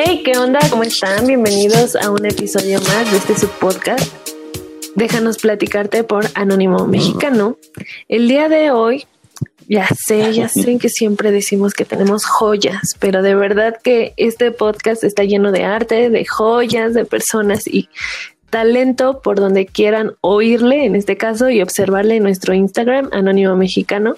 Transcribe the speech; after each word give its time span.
Hey, 0.00 0.22
¿qué 0.24 0.38
onda? 0.38 0.60
¿Cómo 0.70 0.84
están? 0.84 1.26
Bienvenidos 1.26 1.96
a 1.96 2.12
un 2.12 2.24
episodio 2.24 2.78
más 2.82 3.10
de 3.10 3.16
este 3.16 3.36
subpodcast. 3.36 4.14
Déjanos 4.94 5.38
platicarte 5.38 6.04
por 6.04 6.24
Anónimo 6.34 6.86
Mexicano. 6.86 7.56
El 8.06 8.28
día 8.28 8.48
de 8.48 8.70
hoy, 8.70 9.06
ya 9.68 9.88
sé, 9.88 10.32
ya 10.32 10.48
sé 10.48 10.78
que 10.78 10.88
siempre 10.88 11.32
decimos 11.32 11.74
que 11.74 11.84
tenemos 11.84 12.26
joyas, 12.26 12.94
pero 13.00 13.22
de 13.22 13.34
verdad 13.34 13.76
que 13.82 14.14
este 14.16 14.52
podcast 14.52 15.02
está 15.02 15.24
lleno 15.24 15.50
de 15.50 15.64
arte, 15.64 16.10
de 16.10 16.24
joyas, 16.24 16.94
de 16.94 17.04
personas 17.04 17.66
y 17.66 17.88
talento 18.50 19.20
por 19.20 19.40
donde 19.40 19.66
quieran 19.66 20.12
oírle 20.20 20.84
en 20.84 20.94
este 20.94 21.16
caso 21.16 21.50
y 21.50 21.60
observarle 21.60 22.14
en 22.14 22.22
nuestro 22.22 22.54
Instagram, 22.54 23.08
Anónimo 23.10 23.56
Mexicano. 23.56 24.14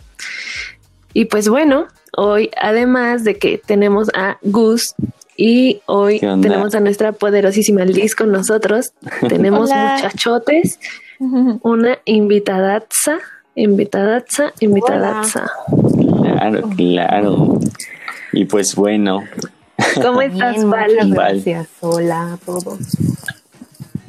Y 1.15 1.25
pues 1.25 1.49
bueno, 1.49 1.87
hoy 2.15 2.51
además 2.61 3.25
de 3.25 3.39
que 3.39 3.57
tenemos 3.57 4.11
a 4.13 4.37
Gus 4.43 4.95
y 5.43 5.81
hoy 5.87 6.21
tenemos 6.21 6.75
a 6.75 6.81
nuestra 6.81 7.13
poderosísima 7.13 7.87
Liz 7.87 8.15
con 8.15 8.31
nosotros, 8.31 8.93
tenemos 9.29 9.71
muchachotes, 9.71 10.79
una 11.63 11.99
invitadaza, 12.05 13.21
invitadaza, 13.55 14.53
invitadaza. 14.61 15.51
Claro, 16.23 16.69
claro. 16.77 17.59
Y 18.35 18.45
pues 18.45 18.75
bueno. 18.75 19.25
¿Cómo 20.03 20.21
estás, 20.21 20.63
Val? 20.63 21.11
Gracias, 21.11 21.69
hola 21.81 22.35
a 22.35 22.37
todos. 22.37 22.79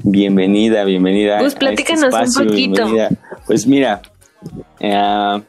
Bienvenida, 0.04 0.84
bienvenida. 0.84 1.40
Pues 1.40 1.56
platícanos 1.56 2.14
un 2.14 2.46
poquito. 2.46 2.90
Pues 3.48 3.66
mira, 3.66 4.02
eh, 4.82 5.42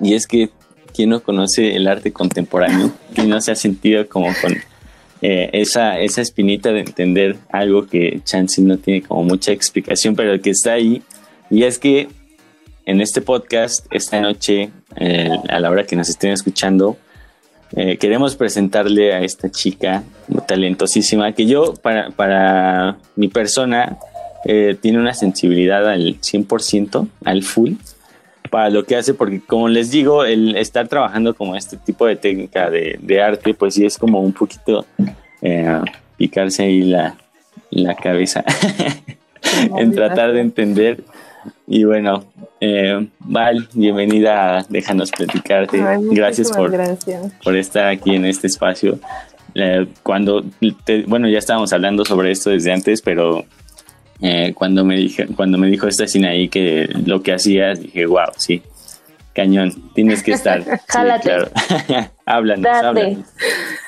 y 0.00 0.14
es 0.14 0.26
que 0.26 0.50
quien 0.92 1.10
no 1.10 1.22
conoce 1.22 1.76
el 1.76 1.86
arte 1.86 2.12
contemporáneo, 2.12 2.90
quien 3.14 3.28
no 3.28 3.40
se 3.40 3.52
ha 3.52 3.54
sentido 3.54 4.08
como 4.08 4.26
con 4.42 4.56
eh, 5.22 5.50
esa, 5.52 5.98
esa 6.00 6.22
espinita 6.22 6.72
de 6.72 6.80
entender 6.80 7.36
algo 7.50 7.86
que 7.86 8.20
Chansey 8.24 8.64
no 8.64 8.78
tiene 8.78 9.02
como 9.02 9.24
mucha 9.24 9.52
explicación, 9.52 10.16
pero 10.16 10.40
que 10.40 10.50
está 10.50 10.72
ahí. 10.72 11.02
Y 11.50 11.64
es 11.64 11.78
que 11.78 12.08
en 12.86 13.00
este 13.00 13.20
podcast, 13.20 13.86
esta 13.90 14.20
noche, 14.20 14.70
eh, 14.96 15.30
a 15.48 15.60
la 15.60 15.70
hora 15.70 15.84
que 15.84 15.96
nos 15.96 16.08
estén 16.08 16.32
escuchando, 16.32 16.96
eh, 17.76 17.98
queremos 17.98 18.34
presentarle 18.34 19.12
a 19.12 19.20
esta 19.20 19.50
chica 19.50 20.02
talentosísima 20.48 21.32
que 21.32 21.46
yo, 21.46 21.74
para, 21.74 22.10
para 22.10 22.98
mi 23.16 23.28
persona, 23.28 23.98
tiene 24.42 24.98
una 24.98 25.12
sensibilidad 25.12 25.86
al 25.86 26.18
100%, 26.18 27.06
al 27.26 27.42
full 27.42 27.74
para 28.50 28.68
lo 28.70 28.84
que 28.84 28.96
hace, 28.96 29.14
porque 29.14 29.40
como 29.40 29.68
les 29.68 29.90
digo, 29.90 30.24
el 30.24 30.56
estar 30.56 30.88
trabajando 30.88 31.34
como 31.34 31.56
este 31.56 31.76
tipo 31.76 32.06
de 32.06 32.16
técnica 32.16 32.68
de, 32.68 33.22
arte, 33.22 33.54
pues 33.54 33.74
sí 33.74 33.86
es 33.86 33.96
como 33.96 34.20
un 34.20 34.32
poquito 34.32 34.84
eh, 35.40 35.80
picarse 36.16 36.64
ahí 36.64 36.82
la, 36.82 37.16
la 37.70 37.94
cabeza 37.94 38.44
en 39.78 39.92
tratar 39.92 40.32
de 40.32 40.40
entender. 40.40 41.04
Y 41.66 41.84
bueno, 41.84 42.24
eh, 42.60 43.08
Val, 43.20 43.68
bienvenida 43.72 44.66
Déjanos 44.68 45.10
Platicarte. 45.12 45.82
gracias 46.10 46.52
por, 46.52 46.72
por 47.42 47.56
estar 47.56 47.86
aquí 47.86 48.14
en 48.14 48.26
este 48.26 48.48
espacio. 48.48 48.98
Eh, 49.54 49.86
cuando, 50.02 50.44
bueno, 51.06 51.28
ya 51.28 51.38
estábamos 51.38 51.72
hablando 51.72 52.04
sobre 52.04 52.30
esto 52.30 52.50
desde 52.50 52.72
antes, 52.72 53.00
pero 53.02 53.44
eh, 54.22 54.52
cuando 54.54 54.84
me 54.84 54.96
dije, 54.96 55.26
cuando 55.34 55.56
me 55.56 55.68
dijo 55.68 55.86
esta 55.86 56.04
ahí 56.28 56.48
que 56.48 56.88
lo 57.06 57.22
que 57.22 57.32
hacías, 57.32 57.80
dije, 57.80 58.06
wow, 58.06 58.28
sí, 58.36 58.62
cañón, 59.34 59.72
tienes 59.94 60.22
que 60.22 60.32
estar. 60.32 60.62
Jálate. 60.88 61.30
háblanos, 62.26 62.66
háblanos, 62.66 63.18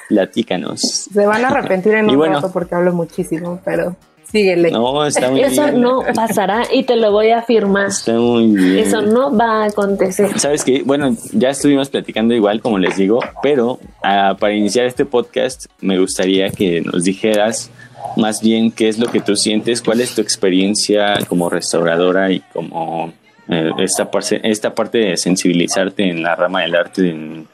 platícanos. 0.08 0.80
Se 0.80 1.26
van 1.26 1.44
a 1.44 1.48
arrepentir 1.48 1.94
en 1.94 2.10
un 2.16 2.26
rato 2.26 2.50
porque 2.50 2.74
hablo 2.74 2.92
muchísimo, 2.92 3.60
pero 3.64 3.94
síguele. 4.30 4.70
No, 4.70 5.04
está 5.04 5.30
muy 5.30 5.42
Eso 5.42 5.70
no 5.72 6.02
pasará 6.14 6.62
y 6.72 6.84
te 6.84 6.96
lo 6.96 7.12
voy 7.12 7.30
a 7.30 7.40
afirmar. 7.40 7.88
Está 7.88 8.14
muy 8.14 8.46
bien. 8.46 8.78
Eso 8.78 9.02
no 9.02 9.36
va 9.36 9.64
a 9.64 9.66
acontecer. 9.66 10.38
Sabes 10.38 10.64
que, 10.64 10.82
bueno, 10.82 11.14
ya 11.32 11.50
estuvimos 11.50 11.90
platicando 11.90 12.32
igual, 12.32 12.62
como 12.62 12.78
les 12.78 12.96
digo, 12.96 13.20
pero 13.42 13.78
ah, 14.02 14.36
para 14.40 14.54
iniciar 14.54 14.86
este 14.86 15.04
podcast 15.04 15.66
me 15.82 15.98
gustaría 15.98 16.48
que 16.48 16.80
nos 16.80 17.04
dijeras 17.04 17.70
más 18.16 18.40
bien 18.40 18.70
qué 18.70 18.88
es 18.88 18.98
lo 18.98 19.06
que 19.06 19.20
tú 19.20 19.36
sientes, 19.36 19.82
cuál 19.82 20.00
es 20.00 20.14
tu 20.14 20.20
experiencia 20.20 21.18
como 21.28 21.48
restauradora 21.48 22.30
y 22.30 22.40
como 22.52 23.12
eh, 23.48 23.70
esta, 23.78 24.10
parte, 24.10 24.40
esta 24.48 24.74
parte 24.74 24.98
de 24.98 25.16
sensibilizarte 25.16 26.08
en 26.08 26.22
la 26.22 26.34
rama 26.34 26.62
del 26.62 26.74
arte, 26.74 27.10
en, 27.10 27.46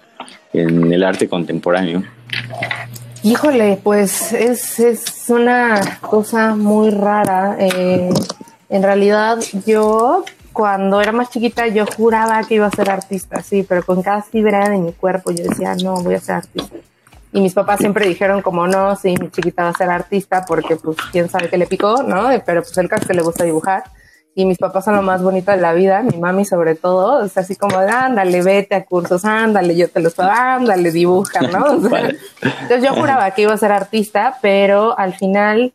el 0.52 1.04
arte 1.04 1.28
contemporáneo. 1.28 2.02
Híjole, 3.22 3.78
pues 3.82 4.32
es, 4.32 4.78
es 4.80 5.24
una 5.28 5.98
cosa 6.00 6.54
muy 6.54 6.90
rara. 6.90 7.56
Eh, 7.58 8.10
en 8.68 8.82
realidad 8.82 9.38
yo 9.66 10.24
cuando 10.52 11.00
era 11.00 11.12
más 11.12 11.30
chiquita 11.30 11.68
yo 11.68 11.86
juraba 11.86 12.42
que 12.42 12.56
iba 12.56 12.66
a 12.66 12.70
ser 12.70 12.90
artista, 12.90 13.42
sí, 13.42 13.64
pero 13.68 13.84
con 13.84 14.02
cada 14.02 14.22
fibra 14.22 14.68
de 14.68 14.78
mi 14.78 14.92
cuerpo 14.92 15.30
yo 15.30 15.44
decía, 15.44 15.76
no, 15.76 16.02
voy 16.02 16.14
a 16.14 16.20
ser 16.20 16.36
artista. 16.36 16.76
Y 17.32 17.40
mis 17.40 17.54
papás 17.54 17.78
siempre 17.80 18.06
dijeron 18.06 18.42
como 18.42 18.66
no, 18.66 18.96
sí, 18.96 19.14
mi 19.20 19.30
chiquita 19.30 19.64
va 19.64 19.68
a 19.70 19.74
ser 19.74 19.90
artista 19.90 20.44
porque 20.46 20.76
pues 20.76 20.96
quién 21.12 21.28
sabe 21.28 21.50
qué 21.50 21.58
le 21.58 21.66
picó, 21.66 22.02
¿no? 22.02 22.28
Pero 22.46 22.62
pues 22.62 22.76
el 22.78 22.88
caso 22.88 23.06
que 23.06 23.14
le 23.14 23.22
gusta 23.22 23.44
dibujar. 23.44 23.84
Y 24.34 24.44
mis 24.44 24.58
papás 24.58 24.84
son 24.84 24.94
lo 24.94 25.02
más 25.02 25.20
bonito 25.20 25.50
de 25.50 25.56
la 25.56 25.72
vida, 25.72 26.00
mi 26.02 26.16
mami 26.16 26.44
sobre 26.44 26.76
todo, 26.76 27.24
es 27.24 27.36
así 27.36 27.56
como 27.56 27.80
de 27.80 27.90
ándale, 27.90 28.40
vete 28.40 28.76
a 28.76 28.84
cursos, 28.84 29.24
ándale, 29.24 29.74
yo 29.74 29.90
te 29.90 29.98
los 29.98 30.14
puedo, 30.14 30.30
ándale, 30.30 30.92
dibuja, 30.92 31.40
¿no? 31.40 31.72
entonces 31.72 32.82
yo 32.84 32.94
juraba 32.94 33.32
que 33.32 33.42
iba 33.42 33.52
a 33.52 33.56
ser 33.56 33.72
artista, 33.72 34.38
pero 34.40 34.96
al 34.96 35.14
final, 35.14 35.72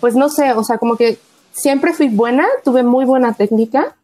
pues 0.00 0.14
no 0.14 0.30
sé, 0.30 0.54
o 0.54 0.64
sea, 0.64 0.78
como 0.78 0.96
que 0.96 1.18
siempre 1.52 1.92
fui 1.92 2.08
buena, 2.08 2.46
tuve 2.64 2.82
muy 2.82 3.04
buena 3.04 3.34
técnica, 3.34 3.94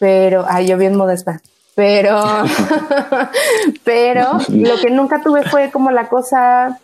pero, 0.00 0.44
ay, 0.48 0.66
yo 0.66 0.76
bien 0.76 0.96
modesta, 0.96 1.40
pero, 1.76 2.24
pero 3.84 4.38
lo 4.48 4.76
que 4.80 4.90
nunca 4.90 5.22
tuve 5.22 5.44
fue 5.44 5.70
como 5.70 5.92
la 5.92 6.08
cosa 6.08 6.80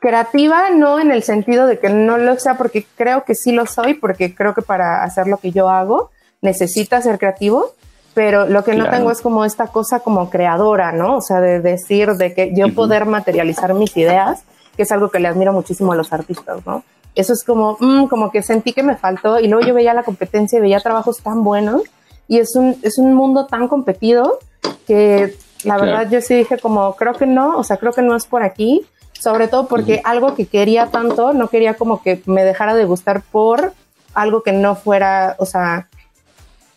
creativa, 0.00 0.70
no 0.70 0.98
en 0.98 1.12
el 1.12 1.22
sentido 1.22 1.66
de 1.66 1.78
que 1.78 1.90
no 1.90 2.18
lo 2.18 2.38
sea, 2.38 2.56
porque 2.56 2.84
creo 2.96 3.24
que 3.24 3.34
sí 3.34 3.52
lo 3.52 3.66
soy, 3.66 3.94
porque 3.94 4.34
creo 4.34 4.54
que 4.54 4.62
para 4.62 5.04
hacer 5.04 5.28
lo 5.28 5.36
que 5.36 5.52
yo 5.52 5.70
hago 5.70 6.10
necesita 6.42 7.00
ser 7.00 7.18
creativo, 7.18 7.72
pero 8.12 8.46
lo 8.46 8.64
que 8.64 8.74
no 8.74 8.88
tengo 8.90 9.10
es 9.10 9.20
como 9.20 9.44
esta 9.44 9.68
cosa 9.68 10.00
como 10.00 10.30
creadora, 10.30 10.92
¿no? 10.92 11.16
O 11.16 11.20
sea, 11.20 11.40
de 11.40 11.60
decir, 11.60 12.10
de 12.12 12.34
que 12.34 12.54
yo 12.54 12.72
poder 12.74 13.06
materializar 13.06 13.72
mis 13.74 13.96
ideas, 13.96 14.44
que 14.76 14.82
es 14.82 14.92
algo 14.92 15.10
que 15.10 15.20
le 15.20 15.28
admiro 15.28 15.52
muchísimo 15.52 15.92
a 15.92 15.96
los 15.96 16.12
artistas, 16.12 16.64
¿no? 16.66 16.84
Eso 17.14 17.32
es 17.32 17.44
como, 17.44 17.76
mm, 17.80 18.06
como 18.06 18.30
que 18.30 18.42
sentí 18.42 18.72
que 18.72 18.82
me 18.82 18.96
faltó 18.96 19.40
y 19.40 19.48
luego 19.48 19.66
yo 19.66 19.74
veía 19.74 19.94
la 19.94 20.02
competencia 20.02 20.58
y 20.58 20.62
veía 20.62 20.80
trabajos 20.80 21.22
tan 21.22 21.44
buenos 21.44 21.82
y 22.28 22.38
es 22.38 22.56
un, 22.56 22.76
es 22.82 22.98
un 22.98 23.14
mundo 23.14 23.46
tan 23.46 23.68
competido 23.68 24.38
que 24.86 25.36
la 25.64 25.78
verdad 25.78 26.08
yo 26.10 26.20
sí 26.20 26.34
dije 26.34 26.58
como, 26.58 26.94
creo 26.96 27.14
que 27.14 27.26
no, 27.26 27.58
o 27.58 27.64
sea, 27.64 27.76
creo 27.76 27.92
que 27.92 28.02
no 28.02 28.16
es 28.16 28.26
por 28.26 28.42
aquí, 28.42 28.86
sobre 29.18 29.48
todo 29.48 29.66
porque 29.66 30.00
algo 30.04 30.34
que 30.34 30.46
quería 30.46 30.86
tanto, 30.88 31.32
no 31.32 31.48
quería 31.48 31.74
como 31.74 32.02
que 32.02 32.22
me 32.26 32.44
dejara 32.44 32.74
de 32.74 32.84
gustar 32.84 33.22
por 33.22 33.72
algo 34.12 34.42
que 34.42 34.52
no 34.52 34.74
fuera, 34.74 35.36
o 35.38 35.46
sea, 35.46 35.88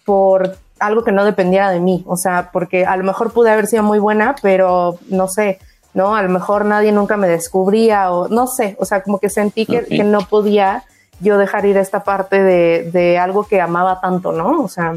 por 0.05 0.57
algo 0.79 1.03
que 1.03 1.11
no 1.11 1.25
dependiera 1.25 1.69
de 1.69 1.79
mí, 1.79 2.03
o 2.07 2.15
sea, 2.15 2.49
porque 2.51 2.85
a 2.85 2.95
lo 2.97 3.03
mejor 3.03 3.33
pude 3.33 3.49
haber 3.49 3.67
sido 3.67 3.83
muy 3.83 3.99
buena, 3.99 4.35
pero 4.41 4.97
no 5.09 5.27
sé, 5.27 5.59
¿no? 5.93 6.15
A 6.15 6.21
lo 6.21 6.29
mejor 6.29 6.65
nadie 6.65 6.91
nunca 6.91 7.17
me 7.17 7.27
descubría 7.27 8.11
o 8.11 8.27
no 8.27 8.47
sé, 8.47 8.77
o 8.79 8.85
sea, 8.85 9.01
como 9.01 9.19
que 9.19 9.29
sentí 9.29 9.65
que, 9.65 9.83
que 9.83 10.03
no 10.03 10.19
podía 10.21 10.83
yo 11.19 11.37
dejar 11.37 11.65
ir 11.65 11.77
esta 11.77 12.03
parte 12.03 12.41
de, 12.43 12.91
de 12.91 13.17
algo 13.17 13.45
que 13.47 13.59
amaba 13.59 13.99
tanto, 13.99 14.31
¿no? 14.31 14.61
O 14.61 14.67
sea, 14.67 14.93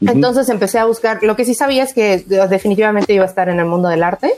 entonces 0.00 0.48
empecé 0.48 0.78
a 0.78 0.84
buscar, 0.84 1.22
lo 1.22 1.36
que 1.36 1.44
sí 1.44 1.54
sabía 1.54 1.82
es 1.82 1.94
que 1.94 2.18
definitivamente 2.48 3.12
iba 3.14 3.24
a 3.24 3.28
estar 3.28 3.48
en 3.48 3.58
el 3.58 3.66
mundo 3.66 3.88
del 3.88 4.02
arte, 4.02 4.32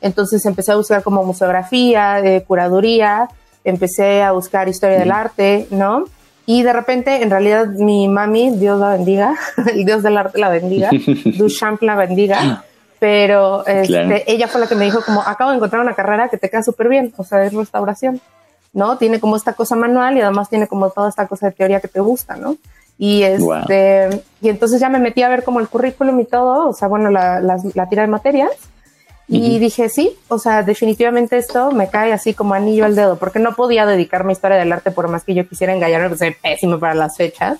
entonces 0.00 0.44
empecé 0.44 0.72
a 0.72 0.76
buscar 0.76 1.02
como 1.02 1.24
museografía, 1.24 2.20
de 2.20 2.42
curaduría, 2.42 3.28
empecé 3.64 4.22
a 4.22 4.32
buscar 4.32 4.68
historia 4.68 4.98
del 4.98 5.10
arte, 5.10 5.66
¿no? 5.70 6.04
Y 6.46 6.62
de 6.62 6.72
repente, 6.74 7.22
en 7.22 7.30
realidad, 7.30 7.68
mi 7.68 8.06
mami, 8.06 8.50
Dios 8.56 8.78
la 8.78 8.90
bendiga, 8.90 9.34
el 9.72 9.84
Dios 9.84 10.02
del 10.02 10.18
arte 10.18 10.38
la 10.38 10.50
bendiga, 10.50 10.90
Duchamp 11.38 11.82
la 11.82 11.96
bendiga, 11.96 12.64
pero 12.98 13.66
este, 13.66 14.30
ella 14.30 14.46
fue 14.48 14.60
la 14.60 14.66
que 14.66 14.74
me 14.74 14.84
dijo 14.84 15.00
como, 15.02 15.22
acabo 15.22 15.50
de 15.50 15.56
encontrar 15.56 15.82
una 15.82 15.94
carrera 15.94 16.28
que 16.28 16.36
te 16.36 16.50
queda 16.50 16.62
súper 16.62 16.88
bien, 16.88 17.14
o 17.16 17.24
sea, 17.24 17.44
es 17.44 17.54
restauración, 17.54 18.20
¿no? 18.72 18.98
Tiene 18.98 19.20
como 19.20 19.36
esta 19.36 19.54
cosa 19.54 19.74
manual 19.74 20.16
y 20.16 20.20
además 20.20 20.50
tiene 20.50 20.66
como 20.66 20.90
toda 20.90 21.08
esta 21.08 21.26
cosa 21.26 21.46
de 21.46 21.52
teoría 21.52 21.80
que 21.80 21.88
te 21.88 22.00
gusta, 22.00 22.36
¿no? 22.36 22.56
Y, 22.96 23.22
este, 23.24 24.22
y 24.40 24.48
entonces 24.48 24.80
ya 24.80 24.88
me 24.88 24.98
metí 24.98 25.22
a 25.22 25.28
ver 25.28 25.42
como 25.42 25.60
el 25.60 25.68
currículum 25.68 26.20
y 26.20 26.24
todo, 26.24 26.68
o 26.68 26.72
sea, 26.72 26.86
bueno, 26.88 27.10
la, 27.10 27.40
la, 27.40 27.88
tira 27.88 28.02
de 28.02 28.08
materias. 28.08 28.50
Y 29.26 29.58
dije, 29.58 29.88
sí, 29.88 30.16
o 30.28 30.38
sea, 30.38 30.62
definitivamente 30.62 31.38
esto 31.38 31.70
me 31.72 31.88
cae 31.88 32.12
así 32.12 32.34
como 32.34 32.52
anillo 32.52 32.84
al 32.84 32.94
dedo, 32.94 33.16
porque 33.16 33.38
no 33.38 33.54
podía 33.54 33.86
dedicarme 33.86 34.30
a 34.30 34.34
historia 34.34 34.58
del 34.58 34.70
arte 34.70 34.90
por 34.90 35.08
más 35.08 35.24
que 35.24 35.34
yo 35.34 35.48
quisiera 35.48 35.74
engañarme, 35.74 36.08
pues 36.08 36.18
soy 36.20 36.32
pésimo 36.42 36.78
para 36.78 36.94
las 36.94 37.16
fechas. 37.16 37.58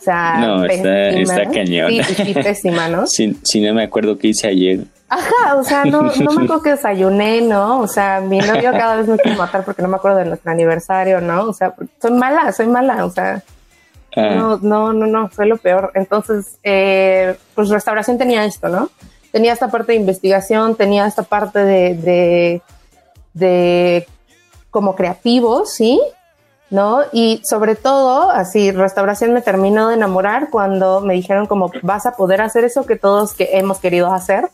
sea, 0.00 0.38
No, 0.38 0.64
está- 0.64 0.82
pésima. 0.82 1.36
está 1.36 1.50
cañón. 1.50 1.90
Sí, 1.90 2.02
sí, 2.14 2.34
pésima, 2.34 2.88
¿no? 2.88 3.06
Si, 3.06 3.38
si 3.44 3.60
no 3.60 3.72
me 3.72 3.84
acuerdo 3.84 4.18
qué 4.18 4.28
hice 4.28 4.48
ayer. 4.48 4.80
Ajá, 5.08 5.54
o 5.56 5.62
sea, 5.62 5.84
no, 5.84 6.02
no 6.02 6.12
me 6.32 6.42
acuerdo 6.44 6.62
que 6.62 6.70
desayuné, 6.70 7.40
¿no? 7.40 7.80
O 7.80 7.86
sea, 7.86 8.20
mi 8.20 8.38
novio 8.38 8.72
cada 8.72 8.96
vez 8.96 9.06
me 9.06 9.16
quiere 9.16 9.38
matar 9.38 9.64
porque 9.64 9.82
no 9.82 9.88
me 9.88 9.96
acuerdo 9.96 10.18
de 10.18 10.24
nuestro 10.24 10.50
aniversario, 10.50 11.20
¿no? 11.20 11.44
O 11.44 11.52
sea, 11.52 11.72
soy 12.02 12.10
mala, 12.12 12.52
soy 12.52 12.66
mala, 12.66 13.04
o 13.04 13.10
sea, 13.10 13.42
Ah, 14.16 14.34
no, 14.34 14.56
no, 14.56 14.92
no, 14.94 15.06
no, 15.06 15.28
fue 15.28 15.46
lo 15.46 15.58
peor. 15.58 15.92
Entonces, 15.94 16.58
eh, 16.62 17.36
pues 17.54 17.68
restauración 17.68 18.16
tenía 18.16 18.44
esto, 18.44 18.68
¿no? 18.68 18.88
Tenía 19.30 19.52
esta 19.52 19.68
parte 19.68 19.92
de 19.92 19.98
investigación, 19.98 20.74
tenía 20.74 21.06
esta 21.06 21.22
parte 21.22 21.58
de, 21.58 21.94
de, 21.94 22.62
de 23.34 24.08
como 24.70 24.96
creativo, 24.96 25.66
¿sí? 25.66 26.00
¿No? 26.70 27.02
Y 27.12 27.42
sobre 27.44 27.76
todo, 27.76 28.30
así, 28.30 28.72
restauración 28.72 29.34
me 29.34 29.42
terminó 29.42 29.88
de 29.88 29.94
enamorar 29.94 30.48
cuando 30.50 31.00
me 31.00 31.14
dijeron 31.14 31.46
como 31.46 31.70
vas 31.82 32.06
a 32.06 32.12
poder 32.12 32.40
hacer 32.40 32.64
eso 32.64 32.86
que 32.86 32.96
todos 32.96 33.34
que 33.34 33.50
hemos 33.52 33.78
querido 33.78 34.12
hacer, 34.12 34.48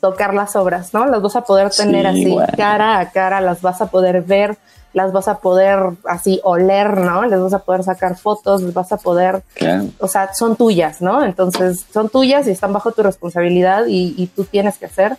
tocar 0.00 0.34
las 0.34 0.56
obras, 0.56 0.94
¿no? 0.94 1.06
Las 1.06 1.22
vas 1.22 1.36
a 1.36 1.42
poder 1.42 1.70
tener 1.70 2.12
Sí, 2.14 2.36
así, 2.38 2.56
cara 2.56 2.98
a 2.98 3.10
cara, 3.10 3.40
las 3.40 3.60
vas 3.62 3.80
a 3.80 3.86
poder 3.86 4.22
ver, 4.22 4.56
las 4.92 5.12
vas 5.12 5.28
a 5.28 5.38
poder 5.38 5.78
así 6.04 6.40
oler, 6.44 6.98
¿no? 6.98 7.24
Les 7.26 7.40
vas 7.40 7.52
a 7.52 7.60
poder 7.60 7.82
sacar 7.84 8.16
fotos, 8.16 8.62
les 8.62 8.74
vas 8.74 8.92
a 8.92 8.96
poder 8.96 9.42
claro. 9.54 9.84
o 9.98 10.08
sea, 10.08 10.32
son 10.34 10.56
tuyas, 10.56 11.00
¿no? 11.00 11.24
Entonces, 11.24 11.84
son 11.92 12.08
tuyas 12.08 12.46
y 12.46 12.50
están 12.50 12.72
bajo 12.72 12.92
tu 12.92 13.02
responsabilidad 13.02 13.86
y, 13.86 14.14
y 14.16 14.26
tú 14.28 14.44
tienes 14.44 14.78
que 14.78 14.86
hacer 14.86 15.16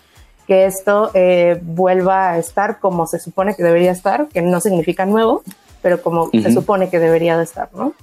que 0.50 0.66
esto 0.66 1.12
eh, 1.14 1.60
vuelva 1.62 2.32
a 2.32 2.40
estar 2.40 2.80
como 2.80 3.06
se 3.06 3.20
supone 3.20 3.56
que 3.56 3.62
debería 3.62 3.92
estar, 3.92 4.28
que 4.30 4.42
no 4.42 4.60
significa 4.60 5.06
nuevo, 5.06 5.44
pero 5.84 6.02
como 6.02 6.32
se 6.32 6.52
supone 6.52 6.90
que 6.90 6.98
debería 6.98 7.38
de 7.38 7.44
estar, 7.44 7.70
¿no? 7.76 7.94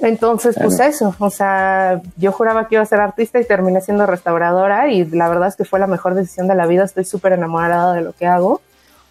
Entonces, 0.00 0.56
pues 0.60 0.78
eso, 0.78 1.14
o 1.18 1.30
sea, 1.30 2.00
yo 2.16 2.30
juraba 2.30 2.68
que 2.68 2.76
iba 2.76 2.82
a 2.82 2.86
ser 2.86 3.00
artista 3.00 3.40
y 3.40 3.44
terminé 3.44 3.80
siendo 3.80 4.06
restauradora 4.06 4.88
y 4.92 5.04
la 5.06 5.28
verdad 5.28 5.48
es 5.48 5.56
que 5.56 5.64
fue 5.64 5.80
la 5.80 5.88
mejor 5.88 6.14
decisión 6.14 6.46
de 6.46 6.54
la 6.54 6.66
vida, 6.66 6.84
estoy 6.84 7.04
súper 7.04 7.32
enamorada 7.32 7.94
de 7.94 8.02
lo 8.02 8.12
que 8.12 8.26
hago 8.26 8.60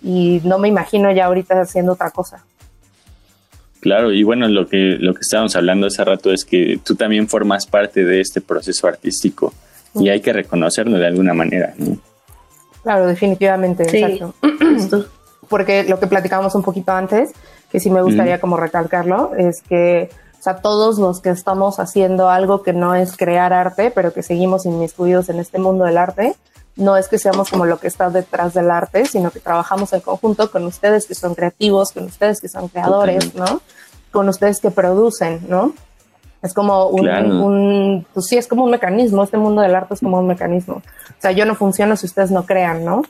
y 0.01 0.41
no 0.45 0.59
me 0.59 0.69
imagino 0.69 1.11
ya 1.11 1.25
ahorita 1.25 1.59
haciendo 1.59 1.93
otra 1.93 2.11
cosa. 2.11 2.43
Claro, 3.81 4.11
y 4.11 4.23
bueno, 4.23 4.47
lo 4.47 4.67
que, 4.67 4.97
lo 4.99 5.13
que 5.13 5.21
estábamos 5.21 5.55
hablando 5.55 5.87
hace 5.87 6.03
rato 6.03 6.31
es 6.31 6.45
que 6.45 6.79
tú 6.83 6.95
también 6.95 7.27
formas 7.27 7.67
parte 7.67 8.03
de 8.05 8.21
este 8.21 8.41
proceso 8.41 8.87
artístico 8.87 9.53
y 9.95 10.09
hay 10.09 10.21
que 10.21 10.33
reconocerlo 10.33 10.97
de 10.97 11.07
alguna 11.07 11.33
manera, 11.33 11.73
¿no? 11.77 11.97
Claro, 12.83 13.07
definitivamente, 13.07 13.85
Sí. 13.89 13.97
exacto. 13.97 14.33
Porque 15.49 15.83
lo 15.83 15.99
que 15.99 16.07
platicamos 16.07 16.55
un 16.55 16.63
poquito 16.63 16.91
antes, 16.91 17.31
que 17.71 17.79
sí 17.79 17.89
me 17.89 18.01
gustaría 18.01 18.39
como 18.39 18.57
recalcarlo, 18.57 19.33
es 19.37 19.61
que, 19.61 20.09
o 20.39 20.43
sea, 20.43 20.57
todos 20.57 20.97
los 20.99 21.19
que 21.21 21.29
estamos 21.29 21.79
haciendo 21.79 22.29
algo 22.29 22.63
que 22.63 22.73
no 22.73 22.95
es 22.95 23.17
crear 23.17 23.53
arte, 23.53 23.91
pero 23.91 24.13
que 24.13 24.23
seguimos 24.23 24.65
inmiscuidos 24.65 25.29
en 25.29 25.39
este 25.39 25.57
mundo 25.59 25.85
del 25.85 25.97
arte, 25.97 26.35
no 26.75 26.95
es 26.95 27.07
que 27.07 27.17
seamos 27.17 27.49
como 27.49 27.65
lo 27.65 27.79
que 27.79 27.87
está 27.87 28.09
detrás 28.09 28.53
del 28.53 28.69
arte, 28.69 29.05
sino 29.05 29.31
que 29.31 29.39
trabajamos 29.39 29.91
en 29.93 30.01
conjunto 30.01 30.51
con 30.51 30.63
ustedes 30.65 31.07
que 31.07 31.15
son 31.15 31.33
creativos, 31.35 31.91
con 31.91 32.05
ustedes 32.05 32.39
que 32.39 32.47
son 32.49 32.67
creadores, 32.67 33.33
¿no? 33.35 33.61
Con 34.11 34.29
ustedes 34.29 34.59
que 34.61 34.69
producen, 34.71 35.41
¿no? 35.49 35.73
Es 36.43 36.53
como 36.53 36.85
un, 36.89 37.01
Claro. 37.01 37.27
un- 37.43 38.05
pues 38.13 38.27
sí, 38.27 38.37
es 38.37 38.47
como 38.47 38.63
un 38.63 38.69
mecanismo, 38.71 39.23
este 39.23 39.37
mundo 39.37 39.61
del 39.63 39.73
arte 39.75 39.95
es 39.95 40.01
como 40.01 40.19
un 40.19 40.27
mecanismo. 40.27 40.75
O 40.75 41.19
sea, 41.21 41.31
yo 41.31 41.45
no 41.45 41.55
funciono 41.55 41.95
si 41.97 42.05
ustedes 42.05 42.29
no 42.31 42.45
crean, 42.45 42.85
¿no? 42.85 43.01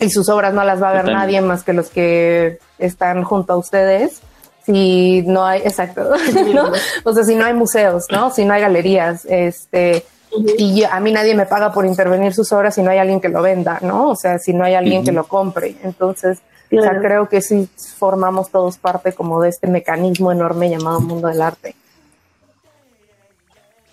y 0.00 0.10
sus 0.10 0.28
obras 0.28 0.54
no 0.54 0.62
las 0.62 0.80
va 0.80 0.90
a 0.90 0.92
ver 0.92 1.00
Totalmente. 1.06 1.26
nadie 1.26 1.40
más 1.40 1.64
que 1.64 1.72
los 1.72 1.88
que 1.88 2.60
están 2.78 3.24
junto 3.24 3.54
a 3.54 3.56
ustedes. 3.56 4.20
Si 4.68 5.22
no 5.22 5.46
hay, 5.46 5.62
exacto, 5.62 6.02
¿no? 6.54 6.70
O 7.04 7.12
sea, 7.14 7.24
si 7.24 7.34
no 7.34 7.46
hay 7.46 7.54
museos, 7.54 8.04
¿no? 8.12 8.30
Si 8.30 8.44
no 8.44 8.52
hay 8.52 8.60
galerías, 8.60 9.24
este, 9.24 10.04
y 10.58 10.78
yo- 10.82 10.88
a 10.92 11.00
mí 11.00 11.10
nadie 11.10 11.34
me 11.34 11.46
paga 11.46 11.72
por 11.72 11.86
intervenir 11.86 12.34
sus 12.34 12.52
obras 12.52 12.74
si 12.74 12.82
no 12.82 12.90
hay 12.90 12.98
alguien 12.98 13.18
que 13.18 13.30
lo 13.30 13.40
venda, 13.40 13.78
¿no? 13.80 14.10
O 14.10 14.14
sea, 14.14 14.38
si 14.38 14.52
no 14.52 14.64
hay 14.64 14.74
alguien 14.74 15.04
que 15.04 15.12
lo 15.12 15.24
compre. 15.26 15.76
Entonces, 15.82 16.38
o 16.66 16.82
sea, 16.82 16.90
Claro. 16.90 17.00
creo 17.00 17.28
que 17.30 17.40
sí 17.40 17.66
formamos 17.96 18.50
todos 18.50 18.76
parte 18.76 19.14
como 19.14 19.40
de 19.40 19.48
este 19.48 19.68
mecanismo 19.68 20.30
enorme 20.32 20.68
llamado 20.68 21.00
mundo 21.00 21.28
del 21.28 21.40
arte. 21.40 21.74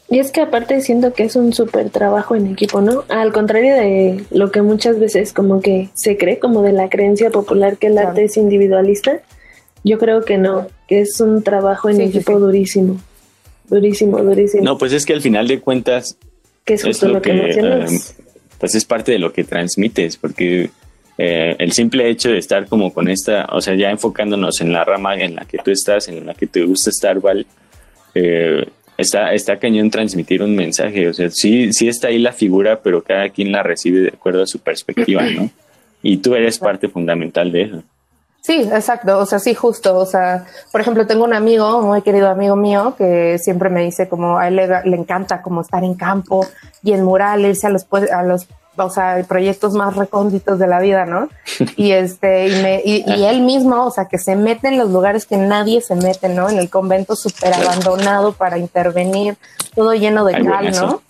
Y 0.09 0.19
es 0.19 0.31
que 0.31 0.41
aparte 0.41 0.81
siento 0.81 1.13
que 1.13 1.23
es 1.23 1.35
un 1.37 1.51
súper 1.53 1.89
trabajo 1.89 2.35
en 2.35 2.47
equipo, 2.47 2.79
¿no? 2.81 3.05
Al 3.09 3.31
contrario 3.33 3.73
de 3.75 4.25
lo 4.29 4.51
que 4.51 4.61
muchas 4.61 4.99
veces 4.99 5.31
como 5.33 5.61
que 5.61 5.89
se 5.93 6.15
cree, 6.17 6.37
como 6.37 6.61
de 6.61 6.73
la 6.73 6.89
creencia 6.89 7.31
popular 7.31 7.77
que 7.77 7.87
el 7.87 7.93
Claro. 7.93 8.09
arte 8.09 8.25
es 8.25 8.37
individualista, 8.37 9.19
yo 9.85 9.97
creo 9.99 10.23
que 10.25 10.37
no, 10.37 10.67
que 10.87 10.99
es 11.01 11.19
un 11.21 11.43
trabajo 11.43 11.89
en 11.89 11.97
Sí, 11.97 12.03
equipo 12.03 12.33
sí. 12.33 12.39
durísimo, 12.39 12.99
durísimo, 13.69 14.21
durísimo. 14.21 14.63
No, 14.63 14.77
pues 14.77 14.91
es 14.93 15.05
que 15.05 15.13
al 15.13 15.21
final 15.21 15.47
de 15.47 15.59
cuentas 15.61 16.17
que 16.65 16.73
es 16.73 16.81
es 16.81 16.87
justo 16.87 17.07
lo 17.07 17.13
lo 17.13 17.21
que, 17.21 17.31
que, 17.31 17.37
mencionas. 17.37 17.91
eh, 18.19 18.23
pues 18.59 18.75
es 18.75 18.83
parte 18.85 19.11
de 19.13 19.19
lo 19.19 19.31
que 19.31 19.43
transmites, 19.43 20.17
porque 20.17 20.69
eh, 21.17 21.55
el 21.59 21.71
simple 21.71 22.09
hecho 22.09 22.29
de 22.29 22.39
estar 22.39 22.67
como 22.67 22.93
con 22.93 23.07
esta, 23.07 23.45
o 23.51 23.61
sea, 23.61 23.75
ya 23.75 23.89
enfocándonos 23.91 24.59
en 24.61 24.73
la 24.73 24.83
rama 24.83 25.15
en 25.15 25.35
la 25.35 25.45
que 25.45 25.59
tú 25.59 25.71
estás, 25.71 26.07
en 26.07 26.25
la 26.25 26.33
que 26.33 26.47
te 26.47 26.63
gusta 26.63 26.89
estar, 26.89 27.19
Val, 27.21 27.45
eh, 28.15 28.65
está, 28.97 29.33
está 29.33 29.57
cañón 29.59 29.89
transmitir 29.91 30.41
un 30.41 30.55
mensaje, 30.55 31.07
o 31.07 31.13
sea, 31.13 31.29
sí, 31.29 31.71
sí 31.73 31.87
está 31.87 32.07
ahí 32.07 32.17
la 32.17 32.33
figura, 32.33 32.81
pero 32.81 33.03
cada 33.03 33.29
quien 33.29 33.51
la 33.51 33.61
recibe 33.61 33.99
de 33.99 34.09
acuerdo 34.09 34.41
a 34.43 34.47
su 34.47 34.59
perspectiva, 34.59 35.23
¿no? 35.29 35.49
Y 36.01 36.17
tú 36.17 36.35
eres 36.35 36.59
parte 36.59 36.87
fundamental 36.87 37.51
de 37.51 37.61
eso. 37.63 37.83
Sí, 38.45 38.61
exacto, 38.61 39.17
o 39.17 39.25
sea, 39.25 39.39
sí, 39.39 39.55
justo, 39.55 39.97
o 39.97 40.05
sea, 40.05 40.45
por 40.71 40.79
ejemplo, 40.79 41.07
tengo 41.07 41.23
un 41.23 41.33
amigo, 41.33 41.77
un 41.77 41.87
muy 41.87 42.03
querido 42.03 42.29
amigo 42.29 42.55
mío, 42.55 42.93
que 42.95 43.39
siempre 43.39 43.71
me 43.71 43.81
dice 43.81 44.07
como 44.07 44.37
a 44.37 44.47
él 44.47 44.57
le, 44.57 44.67
le 44.67 44.95
encanta 44.95 45.41
como 45.41 45.61
estar 45.61 45.83
en 45.83 45.95
campo 45.95 46.45
y 46.83 46.93
en 46.93 47.03
mural, 47.03 47.43
irse 47.43 47.65
a 47.65 47.71
los, 47.71 47.87
a 47.91 48.21
los, 48.21 48.47
o 48.77 48.89
sea, 48.91 49.25
proyectos 49.27 49.73
más 49.73 49.95
recónditos 49.95 50.59
de 50.59 50.67
la 50.67 50.79
vida, 50.79 51.07
¿no? 51.07 51.27
Y 51.75 51.93
este, 51.93 52.49
y, 52.49 52.61
me, 52.61 52.81
y, 52.85 53.03
y 53.11 53.25
él 53.25 53.41
mismo, 53.41 53.83
o 53.83 53.89
sea, 53.89 54.05
que 54.05 54.19
se 54.19 54.35
mete 54.35 54.67
en 54.67 54.77
los 54.77 54.91
lugares 54.91 55.25
que 55.25 55.37
nadie 55.37 55.81
se 55.81 55.95
mete, 55.95 56.29
¿no? 56.29 56.47
En 56.47 56.59
el 56.59 56.69
convento 56.69 57.15
súper 57.15 57.51
abandonado 57.51 58.33
para 58.33 58.59
intervenir, 58.59 59.37
todo 59.73 59.95
lleno 59.95 60.23
de 60.23 60.35
Ay, 60.35 60.43
cal. 60.45 60.71
¿no? 60.71 61.01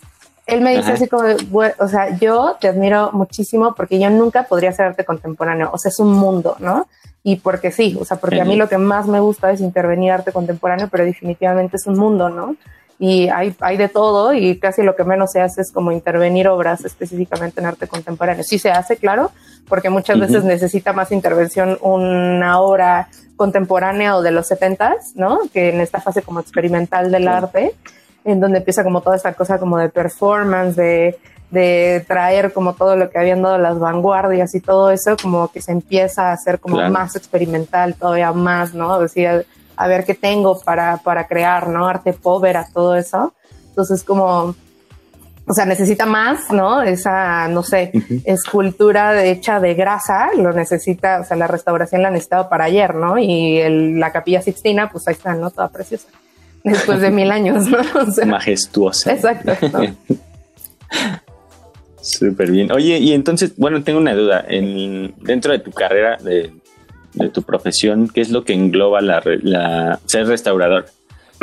Él 0.45 0.61
me 0.61 0.69
dice 0.69 0.83
Ajá. 0.83 0.93
así 0.93 1.09
como, 1.09 1.23
de, 1.23 1.35
"Güey, 1.49 1.73
o 1.79 1.87
sea, 1.89 2.17
yo 2.17 2.55
te 2.61 2.69
admiro 2.69 3.11
muchísimo 3.11 3.75
porque 3.75 3.99
yo 3.99 4.09
nunca 4.09 4.43
podría 4.43 4.69
hacer 4.69 4.85
arte 4.85 5.03
contemporáneo, 5.03 5.69
o 5.73 5.77
sea, 5.77 5.89
es 5.89 5.99
un 5.99 6.13
mundo, 6.13 6.55
¿no? 6.59 6.87
Y 7.27 7.37
porque 7.37 7.71
sí, 7.71 7.97
o 7.99 8.05
sea, 8.05 8.17
porque 8.17 8.39
a 8.39 8.45
mí 8.45 8.55
lo 8.55 8.69
que 8.69 8.77
más 8.77 9.07
me 9.07 9.19
gusta 9.19 9.49
es 9.49 9.59
intervenir 9.59 10.11
arte 10.11 10.31
contemporáneo, 10.31 10.89
pero 10.91 11.03
definitivamente 11.03 11.77
es 11.77 11.87
un 11.87 11.97
mundo, 11.97 12.29
¿no? 12.29 12.55
Y 12.99 13.29
hay, 13.29 13.55
hay 13.61 13.77
de 13.77 13.89
todo 13.89 14.35
y 14.35 14.59
casi 14.59 14.83
lo 14.83 14.95
que 14.95 15.05
menos 15.05 15.31
se 15.31 15.41
hace 15.41 15.61
es 15.61 15.71
como 15.71 15.91
intervenir 15.91 16.47
obras 16.47 16.85
específicamente 16.85 17.59
en 17.59 17.65
arte 17.65 17.87
contemporáneo. 17.87 18.43
Sí 18.43 18.59
se 18.59 18.69
hace, 18.69 18.97
claro, 18.97 19.31
porque 19.67 19.89
muchas 19.89 20.19
veces 20.19 20.43
necesita 20.43 20.93
más 20.93 21.11
intervención 21.11 21.79
una 21.81 22.61
obra 22.61 23.07
contemporánea 23.35 24.17
o 24.17 24.21
de 24.21 24.29
los 24.29 24.45
setentas, 24.45 25.13
¿no? 25.15 25.39
Que 25.51 25.69
en 25.69 25.81
esta 25.81 26.01
fase 26.01 26.21
como 26.21 26.41
experimental 26.41 27.11
del 27.11 27.27
arte, 27.27 27.73
en 28.23 28.39
donde 28.39 28.59
empieza 28.59 28.83
como 28.83 29.01
toda 29.01 29.15
esta 29.15 29.33
cosa 29.33 29.57
como 29.57 29.79
de 29.79 29.89
performance, 29.89 30.75
de, 30.75 31.17
de 31.51 32.03
traer 32.07 32.51
como 32.53 32.73
todo 32.73 32.95
lo 32.95 33.09
que 33.09 33.17
habían 33.19 33.41
dado 33.41 33.57
las 33.57 33.79
vanguardias 33.79 34.53
y 34.55 34.59
todo 34.59 34.89
eso, 34.91 35.15
como 35.21 35.47
que 35.51 35.61
se 35.61 35.71
empieza 35.71 36.29
a 36.29 36.33
hacer 36.33 36.59
como 36.59 36.75
Claro. 36.77 36.91
más 36.91 37.15
experimental, 37.15 37.95
todavía 37.95 38.31
más, 38.33 38.73
¿no? 38.73 38.99
Decir, 38.99 39.27
a, 39.27 39.43
a 39.77 39.87
ver 39.87 40.03
qué 40.05 40.15
tengo 40.15 40.59
para, 40.59 40.97
para 40.97 41.27
crear, 41.27 41.67
¿no? 41.69 41.87
Arte 41.87 42.13
povera, 42.13 42.67
todo 42.73 42.95
eso. 42.95 43.33
Entonces, 43.69 44.03
como, 44.03 44.55
o 45.47 45.53
sea, 45.53 45.65
necesita 45.65 46.05
más, 46.05 46.49
¿no? 46.51 46.81
Esa, 46.81 47.47
no 47.47 47.61
sé, 47.61 47.91
Ujú. 47.93 48.21
escultura 48.25 49.13
de- 49.13 49.29
hecha 49.31 49.59
de 49.59 49.75
grasa, 49.75 50.29
lo 50.35 50.51
necesita, 50.51 51.19
o 51.21 51.23
sea, 51.25 51.37
la 51.37 51.47
restauración 51.47 52.01
la 52.01 52.09
necesitaba 52.09 52.49
para 52.49 52.65
ayer, 52.65 52.95
¿no? 52.95 53.17
Y 53.19 53.59
el- 53.59 53.99
la 53.99 54.11
capilla 54.11 54.41
Sixtina, 54.41 54.89
pues 54.89 55.07
ahí 55.07 55.13
está, 55.13 55.35
¿no? 55.35 55.51
Toda 55.51 55.69
preciosa. 55.69 56.07
Después 56.63 56.99
de 57.01 57.11
mil 57.11 57.29
años, 57.31 57.67
¿no? 57.67 57.77
O 58.07 58.11
sea, 58.11 58.25
Majestuosa. 58.25 59.11
exacto. 59.13 59.53
¿no? 59.71 59.95
Súper 62.05 62.51
bien. 62.51 62.71
Oye, 62.71 62.99
y 62.99 63.13
entonces, 63.13 63.53
bueno, 63.57 63.83
tengo 63.83 63.97
una 63.97 64.13
duda. 64.13 64.45
En, 64.47 65.15
dentro 65.23 65.51
de 65.51 65.57
tu 65.57 65.71
carrera, 65.71 66.17
de, 66.17 66.51
de 67.15 67.29
tu 67.29 67.41
profesión, 67.41 68.07
¿qué 68.07 68.21
es 68.21 68.29
lo 68.29 68.43
que 68.43 68.53
engloba 68.53 69.01
la, 69.01 69.99
ser 70.05 70.27
restaurador? 70.27 70.85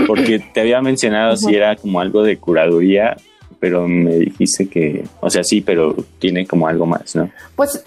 Porque 0.06 0.38
te 0.38 0.60
había 0.60 0.80
mencionado 0.80 1.36
si 1.36 1.52
era 1.52 1.74
como 1.74 2.00
algo 2.00 2.22
de 2.22 2.38
curaduría, 2.38 3.16
pero 3.58 3.88
me 3.88 4.14
dijiste 4.14 4.68
que, 4.68 5.04
o 5.20 5.28
sea, 5.30 5.42
sí, 5.42 5.62
pero 5.62 5.96
tiene 6.20 6.46
como 6.46 6.68
algo 6.68 6.86
más, 6.86 7.16
¿no? 7.16 7.28
Pues, 7.56 7.82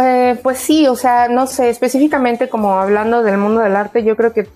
eh, 0.00 0.38
pues 0.40 0.58
sí, 0.58 0.86
o 0.86 0.94
sea, 0.94 1.26
no 1.26 1.48
sé, 1.48 1.68
específicamente 1.68 2.48
como 2.48 2.74
hablando 2.74 3.24
del 3.24 3.38
mundo 3.38 3.60
del 3.60 3.74
arte, 3.74 4.04
yo 4.04 4.16
creo 4.16 4.32
que, 4.32 4.46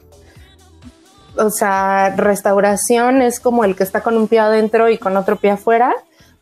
o 1.36 1.50
sea, 1.50 2.14
restauración 2.16 3.20
es 3.20 3.40
como 3.40 3.64
el 3.64 3.74
que 3.74 3.82
está 3.82 4.00
con 4.00 4.16
un 4.16 4.28
pie 4.28 4.38
adentro 4.38 4.88
y 4.88 4.96
con 4.96 5.16
otro 5.16 5.34
pie 5.36 5.50
afuera, 5.50 5.92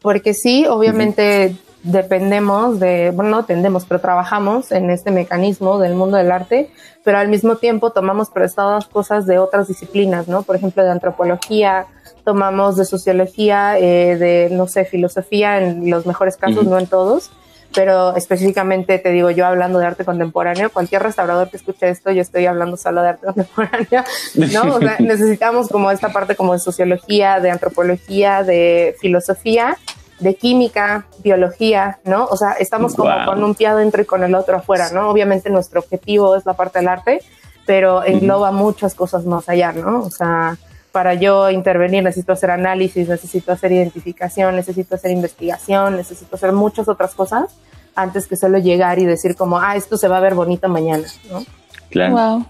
porque 0.03 0.35
sí, 0.35 0.67
obviamente 0.67 1.57
dependemos 1.83 2.79
de, 2.79 3.11
bueno, 3.11 3.31
no 3.31 3.37
dependemos, 3.39 3.85
pero 3.87 4.01
trabajamos 4.01 4.71
en 4.71 4.91
este 4.91 5.11
mecanismo 5.11 5.79
del 5.79 5.95
mundo 5.95 6.17
del 6.17 6.31
arte, 6.31 6.71
pero 7.05 7.19
al 7.19 7.29
mismo 7.29 7.57
tiempo 7.57 7.91
tomamos 7.91 8.31
prestadas 8.31 8.87
cosas 8.87 9.27
de 9.27 9.39
otras 9.39 9.69
disciplinas, 9.69 10.29
¿no? 10.29 10.43
Por 10.43 10.55
ejemplo, 10.55 10.85
de 10.85 10.91
antropología, 10.91 11.87
tomamos 12.25 12.77
de 12.77 12.85
sociología, 12.85 13.79
eh, 13.79 14.17
de, 14.17 14.49
no 14.53 14.69
sé, 14.69 14.85
filosofía 14.85 15.59
en 15.59 15.91
los 15.91 16.07
mejores 16.07 16.37
casos, 16.37 16.67
no 16.67 16.79
en 16.79 16.87
todos, 16.87 17.31
pero 17.75 18.15
específicamente 18.17 18.99
te 18.99 19.11
digo 19.11 19.31
yo 19.31 19.47
hablando 19.47 19.79
de 19.79 19.87
arte 19.87 20.05
contemporáneo, 20.05 20.71
cualquier 20.71 21.03
restaurador 21.03 21.51
que 21.51 21.57
escuche 21.57 21.89
esto, 21.89 22.11
yo 22.11 22.23
estoy 22.23 22.47
hablando 22.47 22.77
solo 22.77 23.03
de 23.03 23.09
arte 23.11 23.27
contemporáneo, 23.27 24.05
¿no? 24.35 24.75
O 24.75 24.81
sea, 24.81 24.97
necesitamos 25.01 25.69
como 25.69 25.91
esta 25.91 26.11
parte 26.11 26.37
como 26.37 26.53
de 26.53 26.59
sociología, 26.59 27.41
de 27.41 27.51
antropología, 27.51 28.43
de 28.43 28.97
filosofía, 29.01 29.77
de 30.21 30.35
química, 30.35 31.07
biología, 31.23 31.99
¿no? 32.05 32.27
O 32.27 32.37
sea, 32.37 32.53
estamos 32.53 32.95
como 32.95 33.13
con 33.27 33.43
un 33.43 33.55
pie 33.55 33.69
adentro 33.69 34.03
y 34.03 34.05
con 34.05 34.23
el 34.23 34.35
otro 34.35 34.57
afuera, 34.57 34.91
¿no? 34.91 35.11
Obviamente 35.11 35.51
nuestro 35.51 35.81
objetivo 35.81 36.37
es 36.37 36.47
la 36.47 36.55
parte 36.55 36.79
del 36.79 36.89
arte, 36.89 37.21
pero 37.67 38.05
engloba 38.05 38.53
muchas 38.53 38.95
cosas 38.95 39.25
más 39.25 39.49
allá, 39.49 39.73
¿no? 39.73 40.01
O 40.01 40.11
sea, 40.11 40.57
para 40.93 41.15
yo 41.15 41.51
intervenir 41.51 42.05
necesito 42.05 42.33
hacer 42.33 42.51
análisis, 42.51 43.09
necesito 43.09 43.51
hacer 43.51 43.73
identificación, 43.73 44.55
necesito 44.55 44.95
hacer 44.95 45.11
investigación, 45.11 45.97
necesito 45.97 46.37
hacer 46.37 46.53
muchas 46.53 46.89
otras 46.89 47.15
cosas 47.15 47.47
antes 47.95 48.27
que 48.27 48.37
solo 48.37 48.59
llegar 48.59 48.99
y 48.99 49.07
decir 49.07 49.35
como, 49.35 49.59
ah, 49.59 49.77
esto 49.77 49.97
se 49.97 50.09
va 50.09 50.19
a 50.19 50.21
ver 50.21 50.35
bonito 50.35 50.69
mañana, 50.69 51.07
¿no? 51.31 51.45
Claro. 51.91 52.15
Wow. 52.15 52.47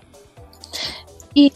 Y 1.34 1.52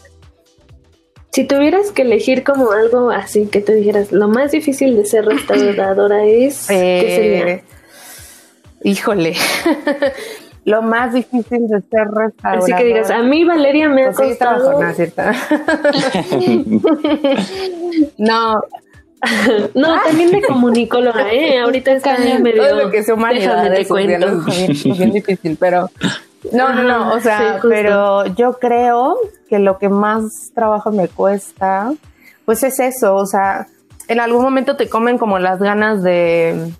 si 1.31 1.43
tuvieras 1.43 1.91
que 1.91 2.01
elegir 2.01 2.43
como 2.43 2.71
algo 2.71 3.11
así, 3.11 3.45
que 3.45 3.61
te 3.61 3.75
dijeras, 3.75 4.11
lo 4.11 4.27
más 4.27 4.51
difícil 4.51 4.95
de 4.95 5.05
ser 5.05 5.25
restauradora 5.25 6.25
es, 6.25 6.67
¿qué 6.67 7.13
sería? 7.15 7.47
Eh, 7.47 7.63
híjole, 8.83 9.35
lo 10.67 10.81
más 10.81 11.13
difícil 11.13 11.67
de 11.67 11.81
ser 11.81 12.07
restauradora. 12.11 12.63
Así 12.63 12.73
que 12.73 12.83
digas, 12.83 13.09
a 13.09 13.21
mí 13.23 13.43
Valeria 13.45 13.89
me 13.89 14.05
ha 14.05 14.11
Pues 14.11 14.37
costado. 14.37 14.79
no, 18.17 18.61
No, 19.73 20.01
también 20.03 20.29
de 20.31 20.41
comunicóloga, 20.43 21.31
¿eh? 21.31 21.59
Ahorita 21.59 21.91
está 21.93 22.15
Cañón. 22.17 22.43
medio... 22.43 22.67
todo 22.67 22.83
lo 22.83 22.91
que 22.91 22.99
es 22.99 23.09
cuento. 23.87 24.27
es 24.27 24.45
bien- 24.45 24.71
es 24.71 24.83
bien 24.97 25.11
difícil, 25.11 25.57
pero 25.59 25.89
no, 26.51 26.69
no, 26.73 26.83
no, 26.83 27.13
o 27.13 27.19
sea, 27.19 27.59
sí, 27.61 27.67
pero 27.67 28.25
yo 28.35 28.53
creo 28.59 29.17
que 29.49 29.57
lo 29.59 29.77
que 29.79 29.89
más 29.89 30.51
trabajo 30.53 30.91
me 30.91 31.07
cuesta, 31.07 31.91
pues 32.45 32.61
es 32.63 32.79
eso, 32.79 33.15
o 33.15 33.25
sea, 33.25 33.65
en 34.07 34.19
algún 34.19 34.43
momento 34.43 34.75
te 34.75 34.87
comen 34.87 35.17
como 35.17 35.39
las 35.39 35.59
ganas 35.59 36.03
de 36.03 36.71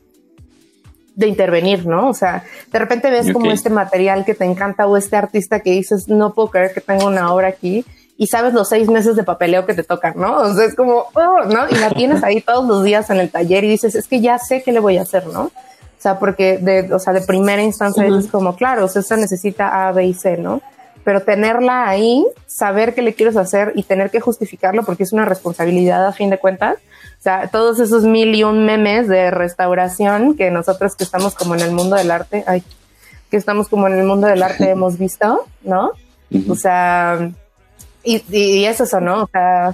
de 1.17 1.27
intervenir, 1.27 1.85
¿no? 1.87 2.09
O 2.09 2.13
sea, 2.13 2.43
de 2.71 2.79
repente 2.79 3.09
ves 3.09 3.33
como 3.33 3.51
este 3.51 3.71
material 3.71 4.23
que 4.23 4.35
te 4.35 4.45
encanta 4.45 4.85
o 4.85 4.95
este 4.95 5.15
artista 5.15 5.61
que 5.61 5.71
dices, 5.71 6.07
no 6.07 6.33
puedo 6.33 6.49
creer 6.49 6.73
que 6.75 6.79
tenga 6.79 7.05
una 7.05 7.33
obra 7.33 7.47
aquí 7.47 7.83
y 8.17 8.27
sabes 8.27 8.53
los 8.53 8.69
seis 8.69 8.87
meses 8.87 9.15
de 9.15 9.23
papeleo 9.23 9.65
que 9.65 9.73
te 9.73 9.83
tocan, 9.83 10.13
¿no? 10.15 10.37
O 10.37 10.53
sea, 10.53 10.65
es 10.65 10.75
como, 10.75 11.05
oh, 11.15 11.43
¿no? 11.45 11.67
Y 11.69 11.75
la 11.75 11.89
tienes 11.89 12.23
ahí 12.23 12.39
todos 12.41 12.67
los 12.67 12.83
días 12.83 13.09
en 13.09 13.17
el 13.17 13.31
taller 13.31 13.63
y 13.63 13.69
dices, 13.69 13.95
es 13.95 14.07
que 14.07 14.21
ya 14.21 14.37
sé 14.37 14.61
qué 14.61 14.71
le 14.71 14.79
voy 14.79 14.99
a 14.99 15.01
hacer, 15.01 15.25
¿no? 15.25 15.45
O 15.45 15.51
sea, 15.99 16.19
porque 16.19 16.59
de, 16.59 16.93
o 16.93 16.99
sea, 16.99 17.13
de 17.13 17.21
primera 17.21 17.63
instancia 17.63 18.05
es 18.05 18.27
como, 18.27 18.55
claro, 18.55 18.85
o 18.85 18.87
sea, 18.87 19.17
necesita 19.17 19.87
A, 19.87 19.91
B 19.93 20.05
y 20.05 20.13
C, 20.13 20.37
¿no? 20.37 20.61
Pero 21.07 21.21
tenerla 21.21 21.87
ahí, 21.87 22.27
saber 22.47 22.93
qué 22.93 23.01
le 23.01 23.13
quieres 23.13 23.37
hacer 23.37 23.71
y 23.75 23.83
tener 23.83 24.11
que 24.11 24.19
justificarlo 24.19 24.83
porque 24.83 25.03
es 25.03 25.13
una 25.13 25.23
responsabilidad 25.23 26.05
a 26.05 26.11
fin 26.11 26.29
de 26.29 26.37
cuentas. 26.37 26.75
O 27.17 27.21
sea, 27.21 27.47
todos 27.47 27.79
esos 27.79 28.03
mil 28.03 28.35
y 28.35 28.43
un 28.43 28.65
memes 28.65 29.07
de 29.07 29.31
restauración 29.31 30.35
que 30.35 30.51
nosotros 30.51 30.97
que 30.97 31.05
estamos 31.05 31.33
como 31.33 31.55
en 31.55 31.61
el 31.61 31.71
mundo 31.71 31.95
del 31.95 32.11
arte, 32.11 32.43
ay, 32.45 32.61
que 33.31 33.37
estamos 33.37 33.69
como 33.69 33.87
en 33.87 33.93
el 33.93 34.03
mundo 34.03 34.27
del 34.27 34.43
arte 34.43 34.69
hemos 34.69 34.97
visto, 34.97 35.45
¿no? 35.63 35.91
O 36.49 36.55
sea, 36.55 37.31
y, 38.03 38.17
y, 38.29 38.57
y 38.57 38.65
es 38.65 38.81
eso, 38.81 38.99
¿no? 38.99 39.23
O 39.23 39.29
sea, 39.31 39.71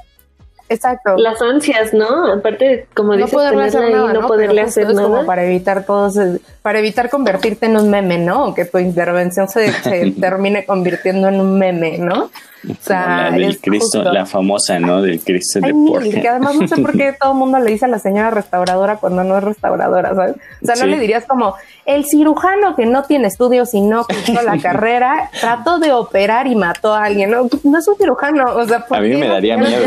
exacto. 0.70 1.16
Las 1.18 1.42
ansias, 1.42 1.94
¿no? 1.94 2.32
Aparte, 2.34 2.88
como 2.94 3.10
no 3.14 3.18
dices, 3.18 3.34
poderle 3.34 3.64
hacer 3.66 3.84
ahí, 3.84 3.94
nada, 3.94 4.14
no, 4.14 4.22
¿no? 4.22 4.28
poderle 4.28 4.62
hacer 4.62 4.88
es 4.90 4.94
como 4.98 5.10
nada. 5.16 5.26
para 5.26 5.44
evitar 5.46 5.86
todos, 5.86 6.18
para 6.62 6.80
evitar 6.80 7.10
convertirte 7.10 7.66
en 7.68 7.78
un 7.78 7.90
meme, 7.90 8.18
¿no? 8.18 8.54
Que 8.54 8.66
tu 8.66 8.78
intervención 8.80 9.48
se, 9.50 9.72
se 9.72 10.12
termine 10.20 10.66
convirtiendo 10.66 11.28
en 11.28 11.40
un 11.40 11.58
meme, 11.58 11.98
¿no? 11.98 12.30
O 12.66 12.76
sea, 12.80 13.30
la 13.30 13.38
del 13.38 13.60
Cristo, 13.60 13.98
justo- 14.00 14.14
la 14.14 14.26
famosa, 14.26 14.80
¿no? 14.80 15.02
Del 15.02 15.20
Cristo 15.22 15.60
de 15.60 15.74
Porja. 15.74 16.22
que 16.22 16.30
además 16.30 16.56
no 16.56 16.66
sé 16.66 16.78
por 16.82 16.94
qué 16.94 17.14
todo 17.20 17.34
el 17.34 17.38
mundo 17.38 17.60
le 17.60 17.70
dice 17.70 17.84
a 17.84 17.88
la 17.90 18.00
señora 18.00 18.30
restauradora 18.30 18.96
cuando 18.96 19.22
no 19.26 19.38
es 19.38 19.44
restauradora, 19.44 20.16
¿sabes? 20.16 20.36
O 20.62 20.66
sea, 20.66 20.76
no 20.76 20.84
Sí. 20.84 20.88
le 20.88 20.98
dirías 20.98 21.26
como 21.26 21.56
el 21.86 22.06
cirujano 22.06 22.78
que 22.78 22.86
no 22.86 23.04
tiene 23.04 23.28
estudios 23.28 23.74
y 23.74 23.82
no 23.82 24.06
cursó 24.06 24.42
la 24.44 24.58
carrera, 24.60 25.30
trató 25.42 25.80
de 25.80 25.92
operar 25.92 26.48
y 26.48 26.56
mató 26.56 26.94
a 26.94 27.04
alguien. 27.04 27.32
No, 27.32 27.50
no 27.66 27.78
es 27.80 27.86
un 27.90 27.98
cirujano, 27.98 28.56
o 28.56 28.66
sea, 28.66 28.86
¿por 28.86 28.98
A 28.98 29.02
mí 29.02 29.10
me 29.14 29.28
daría 29.28 29.58
miedo. 29.58 29.84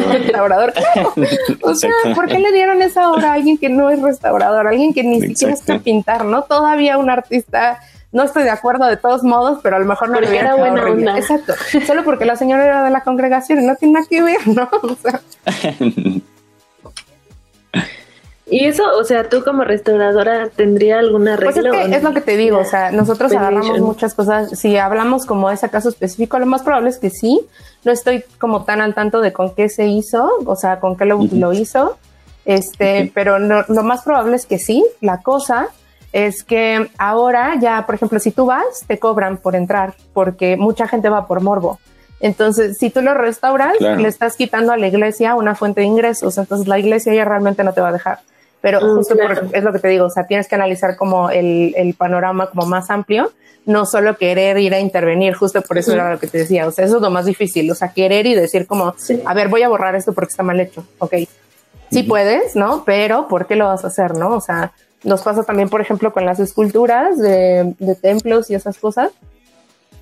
Restaurador? 0.67 1.15
Claro. 1.15 1.59
O 1.63 1.75
sea. 1.75 1.91
¿por 2.15 2.27
qué 2.29 2.39
le 2.39 2.53
dieron 2.53 2.83
esa 2.83 3.11
obra 3.11 3.31
a 3.31 3.35
alguien 3.35 3.59
que 3.59 3.69
no 3.69 3.91
es 3.91 4.01
restaurador? 4.01 4.67
Alguien 4.67 4.93
que 4.95 5.03
ni 5.03 5.21
siquiera 5.21 5.57
sabe 5.57 5.81
pintar, 5.81 6.25
¿no? 6.25 6.43
Todavía 6.43 6.99
un 6.99 7.11
artista. 7.11 7.79
No 8.13 8.23
estoy 8.23 8.45
de 8.45 8.51
acuerdo 8.51 8.87
de 8.87 8.97
todos 8.97 9.23
modos, 9.25 9.59
pero 9.63 9.77
a 9.77 9.79
lo 9.79 9.85
mejor 9.85 10.09
no 10.09 10.15
Porque 10.15 10.27
le 10.27 10.33
hubiera 10.33 10.55
era 10.55 10.57
buena 10.57 10.83
horrible. 10.83 11.09
onda. 11.09 11.19
Exacto. 11.19 11.55
Solo 11.87 12.05
porque 12.05 12.25
la 12.25 12.37
señora 12.37 12.65
era 12.65 12.83
de 12.85 12.91
la 12.91 13.03
congregación 13.03 13.61
y 13.63 13.67
no 13.67 13.75
tiene 13.77 13.95
nada 13.95 14.07
que 14.09 14.23
ver, 14.23 14.47
¿no? 14.49 14.69
O 14.83 14.95
sea, 14.97 15.21
Y 18.49 18.65
eso, 18.67 18.85
o 18.97 19.03
sea, 19.03 19.29
tú 19.29 19.43
como 19.43 19.65
restauradora, 19.65 20.49
¿tendría 20.55 21.01
alguna 21.01 21.35
regla? 21.37 21.53
Pues 21.53 21.57
es 21.57 21.63
que 21.83 21.89
no? 21.89 21.97
es 21.97 22.03
lo 22.05 22.13
que 22.15 22.21
te 22.21 22.37
digo, 22.37 22.59
o 22.59 22.65
sea, 22.65 22.93
nosotros 22.93 23.33
agarramos 23.33 23.81
muchas 23.81 24.15
cosas, 24.15 24.57
si 24.57 24.77
hablamos 24.77 25.27
como 25.27 25.51
ese 25.51 25.69
caso 25.69 25.89
específico, 25.89 26.39
lo 26.39 26.47
más 26.47 26.63
probable 26.63 26.91
es 26.91 26.99
que 26.99 27.11
sí, 27.11 27.41
no 27.85 27.91
estoy 27.91 28.23
como 28.39 28.65
tan 28.65 28.81
al 28.81 28.95
tanto 28.95 29.21
de 29.21 29.33
con 29.33 29.53
qué 29.55 29.69
se 29.69 29.87
hizo, 29.89 30.31
o 30.45 30.55
sea, 30.55 30.79
con 30.79 30.97
qué 30.97 31.07
lo, 31.07 31.53
hizo, 31.53 31.99
este, 32.45 33.11
pero 33.15 33.41
no- 33.41 33.65
lo 33.67 33.83
más 33.83 34.03
probable 34.05 34.37
es 34.37 34.47
que 34.47 34.59
sí, 34.61 34.87
la 35.01 35.23
cosa 35.23 35.69
es 36.13 36.45
que 36.45 36.89
ahora 36.99 37.57
ya, 37.61 37.85
por 37.85 37.97
ejemplo, 37.97 38.21
si 38.21 38.31
tú 38.31 38.47
vas, 38.47 38.85
te 38.87 38.99
cobran 39.01 39.39
por 39.39 39.57
entrar, 39.57 39.95
porque 40.15 40.57
mucha 40.57 40.87
gente 40.87 41.09
va 41.09 41.27
por 41.27 41.41
morbo. 41.41 41.81
Entonces, 42.21 42.79
si 42.79 42.91
tú 42.91 43.03
lo 43.03 43.13
restauras, 43.13 43.77
Claro. 43.79 44.01
le 44.01 44.09
estás 44.09 44.37
quitando 44.37 44.73
a 44.73 44.77
la 44.77 44.87
iglesia 44.87 45.35
una 45.35 45.55
fuente 45.57 45.81
de 45.81 45.89
ingresos, 45.89 46.39
entonces 46.39 46.69
la 46.69 46.79
iglesia 46.79 47.13
ya 47.13 47.25
realmente 47.25 47.65
no 47.65 47.73
te 47.75 47.81
va 47.81 47.89
a 47.89 47.93
dejar. 47.93 48.21
Pero 48.67 48.81
Mm, 48.81 48.97
justo 48.97 49.15
claro. 49.15 49.43
por- 49.47 49.57
es 49.57 49.63
lo 49.63 49.73
que 49.73 49.79
te 49.79 49.87
digo, 49.87 50.07
o 50.07 50.11
sea, 50.11 50.27
tienes 50.27 50.49
que 50.49 50.57
analizar 50.57 50.97
como 50.97 51.31
el, 51.31 51.73
el 51.77 51.95
panorama 51.95 52.51
como 52.51 52.67
más 52.67 52.91
amplio, 52.91 53.31
no 53.65 53.87
solo 53.87 54.17
querer 54.17 54.59
ir 54.59 54.75
a 54.75 54.81
intervenir, 54.81 55.35
justo 55.35 55.63
por 55.63 55.79
eso 55.79 55.93
Ujú. 55.93 56.01
era 56.01 56.13
lo 56.13 56.19
que 56.19 56.27
te 56.27 56.39
decía, 56.39 56.67
o 56.67 56.73
sea, 56.73 56.85
eso 56.85 56.97
es 56.97 57.03
lo 57.03 57.11
más 57.11 57.27
difícil, 57.27 57.71
o 57.71 57.77
sea, 57.77 57.93
querer 57.93 58.27
y 58.27 58.35
decir 58.35 58.67
como, 58.67 58.93
Sí. 58.99 59.23
a 59.25 59.35
ver, 59.35 59.47
voy 59.49 59.63
a 59.63 59.69
borrar 59.69 59.95
esto 59.95 60.13
porque 60.13 60.31
está 60.33 60.43
mal 60.43 60.59
hecho, 60.59 60.85
ok, 60.99 61.15
sí 61.93 62.01
Ujú. 62.01 62.09
puedes, 62.09 62.57
¿no? 62.57 62.83
Pero 62.85 63.29
¿por 63.29 63.47
qué 63.47 63.55
lo 63.55 63.67
vas 63.67 63.85
a 63.85 63.87
hacer, 63.87 64.15
no? 64.17 64.31
O 64.35 64.41
sea, 64.41 64.73
nos 65.05 65.23
pasa 65.23 65.45
también, 65.45 65.69
por 65.69 65.81
ejemplo, 65.81 66.13
con 66.13 66.27
las 66.27 66.41
esculturas 66.41 67.19
de, 67.21 67.73
de 67.79 67.95
templos 67.95 68.51
y 68.51 68.57
esas 68.57 68.79
cosas. 68.79 69.13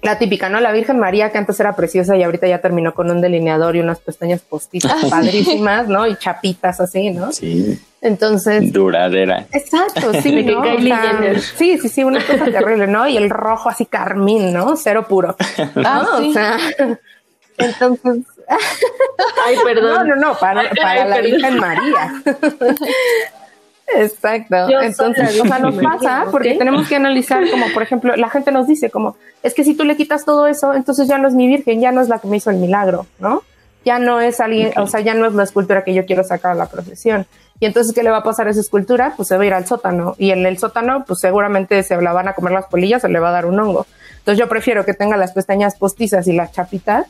La 0.01 0.19
típica, 0.19 0.51
¿no? 0.51 0.61
La 0.61 0.71
Virgen 0.73 0.99
María, 0.99 1.33
que 1.33 1.39
antes 1.39 1.59
era 1.61 1.75
preciosa 1.77 2.15
y 2.17 2.23
ahorita 2.23 2.47
ya 2.47 2.61
terminó 2.61 2.93
con 2.95 3.11
un 3.11 3.23
delineador 3.23 3.75
y 3.77 3.81
unas 3.81 4.01
pestañas 4.01 4.41
postizas 4.43 5.01
sí. 5.01 5.07
padrísimas, 5.11 5.89
¿no? 5.89 6.07
Y 6.07 6.17
chapitas 6.17 6.79
así, 6.81 7.11
¿no? 7.11 7.33
Sí, 7.33 7.79
Entonces, 8.05 8.71
duradera. 8.71 9.47
Exacto, 9.51 10.13
sí, 10.21 10.43
¿no? 10.45 10.61
O 10.61 10.81
sea, 10.83 11.41
sí, 11.57 11.79
sí, 11.79 11.89
sí, 11.89 12.05
una 12.05 12.25
cosa 12.25 12.45
terrible, 12.45 12.87
¿no? 12.87 13.09
Y 13.09 13.17
el 13.17 13.31
rojo 13.31 13.71
así 13.71 13.87
carmín, 13.87 14.53
¿no? 14.53 14.77
Cero 14.77 15.07
puro. 15.09 15.35
Ah, 15.77 16.03
¿no? 16.05 16.19
sí. 16.19 16.29
O 16.29 16.33
sea, 16.35 16.59
entonces, 17.57 18.27
Ay, 19.47 19.57
perdón. 19.65 20.07
no, 20.07 20.17
no, 20.17 20.17
no, 20.17 20.39
para, 20.39 20.69
para 20.71 21.03
Ay, 21.03 21.09
la. 21.09 21.21
Virgen 21.23 21.59
María. 21.59 22.23
Exacto. 23.97 24.69
Yo 24.69 24.81
Entonces, 24.83 25.41
o 25.41 25.47
sea, 25.47 25.59
nos 25.59 25.75
pasa 25.77 26.27
porque 26.31 26.55
tenemos 26.55 26.87
que 26.87 26.97
analizar 26.97 27.49
como, 27.51 27.69
por 27.73 27.83
ejemplo, 27.83 28.17
la 28.17 28.29
gente 28.29 28.53
nos 28.53 28.67
dice 28.67 28.91
como, 28.91 29.17
es 29.43 29.55
que 29.55 29.65
si 29.65 29.75
tú 29.75 29.85
le 29.85 29.97
quitas 29.97 30.27
todo 30.27 30.47
eso, 30.47 30.75
entonces 30.75 31.09
ya 31.09 31.17
no 31.17 31.27
es 31.29 31.35
mi 31.35 31.47
Virgen, 31.47 31.81
ya 31.81 31.91
no 31.91 32.03
es 32.03 32.09
la 32.09 32.19
que 32.19 32.29
me 32.29 32.37
hizo 32.37 32.51
el 32.51 32.57
milagro, 32.57 33.07
¿no? 33.19 33.43
Ya 33.85 33.99
no 33.99 34.21
es 34.21 34.41
alguien, 34.41 34.73
o 34.79 34.87
sea, 34.87 35.01
ya 35.01 35.15
no 35.15 35.27
es 35.27 35.35
la 35.35 35.43
escultura 35.43 35.85
que 35.85 35.95
yo 35.95 36.07
quiero 36.07 36.25
sacar 36.25 36.53
a 36.53 36.55
la 36.55 36.67
procesión. 36.67 37.27
Y 37.61 37.67
entonces, 37.67 37.95
¿qué 37.95 38.03
le 38.03 38.11
va 38.11 38.19
a 38.19 38.23
pasar 38.23 38.49
a 38.49 38.51
esa 38.51 38.61
escultura? 38.61 39.15
Pues 39.17 39.29
se 39.29 39.37
va 39.37 39.45
a 39.45 39.47
ir 39.47 39.55
al 39.55 39.67
sótano. 39.67 40.15
Y 40.19 40.31
en 40.31 40.45
el 40.45 40.59
sótano, 40.59 41.05
pues 41.07 41.21
seguramente 41.21 41.83
se 41.83 42.01
la 42.01 42.13
van 42.13 42.29
a 42.29 42.35
comer 42.35 42.53
las 42.53 42.67
polillas 42.67 43.05
o 43.05 43.09
le 43.09 43.21
va 43.21 43.29
a 43.29 43.33
dar 43.33 43.47
un 43.47 43.59
hongo. 43.61 43.87
Entonces 44.19 44.39
yo 44.39 44.49
prefiero 44.49 44.85
que 44.85 44.95
tenga 44.95 45.17
las 45.17 45.33
pestañas 45.33 45.77
postizas 45.77 46.27
y 46.27 46.33
las 46.33 46.51
chapitas, 46.51 47.07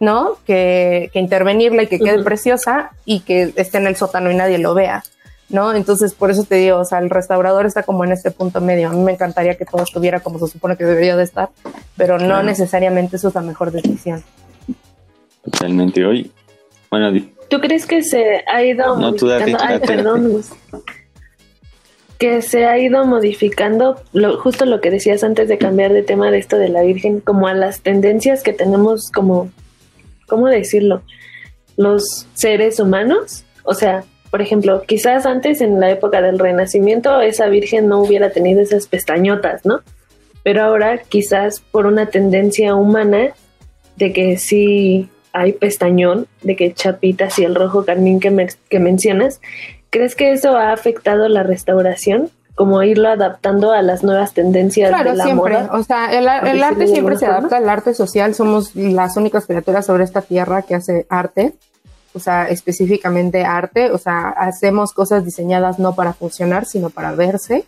¿no? 0.00 0.36
Que, 0.46 1.10
que 1.12 1.20
intervenirla 1.20 1.84
y 1.84 1.86
que 1.86 1.98
quede 1.98 2.22
preciosa 2.22 2.90
y 3.04 3.20
que 3.20 3.52
esté 3.56 3.78
en 3.78 3.86
el 3.86 3.96
sótano 3.96 4.30
y 4.30 4.34
nadie 4.34 4.58
lo 4.58 4.74
vea, 4.74 5.04
¿no? 5.48 5.72
Entonces, 5.74 6.12
por 6.12 6.30
eso 6.30 6.44
te 6.44 6.56
digo, 6.56 6.78
o 6.78 6.84
sea, 6.84 6.98
el 6.98 7.08
restaurador 7.08 7.66
está 7.66 7.84
como 7.84 8.04
en 8.04 8.12
este 8.12 8.30
punto 8.30 8.60
medio. 8.60 8.88
A 8.88 8.92
mí 8.92 9.00
me 9.00 9.12
encantaría 9.12 9.56
que 9.56 9.64
todo 9.64 9.82
estuviera 9.82 10.20
como 10.20 10.38
se 10.38 10.48
supone 10.48 10.76
que 10.76 10.84
debería 10.84 11.16
de 11.16 11.24
estar, 11.24 11.50
pero 11.96 12.18
no 12.18 12.42
necesariamente 12.42 13.16
eso 13.16 13.28
es 13.28 13.34
la 13.34 13.42
mejor 13.42 13.70
decisión. 13.70 14.24
Totalmente. 15.44 16.04
Hoy, 16.04 16.30
bueno, 16.90 17.12
¿Tú 17.48 17.60
crees 17.60 17.86
que 17.86 18.02
se 18.02 18.44
ha 18.46 18.64
ido 18.64 18.96
No, 18.96 19.12
tú 19.12 19.26
date? 19.26 19.56
Ay, 19.58 19.80
perdón. 19.80 20.42
Que 22.18 22.42
se 22.42 22.66
ha 22.66 22.78
ido 22.78 23.04
modificando, 23.06 24.00
lo, 24.12 24.38
justo 24.38 24.66
lo 24.66 24.80
que 24.80 24.90
decías 24.90 25.24
antes 25.24 25.48
de 25.48 25.58
cambiar 25.58 25.92
de 25.92 26.02
tema 26.02 26.30
de 26.30 26.38
esto 26.38 26.58
de 26.58 26.68
la 26.68 26.82
Virgen, 26.82 27.20
como 27.20 27.48
a 27.48 27.54
las 27.54 27.80
tendencias 27.80 28.42
que 28.42 28.52
tenemos 28.52 29.10
como, 29.10 29.50
¿cómo 30.26 30.46
decirlo? 30.48 31.02
Los 31.76 32.26
seres 32.34 32.78
humanos 32.78 33.44
O 33.64 33.74
sea, 33.74 34.04
por 34.30 34.42
ejemplo, 34.42 34.82
quizás 34.86 35.26
antes 35.26 35.60
en 35.60 35.80
la 35.80 35.90
época 35.90 36.22
del 36.22 36.38
Renacimiento 36.38 37.20
esa 37.20 37.48
virgen 37.48 37.88
no 37.88 38.00
hubiera 38.00 38.30
tenido 38.30 38.60
esas 38.60 38.86
pestañotas, 38.86 39.64
¿no? 39.64 39.80
Pero 40.42 40.62
ahora 40.62 40.98
quizás 40.98 41.60
por 41.60 41.86
una 41.86 42.06
tendencia 42.06 42.74
humana 42.74 43.30
de 43.96 44.12
que 44.12 44.38
sí 44.38 45.08
hay 45.32 45.52
pestañón, 45.52 46.26
de 46.42 46.56
que 46.56 46.72
chapitas 46.72 47.38
y 47.38 47.44
el 47.44 47.54
rojo 47.54 47.84
carmín 47.84 48.20
que, 48.20 48.48
que 48.68 48.78
mencionas, 48.80 49.40
¿crees 49.90 50.14
que 50.14 50.32
eso 50.32 50.56
ha 50.56 50.72
afectado 50.72 51.28
la 51.28 51.42
restauración? 51.42 52.30
como 52.60 52.82
irlo 52.82 53.08
adaptando 53.08 53.72
a 53.72 53.80
las 53.80 54.02
nuevas 54.02 54.34
tendencias 54.34 54.90
claro, 54.90 55.12
de 55.12 55.16
la 55.16 55.24
siempre. 55.24 55.54
moda. 55.54 55.70
O 55.72 55.82
sea, 55.82 56.12
el, 56.12 56.28
el 56.46 56.62
arte 56.62 56.88
siempre 56.88 57.16
se 57.16 57.24
adapta 57.24 57.56
al 57.56 57.66
arte 57.66 57.94
social. 57.94 58.34
Somos 58.34 58.76
las 58.76 59.16
únicas 59.16 59.46
criaturas 59.46 59.86
sobre 59.86 60.04
esta 60.04 60.20
tierra 60.20 60.60
que 60.60 60.74
hace 60.74 61.06
arte. 61.08 61.54
O 62.12 62.18
sea, 62.18 62.48
específicamente 62.48 63.46
arte. 63.46 63.90
O 63.92 63.96
sea, 63.96 64.28
hacemos 64.28 64.92
cosas 64.92 65.24
diseñadas 65.24 65.78
no 65.78 65.94
para 65.94 66.12
funcionar, 66.12 66.66
sino 66.66 66.90
para 66.90 67.12
verse. 67.12 67.64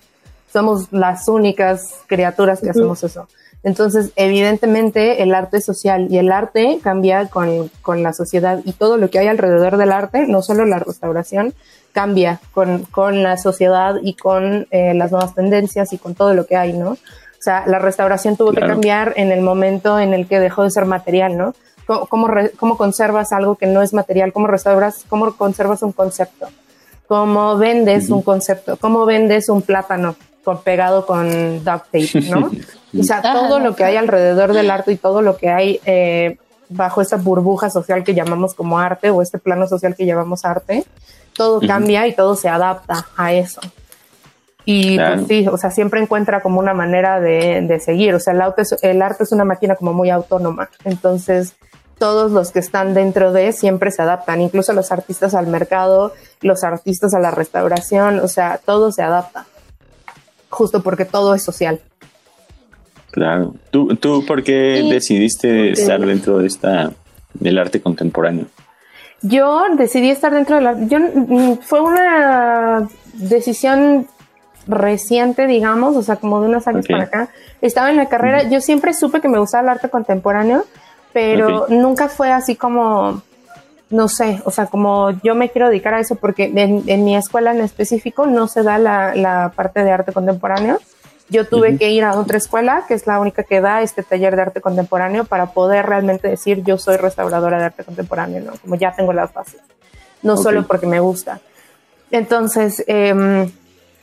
Somos 0.52 0.92
las 0.92 1.26
únicas 1.26 1.95
criaturas 2.07 2.61
que 2.61 2.69
hacemos 2.69 3.02
eso. 3.02 3.28
Entonces, 3.64 4.11
evidentemente, 4.16 5.23
el 5.23 5.35
arte 5.35 5.61
social 5.61 6.09
y 6.11 6.19
el 6.19 6.33
arte 6.33 6.81
cambia 6.83 7.28
con, 7.28 7.71
con, 7.81 8.02
la 8.02 8.12
sociedad 8.12 8.61
y 8.64 8.73
todo 8.73 8.97
lo 8.97 9.09
que 9.09 9.21
hay 9.21 9.28
alrededor 9.28 9.76
del 9.76 9.92
arte, 9.92 10.26
no 10.26 10.42
solo 10.42 10.64
la 10.64 10.81
restauración, 10.81 11.54
cambia 11.92 12.40
con, 12.52 12.85
con 12.85 13.23
la 13.23 13.37
sociedad 13.37 13.97
y 14.02 14.14
con 14.14 14.66
eh, 14.73 14.95
las 14.95 15.12
nuevas 15.12 15.35
tendencias 15.35 15.92
y 15.92 15.99
con 15.99 16.14
todo 16.16 16.35
lo 16.35 16.47
que 16.47 16.57
hay, 16.57 16.73
¿no? 16.73 16.90
O 16.92 17.45
sea, 17.45 17.64
la 17.66 17.78
restauración 17.78 18.37
tuvo 18.37 18.50
claro. 18.50 18.66
que 18.66 18.73
cambiar 18.73 19.12
en 19.16 19.31
el 19.31 19.42
momento 19.42 19.99
en 19.99 20.12
el 20.12 20.26
que 20.26 20.40
dejó 20.40 20.64
de 20.64 20.71
ser 20.71 20.85
material, 20.85 21.37
¿no? 21.37 21.54
¿Cómo, 21.87 22.07
cómo, 22.07 22.28
re, 22.28 22.50
cómo 22.50 22.76
conservas 22.76 23.33
algo 23.33 23.57
que 23.57 23.66
no 23.66 23.83
es 23.83 23.92
material? 23.92 24.33
¿Cómo 24.33 24.49
restauras? 24.49 25.04
¿Cómo 25.09 25.37
conservas 25.37 25.83
un 25.83 25.92
concepto? 25.92 26.49
¿Cómo 27.07 27.59
vendes 27.59 28.09
uh 28.09 28.12
-huh. 28.12 28.16
un 28.16 28.23
concepto? 28.23 28.76
¿Cómo 28.76 29.04
vendes 29.04 29.49
un 29.49 29.62
plátano 29.62 30.16
con, 30.45 30.63
pegado 30.63 31.07
con 31.07 31.65
duct 31.65 31.85
tape, 31.87 32.21
¿no? 32.31 32.51
o 32.99 33.03
sea, 33.03 33.23
todo 33.23 33.59
lo 33.59 33.75
que 33.77 33.85
hay 33.85 33.97
alrededor 33.97 34.53
del 34.53 34.71
arte 34.71 34.93
y 34.93 34.97
todo 34.97 35.23
lo 35.23 35.37
que 35.37 35.51
hay 35.51 35.81
eh, 35.85 36.39
bajo 36.69 37.01
esta 37.03 37.17
burbuja 37.17 37.71
social 37.71 38.05
que 38.05 38.15
llamamos 38.15 38.55
como 38.55 38.79
arte 38.79 39.11
o 39.11 39.23
este 39.23 39.39
plano 39.39 39.67
social 39.67 39.95
que 39.95 40.07
llamamos 40.07 40.45
arte, 40.45 40.85
todo 41.35 41.59
uh 41.59 41.61
-huh. 41.61 41.67
cambia 41.67 42.07
y 42.07 42.15
todo 42.15 42.35
se 42.35 42.49
adapta 42.49 43.07
a 43.17 43.33
eso. 43.33 43.61
Y 44.65 44.97
claro. 44.97 45.17
pues 45.17 45.29
sí, 45.29 45.49
o 45.49 45.57
sea, 45.59 45.71
siempre 45.71 46.01
encuentra 46.01 46.41
como 46.41 46.61
una 46.61 46.73
manera 46.73 47.21
de, 47.21 47.63
de 47.63 47.81
seguir. 47.81 48.15
O 48.15 48.21
sea, 48.21 48.33
el, 48.33 48.43
auto 48.43 48.63
es, 48.63 48.77
el 48.83 49.03
arte 49.03 49.25
es 49.25 49.33
una 49.33 49.45
máquina 49.45 49.75
como 49.75 49.93
muy 49.93 50.09
autónoma. 50.11 50.71
Entonces, 50.85 51.57
todos 51.99 52.33
los 52.33 52.51
que 52.51 52.59
están 52.59 52.95
dentro 52.95 53.33
de 53.33 53.53
siempre 53.53 53.91
se 53.91 54.03
adaptan, 54.03 54.41
incluso 54.41 54.73
los 54.73 54.93
artistas 54.93 55.35
al 55.35 55.47
mercado, 55.47 56.13
los 56.41 56.65
artistas 56.65 57.15
a 57.15 57.21
la 57.21 57.31
restauración, 57.31 58.21
o 58.21 58.29
sea, 58.29 58.61
todo 58.65 58.93
se 58.93 59.03
adapta. 59.03 59.47
Justo 60.52 60.82
porque 60.82 61.06
todo 61.06 61.35
es 61.35 61.42
social. 61.42 61.80
Claro. 63.11 63.54
¿Tú, 63.71 63.97
tú 63.97 64.25
por 64.26 64.42
qué 64.42 64.82
y, 64.85 64.90
decidiste 64.90 65.71
estar 65.71 65.99
dentro 66.00 66.38
de 66.38 66.47
esta 66.47 66.92
del 67.32 67.59
arte 67.59 67.80
contemporáneo? 67.80 68.47
Yo 69.23 69.62
decidí 69.76 70.11
estar 70.11 70.32
dentro 70.35 70.56
de 70.56 70.62
la... 70.62 70.87
Yo, 70.87 70.99
fue 71.62 71.80
una 71.80 72.87
decisión 73.14 74.06
reciente, 74.66 75.47
digamos, 75.47 75.97
o 75.97 76.02
sea, 76.02 76.16
como 76.16 76.40
de 76.42 76.49
unos 76.49 76.66
años 76.66 76.85
okay. 76.85 76.97
para 76.97 77.06
acá. 77.06 77.28
Estaba 77.62 77.90
en 77.90 77.97
la 77.97 78.06
carrera, 78.06 78.42
uh 78.42 78.47
-huh. 78.47 78.50
yo 78.50 78.61
siempre 78.61 78.92
supe 78.92 79.23
que 79.23 79.28
me 79.28 79.38
gustaba 79.38 79.62
el 79.62 79.68
arte 79.71 79.88
contemporáneo, 79.88 80.64
pero 81.14 81.64
okay. 81.64 81.78
nunca 81.78 82.09
fue 82.09 82.30
así 82.30 82.56
como, 82.56 83.23
no 83.93 84.09
sé, 84.09 84.41
o 84.45 84.51
sea, 84.51 84.67
como 84.67 85.11
yo 85.23 85.35
me 85.35 85.51
quiero 85.51 85.69
dedicar 85.69 85.95
a 85.95 86.01
eso 86.01 86.17
porque 86.17 86.45
en, 86.45 86.83
en 86.87 87.05
mi 87.05 87.15
escuela 87.15 87.53
en 87.53 87.61
específico 87.61 88.27
no 88.27 88.49
se 88.49 88.63
da 88.63 88.79
la, 88.79 89.15
la 89.15 89.53
parte 89.55 89.85
de 89.85 89.91
arte 89.93 90.13
contemporáneo. 90.13 90.79
Yo 91.29 91.47
tuve 91.47 91.71
uh 91.71 91.73
-huh. 91.73 91.79
que 91.79 91.91
ir 91.91 92.05
a 92.05 92.19
otra 92.19 92.37
escuela, 92.37 92.85
que 92.89 92.95
es 92.95 93.07
la 93.07 93.21
única 93.21 93.43
que 93.45 93.61
da 93.61 93.81
este 93.81 94.03
taller 94.03 94.35
de 94.37 94.43
arte 94.43 94.61
contemporáneo, 94.61 95.25
para 95.25 95.47
poder 95.47 95.87
realmente 95.87 96.28
decir 96.28 96.63
yo 96.65 96.76
soy 96.76 96.97
restauradora 96.97 97.59
de 97.59 97.65
arte 97.67 97.85
contemporáneo, 97.85 98.43
¿no? 98.43 98.52
Como 98.61 98.75
ya 98.75 98.93
tengo 98.93 99.13
las 99.13 99.33
bases, 99.33 99.61
no 100.23 100.33
okay. 100.33 100.43
solo 100.43 100.67
porque 100.67 100.87
me 100.87 101.00
gusta. 101.00 101.41
Entonces, 102.11 102.85
eh, 102.87 103.50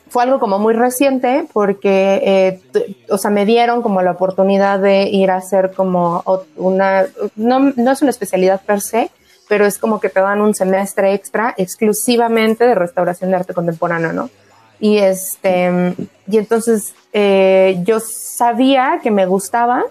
fue 0.10 0.24
algo 0.24 0.40
como 0.40 0.58
muy 0.58 0.74
reciente 0.74 1.46
porque, 1.54 2.22
eh, 2.24 2.62
o 3.10 3.18
sea, 3.18 3.30
me 3.30 3.46
dieron 3.46 3.82
como 3.82 4.02
la 4.02 4.12
oportunidad 4.12 4.80
de 4.80 5.04
ir 5.04 5.30
a 5.30 5.38
hacer 5.38 5.72
como 5.74 6.24
una, 6.58 7.06
no, 7.36 7.72
no 7.76 7.92
es 7.92 8.02
una 8.02 8.10
especialidad 8.12 8.62
per 8.62 8.82
se, 8.82 9.12
pero 9.50 9.66
es 9.66 9.78
como 9.80 10.00
que 10.00 10.08
te 10.08 10.22
dan 10.22 10.40
un 10.40 10.54
semestre 10.54 11.14
extra 11.14 11.54
exclusivamente 11.58 12.66
de 12.66 12.76
restauración 12.76 13.32
de 13.32 13.36
arte 13.38 13.54
contemporáneo, 13.54 14.14
¿no? 14.14 14.30
Y 14.80 15.00
este, 15.00 15.96
y 16.28 16.38
entonces 16.38 16.94
eh, 17.12 17.80
yo 17.84 18.00
sabía 18.00 19.00
que 19.04 19.12
me 19.12 19.26
gustaba 19.26 19.84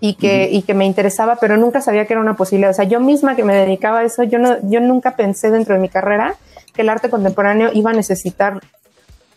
y 0.00 0.14
que, 0.14 0.26
uh 0.26 0.52
-huh. 0.52 0.58
y 0.58 0.62
que 0.62 0.74
me 0.74 0.84
interesaba, 0.84 1.36
pero 1.36 1.56
nunca 1.56 1.80
sabía 1.80 2.06
que 2.06 2.12
era 2.12 2.20
una 2.20 2.36
posibilidad. 2.36 2.72
O 2.72 2.74
sea, 2.74 2.84
yo 2.84 3.00
misma 3.00 3.36
que 3.36 3.44
me 3.44 3.54
dedicaba 3.54 4.00
a 4.00 4.04
eso, 4.04 4.24
yo, 4.24 4.38
no, 4.38 4.56
yo 4.68 4.80
nunca 4.80 5.16
pensé 5.16 5.50
dentro 5.50 5.74
de 5.76 5.80
mi 5.80 5.88
carrera 5.88 6.34
que 6.74 6.82
el 6.82 6.88
arte 6.88 7.08
contemporáneo 7.08 7.70
iba 7.72 7.90
a 7.90 7.94
necesitar 7.94 8.60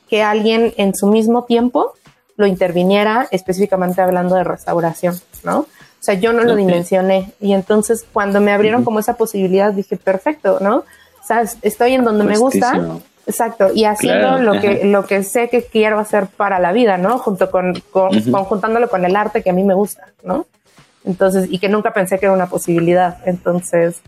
que 0.10 0.24
alguien 0.24 0.74
en 0.78 0.93
su 0.93 1.08
mismo 1.08 1.45
tiempo 1.45 1.93
lo 2.36 2.47
interviniera, 2.47 3.28
específicamente 3.32 4.02
hablando 4.02 4.36
de 4.36 4.43
restauración, 4.43 5.15
¿no? 5.43 5.67
O 6.02 6.04
sea, 6.04 6.16
yo 6.16 6.34
no 6.34 6.40
okay. 6.40 6.50
lo 6.50 6.56
dimensioné. 6.56 7.32
Y 7.40 7.54
entonces 7.54 8.06
cuando 8.12 8.42
me 8.42 8.52
abrieron 8.52 8.82
uh 8.82 8.82
-huh. 8.82 8.86
como 8.86 9.00
esa 9.00 9.16
posibilidad, 9.16 9.72
dije, 9.72 9.98
perfecto, 9.98 10.58
¿no? 10.60 10.78
O 10.78 11.24
sea, 11.24 11.44
estoy 11.62 11.94
en 11.94 12.04
donde 12.04 12.36
Justísimo. 12.36 12.72
me 12.74 12.88
gusta. 12.88 13.06
Exacto, 13.28 13.70
y 13.74 13.86
haciendo 13.86 14.30
claro, 14.30 14.42
lo, 14.42 14.60
que, 14.60 14.84
lo 14.84 15.06
que 15.06 15.24
sé 15.24 15.48
que 15.48 15.64
quiero 15.64 16.00
hacer 16.00 16.26
para 16.26 16.60
la 16.60 16.72
vida, 16.72 16.98
¿no? 16.98 17.20
Junto 17.20 17.52
con, 17.52 17.80
con 17.92 18.16
uh 18.16 18.20
-huh. 18.20 18.32
conjuntándolo 18.32 18.90
con 18.90 19.06
el 19.06 19.16
arte 19.16 19.44
que 19.44 19.52
a 19.52 19.54
mí 19.54 19.64
me 19.64 19.76
gusta, 19.76 20.08
¿no? 20.24 20.48
Entonces, 21.06 21.48
y 21.50 21.60
que 21.60 21.70
nunca 21.70 21.94
pensé 21.94 22.18
que 22.18 22.26
era 22.26 22.34
una 22.34 22.48
posibilidad. 22.48 23.18
Entonces, 23.26 24.02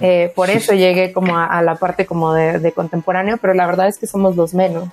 eh, 0.00 0.32
por 0.36 0.50
eso 0.50 0.74
llegué 0.74 1.12
como 1.12 1.38
a, 1.38 1.46
a 1.46 1.62
la 1.62 1.76
parte 1.76 2.04
como 2.04 2.34
de, 2.34 2.58
de, 2.58 2.72
contemporáneo, 2.72 3.38
pero 3.40 3.54
la 3.54 3.66
verdad 3.66 3.88
es 3.88 3.96
que 3.98 4.06
somos 4.06 4.36
los 4.36 4.52
menos 4.52 4.88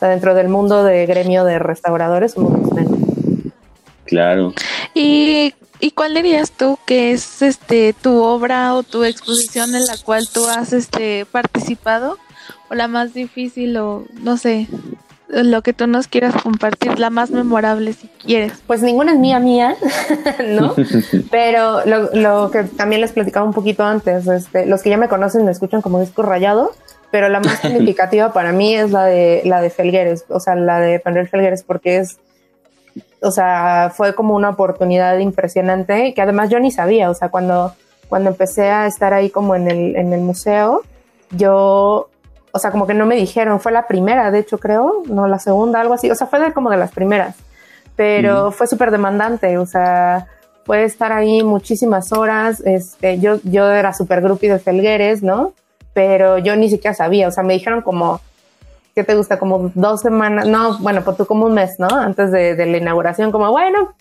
sea, 0.00 0.08
dentro 0.08 0.34
del 0.34 0.48
mundo 0.48 0.82
de 0.82 1.06
gremio 1.06 1.44
de 1.44 1.58
restauradores 1.58 2.32
somos 2.32 2.72
menos. 2.72 2.98
Claro. 4.04 4.52
¿Y, 4.94 5.54
¿Y 5.80 5.92
cuál 5.92 6.14
dirías 6.14 6.52
tú 6.52 6.78
que 6.86 7.12
es 7.12 7.42
este 7.42 7.94
tu 7.94 8.22
obra 8.22 8.74
o 8.74 8.82
tu 8.82 9.04
exposición 9.04 9.74
en 9.74 9.86
la 9.86 9.96
cual 10.04 10.28
tú 10.28 10.46
has 10.46 10.72
este 10.72 11.26
participado? 11.26 12.18
¿O 12.68 12.74
la 12.74 12.86
más 12.86 13.14
difícil 13.14 13.76
o 13.78 14.04
no 14.22 14.36
sé, 14.36 14.68
lo 15.30 15.62
que 15.62 15.72
tú 15.72 15.86
nos 15.86 16.08
quieras 16.08 16.34
compartir, 16.42 16.98
la 16.98 17.10
más 17.10 17.30
memorable 17.30 17.92
si 17.92 18.08
quieres. 18.08 18.52
Pues 18.66 18.82
ninguna 18.82 19.12
es 19.12 19.18
mía 19.18 19.38
mía, 19.38 19.76
¿no? 20.46 20.74
Pero 21.30 21.84
lo, 21.86 22.10
lo, 22.14 22.50
que 22.50 22.64
también 22.64 23.00
les 23.00 23.12
platicaba 23.12 23.46
un 23.46 23.52
poquito 23.52 23.84
antes, 23.84 24.26
este, 24.26 24.66
los 24.66 24.82
que 24.82 24.90
ya 24.90 24.96
me 24.96 25.08
conocen 25.08 25.44
me 25.44 25.52
escuchan 25.52 25.82
como 25.82 26.00
disco 26.00 26.22
rayado, 26.22 26.72
pero 27.10 27.28
la 27.28 27.40
más 27.40 27.58
significativa 27.62 28.32
para 28.32 28.52
mí 28.52 28.74
es 28.74 28.90
la 28.90 29.04
de 29.04 29.42
la 29.44 29.60
de 29.60 29.70
Felgueres, 29.70 30.24
o 30.28 30.40
sea, 30.40 30.54
la 30.54 30.80
de 30.80 30.98
Pandel 31.00 31.28
Felgueres, 31.28 31.62
porque 31.62 31.98
es, 31.98 32.18
o 33.22 33.30
sea, 33.30 33.92
fue 33.94 34.14
como 34.14 34.34
una 34.34 34.50
oportunidad 34.50 35.18
impresionante 35.18 36.14
que 36.14 36.22
además 36.22 36.50
yo 36.50 36.60
ni 36.60 36.70
sabía, 36.70 37.10
o 37.10 37.14
sea, 37.14 37.28
cuando, 37.28 37.74
cuando 38.08 38.30
empecé 38.30 38.70
a 38.70 38.86
estar 38.86 39.14
ahí 39.14 39.30
como 39.30 39.54
en 39.54 39.70
el, 39.70 39.96
en 39.96 40.12
el 40.12 40.20
museo, 40.20 40.82
yo, 41.30 42.08
o 42.52 42.58
sea, 42.58 42.70
como 42.70 42.86
que 42.86 42.94
no 42.94 43.06
me 43.06 43.16
dijeron, 43.16 43.60
fue 43.60 43.72
la 43.72 43.86
primera, 43.86 44.30
de 44.30 44.40
hecho 44.40 44.58
creo, 44.58 45.02
no 45.06 45.26
la 45.26 45.38
segunda, 45.38 45.80
algo 45.80 45.94
así, 45.94 46.10
o 46.10 46.14
sea, 46.14 46.26
fue 46.26 46.40
de, 46.40 46.52
como 46.52 46.70
de 46.70 46.76
las 46.76 46.92
primeras, 46.92 47.36
pero 47.96 48.48
mm. 48.48 48.52
fue 48.52 48.66
súper 48.66 48.90
demandante, 48.90 49.58
o 49.58 49.66
sea, 49.66 50.26
fue 50.64 50.84
estar 50.84 51.12
ahí 51.12 51.42
muchísimas 51.42 52.12
horas, 52.12 52.62
este, 52.64 53.18
yo, 53.18 53.38
yo 53.44 53.70
era 53.70 53.92
súper 53.92 54.20
groupie 54.20 54.52
de 54.52 54.58
Felgueres, 54.58 55.22
¿no? 55.22 55.52
pero 55.92 56.38
yo 56.38 56.56
ni 56.56 56.70
siquiera 56.70 56.94
sabía, 56.94 57.28
o 57.28 57.30
sea, 57.30 57.42
me 57.42 57.54
dijeron 57.54 57.82
como, 57.82 58.20
¿qué 58.94 59.04
te 59.04 59.14
gusta? 59.14 59.38
Como 59.38 59.70
dos 59.74 60.00
semanas, 60.00 60.46
no, 60.46 60.78
bueno, 60.78 61.02
pues 61.02 61.16
tú 61.16 61.26
como 61.26 61.46
un 61.46 61.54
mes, 61.54 61.78
¿no? 61.78 61.88
Antes 61.88 62.30
de, 62.30 62.54
de 62.54 62.66
la 62.66 62.78
inauguración, 62.78 63.32
como, 63.32 63.50
bueno, 63.50 63.94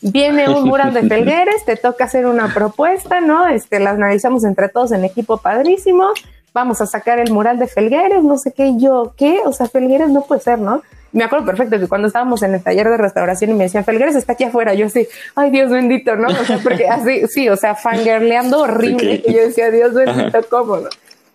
viene 0.00 0.48
un 0.48 0.64
mural 0.64 0.92
de 0.94 1.02
Felgueres, 1.08 1.64
te 1.64 1.76
toca 1.76 2.04
hacer 2.04 2.26
una 2.26 2.52
propuesta, 2.52 3.20
¿no? 3.20 3.46
Este, 3.46 3.80
la 3.80 3.90
analizamos 3.90 4.44
entre 4.44 4.68
todos 4.68 4.92
en 4.92 5.04
equipo 5.04 5.38
padrísimo, 5.38 6.12
vamos 6.52 6.80
a 6.80 6.86
sacar 6.86 7.18
el 7.18 7.32
mural 7.32 7.58
de 7.58 7.66
Felgueres, 7.66 8.22
no 8.22 8.38
sé 8.38 8.52
qué, 8.52 8.74
yo, 8.78 9.14
¿qué? 9.16 9.40
O 9.44 9.52
sea, 9.52 9.66
Felgueres 9.66 10.08
no 10.08 10.22
puede 10.22 10.40
ser, 10.40 10.58
¿no? 10.58 10.82
Me 11.12 11.24
acuerdo 11.24 11.46
perfecto 11.46 11.78
que 11.78 11.88
cuando 11.88 12.08
estábamos 12.08 12.42
en 12.42 12.54
el 12.54 12.62
taller 12.62 12.90
de 12.90 12.96
restauración 12.96 13.50
y 13.50 13.54
me 13.54 13.64
decían, 13.64 13.84
Felgueres 13.84 14.16
está 14.16 14.34
aquí 14.34 14.44
afuera, 14.44 14.74
yo 14.74 14.86
así, 14.86 15.06
ay 15.34 15.50
Dios 15.50 15.70
bendito, 15.70 16.16
¿no? 16.16 16.28
O 16.28 16.44
sea, 16.44 16.58
porque 16.62 16.88
así, 16.88 17.26
sí, 17.28 17.48
o 17.48 17.56
sea, 17.56 17.74
fangirleando 17.74 18.60
horrible, 18.60 19.22
y 19.26 19.34
yo 19.34 19.42
decía, 19.42 19.70
Dios 19.70 19.94
bendito, 19.94 20.38
¿cómo? 20.50 20.76
¿no? 20.76 20.88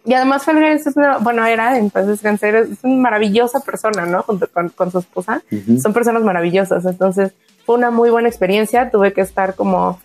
Y 0.04 0.14
además 0.14 0.44
Felgueres 0.46 0.88
es 0.88 0.96
una, 0.96 1.18
bueno, 1.20 1.46
era, 1.46 1.78
entonces 1.78 2.22
Cáncer 2.22 2.56
es 2.56 2.84
una 2.84 2.96
maravillosa 2.96 3.60
persona, 3.60 4.06
¿no? 4.06 4.24
Junto 4.24 4.48
con, 4.48 4.70
con 4.70 4.92
su 4.92 5.00
esposa. 5.00 5.44
Uh 5.52 5.56
-huh. 5.56 5.80
Son 5.80 5.94
personas 5.94 6.24
maravillosas. 6.24 6.86
Entonces 6.86 7.34
fue 7.66 7.76
una 7.76 7.92
muy 7.92 8.10
buena 8.10 8.28
experiencia. 8.28 8.90
Tuve 8.90 9.14
que 9.14 9.22
estar 9.22 9.54
como 9.56 10.00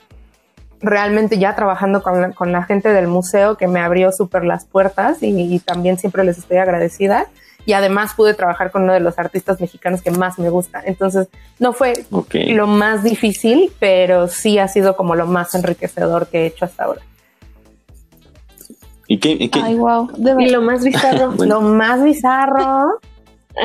realmente 0.81 1.39
ya 1.39 1.55
trabajando 1.55 2.03
con 2.03 2.21
la, 2.21 2.33
con 2.33 2.53
la 2.53 2.63
gente 2.65 2.91
del 2.91 3.09
museo 3.09 3.57
que 3.57 3.67
me 3.67 3.81
abrió 3.81 4.13
súper 4.13 4.45
las 4.45 4.67
puertas 4.67 5.23
y, 5.23 5.29
y 5.55 5.59
también 5.61 5.99
siempre 5.99 6.25
les 6.25 6.37
estoy 6.37 6.59
agradecida 6.59 7.27
y 7.65 7.73
además 7.73 8.15
pude 8.15 8.33
trabajar 8.35 8.71
con 8.71 8.85
uno 8.85 8.93
de 8.93 9.01
los 9.01 9.19
artistas 9.19 9.61
mexicanos 9.61 10.01
que 10.01 10.13
más 10.13 10.39
me 10.39 10.49
gusta. 10.51 10.81
Entonces, 10.85 11.29
no 11.59 11.73
fue 11.73 12.05
lo 12.31 12.67
más 12.69 13.03
difícil, 13.03 13.73
pero 13.81 14.29
sí 14.29 14.59
ha 14.59 14.69
sido 14.69 14.97
como 14.97 15.17
lo 15.17 15.27
más 15.27 15.55
enriquecedor 15.55 16.29
que 16.29 16.43
he 16.43 16.47
hecho 16.47 16.65
hasta 16.65 16.85
ahora. 16.85 17.03
¿Y 19.09 19.19
qué? 19.19 19.31
y 19.39 19.49
qué? 19.49 19.61
Ay, 19.63 19.75
wow. 19.77 20.09
De 20.17 20.35
Y 20.43 20.51
lo 20.51 20.63
más 20.63 20.85
bizarro, 20.85 21.31
Bueno. 21.37 21.57
Lo 21.57 21.61
más 21.63 22.03
bizarro, 22.03 22.99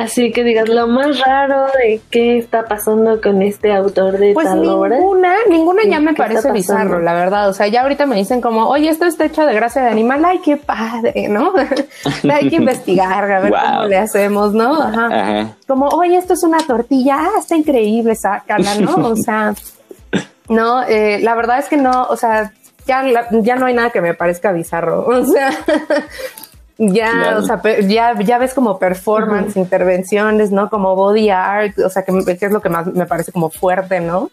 así 0.00 0.32
que 0.32 0.42
digas, 0.44 0.68
lo 0.68 0.86
más 0.86 1.20
raro 1.20 1.66
de 1.78 2.00
qué 2.10 2.38
está 2.38 2.64
pasando 2.64 3.20
con 3.20 3.42
este 3.42 3.74
autor 3.74 4.18
de 4.18 4.32
pues 4.32 4.46
tal 4.46 4.66
obra. 4.68 4.96
ninguna, 4.96 5.34
ninguna 5.50 5.82
ya 5.84 5.98
me 6.00 6.14
¿Qué 6.14 6.22
está 6.22 6.26
parece 6.28 6.52
bizarro, 6.52 7.00
la 7.00 7.12
verdad. 7.12 7.48
O 7.48 7.52
sea, 7.52 7.66
ya 7.66 7.82
ahorita 7.82 8.06
me 8.06 8.16
dicen 8.16 8.40
como, 8.40 8.68
oye, 8.68 8.88
esto 8.88 9.04
está 9.04 9.24
hecho 9.26 9.44
de 9.44 9.52
grasa 9.54 9.82
de 9.82 9.88
animal, 9.90 10.24
ay, 10.24 10.40
qué 10.44 10.56
padre, 10.56 11.28
¿no? 11.28 11.52
Hay 12.32 12.48
que 12.48 12.56
investigar, 12.62 13.30
a 13.30 13.40
ver 13.40 13.50
Wow. 13.50 13.60
cómo 13.60 13.84
le 13.88 13.98
hacemos, 13.98 14.54
¿no? 14.54 14.80
Ajá. 14.80 15.06
Ajá. 15.06 15.56
como, 15.66 15.88
oye, 15.88 16.16
esto 16.16 16.34
es 16.34 16.42
una 16.44 16.58
tortilla, 16.58 17.16
ah, 17.20 17.30
está 17.40 17.56
increíble, 17.56 18.14
sácala, 18.14 18.76
¿no? 18.76 18.94
O 19.08 19.16
sea, 19.16 19.54
no, 20.48 20.82
eh, 20.84 21.18
la 21.20 21.34
verdad 21.34 21.58
es 21.58 21.68
que 21.68 21.76
no, 21.76 22.04
o 22.04 22.16
sea, 22.16 22.52
ya, 22.86 23.02
la- 23.02 23.28
ya 23.30 23.56
no 23.56 23.66
hay 23.66 23.74
nada 23.74 23.90
que 23.90 24.00
me 24.00 24.14
parezca 24.14 24.52
bizarro, 24.52 25.06
o 25.06 25.24
sea, 25.24 25.50
ya, 26.78 27.10
Claro. 27.10 27.38
o 27.38 27.42
sea, 27.42 27.60
ya, 27.86 28.18
ya 28.20 28.38
ves 28.38 28.54
como 28.54 28.78
performance, 28.78 29.56
intervenciones, 29.56 30.50
¿no? 30.50 30.68
Como 30.70 30.96
body 30.96 31.30
art, 31.30 31.78
o 31.78 31.88
sea, 31.88 32.04
que, 32.04 32.12
es 32.40 32.52
lo 32.52 32.60
que 32.60 32.68
más 32.68 32.86
me 32.86 33.06
parece 33.06 33.32
como 33.32 33.50
fuerte, 33.50 34.00
¿no? 34.00 34.30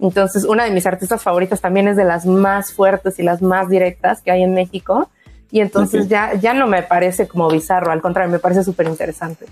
Entonces, 0.00 0.44
una 0.44 0.64
de 0.64 0.70
mis 0.72 0.86
artistas 0.86 1.22
favoritas 1.22 1.60
también 1.60 1.86
es 1.88 1.96
de 1.96 2.04
las 2.04 2.26
más 2.26 2.72
fuertes 2.72 3.18
y 3.18 3.22
las 3.22 3.42
más 3.42 3.68
directas 3.68 4.20
que 4.22 4.30
hay 4.32 4.42
en 4.42 4.52
México. 4.54 5.08
Y 5.50 5.60
entonces 5.60 6.08
ya, 6.08 6.34
ya 6.34 6.52
no 6.52 6.66
me 6.66 6.82
parece 6.82 7.26
como 7.28 7.48
bizarro, 7.48 7.90
al 7.92 8.02
contrario, 8.02 8.30
me 8.30 8.38
parece 8.40 8.64
súper 8.64 8.86
interesante. 8.88 9.46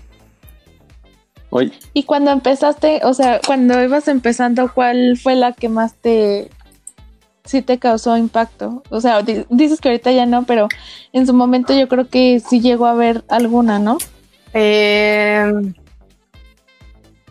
Y 1.93 2.03
cuando 2.03 2.31
empezaste, 2.31 2.99
o 3.03 3.13
sea, 3.13 3.39
cuando 3.45 3.81
ibas 3.81 4.07
empezando, 4.09 4.69
¿cuál 4.73 5.17
fue 5.17 5.33
la 5.35 5.53
que 5.53 5.69
más 5.69 5.95
te 5.95 6.51
sí 7.47 7.61
te 7.63 7.79
causó 7.79 8.15
impacto? 8.17 8.83
O 8.89 9.01
sea, 9.01 9.21
di- 9.23 9.45
dices 9.49 9.81
que 9.81 9.89
ahorita 9.89 10.11
ya 10.11 10.25
no, 10.25 10.43
pero 10.43 10.67
en 11.13 11.25
su 11.25 11.33
momento 11.33 11.73
yo 11.73 11.87
creo 11.87 12.07
que 12.07 12.39
sí 12.47 12.61
llegó 12.61 12.85
a 12.85 12.91
haber 12.91 13.23
alguna, 13.29 13.79
¿no? 13.79 13.97
Eh, 14.53 15.51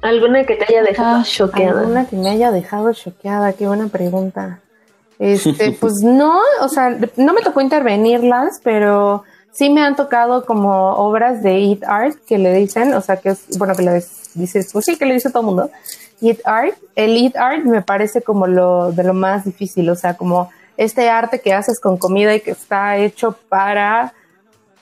¿Alguna 0.02 0.44
que 0.44 0.56
te 0.56 0.64
haya 0.68 0.82
dejado 0.82 1.20
Ah, 1.20 1.24
choqueada? 1.24 1.80
Alguna 1.80 2.06
que 2.06 2.16
me 2.16 2.28
haya 2.30 2.50
dejado 2.50 2.92
choqueada, 2.92 3.52
qué 3.54 3.66
buena 3.66 3.88
pregunta. 3.88 4.60
Este, 5.18 5.72
pues 5.80 5.94
no, 6.02 6.38
o 6.60 6.68
sea, 6.68 6.96
no 7.16 7.32
me 7.32 7.40
tocó 7.42 7.60
intervenirlas, 7.60 8.60
pero 8.62 9.24
sí 9.56 9.70
me 9.70 9.80
han 9.82 9.96
tocado 9.96 10.44
como 10.44 10.92
obras 10.96 11.42
de 11.42 11.58
Eat 11.64 11.82
Art 11.84 12.16
que 12.26 12.36
le 12.36 12.52
dicen, 12.52 12.92
o 12.92 13.00
sea, 13.00 13.16
que 13.16 13.30
es, 13.30 13.58
bueno, 13.58 13.74
que 13.74 13.82
le 13.82 14.02
dices, 14.34 14.70
pues 14.72 14.84
sí, 14.84 14.96
que 14.96 15.06
le 15.06 15.14
dice 15.14 15.30
todo 15.30 15.40
el 15.40 15.46
mundo. 15.46 15.70
Eat 16.20 16.40
Art, 16.44 16.74
el 16.94 17.16
Eat 17.16 17.36
Art 17.36 17.64
me 17.64 17.80
parece 17.80 18.20
como 18.20 18.46
lo 18.46 18.92
de 18.92 19.02
lo 19.04 19.14
más 19.14 19.44
difícil, 19.44 19.88
o 19.88 19.96
sea, 19.96 20.14
como 20.14 20.50
este 20.76 21.08
arte 21.08 21.40
que 21.40 21.54
haces 21.54 21.80
con 21.80 21.96
comida 21.96 22.34
y 22.34 22.40
que 22.40 22.50
está 22.50 22.98
hecho 22.98 23.36
para 23.48 24.12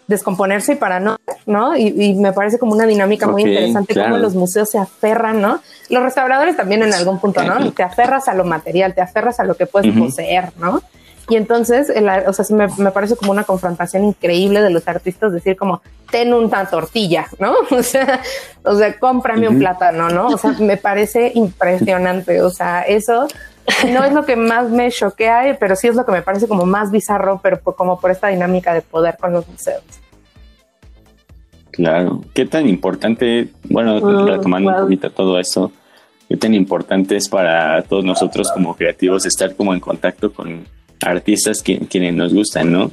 descomponerse 0.09 0.73
y 0.73 0.77
para 0.77 0.99
no, 0.99 1.17
¿no? 1.47 1.77
Y, 1.77 1.87
y 1.87 2.15
me 2.15 2.33
parece 2.33 2.59
como 2.59 2.73
una 2.73 2.85
dinámica 2.85 3.29
muy 3.29 3.43
interesante 3.43 3.95
claro. 3.95 4.11
cómo 4.11 4.23
los 4.23 4.35
museos 4.35 4.69
se 4.69 4.79
aferran, 4.79 5.41
¿no? 5.41 5.61
Los 5.89 6.03
restauradores 6.03 6.57
también 6.57 6.83
en 6.83 6.93
algún 6.93 7.21
punto, 7.21 7.43
¿no? 7.45 7.73
Te 7.73 7.85
aferras 7.85 8.27
a 8.27 8.35
lo 8.35 8.45
material, 8.45 8.93
te 8.93 9.01
aferras 9.01 9.39
a 9.39 9.45
lo 9.45 9.55
que 9.55 9.67
puedes 9.67 9.97
poseer, 9.97 10.53
¿no? 10.59 10.83
Y 11.29 11.37
entonces, 11.37 11.89
el 11.89 12.07
o 12.27 12.33
sea, 12.35 12.45
me, 12.55 12.67
me 12.77 12.91
parece 12.91 13.17
como 13.17 13.33
una 13.33 13.45
confrontación 13.45 14.05
increíble 14.05 14.61
de 14.61 14.69
los 14.71 14.87
artistas 14.87 15.33
decir 15.33 15.57
como, 15.57 15.81
ten 16.11 16.35
una 16.35 16.67
tortilla, 16.69 17.27
¿no? 17.39 17.55
O 17.71 17.83
sea, 17.83 18.21
o 18.63 18.75
sea, 18.77 18.99
cómprame 18.99 19.49
un 19.49 19.55
Ujú. 19.55 19.61
plátano, 19.61 20.11
¿no? 20.11 20.29
O 20.29 20.37
sea, 20.39 20.51
me 20.61 20.77
parece 20.77 21.33
impresionante. 21.35 22.43
O 22.43 22.51
sea, 22.51 22.83
eso 22.83 23.27
no 23.91 24.05
es 24.05 24.13
lo 24.13 24.27
que 24.27 24.37
más 24.37 24.69
me 24.69 24.91
choquea, 24.91 25.57
pero 25.59 25.77
sí 25.77 25.89
es 25.89 25.95
lo 25.95 26.05
que 26.05 26.13
me 26.13 26.21
parece 26.21 26.47
como 26.47 26.67
más 26.67 26.91
bizarro, 26.91 27.41
pero 27.43 27.59
por- 27.59 27.75
como 27.75 27.99
por 27.99 28.11
esta 28.11 28.29
dinámica 28.29 28.75
de 28.75 28.83
poder 28.83 29.17
con 29.19 29.33
los 29.33 29.49
museos. 29.49 29.83
claro. 31.71 32.21
¿Qué 32.35 32.47
tan 32.47 32.69
importante, 32.69 33.49
bueno, 33.65 33.97
Oh, 33.97 34.27
retomando 34.27 34.71
wow. 34.71 34.79
un 34.81 34.85
poquito 34.87 35.11
todo 35.11 35.39
eso, 35.41 35.73
qué 36.29 36.37
tan 36.37 36.55
importante 36.55 37.17
es 37.17 37.29
para 37.29 37.83
todos 37.83 38.05
nosotros 38.05 38.51
como 38.53 38.77
creativos 38.77 39.27
estar 39.27 39.55
como 39.57 39.75
en 39.75 39.81
contacto 39.81 40.33
con 40.33 40.65
artistas 41.01 41.63
que, 41.63 41.79
quienes 41.81 42.15
nos 42.15 42.33
gustan, 42.33 42.73
¿no? 42.73 42.91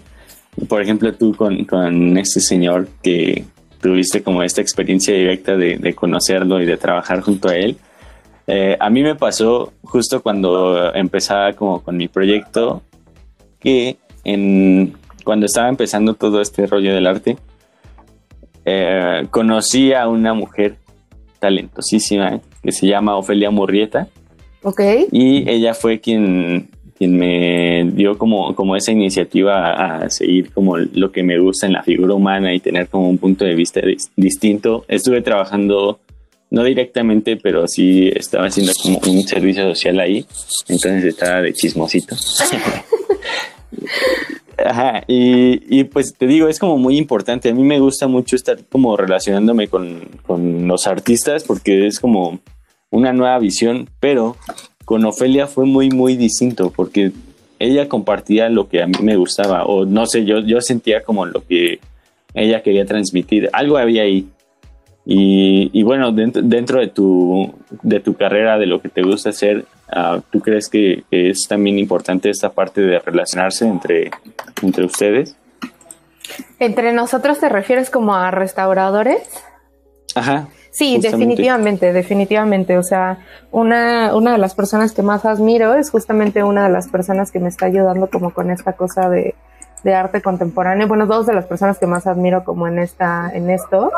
Por 0.68 0.82
ejemplo, 0.82 1.14
tú 1.14 1.34
con, 1.36 1.66
con 1.66 2.18
este 2.18 2.40
señor 2.40 2.88
que 3.02 3.46
tuviste 3.82 4.22
como 4.22 4.44
esta 4.44 4.62
experiencia 4.62 5.14
directa 5.14 5.56
de, 5.56 5.78
de 5.78 5.94
conocerlo 5.94 6.62
y 6.62 6.66
de 6.66 6.78
trabajar 6.78 7.22
junto 7.22 7.50
a 7.50 7.56
él. 7.56 7.78
Eh, 8.48 8.76
a 8.80 8.90
mí 8.90 9.02
me 9.02 9.16
pasó 9.16 9.74
justo 9.84 10.22
cuando 10.22 10.94
empezaba 10.94 11.54
como 11.54 11.82
con 11.82 11.98
mi 11.98 12.08
proyecto 12.08 12.82
que 13.60 13.98
en, 14.24 14.94
cuando 15.24 15.46
estaba 15.46 15.70
empezando 15.70 16.16
todo 16.16 16.42
este 16.42 16.66
rollo 16.68 16.94
del 16.94 17.08
arte, 17.08 17.38
eh, 18.66 19.26
conocí 19.30 19.94
a 19.94 20.08
una 20.08 20.34
mujer 20.34 20.76
talentosísima 21.40 22.40
que 22.62 22.72
se 22.72 22.88
llama 22.88 23.18
Ofelia 23.18 23.50
Murrieta 23.50 24.08
¿Ok? 24.62 24.82
y 25.12 25.50
ella 25.50 25.74
fue 25.74 26.00
quien, 26.00 26.70
quien 27.02 27.18
me 27.18 27.90
dio 27.96 28.16
como, 28.16 28.54
como 28.54 28.76
esa 28.76 28.92
iniciativa 28.92 29.72
a, 29.72 30.04
a 30.04 30.10
seguir 30.12 30.52
como 30.52 30.78
lo 30.78 31.12
que 31.12 31.24
me 31.24 31.40
gusta 31.40 31.66
en 31.66 31.74
la 31.74 31.82
figura 31.82 32.14
humana 32.14 32.54
y 32.54 32.60
tener 32.60 32.90
como 32.90 33.10
un 33.10 33.18
punto 33.18 33.44
de 33.44 33.56
vista 33.56 33.82
dis- 33.82 34.12
distinto. 34.16 34.86
Estuve 34.88 35.24
trabajando, 35.24 36.00
no 36.52 36.64
directamente, 36.64 37.38
pero 37.38 37.68
sí 37.68 38.12
estaba 38.16 38.46
haciendo 38.46 38.72
como 38.84 39.00
un 39.08 39.24
servicio 39.24 39.64
social 39.74 40.00
ahí, 40.00 40.28
entonces 40.70 41.06
estaba 41.06 41.42
de 41.42 41.54
chismosito. 41.54 42.16
Ajá, 44.64 45.04
y, 45.08 45.80
y 45.80 45.86
pues 45.86 46.14
te 46.16 46.28
digo, 46.28 46.48
es 46.48 46.60
como 46.60 46.78
muy 46.78 46.98
importante. 46.98 47.50
A 47.50 47.54
mí 47.56 47.64
me 47.64 47.80
gusta 47.80 48.06
mucho 48.08 48.36
estar 48.36 48.60
como 48.72 48.96
relacionándome 48.96 49.70
con, 49.70 50.02
con 50.28 50.68
los 50.68 50.86
artistas 50.86 51.46
porque 51.46 51.88
es 51.88 52.00
como 52.00 52.38
una 52.92 53.12
nueva 53.12 53.40
visión, 53.40 53.90
pero 54.00 54.36
con 54.86 55.06
Ofelia 55.06 55.48
fue 55.48 55.66
muy, 55.66 55.90
muy 55.90 56.16
distinto 56.16 56.72
porque 56.76 57.12
ella 57.60 57.88
compartía 57.88 58.50
lo 58.50 58.68
que 58.68 58.82
a 58.82 58.88
mí 58.88 58.98
me 59.02 59.16
gustaba, 59.16 59.66
o 59.66 59.86
no 59.86 60.06
sé, 60.06 60.26
yo, 60.26 60.40
yo 60.40 60.62
sentía 60.62 61.04
como 61.04 61.26
lo 61.26 61.46
que 61.46 61.80
ella 62.34 62.64
quería 62.64 62.86
transmitir, 62.86 63.50
algo 63.54 63.78
había 63.78 64.04
ahí. 64.04 64.28
Y, 65.06 65.70
y 65.74 65.84
bueno, 65.84 66.12
dentro, 66.12 66.42
dentro 66.42 66.80
de, 66.80 66.88
tu, 66.88 67.54
de 67.82 68.00
tu 68.00 68.16
carrera, 68.16 68.58
de 68.58 68.68
lo 68.68 68.82
que 68.82 68.90
te 68.90 69.02
gusta 69.02 69.30
hacer, 69.30 69.66
ah, 69.92 70.22
¿tú 70.32 70.40
crees 70.40 70.70
que, 70.70 71.04
que 71.10 71.30
es 71.30 71.48
también 71.48 71.80
importante 71.80 72.30
esta 72.30 72.52
parte 72.52 72.82
de 72.82 73.00
relacionarse 73.00 73.68
entre, 73.68 74.12
entre 74.62 74.86
ustedes? 74.86 75.36
¿Entre 76.60 76.94
nosotros 76.94 77.40
te 77.40 77.50
refieres 77.50 77.90
como 77.90 78.16
a 78.16 78.32
restauradores? 78.32 79.22
Ajá. 80.16 80.48
Sí, 80.72 80.96
Justamente. 80.96 81.18
definitivamente, 81.18 81.94
definitivamente. 81.94 82.78
O 82.78 82.84
sea, 82.84 83.20
una, 83.52 84.16
una 84.16 84.32
de 84.32 84.38
las 84.38 84.56
personas 84.56 84.94
que 84.94 85.02
más 85.02 85.26
admiro 85.26 85.76
es 85.76 85.92
justamente 85.92 86.44
una 86.44 86.64
de 86.64 86.74
las 86.74 86.88
personas 86.88 87.32
que 87.32 87.40
me 87.40 87.50
está 87.50 87.66
ayudando 87.66 88.10
como 88.10 88.34
con 88.34 88.50
esta 88.50 88.74
cosa 88.74 89.10
de, 89.10 89.36
de 89.84 89.94
arte 89.94 90.22
contemporáneo. 90.22 90.88
Bueno, 90.88 91.08
dos 91.08 91.26
de 91.26 91.34
las 91.34 91.46
personas 91.46 91.78
que 91.78 91.88
más 91.88 92.08
admiro 92.08 92.46
como 92.46 92.68
en 92.68 92.80
esta, 92.80 93.30
en 93.34 93.50
esto, 93.50 93.92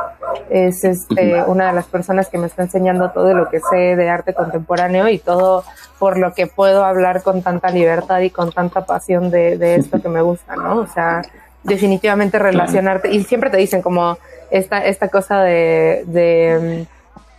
es 0.50 0.84
este, 0.84 1.44
una 1.44 1.68
de 1.68 1.74
las 1.74 1.86
personas 1.86 2.30
que 2.30 2.40
me 2.40 2.48
está 2.48 2.64
enseñando 2.64 3.12
todo 3.12 3.36
lo 3.36 3.50
que 3.50 3.60
sé 3.60 3.96
de 3.96 4.10
arte 4.10 4.34
contemporáneo 4.34 5.08
y 5.10 5.20
todo 5.20 5.64
por 6.00 6.18
lo 6.18 6.34
que 6.34 6.48
puedo 6.48 6.84
hablar 6.84 7.22
con 7.22 7.44
tanta 7.44 7.70
libertad 7.70 8.20
y 8.22 8.32
con 8.32 8.52
tanta 8.52 8.86
pasión 8.86 9.30
de, 9.30 9.58
de 9.58 9.76
esto 9.76 10.02
que 10.02 10.10
me 10.10 10.22
gusta, 10.22 10.56
¿no? 10.56 10.78
O 10.80 10.88
sea, 10.88 11.22
definitivamente 11.64 12.40
relacionarte. 12.40 13.12
Y 13.12 13.24
siempre 13.24 13.50
te 13.50 13.58
dicen 13.58 13.82
como 13.82 14.18
esta, 14.54 14.86
esta 14.86 15.10
cosa 15.10 15.42
de, 15.42 16.04
de 16.08 16.88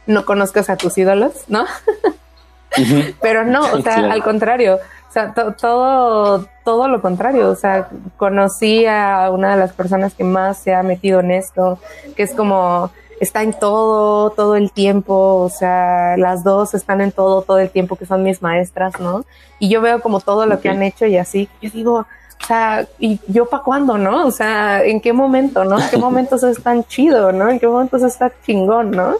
mm, 0.07 0.13
no 0.13 0.25
conozcas 0.27 0.69
a 0.69 0.77
tus 0.77 0.99
ídolos, 0.99 1.33
¿no? 1.49 1.65
Pero 3.21 3.45
no, 3.45 3.61
o 3.67 3.81
sea, 3.83 3.95
Claro. 3.97 4.13
al 4.13 4.23
contrario. 4.23 4.75
O 5.09 5.13
sea, 5.15 5.33
to- 5.33 5.53
todo, 5.53 6.47
todo 6.65 6.89
lo 6.89 7.01
contrario. 7.01 7.49
O 7.51 7.55
sea, 7.55 7.89
conocí 8.17 8.85
a 8.87 9.31
una 9.31 9.53
de 9.53 9.61
las 9.61 9.73
personas 9.73 10.15
que 10.15 10.25
más 10.25 10.59
se 10.59 10.75
ha 10.75 10.83
metido 10.83 11.21
en 11.21 11.31
esto, 11.31 11.79
que 12.17 12.25
es 12.25 12.35
como, 12.35 12.91
está 13.21 13.43
en 13.43 13.53
todo, 13.53 14.31
todo 14.31 14.57
el 14.57 14.73
tiempo. 14.73 15.37
O 15.37 15.49
sea, 15.51 16.17
las 16.17 16.43
dos 16.43 16.75
están 16.75 17.01
en 17.01 17.13
todo, 17.13 17.43
todo 17.43 17.61
el 17.61 17.71
tiempo, 17.71 17.95
que 17.95 18.07
son 18.07 18.25
mis 18.25 18.43
maestras, 18.43 18.99
¿no? 18.99 19.25
Y 19.61 19.69
yo 19.69 19.81
veo 19.81 20.01
como 20.01 20.19
todo 20.19 20.47
lo 20.47 20.61
que 20.61 20.69
han 20.69 20.83
hecho 20.83 21.07
y 21.07 21.17
así. 21.17 21.49
Yo 21.63 21.71
digo, 21.71 22.07
o 22.45 22.47
sea, 22.47 22.87
¿y 22.99 23.19
yo 23.27 23.47
para 23.47 23.63
cuándo, 23.63 23.97
no? 23.97 24.27
O 24.27 24.31
sea, 24.31 24.85
¿en 24.85 25.01
qué 25.01 25.15
momento, 25.15 25.65
no? 25.65 25.81
¿En 25.81 25.89
qué 25.89 25.97
momentos 26.11 26.43
es 26.43 26.63
tan 26.63 26.85
chido, 26.85 27.33
no? 27.33 27.49
¿En 27.49 27.59
qué 27.59 27.67
momentos 27.67 28.03
está 28.03 28.31
chingón, 28.45 28.91
no? 28.91 29.17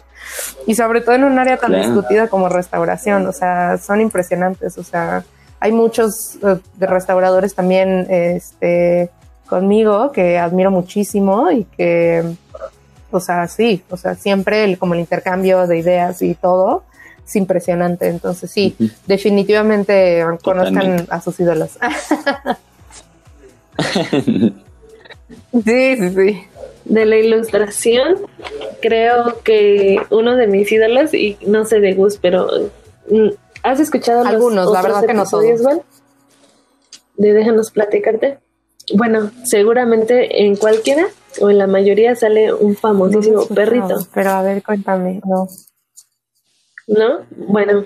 Y 0.67 0.75
sobre 0.75 1.01
todo 1.01 1.15
en 1.15 1.23
un 1.23 1.39
área 1.39 1.57
tan 1.57 1.71
Claro. 1.71 1.87
discutida 1.87 2.27
como 2.27 2.49
restauración, 2.49 3.25
o 3.25 3.31
sea, 3.31 3.79
son 3.79 3.99
impresionantes, 3.99 4.77
o 4.77 4.83
sea, 4.83 5.23
hay 5.59 5.71
muchos 5.71 6.37
de 6.41 6.85
restauradores 6.85 7.55
también 7.55 8.05
este, 8.09 9.09
conmigo 9.47 10.11
que 10.11 10.37
admiro 10.37 10.69
muchísimo 10.69 11.49
y 11.49 11.63
que, 11.63 12.23
o 13.09 13.19
sea, 13.19 13.47
sí, 13.47 13.83
o 13.89 13.97
sea, 13.97 14.13
siempre 14.13 14.65
el, 14.65 14.77
como 14.77 14.93
el 14.93 14.99
intercambio 14.99 15.65
de 15.65 15.79
ideas 15.79 16.21
y 16.21 16.35
todo 16.35 16.83
es 17.25 17.35
impresionante. 17.35 18.07
Entonces, 18.07 18.51
sí, 18.51 18.75
definitivamente 19.07 20.23
conozcan 20.43 21.07
a 21.09 21.21
sus 21.21 21.39
ídolos. 21.39 21.79
sí, 24.03 24.53
sí, 25.63 26.09
sí. 26.09 26.43
De 26.85 27.05
la 27.05 27.17
ilustración, 27.17 28.17
creo 28.81 29.41
que 29.43 29.99
uno 30.11 30.35
de 30.35 30.47
mis 30.47 30.71
ídolos, 30.71 31.13
y 31.13 31.37
no 31.47 31.65
sé 31.65 31.79
de 31.79 31.93
Gus, 31.93 32.17
pero 32.17 32.47
mm, 33.09 33.29
¿has 33.63 33.79
escuchado 33.79 34.25
algunos? 34.25 34.71
la 34.71 34.81
verdad 34.81 35.05
que 35.05 35.13
no 35.13 35.25
todos. 35.25 35.61
De 37.17 37.33
déjanos 37.33 37.71
platicarte. 37.71 38.39
Bueno, 38.93 39.31
seguramente 39.45 40.45
en 40.45 40.55
cualquiera 40.57 41.07
o 41.41 41.49
en 41.49 41.57
la 41.57 41.65
mayoría 41.65 42.15
sale 42.15 42.53
un 42.53 42.75
famosísimo 42.75 43.47
perrito. 43.47 43.95
Pero 44.13 44.29
a 44.29 44.41
ver, 44.41 44.61
cuéntame, 44.61 45.21
no. 45.25 45.47
¿No? 46.87 47.25
Bueno, 47.31 47.85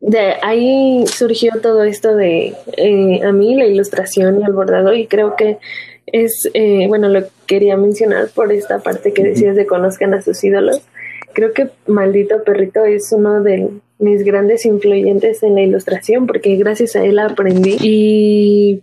de 0.00 0.34
ahí 0.42 1.04
surgió 1.06 1.52
todo 1.62 1.84
esto 1.84 2.14
de 2.16 2.54
eh, 2.76 3.20
a 3.24 3.32
mí 3.32 3.54
la 3.54 3.66
ilustración 3.66 4.40
y 4.40 4.44
el 4.44 4.52
bordado 4.52 4.94
y 4.94 5.06
creo 5.06 5.36
que 5.36 5.58
es, 6.06 6.48
eh, 6.54 6.86
bueno, 6.88 7.08
lo 7.08 7.24
quería 7.46 7.76
mencionar 7.76 8.28
por 8.28 8.52
esta 8.52 8.78
parte 8.78 9.12
que 9.12 9.24
decías 9.24 9.56
de 9.56 9.66
conozcan 9.66 10.14
a 10.14 10.22
sus 10.22 10.42
ídolos. 10.44 10.82
Creo 11.32 11.52
que 11.52 11.68
Maldito 11.86 12.42
Perrito 12.44 12.84
es 12.84 13.12
uno 13.12 13.42
de 13.42 13.68
mis 13.98 14.24
grandes 14.24 14.64
influyentes 14.66 15.42
en 15.42 15.54
la 15.54 15.62
ilustración 15.62 16.26
porque 16.26 16.56
gracias 16.56 16.96
a 16.96 17.04
él 17.04 17.18
aprendí. 17.18 17.76
Y 17.80 18.82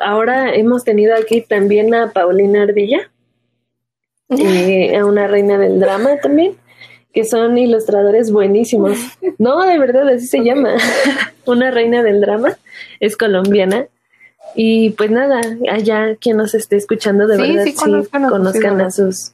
ahora 0.00 0.54
hemos 0.54 0.84
tenido 0.84 1.14
aquí 1.14 1.40
también 1.40 1.94
a 1.94 2.12
Paulina 2.12 2.62
Ardilla, 2.62 3.10
eh, 4.30 4.96
a 4.96 5.04
una 5.04 5.26
reina 5.26 5.58
del 5.58 5.80
drama 5.80 6.18
también, 6.20 6.54
que 7.14 7.24
son 7.24 7.56
ilustradores 7.56 8.30
buenísimos. 8.30 8.98
No, 9.38 9.64
de 9.64 9.78
verdad, 9.78 10.08
así 10.08 10.26
se 10.26 10.44
llama. 10.44 10.74
una 11.46 11.70
reina 11.70 12.02
del 12.02 12.20
drama, 12.20 12.56
es 13.00 13.16
colombiana. 13.16 13.86
Y 14.54 14.90
pues 14.90 15.10
nada, 15.10 15.40
allá 15.70 16.14
quien 16.20 16.36
nos 16.36 16.54
esté 16.54 16.76
escuchando, 16.76 17.26
de 17.26 17.36
verdad, 17.36 17.64
sí, 17.64 17.74
conozcan, 17.74 18.80
a 18.80 18.90
sus 18.92 19.32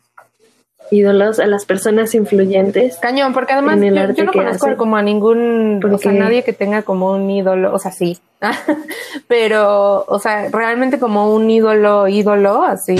ídolos, 0.90 1.38
a 1.38 1.46
las 1.46 1.66
personas 1.66 2.14
influyentes. 2.14 2.96
Cañón, 2.96 3.34
porque 3.34 3.52
además 3.52 3.78
yo, 4.16 4.24
no 4.24 4.32
conozco 4.32 4.76
como 4.78 4.96
a 4.96 5.02
ningún, 5.02 5.84
o 5.84 5.98
sea, 5.98 6.12
nadie 6.12 6.42
que 6.42 6.54
tenga 6.54 6.82
como 6.82 7.12
un 7.12 7.30
ídolo, 7.30 7.74
o 7.74 7.78
sea, 7.78 7.92
sí, 7.92 8.18
pero, 9.28 10.04
o 10.06 10.18
sea, 10.18 10.48
realmente 10.48 10.98
como 10.98 11.34
un 11.34 11.50
ídolo, 11.50 12.08
ídolo, 12.08 12.62
así, 12.62 12.96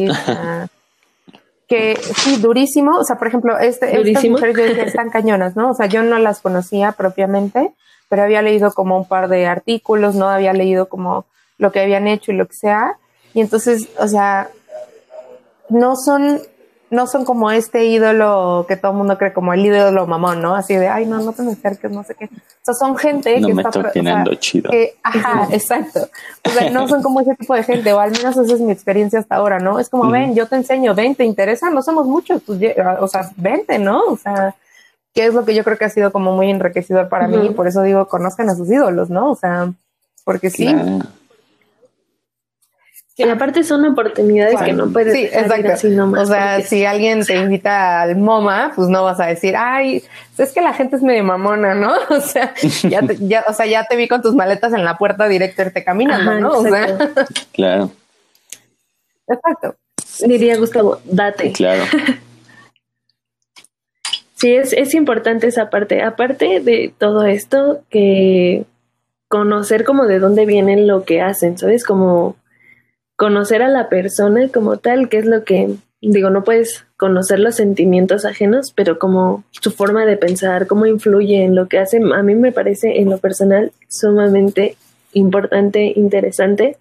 que 1.70 1.96
sí, 2.16 2.38
durísimo, 2.38 2.98
o 2.98 3.04
sea, 3.04 3.16
por 3.16 3.28
ejemplo, 3.28 3.56
este, 3.56 3.96
estas 3.96 4.24
mujeres 4.24 4.76
están 4.76 5.09
cañonas, 5.09 5.54
¿no? 5.54 5.70
O 5.70 5.74
sea, 5.74 5.87
yo 5.87 6.02
no 6.02 6.18
las 6.18 6.40
conocía 6.40 6.90
propiamente, 6.90 7.72
pero 8.09 8.24
había 8.24 8.42
leído 8.42 8.72
como 8.72 8.96
un 8.96 9.06
par 9.06 9.28
de 9.28 9.46
artículos, 9.46 10.16
¿no? 10.16 10.28
Había 10.28 10.52
leído 10.52 10.88
como 10.88 11.26
lo 11.59 11.70
que 11.70 11.78
habían 11.78 12.09
hecho 12.09 12.33
y 12.33 12.35
lo 12.35 12.48
que 12.48 12.54
sea, 12.54 12.96
y 13.35 13.40
entonces, 13.40 13.88
o 14.00 14.09
sea, 14.09 14.50
no 15.68 15.94
son 15.94 16.40
no 16.90 17.07
son 17.07 17.24
como 17.24 17.50
este 17.53 17.87
ídolo 17.87 18.66
que 18.68 18.76
todo 18.76 18.90
el 18.90 18.98
mundo 18.98 19.16
cree 19.16 19.33
como 19.33 19.53
el 19.55 19.64
ídolo 19.64 20.07
mamón, 20.07 20.42
¿no? 20.42 20.57
Así 20.57 20.74
de, 20.74 20.88
ay, 20.88 21.07
no, 21.07 21.20
no 21.20 21.33
te 21.33 21.42
me 21.42 21.53
acerques, 21.53 21.90
no 21.90 22.03
sé 22.03 22.16
qué. 22.16 22.24
O 22.24 22.64
sea, 22.64 22.74
son 22.74 22.96
gente 22.96 23.40
no 23.40 23.48
que 23.48 23.55
me 23.55 23.62
está... 23.62 23.81
O 24.29 24.35
chido. 24.35 24.70
ajá, 25.03 25.48
exacto. 25.53 26.09
O 26.44 26.50
sea, 26.50 26.68
no 26.70 26.88
son 26.88 27.03
como 27.03 27.20
ese 27.20 27.37
tipo 27.37 27.55
de 27.55 27.62
gente, 27.62 27.92
o 27.92 28.00
al 28.00 28.11
menos 28.11 28.37
esa 28.37 28.55
es 28.55 28.61
mi 28.61 28.72
experiencia 28.72 29.20
hasta 29.20 29.37
ahora, 29.37 29.61
¿no? 29.61 29.79
Es 29.79 29.88
como, 29.88 30.11
ven, 30.11 30.35
yo 30.35 30.46
te 30.46 30.57
enseño, 30.57 30.94
ven, 30.94 31.14
¿te 31.14 31.24
interesa? 31.24 31.70
No 31.70 31.83
somos 31.83 32.07
muchos, 32.07 32.42
pues, 32.42 32.61
o 33.00 33.09
sea, 33.09 33.31
vente, 33.37 33.79
¿no? 33.79 34.03
O 34.07 34.16
sea, 34.16 34.57
que 35.14 35.26
es 35.26 35.35
lo 35.35 35.44
que 35.44 35.55
yo 35.55 35.62
creo 35.62 35.79
que 35.79 35.85
ha 35.85 35.90
sido 35.90 36.11
como 36.11 36.35
muy 36.35 36.50
enriquecedor 36.50 37.09
para 37.09 37.29
mí, 37.29 37.46
y 37.46 37.50
por 37.50 37.68
eso 37.68 37.83
digo, 37.83 38.09
conozcan 38.09 38.50
a 38.50 38.57
sus 38.57 38.68
ídolos, 38.68 39.11
¿no? 39.11 39.31
O 39.31 39.37
sea, 39.37 39.72
porque 40.24 40.50
sí. 40.50 40.74
Y 43.26 43.28
aparte 43.28 43.64
son 43.64 43.85
oportunidades 43.85 44.61
que 44.62 44.72
no 44.72 44.90
puedes 44.90 45.12
sí, 45.12 45.24
exacto. 45.24 45.72
así 45.72 45.88
nomás. 45.90 46.22
O 46.22 46.33
sea, 46.33 46.62
si 46.62 46.87
alguien 46.87 47.22
te 47.24 47.37
invita 47.37 48.00
al 48.00 48.16
MoMA, 48.16 48.72
pues 48.74 48.88
no 48.88 49.04
vas 49.04 49.20
a 49.20 49.26
decir, 49.26 49.54
ay, 49.56 50.02
es 50.38 50.52
que 50.52 50.62
la 50.62 50.72
gente 50.72 50.96
es 50.96 51.02
medio 51.02 51.22
mamona, 51.22 51.74
¿no? 51.74 51.92
O 52.09 52.20
sea, 52.20 52.54
ya 52.88 53.02
te, 53.02 53.16
ya, 53.20 53.44
o 53.46 53.52
sea, 53.52 53.66
ya 53.66 53.85
te 53.85 53.96
vi 53.96 54.09
con 54.09 54.22
tus 54.22 54.35
maletas 54.35 54.72
en 54.72 54.85
la 54.85 54.96
puerta 54.96 55.28
directo 55.28 55.62
te 55.70 55.85
caminando, 55.85 56.40
¿no? 56.40 56.59
O 56.59 56.62
sea. 56.62 56.96
Claro. 57.52 57.90
Exacto. 59.28 59.76
Diría 60.26 60.56
Gustavo, 60.56 61.00
date. 61.04 61.52
Claro. 61.52 61.85
sí, 64.35 64.54
es, 64.54 64.72
es 64.72 64.94
importante 64.94 65.46
esa 65.46 65.68
parte. 65.68 66.02
Aparte 66.02 66.61
de 66.61 66.94
todo 66.96 67.26
esto, 67.26 67.83
que 67.90 68.64
conocer 69.28 69.85
como 69.85 70.06
de 70.06 70.18
dónde 70.18 70.46
vienen 70.46 70.87
lo 70.87 71.04
que 71.04 71.20
hacen, 71.20 71.59
¿sabes? 71.59 71.85
Como 71.85 72.37
conocer 73.20 73.61
a 73.61 73.68
la 73.68 73.90
persona 73.90 74.48
como 74.48 74.78
tal, 74.78 75.11
que 75.11 75.18
es 75.18 75.26
lo 75.26 75.44
que 75.44 75.76
digo, 76.00 76.30
no 76.30 76.42
puedes 76.42 76.87
conocer 76.96 77.38
los 77.38 77.54
sentimientos 77.54 78.24
ajenos, 78.24 78.72
pero 78.74 78.98
como 78.98 79.44
su 79.50 79.70
forma 79.72 80.06
de 80.06 80.16
pensar, 80.16 80.66
cómo 80.66 80.87
influye 80.87 81.44
en 81.44 81.54
lo 81.54 81.68
que 81.68 81.78
hace, 81.78 81.98
a 81.98 82.22
mí 82.22 82.35
me 82.35 82.50
parece 82.50 82.98
en 82.98 83.11
lo 83.11 83.18
personal 83.18 83.72
sumamente 83.88 84.78
importante, 85.12 85.92
interesante, 85.94 86.78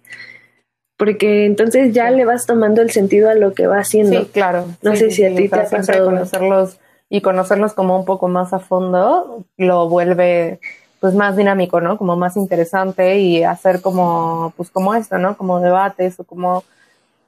porque 0.96 1.44
entonces 1.44 1.92
ya 1.92 2.10
le 2.10 2.24
vas 2.24 2.46
tomando 2.46 2.80
el 2.80 2.90
sentido 2.90 3.28
a 3.28 3.34
lo 3.34 3.52
que 3.52 3.66
va 3.66 3.76
haciendo. 3.76 4.20
Sí, 4.20 4.30
claro. 4.32 4.64
No 4.80 4.96
sé 4.96 5.10
si 5.10 5.22
a 5.26 5.34
ti 5.34 5.46
te 5.46 5.60
ha 5.60 5.68
pasado. 5.68 6.06
Conocerlos 6.06 6.78
y 7.10 7.20
conocerlos 7.20 7.74
como 7.74 7.98
un 7.98 8.06
poco 8.06 8.28
más 8.28 8.54
a 8.54 8.60
fondo 8.60 9.44
lo 9.58 9.90
vuelve 9.90 10.58
pues 11.00 11.14
más 11.14 11.36
dinámico, 11.36 11.80
¿no? 11.80 11.96
Como 11.96 12.14
más 12.14 12.36
interesante 12.36 13.18
y 13.18 13.42
hacer 13.42 13.80
como, 13.80 14.52
pues 14.56 14.70
como 14.70 14.94
esto, 14.94 15.18
¿no? 15.18 15.36
Como 15.36 15.58
debates 15.60 16.20
o 16.20 16.24
como, 16.24 16.62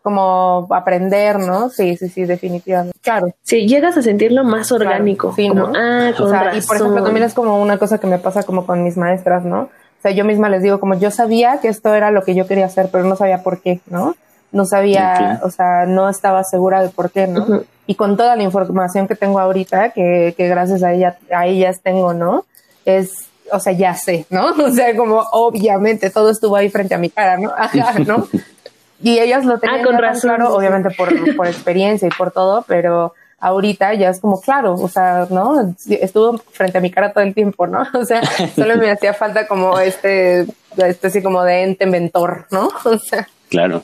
como 0.02 0.68
aprender, 0.70 1.38
¿no? 1.38 1.70
Sí, 1.70 1.96
sí, 1.96 2.10
sí, 2.10 2.24
definitivamente. 2.24 2.98
Claro. 3.00 3.28
Sí, 3.42 3.66
llegas 3.66 3.96
a 3.96 4.02
sentirlo 4.02 4.44
más 4.44 4.70
orgánico. 4.72 5.32
sí, 5.34 5.48
¿no? 5.48 5.72
Ah, 5.74 6.12
con 6.16 6.26
o 6.26 6.30
sea, 6.30 6.54
y 6.54 6.60
por 6.60 6.76
ejemplo, 6.76 7.02
también 7.02 7.24
es 7.24 7.32
como 7.32 7.60
una 7.60 7.78
cosa 7.78 7.98
que 7.98 8.06
me 8.06 8.18
pasa 8.18 8.42
como 8.42 8.66
con 8.66 8.84
mis 8.84 8.98
maestras, 8.98 9.44
¿no? 9.44 9.62
O 9.62 10.02
sea, 10.02 10.10
yo 10.10 10.24
misma 10.24 10.50
les 10.50 10.62
digo 10.62 10.78
como 10.78 10.94
yo 10.94 11.10
sabía 11.10 11.60
que 11.60 11.68
esto 11.68 11.94
era 11.94 12.10
lo 12.10 12.24
que 12.24 12.34
yo 12.34 12.46
quería 12.46 12.66
hacer, 12.66 12.88
pero 12.92 13.04
no 13.04 13.16
sabía 13.16 13.42
por 13.42 13.62
qué, 13.62 13.80
¿no? 13.86 14.16
No 14.50 14.66
sabía, 14.66 15.40
o 15.44 15.50
sea, 15.50 15.86
no 15.86 16.10
estaba 16.10 16.44
segura 16.44 16.82
de 16.82 16.90
por 16.90 17.10
qué, 17.10 17.26
¿no? 17.26 17.62
Y 17.86 17.94
con 17.94 18.18
toda 18.18 18.36
la 18.36 18.42
información 18.42 19.08
que 19.08 19.14
tengo 19.14 19.40
ahorita, 19.40 19.90
que, 19.90 20.34
que 20.36 20.48
gracias 20.48 20.82
a 20.82 20.92
ella, 20.92 21.16
a 21.34 21.46
ellas 21.46 21.80
tengo, 21.82 22.12
¿no? 22.12 22.44
Es, 22.84 23.31
o 23.52 23.60
sea, 23.60 23.72
ya 23.72 23.94
sé, 23.94 24.26
¿no? 24.30 24.50
O 24.64 24.70
sea, 24.70 24.96
como 24.96 25.20
obviamente 25.32 26.10
todo 26.10 26.30
estuvo 26.30 26.56
ahí 26.56 26.70
frente 26.70 26.94
a 26.94 26.98
mi 26.98 27.10
cara, 27.10 27.38
¿no? 27.38 27.52
Ajá, 27.56 27.98
¿no? 28.00 28.28
Y 29.02 29.18
ellas 29.18 29.44
lo 29.44 29.58
tenían 29.58 29.80
ah, 29.80 30.12
claro, 30.20 30.54
obviamente 30.54 30.90
por, 30.90 31.36
por 31.36 31.46
experiencia 31.48 32.06
y 32.06 32.10
por 32.16 32.30
todo, 32.30 32.64
pero 32.68 33.14
ahorita 33.42 33.94
ya 33.94 34.10
es 34.10 34.20
como 34.20 34.40
claro, 34.40 34.74
o 34.74 34.88
sea, 34.88 35.26
¿no? 35.28 35.74
Estuvo 35.88 36.38
frente 36.38 36.78
a 36.78 36.80
mi 36.80 36.92
cara 36.92 37.12
todo 37.12 37.24
el 37.24 37.34
tiempo, 37.34 37.66
¿no? 37.66 37.84
O 37.94 38.04
sea, 38.04 38.22
solo 38.54 38.76
me 38.76 38.90
hacía 38.90 39.12
falta 39.12 39.46
como 39.48 39.78
este, 39.78 40.46
este 40.76 41.06
así 41.08 41.22
como 41.22 41.42
de 41.42 41.64
ente 41.64 41.86
mentor, 41.86 42.46
¿no? 42.50 42.70
O 42.84 42.98
sea. 42.98 43.28
Claro. 43.48 43.82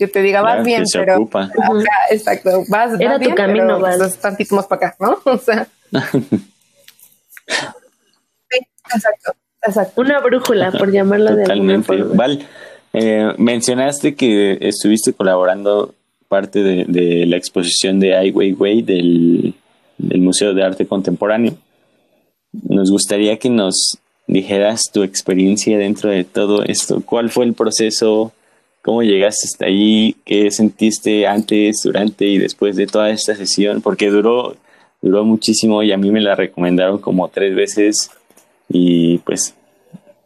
Yo 0.00 0.10
te 0.10 0.22
diga, 0.22 0.42
vas 0.42 0.64
bien, 0.64 0.82
pero. 0.92 1.28
exacto, 2.10 2.64
vas, 2.68 2.98
Era 2.98 3.18
tu 3.20 3.34
camino, 3.34 3.78
vas. 3.78 4.16
Tantito 4.18 4.56
más 4.56 4.66
para 4.66 4.88
acá, 4.88 4.96
¿no? 4.98 5.18
O 5.24 5.38
sea. 5.38 5.68
Exacto, 8.94 9.32
exacto. 9.66 10.00
Una 10.00 10.20
brújula, 10.20 10.72
por 10.72 10.90
llamarlo 10.90 11.34
de 11.36 11.44
alguna 11.44 11.82
forma. 11.82 12.14
Val, 12.14 12.46
eh, 12.92 13.32
mencionaste 13.38 14.14
que 14.14 14.58
estuviste 14.60 15.12
colaborando 15.12 15.94
parte 16.28 16.62
de, 16.62 17.26
la 17.26 17.36
exposición 17.36 17.98
de 17.98 18.16
Ai 18.16 18.30
Weiwei 18.30 18.82
del, 18.82 19.54
del 19.98 20.20
Museo 20.20 20.54
de 20.54 20.62
Arte 20.62 20.86
Contemporáneo. 20.86 21.54
Nos 22.52 22.90
gustaría 22.90 23.36
que 23.38 23.50
nos 23.50 23.98
dijeras 24.26 24.90
tu 24.92 25.02
experiencia 25.02 25.76
dentro 25.76 26.10
de 26.10 26.24
todo 26.24 26.62
esto. 26.64 27.02
¿Cuál 27.04 27.30
fue 27.30 27.44
el 27.44 27.54
proceso? 27.54 28.32
¿Cómo 28.82 29.02
llegaste 29.02 29.46
hasta 29.46 29.66
ahí? 29.66 30.16
¿Qué 30.24 30.50
sentiste 30.50 31.26
antes, 31.26 31.82
durante 31.84 32.26
y 32.26 32.38
después 32.38 32.76
de 32.76 32.86
toda 32.86 33.10
esta 33.10 33.34
sesión? 33.34 33.82
Porque 33.82 34.08
duró, 34.10 34.56
duró 35.02 35.24
muchísimo 35.24 35.82
y 35.82 35.92
a 35.92 35.96
mí 35.96 36.10
me 36.10 36.20
la 36.20 36.34
recomendaron 36.34 36.98
como 36.98 37.28
tres 37.28 37.54
veces 37.54 38.10
y 38.70 39.18
pues 39.18 39.54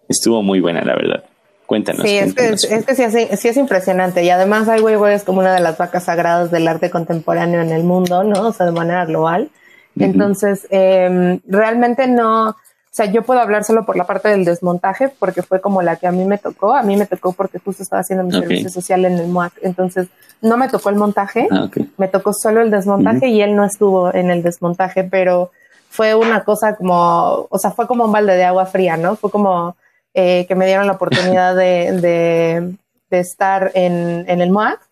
estuvo 0.08 0.42
muy 0.42 0.60
buena, 0.60 0.82
la 0.82 0.94
verdad. 0.94 1.24
Cuéntanos. 1.66 2.02
Sí, 2.02 2.16
es 2.16 2.34
que, 2.34 2.48
es, 2.50 2.66
que 2.66 3.36
sí, 3.36 3.48
es, 3.48 3.56
impresionante. 3.56 4.22
Y 4.22 4.28
además, 4.28 4.68
Ai 4.68 4.82
Weiwei 4.82 5.14
es 5.14 5.24
como 5.24 5.40
una 5.40 5.54
de 5.54 5.60
las 5.60 5.78
vacas 5.78 6.04
sagradas 6.04 6.50
del 6.50 6.68
arte 6.68 6.90
contemporáneo 6.90 7.62
en 7.62 7.72
el 7.72 7.84
mundo, 7.84 8.22
¿no? 8.22 8.48
O 8.48 8.52
sea, 8.52 8.66
de 8.66 8.72
manera 8.72 9.06
global. 9.06 9.50
Entonces, 9.98 10.66
eh, 10.70 11.40
realmente 11.46 12.06
no, 12.06 12.54
o 12.94 12.96
sea, 12.96 13.06
yo 13.06 13.22
puedo 13.22 13.40
hablar 13.40 13.64
solo 13.64 13.84
por 13.84 13.96
la 13.96 14.04
parte 14.04 14.28
del 14.28 14.44
desmontaje 14.44 15.08
porque 15.08 15.42
fue 15.42 15.60
como 15.60 15.82
la 15.82 15.96
que 15.96 16.06
a 16.06 16.12
mí 16.12 16.24
me 16.24 16.38
tocó. 16.38 16.74
A 16.74 16.84
mí 16.84 16.96
me 16.96 17.06
tocó 17.06 17.32
porque 17.32 17.58
justo 17.58 17.82
estaba 17.82 18.02
haciendo 18.02 18.22
mi 18.22 18.30
servicio 18.30 18.68
social 18.68 19.04
en 19.04 19.14
el 19.18 19.26
MOAC. 19.26 19.52
Entonces, 19.62 20.06
no 20.40 20.56
me 20.56 20.68
tocó 20.68 20.90
el 20.90 20.94
montaje, 20.94 21.48
ah, 21.50 21.68
me 21.96 22.06
tocó 22.06 22.32
solo 22.32 22.60
el 22.60 22.70
desmontaje 22.70 23.26
y 23.26 23.40
él 23.40 23.56
no 23.56 23.64
estuvo 23.64 24.14
en 24.14 24.30
el 24.30 24.44
desmontaje, 24.44 25.02
pero 25.02 25.50
fue 25.94 26.16
una 26.16 26.42
cosa 26.42 26.74
como, 26.74 27.46
o 27.48 27.56
sea, 27.56 27.70
fue 27.70 27.86
como 27.86 28.04
un 28.04 28.10
balde 28.10 28.34
de 28.34 28.42
agua 28.42 28.66
fría, 28.66 28.96
¿no? 28.96 29.14
Fue 29.14 29.30
como 29.30 29.76
eh, 30.12 30.44
que 30.48 30.56
me 30.56 30.66
dieron 30.66 30.88
la 30.88 30.94
oportunidad 30.94 31.54
de, 31.54 31.92
de, 32.00 32.74
de 33.10 33.18
estar 33.20 33.70
en, 33.74 34.24
en 34.28 34.40
el 34.40 34.50
MOAC. 34.50 34.80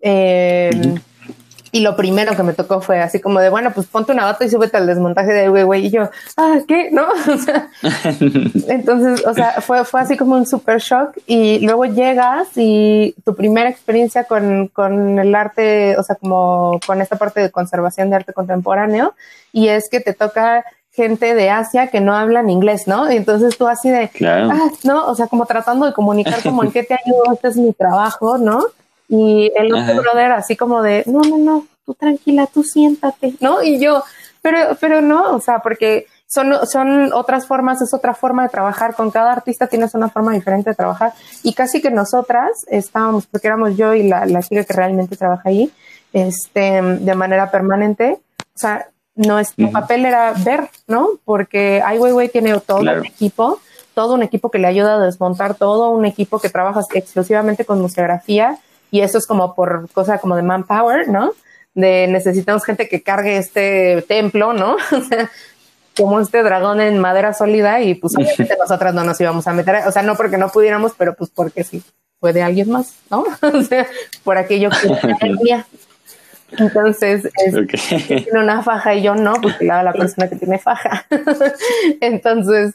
Eh, 0.00 0.70
y 1.70 1.80
lo 1.80 1.96
primero 1.96 2.34
que 2.34 2.42
me 2.42 2.52
tocó 2.52 2.80
fue 2.80 3.00
así 3.00 3.20
como 3.20 3.40
de, 3.40 3.50
bueno, 3.50 3.72
pues 3.74 3.86
ponte 3.86 4.12
una 4.12 4.24
bata 4.24 4.44
y 4.44 4.50
súbete 4.50 4.76
al 4.76 4.86
desmontaje 4.86 5.32
de 5.32 5.48
güey, 5.48 5.64
güey. 5.64 5.86
Y 5.86 5.90
yo, 5.90 6.10
ah, 6.36 6.58
¿qué? 6.66 6.90
¿No? 6.90 7.06
O 7.28 7.38
sea, 7.38 7.68
entonces, 8.68 9.24
o 9.26 9.34
sea, 9.34 9.60
fue, 9.60 9.84
fue 9.84 10.00
así 10.00 10.16
como 10.16 10.34
un 10.34 10.46
super 10.46 10.80
shock. 10.80 11.16
Y 11.26 11.60
luego 11.60 11.84
llegas 11.84 12.48
y 12.56 13.14
tu 13.24 13.34
primera 13.34 13.68
experiencia 13.68 14.24
con, 14.24 14.68
con 14.68 15.18
el 15.18 15.34
arte, 15.34 15.96
o 15.98 16.02
sea, 16.02 16.16
como 16.16 16.80
con 16.86 17.00
esta 17.00 17.16
parte 17.16 17.40
de 17.40 17.50
conservación 17.50 18.10
de 18.10 18.16
arte 18.16 18.32
contemporáneo, 18.32 19.14
y 19.52 19.68
es 19.68 19.88
que 19.88 20.00
te 20.00 20.14
toca 20.14 20.64
gente 20.92 21.34
de 21.34 21.48
Asia 21.48 21.88
que 21.88 22.00
no 22.00 22.14
hablan 22.14 22.50
inglés, 22.50 22.88
¿no? 22.88 23.08
Entonces 23.08 23.56
tú 23.56 23.68
así 23.68 23.88
de, 23.88 24.10
ah, 24.26 24.70
no, 24.82 25.06
o 25.06 25.14
sea, 25.14 25.28
como 25.28 25.46
tratando 25.46 25.86
de 25.86 25.92
comunicar 25.92 26.42
como 26.42 26.64
en 26.64 26.72
qué 26.72 26.82
te 26.82 26.94
ayudo, 26.94 27.32
este 27.32 27.48
es 27.48 27.56
mi 27.56 27.72
trabajo, 27.72 28.36
¿no? 28.36 28.64
Y 29.08 29.50
el 29.56 29.72
otro 29.72 30.02
brother 30.02 30.32
así 30.32 30.56
como 30.56 30.82
de, 30.82 31.02
no, 31.06 31.20
no, 31.20 31.38
no, 31.38 31.66
tú 31.84 31.94
tranquila, 31.94 32.46
tú 32.46 32.62
siéntate, 32.62 33.34
¿no? 33.40 33.62
Y 33.62 33.80
yo, 33.80 34.04
pero, 34.42 34.76
pero 34.80 35.00
no, 35.00 35.34
o 35.34 35.40
sea, 35.40 35.60
porque 35.60 36.06
son, 36.26 36.54
son 36.66 37.12
otras 37.14 37.46
formas, 37.46 37.80
es 37.80 37.94
otra 37.94 38.14
forma 38.14 38.42
de 38.42 38.50
trabajar. 38.50 38.94
Con 38.94 39.10
cada 39.10 39.32
artista 39.32 39.66
tienes 39.66 39.94
una 39.94 40.10
forma 40.10 40.32
diferente 40.32 40.70
de 40.70 40.76
trabajar. 40.76 41.14
Y 41.42 41.54
casi 41.54 41.80
que 41.80 41.90
nosotras 41.90 42.50
estábamos, 42.68 43.26
porque 43.26 43.48
éramos 43.48 43.76
yo 43.76 43.94
y 43.94 44.06
la, 44.06 44.26
la 44.26 44.42
chica 44.42 44.64
que 44.64 44.74
realmente 44.74 45.16
trabaja 45.16 45.48
ahí, 45.48 45.72
este, 46.12 46.82
de 46.82 47.14
manera 47.14 47.50
permanente. 47.50 48.18
O 48.38 48.58
sea, 48.58 48.88
nuestro 49.14 49.70
papel 49.70 50.04
era 50.04 50.32
ver, 50.44 50.68
¿no? 50.86 51.12
Porque 51.24 51.82
Ai 51.84 51.98
Weiwei 51.98 52.28
tiene 52.28 52.58
todo 52.60 52.80
un 52.80 53.06
equipo, 53.06 53.60
todo 53.94 54.14
un 54.14 54.22
equipo 54.22 54.50
que 54.50 54.58
le 54.58 54.68
ayuda 54.68 54.94
a 54.94 54.98
desmontar 54.98 55.54
todo, 55.54 55.90
un 55.90 56.04
equipo 56.04 56.38
que 56.38 56.50
trabaja 56.50 56.80
exclusivamente 56.94 57.64
con 57.64 57.80
museografía 57.80 58.58
y 58.90 59.00
eso 59.00 59.18
es 59.18 59.26
como 59.26 59.54
por 59.54 59.88
cosa 59.92 60.18
como 60.18 60.36
de 60.36 60.42
manpower, 60.42 61.08
¿no? 61.08 61.32
De 61.74 62.06
necesitamos 62.08 62.64
gente 62.64 62.88
que 62.88 63.02
cargue 63.02 63.36
este 63.36 64.02
templo, 64.08 64.52
¿no? 64.52 64.76
Como 65.96 66.20
este 66.20 66.44
dragón 66.44 66.80
en 66.80 66.98
madera 66.98 67.32
sólida 67.32 67.80
y 67.80 67.96
pues 67.96 68.14
obviamente 68.16 68.56
nosotras 68.56 68.94
no 68.94 69.02
nos 69.02 69.20
íbamos 69.20 69.48
a 69.48 69.52
meter, 69.52 69.82
o 69.84 69.90
sea, 69.90 70.02
no 70.02 70.14
porque 70.14 70.38
no 70.38 70.48
pudiéramos, 70.48 70.92
pero 70.96 71.14
pues 71.14 71.28
porque 71.28 71.64
sí, 71.64 71.82
puede 72.20 72.40
alguien 72.40 72.70
más, 72.70 72.94
¿no? 73.10 73.24
o 73.42 73.62
sea, 73.62 73.86
por 74.22 74.38
aquello 74.38 74.70
que 74.70 75.14
tenía. 75.20 75.66
Entonces, 76.52 77.28
es, 77.44 78.06
tiene 78.06 78.40
una 78.40 78.62
faja 78.62 78.94
y 78.94 79.02
yo 79.02 79.14
no, 79.14 79.34
porque 79.34 79.64
la, 79.66 79.82
la 79.82 79.92
persona 79.92 80.28
que 80.28 80.36
tiene 80.36 80.58
faja. 80.58 81.04
Entonces, 82.00 82.74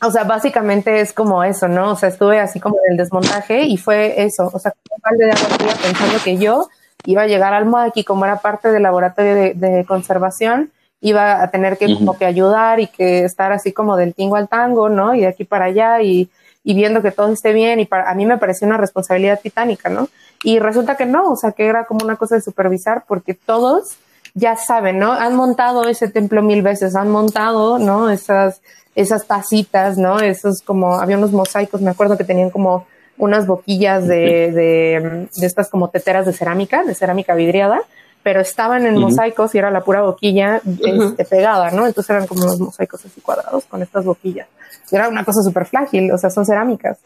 o 0.00 0.10
sea, 0.10 0.24
básicamente 0.24 1.00
es 1.00 1.12
como 1.12 1.42
eso, 1.42 1.68
¿no? 1.68 1.92
O 1.92 1.96
sea, 1.96 2.08
estuve 2.08 2.38
así 2.40 2.60
como 2.60 2.76
en 2.84 2.92
el 2.92 2.96
desmontaje 2.96 3.62
y 3.62 3.76
fue 3.76 4.22
eso, 4.22 4.50
o 4.52 4.58
sea, 4.58 4.72
un 4.90 5.00
balde 5.02 5.26
de 5.26 5.32
agua 5.32 5.74
pensando 5.82 6.18
que 6.22 6.36
yo 6.36 6.68
iba 7.04 7.22
a 7.22 7.26
llegar 7.26 7.54
al 7.54 7.66
MOAC 7.66 7.96
y 7.96 8.04
como 8.04 8.24
era 8.24 8.36
parte 8.36 8.70
del 8.70 8.82
laboratorio 8.82 9.54
de, 9.54 9.84
conservación, 9.86 10.70
iba 11.00 11.42
a 11.42 11.50
tener 11.50 11.78
que 11.78 11.94
como 11.94 12.16
que 12.16 12.26
ayudar 12.26 12.80
y 12.80 12.88
que 12.88 13.24
estar 13.24 13.52
así 13.52 13.72
como 13.72 13.96
del 13.96 14.14
tingo 14.14 14.36
al 14.36 14.48
tango, 14.48 14.88
¿no? 14.88 15.14
Y 15.14 15.20
de 15.20 15.28
aquí 15.28 15.44
para 15.44 15.66
allá 15.66 16.02
y, 16.02 16.28
y 16.64 16.74
viendo 16.74 17.02
que 17.02 17.12
todo 17.12 17.32
esté 17.32 17.52
bien 17.52 17.80
y 17.80 17.86
para, 17.86 18.10
a 18.10 18.14
mí 18.14 18.26
me 18.26 18.38
pareció 18.38 18.66
una 18.66 18.76
responsabilidad 18.76 19.40
titánica, 19.40 19.88
¿no? 19.88 20.08
Y 20.42 20.58
resulta 20.58 20.96
que 20.96 21.06
no, 21.06 21.30
o 21.30 21.36
sea, 21.36 21.52
que 21.52 21.66
era 21.66 21.86
como 21.86 22.04
una 22.04 22.16
cosa 22.16 22.36
de 22.36 22.42
supervisar 22.42 23.04
porque 23.06 23.34
todos 23.34 23.96
ya 24.38 24.56
saben, 24.56 24.98
¿no? 24.98 25.12
Han 25.12 25.34
montado 25.34 25.84
ese 25.88 26.08
templo 26.08 26.42
mil 26.42 26.62
veces, 26.62 26.94
han 26.94 27.10
montado, 27.10 27.78
¿no? 27.78 28.10
Esas 28.10 28.60
esas 28.98 29.26
tacitas, 29.26 29.96
¿no? 29.96 30.18
Esos 30.18 30.60
como, 30.60 30.94
había 30.94 31.16
unos 31.16 31.30
mosaicos, 31.30 31.80
me 31.80 31.90
acuerdo 31.90 32.16
que 32.16 32.24
tenían 32.24 32.50
como 32.50 32.84
unas 33.16 33.46
boquillas 33.46 34.08
de, 34.08 34.50
de, 34.50 35.28
estas 35.46 35.70
como 35.70 35.88
teteras 35.88 36.26
de 36.26 36.32
cerámica, 36.32 36.82
de 36.82 36.96
cerámica 36.96 37.36
vidriada, 37.36 37.80
pero 38.24 38.40
estaban 38.40 38.86
en 38.86 38.98
mosaicos 38.98 39.54
y 39.54 39.58
era 39.58 39.70
la 39.70 39.82
pura 39.82 40.02
boquilla 40.02 40.60
este, 40.66 41.24
pegada, 41.24 41.70
¿no? 41.70 41.86
Entonces 41.86 42.10
eran 42.10 42.26
como 42.26 42.42
unos 42.42 42.58
mosaicos 42.58 43.04
así 43.04 43.20
cuadrados 43.20 43.66
con 43.66 43.82
estas 43.82 44.04
boquillas. 44.04 44.48
Era 44.90 45.08
una 45.08 45.24
cosa 45.24 45.42
súper 45.42 45.66
frágil, 45.66 46.10
o 46.10 46.18
sea, 46.18 46.30
son 46.30 46.44
cerámicas. 46.44 46.98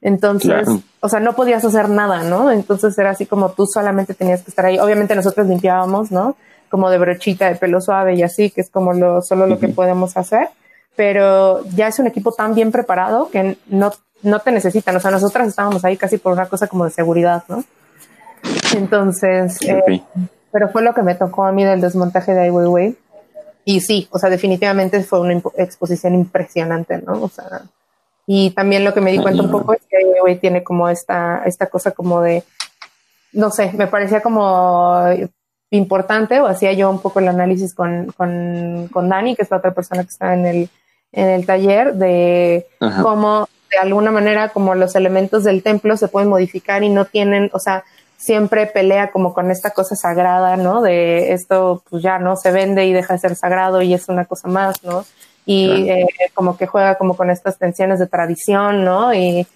Entonces, 0.00 0.68
o 0.98 1.08
sea, 1.08 1.20
no 1.20 1.34
podías 1.34 1.64
hacer 1.64 1.88
nada, 1.88 2.24
¿no? 2.24 2.50
Entonces 2.50 2.98
era 2.98 3.10
así 3.10 3.24
como 3.24 3.52
tú 3.52 3.66
solamente 3.66 4.14
tenías 4.14 4.42
que 4.42 4.50
estar 4.50 4.66
ahí. 4.66 4.80
Obviamente 4.80 5.14
nosotros 5.14 5.46
limpiábamos, 5.46 6.10
¿no? 6.10 6.36
Como 6.68 6.90
de 6.90 6.98
brochita 6.98 7.48
de 7.48 7.56
pelo 7.56 7.80
suave 7.80 8.14
y 8.14 8.22
así, 8.22 8.50
que 8.50 8.60
es 8.60 8.70
como 8.70 8.92
lo, 8.92 9.22
solo 9.22 9.46
lo 9.46 9.58
que 9.58 9.68
podemos 9.68 10.16
hacer 10.16 10.48
pero 10.96 11.62
ya 11.76 11.88
es 11.88 11.98
un 11.98 12.06
equipo 12.06 12.32
tan 12.32 12.54
bien 12.54 12.72
preparado 12.72 13.28
que 13.30 13.58
no, 13.66 13.92
no 14.22 14.40
te 14.40 14.50
necesitan. 14.50 14.96
O 14.96 15.00
sea, 15.00 15.10
nosotras 15.10 15.46
estábamos 15.46 15.84
ahí 15.84 15.96
casi 15.96 16.16
por 16.16 16.32
una 16.32 16.46
cosa 16.46 16.66
como 16.66 16.84
de 16.84 16.90
seguridad, 16.90 17.44
¿no? 17.48 17.62
Entonces, 18.74 19.60
eh, 19.62 20.02
pero 20.50 20.70
fue 20.70 20.82
lo 20.82 20.94
que 20.94 21.02
me 21.02 21.14
tocó 21.14 21.44
a 21.44 21.52
mí 21.52 21.64
del 21.64 21.82
desmontaje 21.82 22.32
de 22.32 22.40
Ai 22.40 22.50
Weiwei. 22.50 22.96
Y 23.64 23.80
sí, 23.80 24.08
o 24.10 24.18
sea, 24.18 24.30
definitivamente 24.30 25.02
fue 25.02 25.20
una 25.20 25.40
exposición 25.56 26.14
impresionante, 26.14 26.98
¿no? 26.98 27.22
O 27.22 27.28
sea, 27.28 27.62
y 28.26 28.50
también 28.50 28.84
lo 28.84 28.94
que 28.94 29.00
me 29.00 29.12
di 29.12 29.18
cuenta 29.18 29.42
un 29.42 29.50
poco 29.50 29.74
es 29.74 29.80
que 29.88 29.98
Ai 29.98 30.04
Weiwei 30.04 30.38
tiene 30.38 30.64
como 30.64 30.88
esta, 30.88 31.42
esta 31.44 31.66
cosa 31.66 31.90
como 31.90 32.22
de, 32.22 32.42
no 33.32 33.50
sé, 33.50 33.72
me 33.74 33.86
parecía 33.86 34.22
como 34.22 35.04
importante, 35.70 36.40
o 36.40 36.46
hacía 36.46 36.72
yo 36.72 36.90
un 36.90 37.00
poco 37.00 37.18
el 37.18 37.28
análisis 37.28 37.74
con, 37.74 38.12
con, 38.16 38.88
con 38.92 39.08
Dani, 39.08 39.34
que 39.34 39.42
es 39.42 39.50
la 39.50 39.56
otra 39.58 39.74
persona 39.74 40.02
que 40.02 40.10
está 40.10 40.34
en 40.34 40.46
el, 40.46 40.68
en 41.12 41.28
el 41.28 41.46
taller 41.46 41.94
de 41.94 42.66
cómo 43.02 43.48
de 43.70 43.78
alguna 43.78 44.12
manera 44.12 44.50
como 44.50 44.74
los 44.74 44.94
elementos 44.94 45.44
del 45.44 45.62
templo 45.62 45.96
se 45.96 46.08
pueden 46.08 46.28
modificar 46.28 46.84
y 46.84 46.88
no 46.88 47.04
tienen, 47.04 47.50
o 47.52 47.58
sea, 47.58 47.84
siempre 48.16 48.66
pelea 48.66 49.10
como 49.10 49.34
con 49.34 49.50
esta 49.50 49.70
cosa 49.70 49.96
sagrada, 49.96 50.56
¿no? 50.56 50.82
De 50.82 51.32
esto 51.32 51.82
pues 51.90 52.02
ya 52.02 52.18
no 52.18 52.36
se 52.36 52.52
vende 52.52 52.86
y 52.86 52.92
deja 52.92 53.14
de 53.14 53.20
ser 53.20 53.36
sagrado 53.36 53.82
y 53.82 53.92
es 53.92 54.08
una 54.08 54.24
cosa 54.24 54.48
más, 54.48 54.82
¿no? 54.84 55.04
Y 55.44 55.88
eh, 55.88 56.06
como 56.34 56.56
que 56.56 56.66
juega 56.66 56.96
como 56.96 57.16
con 57.16 57.30
estas 57.30 57.58
tensiones 57.58 57.98
de 57.98 58.06
tradición, 58.06 58.84
¿no? 58.84 59.14
Y 59.14 59.46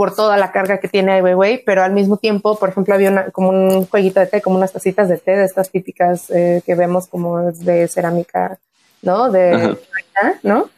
por 0.00 0.14
toda 0.14 0.38
la 0.38 0.50
carga 0.50 0.78
que 0.78 0.88
tiene 0.88 1.12
Ai 1.12 1.20
Weiwei, 1.20 1.62
pero 1.62 1.82
al 1.82 1.92
mismo 1.92 2.16
tiempo, 2.16 2.58
por 2.58 2.70
ejemplo, 2.70 2.94
había 2.94 3.10
una, 3.10 3.24
como 3.32 3.50
un 3.50 3.84
jueguito 3.84 4.18
de 4.18 4.28
té, 4.28 4.40
como 4.40 4.56
unas 4.56 4.72
tacitas 4.72 5.10
de 5.10 5.18
té, 5.18 5.36
de 5.36 5.44
estas 5.44 5.70
típicas 5.70 6.30
eh, 6.30 6.62
que 6.64 6.74
vemos 6.74 7.06
como 7.06 7.52
de 7.52 7.86
cerámica 7.86 8.58
¿no? 9.02 9.30
De 9.30 9.76
¿no? 10.42 10.70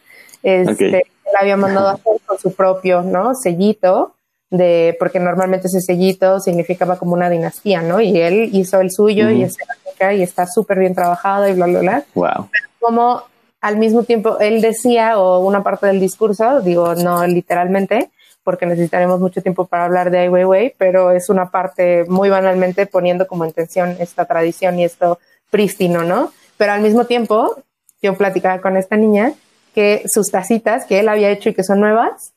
Este, 0.43 0.97
él 0.97 1.35
había 1.39 1.57
mandado 1.57 1.91
a 1.91 1.93
hacer 1.93 2.21
con 2.27 2.37
su 2.37 2.53
propio, 2.53 3.03
¿no? 3.03 3.37
Sellito, 3.37 4.17
de, 4.51 4.97
porque 4.99 5.21
normalmente 5.21 5.69
ese 5.69 5.81
sellito 5.81 6.41
significaba 6.41 6.99
como 6.99 7.13
una 7.13 7.31
dinastía, 7.31 7.81
¿no? 7.81 8.01
Y 8.01 8.21
él 8.21 8.51
hizo 8.53 8.81
el 8.81 8.91
suyo 8.91 9.31
y 9.31 9.45
es 9.45 9.55
y 10.01 10.23
está 10.23 10.49
súper 10.49 10.81
bien 10.81 10.97
trabajado 10.97 11.47
y 11.47 11.53
bla, 11.53 11.67
bla, 11.67 11.79
bla. 11.79 12.05
Wow. 12.17 12.49
Pero 12.51 12.69
como 12.81 13.23
al 13.61 13.77
mismo 13.77 14.03
tiempo 14.03 14.41
él 14.41 14.61
decía, 14.61 15.17
o 15.17 15.39
una 15.47 15.63
parte 15.63 15.87
del 15.87 16.01
discurso, 16.01 16.61
digo, 16.61 16.97
no 16.97 17.25
literalmente, 17.25 18.11
porque 18.45 18.67
necesitaremos 18.67 19.21
mucho 19.21 19.43
tiempo 19.43 19.67
para 19.67 19.85
hablar 19.85 20.11
de 20.11 20.19
Ai 20.19 20.29
Weiwei, 20.29 20.75
pero 20.79 21.11
es 21.11 21.29
una 21.29 21.51
parte 21.51 22.05
muy 22.09 22.29
banalmente 22.29 22.87
poniendo 22.87 23.27
como 23.27 23.45
en 23.45 23.53
tensión 23.53 23.97
esta 23.99 24.25
tradición 24.25 24.79
y 24.79 24.85
esto 24.85 25.19
prístino, 25.51 26.03
¿no? 26.03 26.33
Pero 26.57 26.73
al 26.73 26.81
mismo 26.81 27.05
tiempo 27.05 27.57
yo 28.01 28.15
platicaba 28.15 28.61
con 28.61 28.77
esta 28.77 28.97
niña 28.97 29.33
que 29.75 30.03
sus 30.07 30.31
tacitas 30.31 30.85
que 30.87 31.01
él 31.01 31.09
había 31.09 31.31
hecho 31.31 31.49
y 31.49 31.55
que 31.55 31.65
son 31.65 31.81
nuevas, 31.81 32.33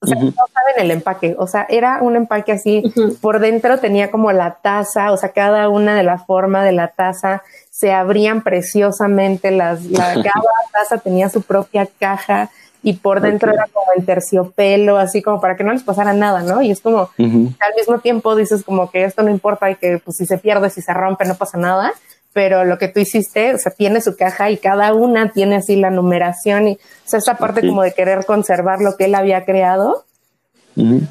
o 0.00 0.06
sea, 0.06 0.16
no 0.16 0.30
saben 0.30 0.84
el 0.84 0.90
empaque, 0.90 1.34
o 1.38 1.46
sea, 1.46 1.66
era 1.70 2.02
un 2.02 2.16
empaque 2.16 2.52
así, 2.52 2.82
por 3.22 3.40
dentro 3.40 3.78
tenía 3.78 4.10
como 4.10 4.30
la 4.30 4.58
taza, 4.60 5.10
o 5.10 5.16
sea, 5.16 5.30
cada 5.30 5.70
una 5.70 5.96
de 5.96 6.02
la 6.02 6.18
forma 6.18 6.62
de 6.64 6.72
la 6.72 6.88
taza 6.88 7.42
se 7.70 7.92
abrían 7.92 8.42
preciosamente, 8.42 9.50
las, 9.50 9.84
la, 9.86 10.14
cada 10.14 10.52
taza 10.70 10.98
tenía 10.98 11.30
su 11.30 11.42
propia 11.42 11.88
caja 11.98 12.50
y 12.86 12.92
por 12.92 13.20
dentro 13.20 13.52
era 13.52 13.66
como 13.72 13.86
el 13.96 14.06
terciopelo, 14.06 14.96
así 14.96 15.20
como 15.20 15.40
para 15.40 15.56
que 15.56 15.64
no 15.64 15.72
les 15.72 15.82
pasara 15.82 16.12
nada, 16.12 16.42
¿no? 16.42 16.62
Y 16.62 16.70
es 16.70 16.80
como, 16.80 17.10
al 17.18 17.74
mismo 17.76 17.98
tiempo 17.98 18.36
dices 18.36 18.62
como 18.62 18.92
que 18.92 19.02
esto 19.02 19.24
no 19.24 19.30
importa 19.30 19.68
y 19.68 19.74
que 19.74 19.98
pues 19.98 20.18
si 20.18 20.24
se 20.24 20.38
pierde, 20.38 20.70
si 20.70 20.82
se 20.82 20.94
rompe, 20.94 21.24
no 21.24 21.34
pasa 21.34 21.58
nada, 21.58 21.92
pero 22.32 22.64
lo 22.64 22.78
que 22.78 22.86
tú 22.86 23.00
hiciste, 23.00 23.54
o 23.54 23.58
sea, 23.58 23.72
tiene 23.72 24.00
su 24.00 24.14
caja 24.14 24.52
y 24.52 24.56
cada 24.56 24.94
una 24.94 25.32
tiene 25.32 25.56
así 25.56 25.74
la 25.74 25.90
numeración 25.90 26.68
y, 26.68 26.72
o 26.74 27.08
sea, 27.08 27.18
esa 27.18 27.34
parte 27.34 27.66
como 27.66 27.82
de 27.82 27.92
querer 27.92 28.24
conservar 28.24 28.80
lo 28.80 28.96
que 28.96 29.06
él 29.06 29.16
había 29.16 29.44
creado. 29.44 30.04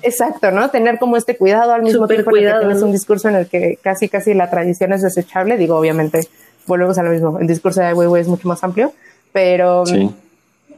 Exacto, 0.01 0.51
¿no? 0.51 0.69
Tener 0.69 0.97
como 0.97 1.17
este 1.17 1.35
cuidado 1.35 1.73
al 1.73 1.81
mismo 1.81 2.07
tiempo 2.07 2.31
cuidado, 2.31 2.61
que 2.61 2.67
tienes 2.67 2.83
un 2.83 2.93
discurso 2.93 3.27
en 3.27 3.35
el 3.35 3.47
que 3.47 3.79
casi, 3.83 4.07
casi 4.07 4.33
la 4.33 4.49
tradición 4.49 4.93
es 4.93 5.01
desechable. 5.01 5.57
Digo, 5.57 5.75
obviamente, 5.75 6.21
volvemos 6.67 6.97
a 6.99 7.03
lo 7.03 7.09
mismo. 7.09 7.37
El 7.37 7.47
discurso 7.47 7.81
de 7.81 7.93
Weiwei 7.93 8.21
es 8.21 8.29
mucho 8.29 8.47
más 8.47 8.63
amplio, 8.63 8.93
pero, 9.33 9.83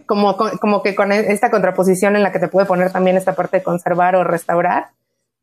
como, 0.07 0.35
como 0.35 0.81
que 0.81 0.95
con 0.95 1.11
esta 1.11 1.51
contraposición 1.51 2.15
en 2.15 2.23
la 2.23 2.31
que 2.31 2.39
te 2.39 2.47
puede 2.47 2.65
poner 2.65 2.91
también 2.91 3.17
esta 3.17 3.35
parte 3.35 3.57
de 3.57 3.63
conservar 3.63 4.15
o 4.15 4.23
restaurar, 4.23 4.87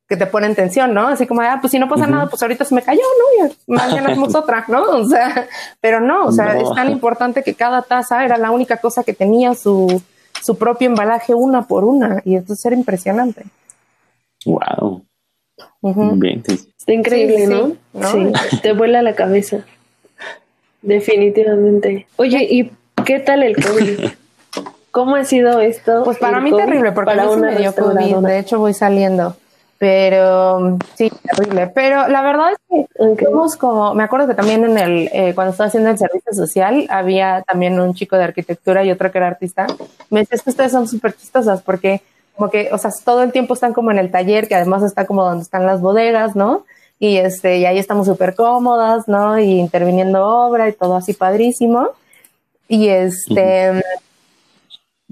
que 0.08 0.16
te 0.16 0.26
pone 0.26 0.46
en 0.46 0.54
tensión, 0.54 0.92
¿no? 0.92 1.08
Así 1.08 1.26
como, 1.26 1.40
ah, 1.40 1.58
pues 1.60 1.70
si 1.70 1.78
no 1.78 1.88
pasa 1.88 2.06
nada, 2.06 2.26
pues 2.26 2.42
ahorita 2.42 2.64
se 2.64 2.74
me 2.74 2.82
cayó, 2.82 3.00
¿no? 3.00 3.46
Y 3.46 3.54
mañana 3.66 4.10
hacemos 4.10 4.34
otra, 4.34 4.64
¿no? 4.68 4.82
O 4.82 5.04
sea, 5.06 5.48
pero 5.80 6.00
no, 6.00 6.26
o 6.26 6.32
sea, 6.32 6.58
es 6.58 6.68
tan 6.74 6.90
importante 6.90 7.42
que 7.42 7.54
cada 7.54 7.82
taza 7.82 8.24
era 8.24 8.36
la 8.36 8.50
única 8.50 8.78
cosa 8.78 9.02
que 9.02 9.14
tenía 9.14 9.54
su, 9.54 10.02
su 10.42 10.58
propio 10.58 10.88
embalaje 10.88 11.34
una 11.34 11.62
por 11.62 11.84
una, 11.84 12.20
y 12.24 12.36
esto 12.36 12.54
era 12.64 12.76
impresionante. 12.76 13.44
Wow. 14.44 15.04
Está 16.78 16.92
increíble, 16.92 17.46
¿no? 17.46 17.72
Sí, 18.10 18.32
te 18.60 18.72
vuela 18.72 19.02
la 19.02 19.14
cabeza. 19.14 19.64
Definitivamente. 20.82 22.06
Oye, 22.16 22.46
¿y 22.50 22.70
qué 23.04 23.20
tal 23.20 23.42
el 23.42 23.56
COVID? 23.56 24.10
¿Cómo 24.94 25.16
ha 25.16 25.24
sido 25.24 25.58
esto? 25.58 26.04
Pues 26.04 26.18
para 26.18 26.40
mí 26.40 26.56
terrible, 26.56 26.92
porque 26.92 27.16
para 27.16 27.24
a 27.24 27.34
mí 27.34 27.42
me 27.42 27.56
dio 27.56 27.74
COVID. 27.74 28.18
De 28.18 28.38
hecho, 28.38 28.60
voy 28.60 28.72
saliendo. 28.74 29.34
Pero 29.76 30.78
sí, 30.94 31.10
terrible. 31.10 31.66
Pero 31.74 32.06
la 32.06 32.22
verdad 32.22 32.52
es 32.52 32.86
que 32.96 33.24
somos 33.24 33.56
como, 33.56 33.92
me 33.92 34.04
acuerdo 34.04 34.28
que 34.28 34.34
también 34.34 34.62
en 34.62 34.78
el, 34.78 35.10
eh, 35.12 35.32
cuando 35.34 35.50
estaba 35.50 35.66
haciendo 35.66 35.90
el 35.90 35.98
servicio 35.98 36.32
social, 36.32 36.86
había 36.90 37.42
también 37.42 37.80
un 37.80 37.94
chico 37.94 38.16
de 38.16 38.22
arquitectura 38.22 38.84
y 38.84 38.92
otro 38.92 39.10
que 39.10 39.18
era 39.18 39.26
artista. 39.26 39.66
Me 40.10 40.20
decía, 40.20 40.36
es 40.36 40.42
que 40.42 40.50
ustedes 40.50 40.70
son 40.70 40.86
súper 40.86 41.12
chistosas 41.16 41.60
porque 41.60 42.00
como 42.36 42.48
que, 42.48 42.68
o 42.70 42.78
sea, 42.78 42.92
todo 43.04 43.24
el 43.24 43.32
tiempo 43.32 43.54
están 43.54 43.72
como 43.72 43.90
en 43.90 43.98
el 43.98 44.12
taller, 44.12 44.46
que 44.46 44.54
además 44.54 44.84
está 44.84 45.06
como 45.06 45.24
donde 45.24 45.42
están 45.42 45.66
las 45.66 45.80
bodegas, 45.80 46.36
¿no? 46.36 46.66
Y 47.00 47.16
este, 47.16 47.58
y 47.58 47.66
ahí 47.66 47.80
estamos 47.80 48.06
súper 48.06 48.36
cómodas, 48.36 49.08
¿no? 49.08 49.40
Y 49.40 49.58
interviniendo 49.58 50.24
obra 50.24 50.68
y 50.68 50.72
todo 50.72 50.94
así 50.94 51.14
padrísimo. 51.14 51.88
Y 52.68 52.90
este, 52.90 53.82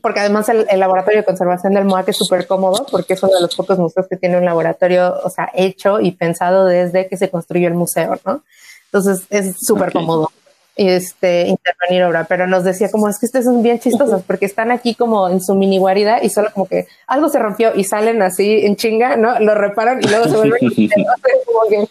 porque 0.03 0.21
además 0.21 0.49
el, 0.49 0.67
laboratorio 0.79 1.21
de 1.21 1.25
conservación 1.25 1.75
del 1.75 1.85
MOAC 1.85 2.09
es 2.09 2.17
súper 2.17 2.47
cómodo, 2.47 2.85
porque 2.91 3.15
es 3.15 3.23
uno 3.23 3.33
de 3.35 3.43
los 3.43 3.55
pocos 3.55 3.79
museos 3.79 4.07
que 4.09 4.17
tiene 4.17 4.37
un 4.37 4.45
laboratorio, 4.45 5.15
o 5.23 5.31
sea, 5.31 5.51
hecho 5.55 6.01
y 6.01 6.11
pensado 6.11 6.67
desde 6.67 7.09
que 7.09 7.17
se 7.17 7.31
construyó 7.31 7.69
el 7.69 7.75
museo, 7.75 8.19
¿no? 8.27 8.43
Entonces 8.87 9.27
es 9.31 9.57
súper 9.65 9.93
cómodo 9.93 10.31
este, 10.77 11.47
intervenir 11.47 12.05
obra, 12.05 12.25
pero 12.25 12.47
nos 12.47 12.65
decía 12.65 12.91
como 12.91 13.09
es 13.09 13.19
que 13.19 13.27
ustedes 13.27 13.45
son 13.45 13.63
bien 13.63 13.79
chistosos 13.79 14.23
porque 14.27 14.47
están 14.47 14.71
aquí 14.71 14.95
como 14.95 15.29
en 15.29 15.41
su 15.41 15.55
mini 15.55 15.79
guarida 15.79 16.23
y 16.23 16.31
solo 16.31 16.51
como 16.53 16.67
que 16.67 16.87
algo 17.07 17.29
se 17.29 17.39
rompió 17.39 17.75
y 17.75 17.85
salen 17.85 18.23
así 18.23 18.65
en 18.65 18.77
chinga, 18.77 19.17
¿no? 19.17 19.39
Lo 19.41 19.55
reparan 19.55 20.01
y 20.03 20.09
luego 20.09 20.25
se 20.25 20.37
vuelven 20.37 20.59
y 20.63 20.89
como 21.47 21.69
que 21.69 21.89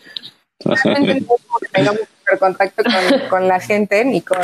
realmente 0.84 1.26
como 1.26 1.60
que 1.60 1.68
tengamos 1.72 2.02
contacto 2.40 2.84
con, 2.84 3.30
con 3.30 3.48
la 3.48 3.60
gente 3.60 4.04
ni 4.06 4.22
con 4.22 4.40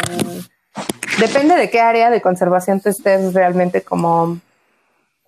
depende 1.19 1.55
de 1.55 1.69
qué 1.69 1.79
área 1.81 2.09
de 2.09 2.21
conservación 2.21 2.79
te 2.79 2.89
estés 2.89 3.33
realmente 3.33 3.81
como 3.81 4.39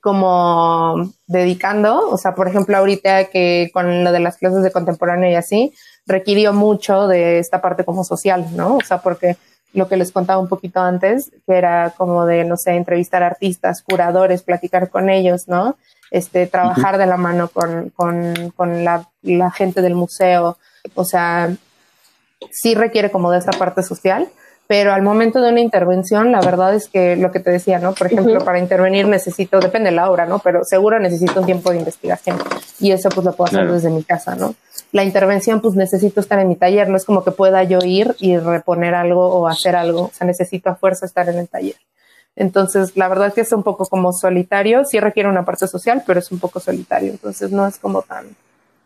como 0.01 1.11
dedicando, 1.27 2.09
o 2.09 2.17
sea, 2.17 2.33
por 2.33 2.47
ejemplo, 2.47 2.77
ahorita 2.77 3.25
que 3.25 3.69
con 3.73 4.03
lo 4.03 4.13
de 4.13 4.21
las 4.21 4.37
clases 4.37 4.63
de 4.63 4.71
contemporáneo 4.71 5.29
y 5.29 5.35
así, 5.35 5.73
requirió 6.05 6.53
mucho 6.53 7.07
de 7.07 7.39
esta 7.39 7.61
parte 7.61 7.83
como 7.83 8.03
social, 8.05 8.45
¿no? 8.55 8.77
O 8.77 8.81
sea, 8.81 8.99
porque 8.99 9.35
lo 9.73 9.87
que 9.87 9.97
les 9.97 10.11
contaba 10.11 10.41
un 10.41 10.47
poquito 10.47 10.79
antes, 10.79 11.31
que 11.45 11.53
era 11.53 11.93
como 11.97 12.25
de, 12.25 12.43
no 12.43 12.57
sé, 12.57 12.71
entrevistar 12.71 13.23
artistas, 13.23 13.83
curadores, 13.83 14.41
platicar 14.41 14.89
con 14.89 15.09
ellos, 15.09 15.47
¿no? 15.47 15.77
Este, 16.11 16.47
trabajar 16.47 16.97
de 16.97 17.05
la 17.05 17.17
mano 17.17 17.49
con, 17.49 17.91
con, 17.91 18.51
con 18.55 18.83
la, 18.83 19.07
la, 19.21 19.51
gente 19.51 19.81
del 19.83 19.93
museo. 19.93 20.57
O 20.95 21.05
sea, 21.05 21.55
sí 22.51 22.73
requiere 22.73 23.11
como 23.11 23.31
de 23.31 23.37
esta 23.37 23.51
parte 23.51 23.83
social, 23.83 24.27
pero 24.69 24.93
al 24.93 25.01
momento 25.01 25.41
de 25.41 25.49
una 25.49 25.61
intervención, 25.61 26.31
la 26.31 26.41
verdad 26.41 26.75
es 26.75 26.89
que 26.89 27.15
lo 27.15 27.31
que 27.31 27.39
te 27.39 27.49
decía, 27.49 27.79
¿no? 27.79 27.95
Por 27.95 28.05
ejemplo, 28.05 28.45
para 28.45 28.59
intervenir 28.59 29.07
necesito, 29.07 29.59
depende 29.59 29.89
de 29.89 29.95
la 29.95 30.11
obra, 30.11 30.27
¿no? 30.27 30.37
Pero 30.37 30.63
seguro 30.63 30.99
necesito 30.99 31.39
un 31.39 31.47
tiempo 31.47 31.71
de 31.71 31.79
investigación 31.79 32.37
y 32.79 32.91
eso 32.91 33.09
pues 33.09 33.25
lo 33.25 33.33
puedo 33.33 33.47
hacer 33.47 33.71
desde 33.71 33.89
mi 33.89 34.03
casa, 34.03 34.35
¿no? 34.35 34.53
La 34.91 35.03
intervención 35.03 35.59
pues 35.59 35.73
necesito 35.73 36.19
estar 36.19 36.37
en 36.37 36.49
mi 36.49 36.55
taller, 36.55 36.87
no 36.87 36.97
es 36.97 37.05
como 37.05 37.23
que 37.23 37.31
pueda 37.31 37.63
yo 37.63 37.79
ir 37.83 38.15
y 38.19 38.37
reponer 38.37 38.93
algo 38.93 39.25
o 39.29 39.47
hacer 39.47 39.75
algo, 39.75 40.01
o 40.01 40.11
sea, 40.13 40.27
necesito 40.27 40.69
a 40.69 40.75
fuerza 40.75 41.07
estar 41.07 41.27
en 41.29 41.39
el 41.39 41.49
taller. 41.49 41.77
Entonces, 42.35 42.95
la 42.95 43.07
verdad 43.07 43.29
es 43.29 43.33
que 43.33 43.41
es 43.41 43.51
un 43.51 43.63
poco 43.63 43.87
como 43.87 44.13
solitario, 44.13 44.85
sí 44.85 44.99
requiere 44.99 45.29
una 45.29 45.45
parte 45.45 45.67
social, 45.67 46.03
pero 46.05 46.19
es 46.19 46.31
un 46.31 46.37
poco 46.37 46.59
solitario, 46.59 47.09
entonces 47.09 47.49
no 47.49 47.65
es 47.65 47.79
como 47.79 48.03
tan, 48.03 48.35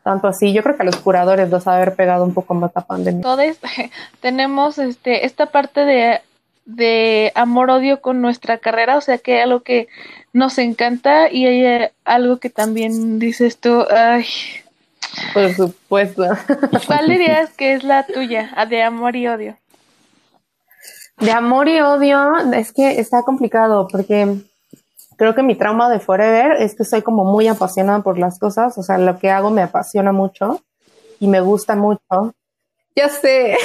tanto 0.03 0.27
así. 0.27 0.53
Yo 0.53 0.61
creo 0.63 0.75
que 0.75 0.83
a 0.83 0.85
los 0.85 0.97
curadores 0.97 1.49
los 1.49 1.67
ha 1.67 1.75
haber 1.75 1.95
pegado 1.95 2.23
un 2.23 2.33
poco 2.33 2.53
más 2.53 2.71
la 2.75 2.81
pandemia. 2.81 3.21
Todos 3.21 3.57
tenemos 4.21 4.77
este 4.77 5.25
esta 5.25 5.47
parte 5.47 5.85
de, 5.85 6.21
de 6.65 7.31
amor-odio 7.35 8.01
con 8.01 8.21
nuestra 8.21 8.57
carrera, 8.57 8.97
o 8.97 9.01
sea 9.01 9.17
que 9.17 9.41
algo 9.41 9.61
que 9.61 9.87
nos 10.33 10.57
encanta 10.57 11.31
y 11.31 11.45
hay 11.45 11.65
eh, 11.65 11.93
algo 12.05 12.37
que 12.37 12.49
también 12.49 13.19
dices 13.19 13.57
tú, 13.57 13.85
ay. 13.89 14.25
Por 15.33 15.53
supuesto. 15.53 16.23
¿Cuál 16.87 17.07
dirías 17.07 17.51
que 17.51 17.73
es 17.73 17.83
la 17.83 18.03
tuya, 18.03 18.49
de 18.67 18.81
amor 18.81 19.15
y 19.15 19.27
odio? 19.27 19.57
De 21.19 21.31
amor 21.31 21.69
y 21.69 21.79
odio, 21.81 22.31
es 22.53 22.73
que 22.73 22.99
está 22.99 23.21
complicado 23.21 23.87
porque 23.91 24.41
creo 25.23 25.35
que 25.35 25.43
mi 25.43 25.55
trauma 25.55 25.89
de 25.89 26.01
Forever 26.01 26.61
es 26.61 26.75
que 26.75 26.83
soy 26.83 27.01
como 27.01 27.23
muy 27.23 27.47
apasionada 27.47 28.01
por 28.01 28.19
las 28.19 28.39
cosas, 28.39 28.77
o 28.77 28.83
sea, 28.83 28.97
lo 28.97 29.17
que 29.19 29.29
hago 29.29 29.51
me 29.51 29.61
apasiona 29.61 30.11
mucho 30.11 30.61
y 31.21 31.29
me 31.29 31.39
gusta 31.39 31.77
mucho. 31.77 32.35
Ya 32.93 33.07
sé. 33.07 33.55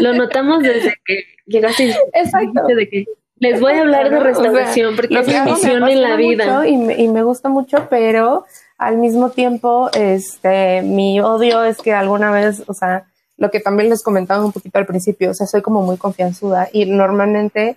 Lo 0.00 0.12
notamos 0.12 0.60
desde 0.60 0.94
que 1.04 1.22
llegaste. 1.46 1.94
Exacto. 2.14 2.62
Que 2.66 3.04
les 3.38 3.60
voy 3.60 3.74
a 3.74 3.82
hablar 3.82 4.10
de 4.10 4.18
restauración 4.18 4.96
porque 4.96 5.20
es 5.20 5.28
mi 5.28 5.52
misión 5.52 5.88
en 5.88 6.02
la 6.02 6.16
vida. 6.16 6.66
Y 6.66 6.76
me, 6.76 7.00
y 7.00 7.06
me 7.06 7.22
gusta 7.22 7.48
mucho, 7.48 7.86
pero 7.88 8.44
al 8.76 8.96
mismo 8.96 9.30
tiempo, 9.30 9.88
este, 9.94 10.82
mi 10.82 11.20
odio 11.20 11.62
es 11.62 11.78
que 11.78 11.92
alguna 11.92 12.32
vez, 12.32 12.64
o 12.66 12.74
sea, 12.74 13.04
lo 13.36 13.52
que 13.52 13.60
también 13.60 13.88
les 13.88 14.02
comentaba 14.02 14.44
un 14.44 14.50
poquito 14.50 14.80
al 14.80 14.86
principio, 14.86 15.30
o 15.30 15.34
sea, 15.34 15.46
soy 15.46 15.62
como 15.62 15.82
muy 15.82 15.96
confianzuda 15.96 16.68
y 16.72 16.86
normalmente 16.86 17.76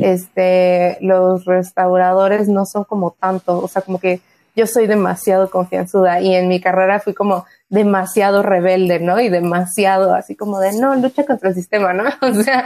este, 0.00 0.96
los 1.00 1.44
restauradores 1.44 2.48
no 2.48 2.64
son 2.64 2.84
como 2.84 3.10
tanto, 3.20 3.58
o 3.58 3.68
sea, 3.68 3.82
como 3.82 3.98
que 3.98 4.20
yo 4.56 4.66
soy 4.66 4.86
demasiado 4.86 5.50
confianzuda 5.50 6.20
y 6.20 6.34
en 6.34 6.48
mi 6.48 6.60
carrera 6.60 7.00
fui 7.00 7.12
como 7.12 7.44
demasiado 7.68 8.42
rebelde, 8.42 9.00
¿no? 9.00 9.20
Y 9.20 9.28
demasiado 9.28 10.14
así 10.14 10.36
como 10.36 10.60
de, 10.60 10.78
no, 10.78 10.94
lucha 10.94 11.24
contra 11.26 11.48
el 11.48 11.54
sistema, 11.54 11.92
¿no? 11.92 12.04
O 12.22 12.42
sea, 12.42 12.64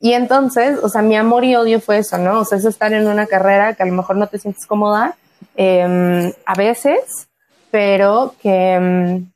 y 0.00 0.12
entonces, 0.12 0.78
o 0.82 0.88
sea, 0.88 1.02
mi 1.02 1.16
amor 1.16 1.44
y 1.44 1.54
odio 1.54 1.80
fue 1.80 1.98
eso, 1.98 2.18
¿no? 2.18 2.40
O 2.40 2.44
sea, 2.44 2.58
es 2.58 2.64
estar 2.64 2.92
en 2.92 3.06
una 3.06 3.26
carrera 3.26 3.74
que 3.74 3.82
a 3.82 3.86
lo 3.86 3.92
mejor 3.92 4.16
no 4.16 4.26
te 4.26 4.38
sientes 4.38 4.66
cómoda 4.66 5.14
em, 5.56 6.32
a 6.46 6.54
veces, 6.54 7.28
pero 7.70 8.34
que, 8.42 8.72
em, 8.74 9.30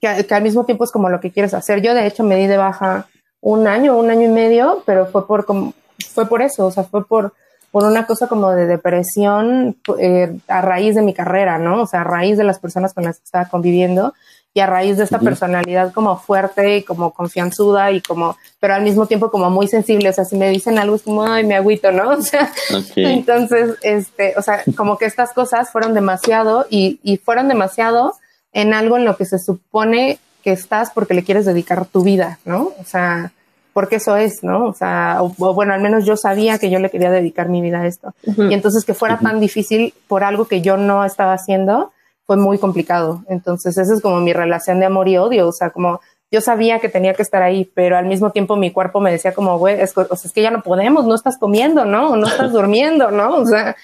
que, 0.00 0.24
que, 0.26 0.34
al 0.34 0.42
mismo 0.42 0.64
tiempo 0.64 0.84
es 0.84 0.90
como 0.92 1.08
lo 1.08 1.20
que 1.20 1.32
quieres 1.32 1.54
hacer. 1.54 1.82
Yo, 1.82 1.92
de 1.94 2.06
hecho, 2.06 2.24
me 2.24 2.36
di 2.36 2.46
de 2.46 2.56
baja 2.56 3.08
un 3.40 3.66
año, 3.66 3.98
un 3.98 4.10
año 4.10 4.28
y 4.28 4.32
medio, 4.32 4.82
pero 4.86 5.06
fue 5.06 5.26
por 5.26 5.44
como, 5.44 5.74
fue 6.12 6.26
por 6.26 6.42
eso, 6.42 6.66
o 6.66 6.70
sea, 6.70 6.84
fue 6.84 7.06
por, 7.06 7.34
por 7.70 7.84
una 7.84 8.06
cosa 8.06 8.26
como 8.26 8.50
de 8.50 8.66
depresión 8.66 9.76
eh, 9.98 10.36
a 10.48 10.60
raíz 10.60 10.94
de 10.94 11.02
mi 11.02 11.14
carrera, 11.14 11.58
¿no? 11.58 11.82
O 11.82 11.86
sea, 11.86 12.02
a 12.02 12.04
raíz 12.04 12.36
de 12.36 12.44
las 12.44 12.58
personas 12.58 12.94
con 12.94 13.04
las 13.04 13.18
que 13.18 13.24
estaba 13.24 13.48
conviviendo 13.48 14.14
y 14.54 14.60
a 14.60 14.66
raíz 14.66 14.98
de 14.98 15.04
esta 15.04 15.18
personalidad 15.18 15.92
como 15.92 16.18
fuerte 16.18 16.76
y 16.76 16.82
como 16.82 17.12
confianzuda 17.12 17.90
y 17.90 18.02
como, 18.02 18.36
pero 18.60 18.74
al 18.74 18.82
mismo 18.82 19.06
tiempo 19.06 19.30
como 19.30 19.48
muy 19.48 19.66
sensible, 19.66 20.10
o 20.10 20.12
sea, 20.12 20.26
si 20.26 20.36
me 20.36 20.50
dicen 20.50 20.78
algo 20.78 20.96
es 20.96 21.02
como, 21.02 21.24
ay, 21.24 21.44
me 21.44 21.54
agüito, 21.54 21.90
¿no? 21.90 22.10
O 22.18 22.20
sea, 22.22 22.52
entonces, 22.96 23.76
este, 23.82 24.34
o 24.36 24.42
sea, 24.42 24.62
como 24.76 24.98
que 24.98 25.06
estas 25.06 25.32
cosas 25.32 25.70
fueron 25.70 25.94
demasiado 25.94 26.66
y, 26.68 27.00
y 27.02 27.16
fueron 27.16 27.48
demasiado 27.48 28.14
en 28.52 28.74
algo 28.74 28.98
en 28.98 29.06
lo 29.06 29.16
que 29.16 29.24
se 29.24 29.38
supone 29.38 30.18
que 30.44 30.52
estás 30.52 30.90
porque 30.90 31.14
le 31.14 31.24
quieres 31.24 31.46
dedicar 31.46 31.86
tu 31.86 32.02
vida, 32.02 32.38
¿no? 32.44 32.72
O 32.78 32.84
sea, 32.84 33.32
porque 33.72 33.96
eso 33.96 34.16
es, 34.16 34.42
¿no? 34.42 34.66
O 34.66 34.74
sea, 34.74 35.20
bueno, 35.38 35.72
al 35.72 35.80
menos 35.80 36.04
yo 36.04 36.16
sabía 36.16 36.58
que 36.58 36.70
yo 36.70 36.78
le 36.78 36.90
quería 36.90 37.10
dedicar 37.10 37.48
mi 37.48 37.60
vida 37.60 37.80
a 37.80 37.86
esto. 37.86 38.14
Y 38.24 38.52
entonces 38.52 38.84
que 38.84 38.94
fuera 38.94 39.18
tan 39.18 39.40
difícil 39.40 39.94
por 40.08 40.24
algo 40.24 40.46
que 40.46 40.60
yo 40.60 40.76
no 40.76 41.04
estaba 41.04 41.32
haciendo 41.32 41.92
fue 42.26 42.36
muy 42.36 42.58
complicado. 42.58 43.24
Entonces, 43.28 43.76
esa 43.76 43.94
es 43.94 44.00
como 44.00 44.20
mi 44.20 44.32
relación 44.32 44.78
de 44.80 44.86
amor 44.86 45.08
y 45.08 45.16
odio, 45.16 45.48
o 45.48 45.52
sea, 45.52 45.70
como 45.70 46.00
yo 46.32 46.40
sabía 46.40 46.78
que 46.80 46.88
tenía 46.88 47.12
que 47.12 47.20
estar 47.20 47.42
ahí, 47.42 47.70
pero 47.74 47.98
al 47.98 48.06
mismo 48.06 48.30
tiempo 48.30 48.56
mi 48.56 48.70
cuerpo 48.70 49.00
me 49.00 49.12
decía 49.12 49.34
como, 49.34 49.58
güey, 49.58 49.78
es, 49.78 49.96
o 49.96 50.04
sea, 50.16 50.16
es 50.24 50.32
que 50.32 50.40
ya 50.40 50.50
no 50.50 50.62
podemos, 50.62 51.04
no 51.04 51.14
estás 51.14 51.36
comiendo, 51.36 51.84
¿no? 51.84 52.16
No 52.16 52.26
estás 52.26 52.52
durmiendo, 52.54 53.10
¿no? 53.10 53.36
O 53.36 53.46
sea, 53.46 53.76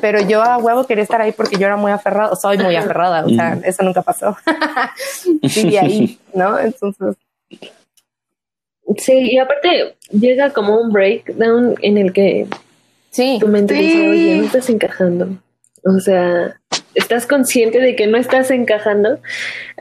pero 0.00 0.20
yo 0.20 0.42
a 0.42 0.58
huevo 0.58 0.84
quería 0.84 1.04
estar 1.04 1.20
ahí 1.20 1.30
porque 1.30 1.56
yo 1.56 1.66
era 1.66 1.76
muy 1.76 1.92
aferrada, 1.92 2.34
soy 2.34 2.58
muy 2.58 2.74
aferrada, 2.74 3.24
o 3.24 3.28
sea, 3.28 3.58
eso 3.64 3.84
nunca 3.84 4.02
pasó. 4.02 4.36
Sigue 5.48 5.78
ahí, 5.78 6.18
¿no? 6.34 6.58
Entonces, 6.58 7.14
Sí, 8.98 9.30
y 9.32 9.38
aparte 9.38 9.94
llega 10.10 10.50
como 10.50 10.80
un 10.80 10.92
breakdown 10.92 11.74
en 11.82 11.98
el 11.98 12.12
que 12.12 12.46
sí, 13.10 13.38
tu 13.40 13.48
mente 13.48 13.74
dice, 13.74 14.08
oye, 14.08 14.36
no 14.36 14.44
estás 14.44 14.68
encajando. 14.70 15.38
O 15.84 15.98
sea, 15.98 16.60
estás 16.94 17.26
consciente 17.26 17.80
de 17.80 17.96
que 17.96 18.06
no 18.06 18.16
estás 18.16 18.50
encajando. 18.50 19.18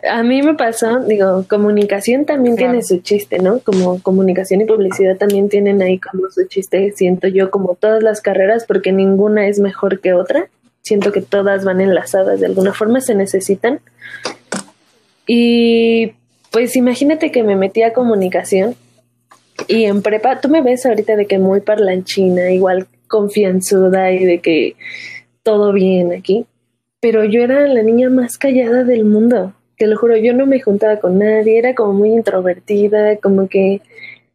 A 0.09 0.23
mí 0.23 0.41
me 0.41 0.55
pasó, 0.55 0.99
digo, 1.01 1.45
comunicación 1.47 2.25
también 2.25 2.55
tiene 2.55 2.81
su 2.81 2.99
chiste, 2.99 3.39
¿no? 3.39 3.59
Como 3.59 4.01
comunicación 4.01 4.61
y 4.61 4.65
publicidad 4.65 5.17
también 5.17 5.47
tienen 5.49 5.81
ahí 5.81 5.99
como 5.99 6.29
su 6.31 6.45
chiste, 6.47 6.91
siento 6.95 7.27
yo, 7.27 7.51
como 7.51 7.75
todas 7.75 8.01
las 8.01 8.21
carreras, 8.21 8.65
porque 8.65 8.91
ninguna 8.91 9.47
es 9.47 9.59
mejor 9.59 9.99
que 9.99 10.13
otra. 10.13 10.49
Siento 10.81 11.11
que 11.11 11.21
todas 11.21 11.63
van 11.63 11.81
enlazadas 11.81 12.39
de 12.39 12.47
alguna 12.47 12.73
forma, 12.73 13.01
se 13.01 13.13
necesitan. 13.13 13.79
Y 15.27 16.13
pues 16.49 16.75
imagínate 16.75 17.31
que 17.31 17.43
me 17.43 17.55
metí 17.55 17.83
a 17.83 17.93
comunicación 17.93 18.75
y 19.67 19.85
en 19.85 20.01
prepa, 20.01 20.39
tú 20.41 20.49
me 20.49 20.61
ves 20.61 20.85
ahorita 20.85 21.15
de 21.15 21.25
que 21.25 21.39
muy 21.39 21.61
parlanchina, 21.61 22.51
igual 22.51 22.87
confianzuda 23.07 24.11
y 24.11 24.25
de 24.25 24.39
que 24.39 24.75
todo 25.43 25.73
bien 25.73 26.13
aquí 26.13 26.45
pero 27.01 27.25
yo 27.25 27.41
era 27.41 27.67
la 27.67 27.81
niña 27.81 28.09
más 28.09 28.37
callada 28.37 28.83
del 28.83 29.03
mundo, 29.03 29.53
te 29.75 29.87
lo 29.87 29.97
juro, 29.97 30.15
yo 30.15 30.33
no 30.33 30.45
me 30.45 30.61
juntaba 30.61 30.97
con 30.97 31.17
nadie, 31.17 31.57
era 31.57 31.73
como 31.73 31.93
muy 31.93 32.11
introvertida, 32.11 33.17
como 33.17 33.49
que 33.49 33.81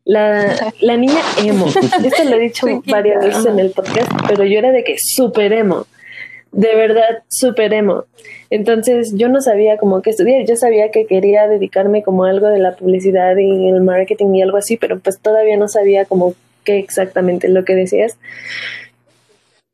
la, 0.04 0.72
la 0.80 0.96
niña 0.96 1.20
emo. 1.38 1.66
Esto 2.04 2.24
lo 2.24 2.36
he 2.36 2.40
dicho 2.40 2.66
varias 2.88 3.24
veces 3.24 3.46
en 3.46 3.60
el 3.60 3.70
podcast, 3.70 4.10
pero 4.26 4.44
yo 4.44 4.58
era 4.58 4.72
de 4.72 4.82
que 4.82 4.96
super 4.98 5.52
emo, 5.52 5.86
de 6.56 6.74
verdad 6.74 7.22
super 7.28 7.72
emo. 7.74 8.04
Entonces 8.48 9.12
yo 9.14 9.28
no 9.28 9.42
sabía 9.42 9.76
como 9.76 10.00
qué 10.00 10.10
estudiar, 10.10 10.46
yo 10.46 10.56
sabía 10.56 10.90
que 10.90 11.06
quería 11.06 11.46
dedicarme 11.48 12.02
como 12.02 12.24
algo 12.24 12.48
de 12.48 12.58
la 12.58 12.74
publicidad 12.74 13.36
y 13.36 13.68
el 13.68 13.82
marketing 13.82 14.34
y 14.34 14.42
algo 14.42 14.56
así, 14.56 14.78
pero 14.78 14.98
pues 14.98 15.20
todavía 15.20 15.58
no 15.58 15.68
sabía 15.68 16.06
como 16.06 16.34
qué 16.64 16.78
exactamente 16.78 17.48
lo 17.48 17.64
que 17.64 17.74
decías. 17.74 18.16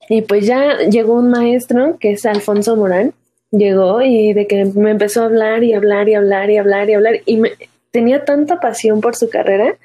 Y 0.08 0.22
pues 0.22 0.44
ya 0.44 0.78
llegó 0.90 1.14
un 1.14 1.30
maestro 1.30 1.98
que 2.00 2.10
es 2.10 2.26
Alfonso 2.26 2.74
Morán, 2.74 3.14
llegó 3.52 4.02
y 4.02 4.32
de 4.32 4.48
que 4.48 4.64
me 4.64 4.90
empezó 4.90 5.22
a 5.22 5.26
hablar 5.26 5.62
y 5.62 5.74
hablar 5.74 6.08
y 6.08 6.14
hablar 6.14 6.50
y 6.50 6.56
hablar 6.56 6.90
y 6.90 6.94
hablar 6.94 7.20
y 7.24 7.36
me, 7.36 7.52
tenía 7.92 8.24
tanta 8.24 8.58
pasión 8.58 9.00
por 9.00 9.14
su 9.14 9.30
carrera 9.30 9.76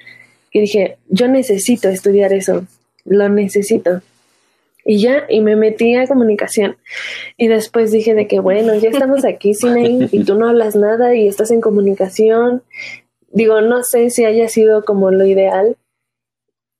que 0.50 0.62
dije, 0.62 0.96
yo 1.08 1.28
necesito 1.28 1.88
estudiar 1.88 2.32
eso, 2.32 2.66
lo 3.04 3.28
necesito. 3.28 4.02
Y 4.90 5.00
ya, 5.00 5.24
y 5.28 5.42
me 5.42 5.54
metí 5.54 5.96
a 5.96 6.06
comunicación. 6.06 6.78
Y 7.36 7.48
después 7.48 7.92
dije 7.92 8.14
de 8.14 8.26
que, 8.26 8.40
bueno, 8.40 8.74
ya 8.74 8.88
estamos 8.88 9.22
aquí, 9.26 9.52
Cine, 9.52 10.08
y 10.10 10.24
tú 10.24 10.36
no 10.36 10.48
hablas 10.48 10.76
nada 10.76 11.14
y 11.14 11.28
estás 11.28 11.50
en 11.50 11.60
comunicación. 11.60 12.62
Digo, 13.30 13.60
no 13.60 13.82
sé 13.82 14.08
si 14.08 14.24
haya 14.24 14.48
sido 14.48 14.86
como 14.86 15.10
lo 15.10 15.26
ideal, 15.26 15.76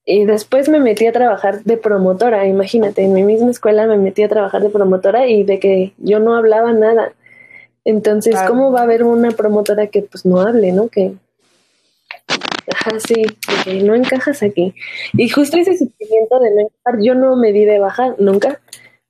y 0.07 0.25
después 0.25 0.71
me 0.71 0.81
metí 0.81 1.07
a 1.07 1.13
trabajar 1.13 1.65
de 1.65 1.77
promotora, 1.77 2.47
imagínate, 2.47 3.03
en 3.03 3.13
mi 3.13 3.25
misma 3.25 3.51
escuela 3.51 3.87
me 3.87 3.99
metí 3.99 4.23
a 4.23 4.29
trabajar 4.31 4.63
de 4.63 4.71
promotora 4.71 5.27
y 5.27 5.45
de 5.45 5.59
que 5.59 5.93
yo 5.99 6.19
no 6.19 6.35
hablaba 6.35 6.73
nada. 6.73 7.13
Entonces, 7.85 8.35
¿cómo 8.49 8.73
va 8.73 8.81
a 8.81 8.85
haber 8.85 9.05
una 9.05 9.33
promotora 9.33 9.89
que 9.89 10.01
pues 10.01 10.25
no 10.25 10.41
hable, 10.41 10.73
no? 10.73 10.89
Que, 10.89 11.13
ajá, 12.73 13.01
sí, 13.01 13.27
que 13.65 13.83
no 13.83 13.95
encajas 13.95 14.43
aquí. 14.43 14.75
Y 15.15 15.29
justo 15.29 15.57
ese 15.57 15.77
sentimiento 15.77 16.39
de 16.39 16.51
no 16.51 16.61
encajar, 16.63 17.03
yo 17.03 17.15
no 17.15 17.37
me 17.37 17.53
di 17.53 17.65
de 17.65 17.79
baja 17.79 18.15
nunca, 18.19 18.61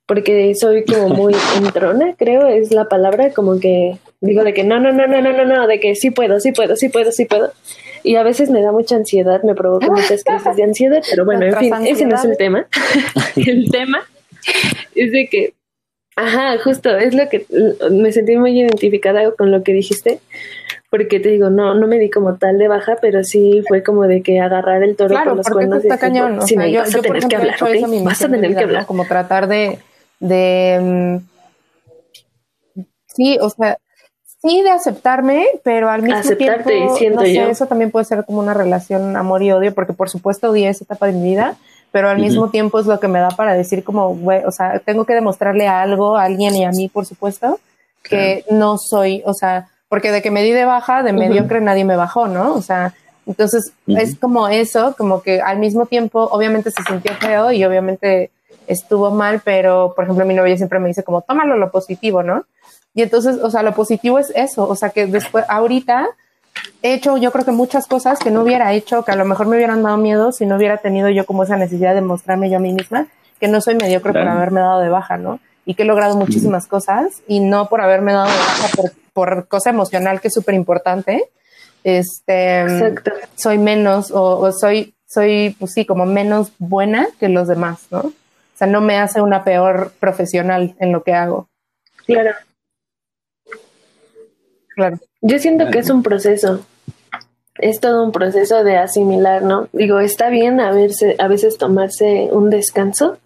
porque 0.06 0.54
soy 0.54 0.84
como 0.84 1.08
muy 1.08 1.34
entrona, 1.56 2.14
creo, 2.16 2.48
es 2.48 2.72
la 2.72 2.86
palabra, 2.86 3.30
como 3.32 3.60
que 3.60 3.98
digo 4.20 4.42
de 4.42 4.54
que 4.54 4.64
no, 4.64 4.80
no, 4.80 4.92
no, 4.92 5.06
no, 5.06 5.20
no, 5.20 5.32
no, 5.32 5.44
no, 5.44 5.66
de 5.66 5.80
que 5.80 5.94
sí 5.94 6.10
puedo, 6.10 6.40
sí 6.40 6.52
puedo, 6.52 6.76
sí 6.76 6.88
puedo, 6.88 7.12
sí 7.12 7.26
puedo. 7.26 7.52
Y 8.02 8.16
a 8.16 8.22
veces 8.22 8.50
me 8.50 8.62
da 8.62 8.72
mucha 8.72 8.96
ansiedad, 8.96 9.42
me 9.42 9.54
provoca 9.54 9.88
muchas 9.88 10.24
crisis 10.24 10.56
de 10.56 10.62
ansiedad, 10.62 11.02
pero 11.10 11.24
bueno, 11.24 11.46
en 11.46 11.56
fin, 11.56 11.74
ese 11.84 12.06
no 12.06 12.16
es 12.16 12.24
el 12.24 12.36
tema. 12.36 12.66
el 13.36 13.70
tema 13.70 14.02
es 14.94 15.12
de 15.12 15.28
que, 15.28 15.54
ajá, 16.16 16.56
justo, 16.58 16.96
es 16.96 17.14
lo 17.14 17.28
que 17.28 17.44
me 17.90 18.12
sentí 18.12 18.36
muy 18.36 18.58
identificada 18.58 19.30
con 19.32 19.50
lo 19.50 19.62
que 19.62 19.72
dijiste, 19.72 20.20
porque 20.90 21.20
te 21.20 21.28
digo, 21.28 21.50
no, 21.50 21.74
no 21.74 21.86
me 21.86 21.98
di 21.98 22.08
como 22.08 22.36
tal 22.36 22.58
de 22.58 22.68
baja, 22.68 22.96
pero 23.00 23.22
sí 23.22 23.62
fue 23.68 23.82
como 23.82 24.04
de 24.04 24.22
que 24.22 24.40
agarrar 24.40 24.82
el 24.82 24.96
toro 24.96 25.14
por 25.22 25.36
los 25.36 25.48
cuernos. 25.48 25.84
Está 25.84 25.98
cañón, 25.98 26.40
sea, 26.42 26.66
yo, 26.66 26.80
vas 26.80 26.94
a 26.94 27.00
tener 27.00 27.28
que 27.28 27.36
hablar, 27.36 27.56
Vas 28.04 28.22
a 28.22 28.28
tener 28.28 28.54
que 28.54 28.62
hablar. 28.62 28.86
Como 28.86 29.04
tratar 29.04 29.48
de, 29.48 29.78
de, 30.18 31.20
mm, 32.76 32.82
sí, 33.06 33.38
o 33.40 33.50
sea, 33.50 33.78
sí 34.40 34.62
de 34.62 34.70
aceptarme, 34.70 35.46
pero 35.62 35.90
al 35.90 36.02
mismo 36.02 36.18
Aceptarte, 36.18 36.86
tiempo, 36.96 37.20
no 37.20 37.26
sé, 37.26 37.50
eso 37.50 37.66
también 37.66 37.90
puede 37.90 38.06
ser 38.06 38.24
como 38.24 38.38
una 38.38 38.54
relación 38.54 39.14
amor 39.16 39.42
y 39.42 39.52
odio, 39.52 39.74
porque 39.74 39.92
por 39.92 40.08
supuesto 40.08 40.50
odié 40.50 40.70
esa 40.70 40.84
etapa 40.84 41.06
de 41.06 41.12
mi 41.12 41.22
vida, 41.30 41.56
pero 41.92 42.08
al 42.08 42.18
mismo 42.18 42.48
tiempo 42.48 42.78
es 42.78 42.86
lo 42.86 42.98
que 42.98 43.08
me 43.08 43.18
da 43.18 43.28
para 43.30 43.54
decir 43.54 43.84
como, 43.84 44.14
güey, 44.14 44.42
o 44.44 44.52
sea, 44.52 44.78
tengo 44.78 45.04
que 45.04 45.14
demostrarle 45.14 45.66
a 45.66 45.82
algo, 45.82 46.16
a 46.16 46.24
alguien 46.24 46.54
y 46.54 46.64
a 46.64 46.70
mí, 46.70 46.88
por 46.88 47.04
supuesto, 47.04 47.60
que 48.02 48.44
no 48.50 48.78
soy, 48.78 49.22
o 49.26 49.34
sea, 49.34 49.68
porque 49.88 50.10
de 50.12 50.22
que 50.22 50.30
me 50.30 50.42
di 50.42 50.52
de 50.52 50.64
baja, 50.64 51.02
de 51.02 51.12
mediocre 51.12 51.60
nadie 51.60 51.84
me 51.84 51.96
bajó, 51.96 52.28
¿no? 52.28 52.54
O 52.54 52.62
sea, 52.62 52.94
entonces 53.26 53.72
es 53.86 54.16
como 54.18 54.48
eso, 54.48 54.94
como 54.96 55.22
que 55.22 55.40
al 55.40 55.58
mismo 55.58 55.86
tiempo, 55.86 56.28
obviamente 56.32 56.70
se 56.70 56.82
sintió 56.82 57.12
feo 57.14 57.52
y 57.52 57.64
obviamente 57.64 58.30
estuvo 58.66 59.10
mal, 59.10 59.40
pero 59.44 59.92
por 59.94 60.04
ejemplo 60.04 60.24
mi 60.24 60.34
novia 60.34 60.56
siempre 60.56 60.78
me 60.78 60.88
dice 60.88 61.02
como, 61.02 61.22
tómalo 61.22 61.56
lo 61.56 61.70
positivo, 61.70 62.22
¿no? 62.22 62.44
Y 62.94 63.02
entonces, 63.02 63.38
o 63.42 63.50
sea, 63.50 63.62
lo 63.62 63.74
positivo 63.74 64.18
es 64.18 64.32
eso, 64.34 64.68
o 64.68 64.74
sea, 64.74 64.90
que 64.90 65.06
después, 65.06 65.44
ahorita 65.48 66.08
he 66.82 66.94
hecho 66.94 67.16
yo 67.16 67.30
creo 67.30 67.44
que 67.44 67.52
muchas 67.52 67.86
cosas 67.86 68.18
que 68.18 68.30
no 68.30 68.42
hubiera 68.42 68.72
hecho, 68.72 69.04
que 69.04 69.12
a 69.12 69.16
lo 69.16 69.24
mejor 69.24 69.46
me 69.46 69.56
hubieran 69.56 69.82
dado 69.82 69.96
miedo 69.96 70.32
si 70.32 70.46
no 70.46 70.56
hubiera 70.56 70.78
tenido 70.78 71.08
yo 71.08 71.26
como 71.26 71.42
esa 71.42 71.56
necesidad 71.56 71.94
de 71.94 72.00
mostrarme 72.00 72.50
yo 72.50 72.56
a 72.56 72.60
mí 72.60 72.72
misma, 72.72 73.06
que 73.40 73.48
no 73.48 73.60
soy 73.60 73.76
mediocre 73.76 74.12
por 74.12 74.26
haberme 74.26 74.60
dado 74.60 74.80
de 74.80 74.88
baja, 74.88 75.16
¿no? 75.16 75.38
Y 75.64 75.74
que 75.74 75.82
he 75.82 75.86
logrado 75.86 76.16
muchísimas 76.16 76.66
cosas 76.66 77.22
y 77.28 77.40
no 77.40 77.68
por 77.68 77.82
haberme 77.82 78.14
dado 78.14 78.26
de 78.26 78.38
baja 78.38 78.68
por, 78.74 78.92
por 79.18 79.48
cosa 79.48 79.70
emocional 79.70 80.20
que 80.20 80.28
es 80.28 80.34
súper 80.34 80.54
importante. 80.54 81.28
Este, 81.82 82.94
soy 83.34 83.58
menos 83.58 84.12
o, 84.12 84.38
o, 84.38 84.52
soy, 84.52 84.94
soy, 85.08 85.56
pues 85.58 85.72
sí, 85.72 85.84
como 85.84 86.06
menos 86.06 86.52
buena 86.58 87.08
que 87.18 87.28
los 87.28 87.48
demás, 87.48 87.88
¿no? 87.90 87.98
O 87.98 88.12
sea, 88.54 88.68
no 88.68 88.80
me 88.80 88.96
hace 88.96 89.20
una 89.20 89.42
peor 89.42 89.90
profesional 89.98 90.76
en 90.78 90.92
lo 90.92 91.02
que 91.02 91.14
hago. 91.14 91.48
Claro. 92.06 92.30
Yo 95.20 95.40
siento 95.40 95.68
que 95.72 95.80
es 95.80 95.90
un 95.90 96.04
proceso. 96.04 96.64
Es 97.56 97.80
todo 97.80 98.04
un 98.04 98.12
proceso 98.12 98.62
de 98.62 98.76
asimilar, 98.76 99.42
¿no? 99.42 99.68
Digo, 99.72 99.98
está 99.98 100.28
bien 100.30 100.60
a, 100.60 100.70
verse, 100.70 101.16
a 101.18 101.26
veces 101.26 101.58
tomarse 101.58 102.28
un 102.30 102.50
descanso. 102.50 103.18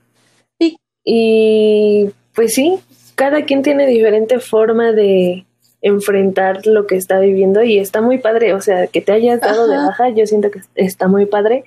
Y, 0.58 0.78
y 1.04 2.10
pues 2.34 2.54
sí, 2.54 2.80
cada 3.14 3.44
quien 3.44 3.60
tiene 3.60 3.86
diferente 3.86 4.40
forma 4.40 4.92
de 4.92 5.44
enfrentar 5.82 6.66
lo 6.66 6.86
que 6.86 6.96
está 6.96 7.18
viviendo 7.18 7.62
y 7.62 7.78
está 7.78 8.00
muy 8.00 8.18
padre. 8.18 8.54
O 8.54 8.60
sea, 8.60 8.86
que 8.86 9.00
te 9.00 9.12
hayas 9.12 9.40
dado 9.40 9.68
de 9.68 9.76
baja, 9.76 10.08
yo 10.10 10.26
siento 10.26 10.50
que 10.50 10.60
está 10.76 11.08
muy 11.08 11.26
padre 11.26 11.64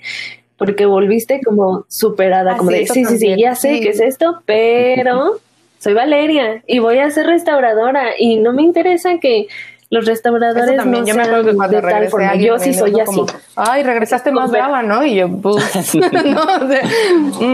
porque 0.57 0.85
volviste 0.85 1.41
como 1.43 1.85
superada, 1.89 2.57
como 2.57 2.71
de, 2.71 2.87
sí, 2.87 3.05
sí, 3.05 3.17
sí, 3.17 3.35
ya 3.37 3.55
sé 3.55 3.81
qué 3.81 3.89
es 3.89 3.99
esto, 3.99 4.41
pero 4.45 5.39
soy 5.79 5.93
Valeria 5.93 6.63
y 6.65 6.79
voy 6.79 6.99
a 6.99 7.11
ser 7.11 7.27
restauradora 7.27 8.11
y 8.17 8.37
no 8.37 8.53
me 8.53 8.63
interesa 8.63 9.19
que 9.19 9.47
los 9.89 10.05
restauradores 10.05 10.77
también, 10.77 11.03
no 11.03 11.09
yo 11.09 11.15
me 11.15 11.23
acuerdo 11.23 11.45
que 11.45 11.55
cuando 11.55 11.75
de 11.77 11.81
tal 11.83 12.09
forma. 12.09 12.35
Yo 12.35 12.57
sí 12.57 12.73
soy 12.73 12.99
así. 12.99 13.21
Ay, 13.55 13.83
regresaste 13.83 14.31
más 14.31 14.49
brava, 14.49 14.81
¿no? 14.81 15.05
Y 15.05 15.15
yo, 15.15 15.29
pues, 15.29 15.95
no, 16.25 16.41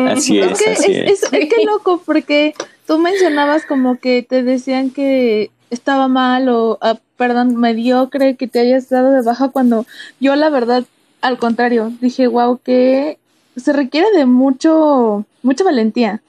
así 0.07 0.39
es, 0.39 0.51
es, 0.51 0.63
que, 0.63 0.71
así 0.71 0.93
es, 0.93 1.23
es, 1.23 1.29
que 1.29 1.65
loco, 1.65 2.01
porque 2.05 2.53
tú 2.87 2.99
mencionabas 2.99 3.65
como 3.65 3.99
que 3.99 4.23
te 4.23 4.43
decían 4.43 4.91
que 4.91 5.51
estaba 5.71 6.07
mal 6.07 6.47
o, 6.49 6.77
ah, 6.81 6.99
perdón, 7.17 7.55
mediocre 7.55 8.35
que 8.35 8.47
te 8.47 8.59
hayas 8.59 8.89
dado 8.89 9.11
de 9.11 9.23
baja 9.23 9.49
cuando 9.49 9.85
yo 10.19 10.35
la 10.35 10.49
verdad, 10.49 10.83
al 11.21 11.39
contrario, 11.39 11.91
dije, 12.01 12.27
wow, 12.27 12.59
que 12.63 13.17
se 13.55 13.73
requiere 13.73 14.11
de 14.11 14.25
mucho, 14.25 15.25
mucha 15.41 15.63
valentía. 15.63 16.21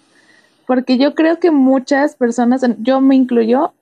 Porque 0.66 0.96
yo 0.96 1.14
creo 1.14 1.38
que 1.38 1.50
muchas 1.50 2.14
personas, 2.14 2.64
yo 2.78 3.00
me 3.00 3.16
incluyo, 3.16 3.74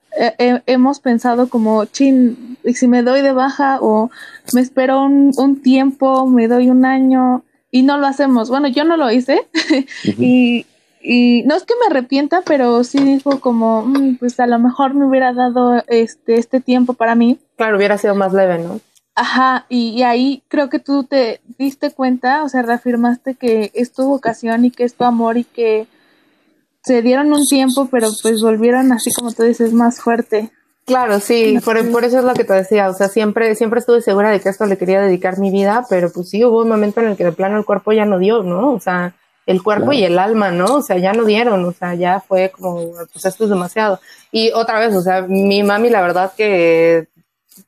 hemos 0.65 0.99
pensado 0.99 1.47
como, 1.47 1.85
chin, 1.85 2.57
si 2.73 2.87
me 2.87 3.03
doy 3.03 3.21
de 3.21 3.31
baja 3.31 3.77
o 3.81 4.09
me 4.53 4.61
espero 4.61 5.03
un, 5.03 5.31
un, 5.37 5.61
tiempo, 5.61 6.27
me 6.27 6.47
doy 6.47 6.69
un 6.69 6.85
año 6.85 7.43
y 7.69 7.83
no 7.83 7.97
lo 7.97 8.07
hacemos. 8.07 8.49
Bueno, 8.49 8.67
yo 8.67 8.83
no 8.83 8.97
lo 8.97 9.09
hice 9.11 9.47
y, 10.03 10.65
y, 11.03 11.43
no 11.43 11.55
es 11.55 11.63
que 11.63 11.73
me 11.79 11.87
arrepienta, 11.87 12.41
pero 12.45 12.83
sí 12.83 12.99
dijo 12.99 13.39
como, 13.39 13.83
mm, 13.83 14.17
pues 14.17 14.39
a 14.39 14.47
lo 14.47 14.59
mejor 14.59 14.93
me 14.93 15.05
hubiera 15.05 15.33
dado 15.33 15.83
este, 15.87 16.35
este 16.35 16.59
tiempo 16.59 16.93
para 16.93 17.15
mí. 17.15 17.39
Claro, 17.57 17.77
hubiera 17.77 17.97
sido 17.97 18.15
más 18.15 18.33
leve, 18.33 18.59
¿no? 18.59 18.79
Ajá, 19.15 19.65
y, 19.69 19.89
y, 19.89 20.03
ahí 20.03 20.43
creo 20.47 20.69
que 20.69 20.79
tú 20.79 21.03
te 21.03 21.41
diste 21.57 21.91
cuenta, 21.91 22.43
o 22.43 22.49
sea, 22.49 22.61
reafirmaste 22.61 23.35
que 23.35 23.71
es 23.73 23.91
tu 23.91 24.05
vocación 24.07 24.65
y 24.65 24.71
que 24.71 24.83
es 24.83 24.95
tu 24.95 25.03
amor 25.03 25.37
y 25.37 25.43
que 25.43 25.87
se 26.83 27.01
dieron 27.01 27.31
un 27.33 27.45
tiempo, 27.45 27.87
pero 27.91 28.09
pues 28.21 28.41
volvieron 28.41 28.91
así 28.91 29.11
como 29.13 29.31
tú 29.31 29.43
dices, 29.43 29.73
más 29.73 29.99
fuerte. 29.99 30.51
Claro, 30.85 31.19
sí, 31.19 31.59
por, 31.63 31.77
eso 31.77 32.19
es 32.19 32.25
lo 32.25 32.33
que 32.33 32.43
te 32.43 32.53
decía, 32.53 32.89
o 32.89 32.93
sea, 32.93 33.07
siempre, 33.07 33.53
siempre 33.55 33.79
estuve 33.79 34.01
segura 34.01 34.31
de 34.31 34.39
que 34.39 34.49
esto 34.49 34.65
le 34.65 34.77
quería 34.77 34.99
dedicar 34.99 35.37
mi 35.37 35.51
vida, 35.51 35.85
pero 35.89 36.11
pues 36.11 36.29
sí, 36.29 36.43
hubo 36.43 36.63
un 36.63 36.69
momento 36.69 37.01
en 37.01 37.07
el 37.07 37.17
que 37.17 37.23
de 37.23 37.31
plano 37.31 37.57
el 37.57 37.65
cuerpo 37.65 37.93
ya 37.93 38.05
no 38.05 38.17
dio, 38.17 38.43
¿no? 38.43 38.73
O 38.73 38.79
sea, 38.79 39.13
el 39.45 39.63
cuerpo 39.63 39.93
y 39.93 40.03
el 40.03 40.19
alma, 40.19 40.51
¿no? 40.51 40.75
O 40.75 40.81
sea, 40.81 40.97
ya 40.97 41.13
no 41.13 41.25
dieron, 41.25 41.65
o 41.65 41.71
sea, 41.71 41.95
ya 41.95 42.19
fue 42.19 42.51
como, 42.51 42.91
pues 43.11 43.25
esto 43.25 43.43
es 43.45 43.49
demasiado. 43.49 43.99
Y 44.31 44.51
otra 44.51 44.79
vez, 44.79 44.95
o 44.95 45.01
sea, 45.01 45.23
mi 45.23 45.63
mami, 45.63 45.89
la 45.89 46.01
verdad 46.01 46.33
que, 46.35 47.07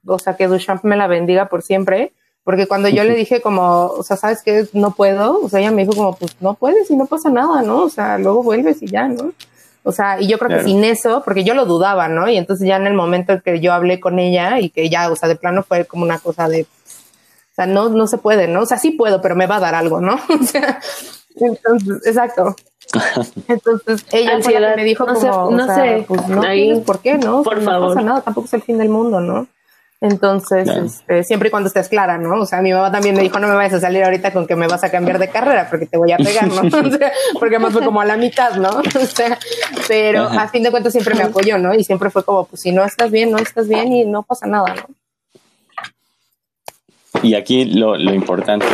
o 0.06 0.20
sea, 0.20 0.36
que 0.36 0.48
Duchamp 0.48 0.84
me 0.84 0.96
la 0.96 1.08
bendiga 1.08 1.48
por 1.48 1.62
siempre, 1.62 2.14
porque 2.44 2.68
cuando 2.68 2.90
yo 2.90 3.04
le 3.04 3.16
dije 3.16 3.42
como, 3.42 3.88
o 3.88 4.04
sea, 4.04 4.18
¿sabes 4.18 4.44
qué? 4.44 4.68
No 4.74 4.92
puedo, 4.92 5.40
o 5.42 5.50
sea, 5.50 5.60
ella 5.60 5.72
me 5.72 5.84
dijo 5.84 5.96
como, 5.96 6.16
pues 6.16 6.36
no 6.42 6.56
puedes 6.56 6.92
y 6.92 6.96
no 6.96 7.06
pasa 7.06 7.30
nada, 7.30 7.62
¿no? 7.62 7.84
O 7.84 7.90
sea, 7.90 8.18
luego 8.18 8.44
vuelves 8.44 8.82
y 8.82 8.88
ya, 8.88 9.08
¿no? 9.08 9.34
O 9.84 9.92
sea, 9.92 10.20
y 10.22 10.28
yo 10.28 10.40
creo 10.40 10.58
que 10.58 10.64
sin 10.64 10.84
eso, 10.84 11.24
porque 11.26 11.44
yo 11.44 11.54
lo 11.54 11.66
dudaba, 11.66 12.08
¿no? 12.08 12.30
Y 12.30 12.38
entonces 12.38 12.68
ya 12.68 12.78
en 12.78 12.88
el 12.88 12.94
momento 12.94 13.42
que 13.42 13.60
yo 13.60 13.74
hablé 13.74 14.00
con 14.00 14.18
ella 14.18 14.60
y 14.60 14.70
que 14.70 14.90
ya, 14.90 15.12
o 15.12 15.16
sea, 15.16 15.28
de 15.28 15.36
plano 15.36 15.64
fue 15.64 15.86
como 15.86 16.04
una 16.04 16.20
cosa 16.20 16.48
de, 16.48 16.62
o 16.64 17.56
sea, 17.56 17.66
no, 17.66 17.90
no 17.90 18.08
se 18.08 18.18
puede, 18.18 18.48
¿no? 18.48 18.62
O 18.62 18.66
sea, 18.66 18.78
sí 18.78 18.92
puedo, 18.92 19.22
pero 19.22 19.36
me 19.36 19.46
va 19.46 19.58
a 19.58 19.60
dar 19.60 19.76
algo, 19.76 20.00
¿no? 20.00 20.20
O 20.42 20.44
sea, 20.44 20.80
entonces, 21.36 22.06
exacto. 22.06 22.56
Entonces 23.48 24.06
ella 24.12 24.40
fue 24.42 24.60
la 24.60 24.72
que 24.72 24.76
me 24.76 24.84
dijo 24.84 25.06
no 25.06 25.14
como, 25.14 25.22
sé, 25.22 25.28
no 25.28 25.64
o 25.64 25.66
sea, 25.66 25.76
sé, 25.76 26.06
pues 26.08 26.28
no 26.28 26.44
ahí, 26.44 26.64
tienes 26.64 26.84
por 26.84 27.00
qué, 27.00 27.18
¿no? 27.18 27.44
por 27.44 27.58
no 27.58 27.64
favor. 27.64 27.94
pasa 27.94 28.06
nada, 28.06 28.22
tampoco 28.22 28.46
es 28.46 28.54
el 28.54 28.62
fin 28.62 28.78
del 28.78 28.90
mundo, 28.90 29.20
¿no? 29.20 29.48
Entonces, 30.02 30.68
este, 30.68 31.24
siempre 31.24 31.48
y 31.48 31.50
cuando 31.50 31.68
estés 31.68 31.88
clara, 31.88 32.18
¿no? 32.18 32.42
O 32.42 32.46
sea, 32.46 32.62
mi 32.62 32.74
mamá 32.74 32.92
también 32.92 33.16
me 33.16 33.22
dijo, 33.22 33.40
no 33.40 33.48
me 33.48 33.56
vayas 33.56 33.76
a 33.76 33.80
salir 33.80 34.04
ahorita 34.04 34.34
con 34.34 34.46
que 34.46 34.58
me 34.58 34.68
vas 34.68 34.84
a 34.84 34.92
cambiar 34.92 35.18
de 35.18 35.30
carrera 35.30 35.68
porque 35.70 35.86
te 35.86 35.98
voy 35.98 36.12
a 36.12 36.18
pegar, 36.18 36.46
¿no? 36.50 36.62
O 36.62 36.92
sea, 36.92 37.14
porque 37.40 37.56
además 37.56 37.72
fue 37.72 37.86
como 37.86 38.02
a 38.02 38.06
la 38.06 38.18
mitad, 38.18 38.56
¿no? 38.56 38.70
O 39.02 39.06
sea, 39.06 39.40
pero 39.88 40.24
Ajá. 40.24 40.44
a 40.44 40.48
fin 40.50 40.62
de 40.62 40.72
cuentas 40.72 40.92
siempre 40.92 41.16
me 41.16 41.24
apoyó, 41.24 41.58
¿no? 41.58 41.74
Y 41.74 41.86
siempre 41.86 42.10
fue 42.10 42.26
como, 42.26 42.44
pues 42.46 42.62
si 42.62 42.74
no 42.74 42.84
estás 42.84 43.12
bien, 43.12 43.32
no 43.32 43.38
estás 43.38 43.70
bien 43.70 43.94
y 43.94 44.04
no 44.04 44.24
pasa 44.24 44.46
nada, 44.46 44.76
¿no? 44.76 44.84
Y 47.22 47.36
aquí 47.36 47.64
lo, 47.64 47.96
lo 47.96 48.14
importante 48.14 48.66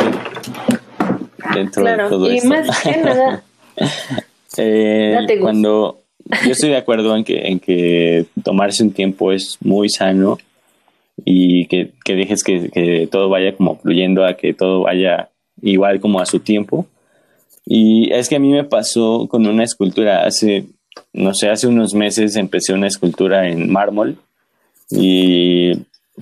dentro 1.54 1.84
de 1.84 1.94
Claro, 1.94 2.08
todo 2.08 2.30
y 2.30 2.36
esto. 2.36 2.48
más 2.48 2.82
que 2.82 2.96
nada, 2.96 3.42
Eh, 4.56 5.12
Date 5.20 5.38
cuando 5.38 6.02
yo 6.44 6.50
estoy 6.50 6.70
de 6.70 6.76
acuerdo 6.76 7.16
en 7.16 7.22
que, 7.22 7.38
en 7.46 7.60
que 7.60 8.26
tomarse 8.42 8.82
un 8.82 8.92
tiempo 8.92 9.30
es 9.30 9.56
muy 9.60 9.88
sano 9.88 10.38
y 11.24 11.66
que, 11.66 11.92
que 12.04 12.16
dejes 12.16 12.42
que, 12.42 12.68
que 12.68 13.08
todo 13.10 13.28
vaya 13.28 13.54
como 13.56 13.78
fluyendo 13.78 14.24
a 14.24 14.34
que 14.34 14.52
todo 14.52 14.82
vaya 14.82 15.30
igual 15.62 16.00
como 16.00 16.20
a 16.20 16.26
su 16.26 16.40
tiempo. 16.40 16.86
Y 17.64 18.12
es 18.12 18.28
que 18.28 18.36
a 18.36 18.40
mí 18.40 18.50
me 18.50 18.64
pasó 18.64 19.28
con 19.28 19.46
una 19.46 19.62
escultura 19.62 20.24
hace, 20.24 20.66
no 21.12 21.32
sé, 21.32 21.48
hace 21.48 21.68
unos 21.68 21.94
meses 21.94 22.34
empecé 22.34 22.72
una 22.72 22.88
escultura 22.88 23.48
en 23.48 23.70
mármol 23.70 24.16
y 24.90 25.72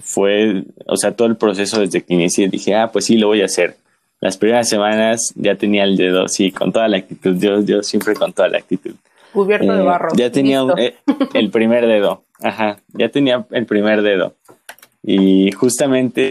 fue, 0.01 0.65
o 0.87 0.97
sea, 0.97 1.13
todo 1.13 1.29
el 1.29 1.37
proceso 1.37 1.81
desde 1.81 2.03
que 2.03 2.15
inicié 2.15 2.49
dije, 2.49 2.75
ah, 2.75 2.91
pues 2.93 3.07
sí, 3.07 3.17
lo 3.17 3.29
voy 3.29 3.41
a 3.41 3.47
hacer. 3.47 3.77
Las 4.21 4.37
primeras 4.37 4.69
semanas 4.69 5.33
ya 5.37 5.55
tenía 5.55 5.85
el 5.85 5.97
dedo, 5.97 6.27
sí, 6.29 6.51
con 6.51 6.73
toda 6.73 6.89
la 6.89 6.97
actitud, 6.99 7.37
yo, 7.39 7.61
yo 7.63 7.83
siempre 7.83 8.15
con 8.15 8.33
toda 8.33 8.49
la 8.49 8.59
actitud. 8.59 8.95
Cubierto 9.33 9.73
de 9.73 9.81
Eh, 9.81 9.85
barro. 9.85 10.09
Ya 10.17 10.33
tenía 10.33 10.65
un- 10.65 10.79
eh, 10.79 10.95
el 11.35 11.51
primer 11.51 11.87
dedo, 11.87 12.25
ajá, 12.41 12.79
ya 12.95 13.09
tenía 13.11 13.47
el 13.51 13.67
primer 13.67 14.03
dedo. 14.03 14.35
Y 15.03 15.53
justamente 15.53 16.31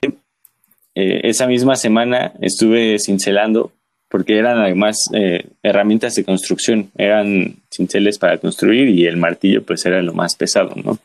eh, 0.96 1.22
esa 1.24 1.48
misma 1.48 1.76
semana 1.76 2.34
estuve 2.42 2.98
cincelando, 3.00 3.72
porque 4.10 4.38
eran 4.38 4.58
además 4.58 4.98
eh, 5.14 5.46
herramientas 5.64 6.16
de 6.16 6.24
construcción, 6.26 6.92
eran 6.98 7.58
cinceles 7.72 8.18
para 8.18 8.38
construir 8.40 8.90
y 8.90 9.06
el 9.06 9.16
martillo 9.18 9.64
pues 9.64 9.86
era 9.86 10.02
lo 10.02 10.14
más 10.14 10.36
pesado, 10.36 10.74
¿no? 10.84 10.98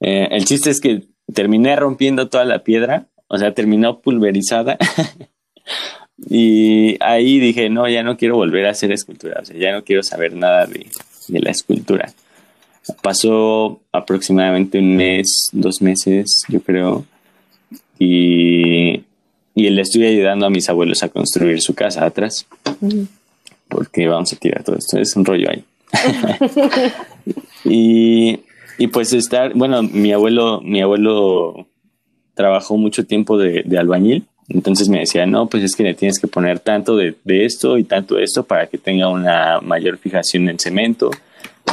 Eh, 0.00 0.28
el 0.30 0.44
chiste 0.44 0.70
es 0.70 0.80
que 0.80 1.02
terminé 1.32 1.74
rompiendo 1.76 2.28
toda 2.28 2.44
la 2.44 2.60
piedra, 2.60 3.06
o 3.28 3.38
sea, 3.38 3.52
terminó 3.54 3.98
pulverizada. 4.00 4.76
y 6.28 6.96
ahí 7.02 7.38
dije, 7.38 7.70
no, 7.70 7.88
ya 7.88 8.02
no 8.02 8.16
quiero 8.16 8.36
volver 8.36 8.66
a 8.66 8.70
hacer 8.70 8.92
escultura, 8.92 9.40
o 9.42 9.44
sea, 9.44 9.56
ya 9.56 9.72
no 9.72 9.84
quiero 9.84 10.02
saber 10.02 10.34
nada 10.34 10.66
de, 10.66 10.86
de 11.28 11.40
la 11.40 11.50
escultura. 11.50 12.12
Pasó 13.02 13.80
aproximadamente 13.92 14.78
un 14.78 14.96
mes, 14.96 15.48
dos 15.52 15.80
meses, 15.80 16.44
yo 16.48 16.60
creo, 16.60 17.04
y, 17.98 19.02
y 19.54 19.70
le 19.70 19.82
estoy 19.82 20.06
ayudando 20.06 20.46
a 20.46 20.50
mis 20.50 20.68
abuelos 20.68 21.02
a 21.02 21.08
construir 21.08 21.60
su 21.62 21.74
casa 21.74 22.04
atrás, 22.04 22.46
porque 23.68 24.06
vamos 24.08 24.32
a 24.32 24.36
tirar 24.36 24.62
todo 24.64 24.76
esto, 24.76 24.98
es 24.98 25.14
un 25.16 25.24
rollo 25.24 25.48
ahí. 25.50 25.64
y, 27.64 28.40
y 28.78 28.86
pues 28.88 29.12
estar, 29.12 29.54
bueno, 29.54 29.82
mi 29.82 30.12
abuelo, 30.12 30.60
mi 30.60 30.80
abuelo 30.80 31.66
trabajó 32.34 32.76
mucho 32.76 33.06
tiempo 33.06 33.38
de, 33.38 33.62
de 33.64 33.78
albañil, 33.78 34.26
entonces 34.50 34.88
me 34.88 34.98
decía, 35.00 35.24
no, 35.26 35.46
pues 35.48 35.62
es 35.64 35.74
que 35.74 35.82
le 35.84 35.94
tienes 35.94 36.18
que 36.18 36.26
poner 36.28 36.58
tanto 36.60 36.96
de, 36.96 37.14
de 37.24 37.44
esto 37.46 37.78
y 37.78 37.84
tanto 37.84 38.16
de 38.16 38.24
esto 38.24 38.42
para 38.44 38.66
que 38.66 38.76
tenga 38.78 39.08
una 39.08 39.60
mayor 39.60 39.96
fijación 39.98 40.48
en 40.48 40.58
cemento. 40.58 41.10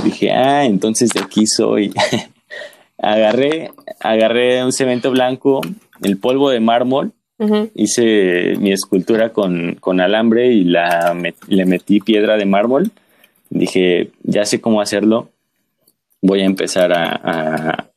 Dije, 0.03 0.31
ah, 0.31 0.63
entonces 0.65 1.09
de 1.09 1.19
aquí 1.21 1.45
soy. 1.47 1.91
agarré, 2.97 3.71
agarré 3.99 4.63
un 4.63 4.71
cemento 4.71 5.11
blanco, 5.11 5.61
el 6.03 6.17
polvo 6.17 6.49
de 6.49 6.59
mármol, 6.59 7.11
Ujú. 7.39 7.69
hice 7.75 8.55
mi 8.59 8.71
escultura 8.71 9.29
con, 9.31 9.75
con 9.75 9.99
alambre 10.01 10.47
y 10.51 10.63
la 10.63 11.13
met- 11.13 11.35
le 11.47 11.65
metí 11.65 11.99
piedra 11.99 12.37
de 12.37 12.45
mármol. 12.45 12.91
Dije, 13.49 14.11
ya 14.23 14.43
sé 14.45 14.59
cómo 14.59 14.81
hacerlo, 14.81 15.29
voy 16.21 16.41
a 16.41 16.45
empezar 16.45 16.91
a, 16.93 17.21
a- 17.23 17.89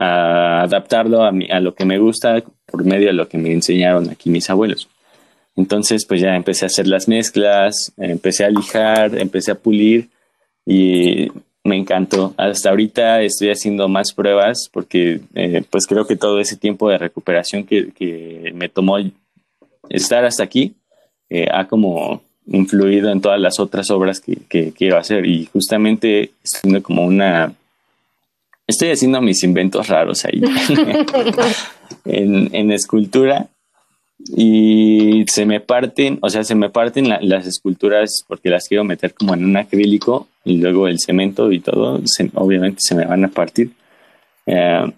a 0.00 0.62
adaptarlo 0.62 1.22
a, 1.24 1.32
mi- 1.32 1.50
a 1.50 1.60
lo 1.60 1.74
que 1.74 1.84
me 1.84 1.98
gusta 1.98 2.42
por 2.70 2.84
medio 2.84 3.08
de 3.08 3.12
lo 3.12 3.28
que 3.28 3.38
me 3.38 3.52
enseñaron 3.52 4.10
aquí 4.10 4.30
mis 4.30 4.50
abuelos. 4.50 4.88
Entonces, 5.56 6.04
pues 6.06 6.20
ya 6.20 6.36
empecé 6.36 6.64
a 6.64 6.68
hacer 6.68 6.86
las 6.86 7.08
mezclas, 7.08 7.92
empecé 7.96 8.44
a 8.44 8.50
lijar, 8.50 9.18
empecé 9.18 9.50
a 9.50 9.56
pulir 9.56 10.08
y 10.64 11.28
me 11.64 11.76
encantó. 11.76 12.34
Hasta 12.36 12.70
ahorita 12.70 13.22
estoy 13.22 13.50
haciendo 13.50 13.88
más 13.88 14.12
pruebas 14.12 14.68
porque 14.72 15.20
eh, 15.34 15.62
pues 15.68 15.86
creo 15.86 16.06
que 16.06 16.16
todo 16.16 16.38
ese 16.40 16.56
tiempo 16.56 16.88
de 16.88 16.98
recuperación 16.98 17.64
que, 17.64 17.90
que 17.90 18.52
me 18.54 18.68
tomó 18.68 18.98
estar 19.88 20.24
hasta 20.24 20.44
aquí 20.44 20.74
eh, 21.30 21.48
ha 21.52 21.66
como 21.66 22.22
influido 22.46 23.10
en 23.10 23.20
todas 23.20 23.40
las 23.40 23.60
otras 23.60 23.90
obras 23.90 24.20
que, 24.20 24.36
que 24.48 24.72
quiero 24.72 24.96
hacer 24.96 25.26
y 25.26 25.46
justamente 25.46 26.32
estoy 26.42 26.80
como 26.82 27.04
una... 27.04 27.52
Estoy 28.68 28.90
haciendo 28.90 29.20
mis 29.22 29.42
inventos 29.42 29.88
raros 29.88 30.24
ahí 30.26 30.40
en, 32.04 32.54
en 32.54 32.70
escultura 32.70 33.48
y 34.36 35.24
se 35.28 35.46
me 35.46 35.60
parten, 35.60 36.18
o 36.22 36.28
sea, 36.28 36.44
se 36.44 36.54
me 36.54 36.68
parten 36.70 37.08
la- 37.08 37.20
las 37.22 37.46
esculturas 37.46 38.24
porque 38.28 38.50
las 38.50 38.68
quiero 38.68 38.84
meter 38.84 39.14
como 39.14 39.32
en 39.34 39.44
un 39.44 39.56
acrílico 39.56 40.28
y 40.44 40.58
luego 40.58 40.86
el 40.88 40.98
cemento 41.00 41.50
y 41.50 41.60
todo, 41.60 42.00
se- 42.04 42.30
obviamente 42.34 42.78
se 42.80 42.94
me 42.94 43.06
van 43.06 43.24
a 43.24 43.28
partir. 43.28 43.70
Eh, 44.46 44.92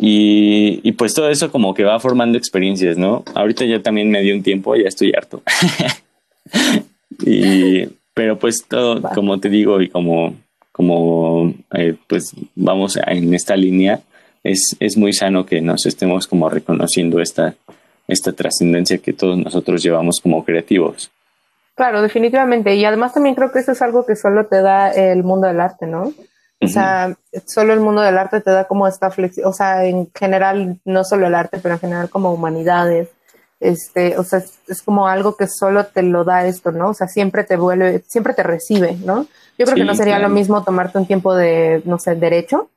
y, 0.00 0.80
y 0.82 0.92
pues 0.92 1.14
todo 1.14 1.30
eso 1.30 1.50
como 1.50 1.74
que 1.74 1.84
va 1.84 1.98
formando 2.00 2.36
experiencias, 2.38 2.96
¿no? 2.98 3.24
Ahorita 3.34 3.64
ya 3.64 3.80
también 3.82 4.10
me 4.10 4.22
dio 4.22 4.34
un 4.36 4.42
tiempo, 4.42 4.74
ya 4.76 4.88
estoy 4.88 5.12
harto. 5.16 5.42
y, 7.26 7.86
pero 8.12 8.38
pues 8.38 8.64
todo, 8.68 9.00
como 9.14 9.38
te 9.40 9.48
digo, 9.48 9.80
y 9.80 9.88
como, 9.88 10.34
como 10.74 11.54
eh, 11.72 11.94
pues 12.08 12.32
vamos 12.56 12.98
en 13.06 13.32
esta 13.32 13.54
línea, 13.54 14.00
es, 14.42 14.76
es 14.80 14.96
muy 14.96 15.12
sano 15.12 15.46
que 15.46 15.60
nos 15.60 15.86
estemos 15.86 16.26
como 16.26 16.50
reconociendo 16.50 17.20
esta, 17.20 17.54
esta 18.08 18.32
trascendencia 18.32 18.98
que 18.98 19.12
todos 19.12 19.38
nosotros 19.38 19.84
llevamos 19.84 20.18
como 20.20 20.44
creativos. 20.44 21.12
Claro, 21.76 22.02
definitivamente. 22.02 22.74
Y 22.74 22.84
además 22.84 23.14
también 23.14 23.36
creo 23.36 23.52
que 23.52 23.60
eso 23.60 23.70
es 23.70 23.82
algo 23.82 24.04
que 24.04 24.16
solo 24.16 24.46
te 24.46 24.62
da 24.62 24.90
el 24.90 25.22
mundo 25.22 25.46
del 25.46 25.60
arte, 25.60 25.86
¿no? 25.86 26.12
O 26.60 26.66
sea, 26.66 27.16
solo 27.46 27.72
el 27.72 27.80
mundo 27.80 28.00
del 28.00 28.18
arte 28.18 28.40
te 28.40 28.50
da 28.50 28.64
como 28.64 28.88
esta 28.88 29.10
flexibilidad, 29.10 29.50
o 29.50 29.52
sea, 29.52 29.84
en 29.84 30.10
general, 30.12 30.80
no 30.84 31.04
solo 31.04 31.28
el 31.28 31.34
arte, 31.36 31.58
pero 31.62 31.74
en 31.74 31.80
general 31.80 32.10
como 32.10 32.32
humanidades. 32.32 33.10
Este, 33.64 34.18
o 34.18 34.24
sea, 34.24 34.40
es, 34.40 34.58
es 34.68 34.82
como 34.82 35.08
algo 35.08 35.36
que 35.36 35.46
solo 35.48 35.86
te 35.86 36.02
lo 36.02 36.22
da 36.22 36.46
esto, 36.46 36.70
¿no? 36.70 36.90
O 36.90 36.94
sea, 36.94 37.08
siempre 37.08 37.44
te 37.44 37.56
vuelve, 37.56 38.04
siempre 38.06 38.34
te 38.34 38.42
recibe, 38.42 38.96
¿no? 39.04 39.22
Yo 39.56 39.64
creo 39.64 39.68
Sí, 39.68 39.80
que 39.80 39.84
no 39.84 39.94
sería 39.94 40.16
claro. 40.16 40.28
lo 40.28 40.34
mismo 40.34 40.62
tomarte 40.64 40.98
un 40.98 41.06
tiempo 41.06 41.34
de, 41.34 41.80
no 41.86 41.98
sé, 41.98 42.14
derecho, 42.14 42.68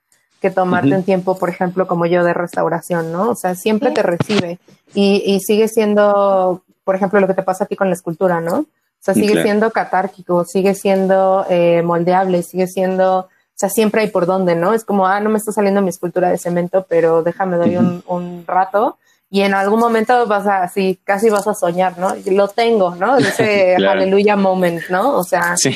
que 0.41 0.49
tomarte 0.49 0.95
un 0.95 1.03
tiempo, 1.03 1.37
por 1.37 1.49
ejemplo, 1.49 1.87
como 1.87 2.05
yo 2.05 2.23
de 2.23 2.33
restauración, 2.33 3.11
¿no? 3.11 3.31
O 3.31 3.35
sea, 3.35 3.55
siempre 3.55 3.91
te 3.91 4.01
recibe 4.01 4.59
y, 4.93 5.21
y 5.25 5.39
sigue 5.41 5.67
siendo, 5.67 6.63
por 6.85 6.95
ejemplo, 6.95 7.19
lo 7.19 7.27
que 7.27 7.33
te 7.33 7.43
pasa 7.43 7.65
aquí 7.65 7.75
con 7.75 7.89
la 7.89 7.95
escultura, 7.95 8.39
¿no? 8.39 8.59
O 8.59 8.65
sea, 9.01 9.13
Sí, 9.13 9.21
sigue 9.21 9.33
claro. 9.33 9.45
siendo 9.47 9.71
catárquico, 9.71 10.45
sigue 10.45 10.73
siendo 10.73 11.45
eh, 11.49 11.81
moldeable, 11.83 12.43
sigue 12.43 12.67
siendo, 12.67 13.19
o 13.19 13.29
sea, 13.55 13.69
siempre 13.69 14.01
hay 14.01 14.07
por 14.09 14.25
dónde, 14.25 14.55
¿no? 14.55 14.73
Es 14.73 14.85
como, 14.85 15.05
ah, 15.07 15.19
no 15.19 15.29
me 15.29 15.37
está 15.37 15.51
saliendo 15.51 15.81
mi 15.81 15.89
escultura 15.89 16.29
de 16.29 16.37
cemento, 16.37 16.85
pero 16.87 17.23
déjame 17.23 17.57
doy 17.57 17.75
un, 17.77 18.03
un 18.07 18.45
rato 18.47 18.97
y 19.29 19.41
en 19.41 19.53
algún 19.53 19.79
momento 19.79 20.25
vas 20.25 20.47
a, 20.47 20.63
así, 20.63 20.99
casi 21.03 21.29
vas 21.29 21.47
a 21.47 21.53
soñar, 21.53 21.97
¿no? 21.97 22.15
Y 22.15 22.29
Lo 22.31 22.47
tengo, 22.47 22.95
¿no? 22.95 23.17
Ese 23.17 23.73
Claro. 23.77 23.99
aleluya 23.99 24.35
moment, 24.35 24.81
¿no? 24.89 25.15
O 25.17 25.23
sea, 25.23 25.57
Sí, 25.57 25.71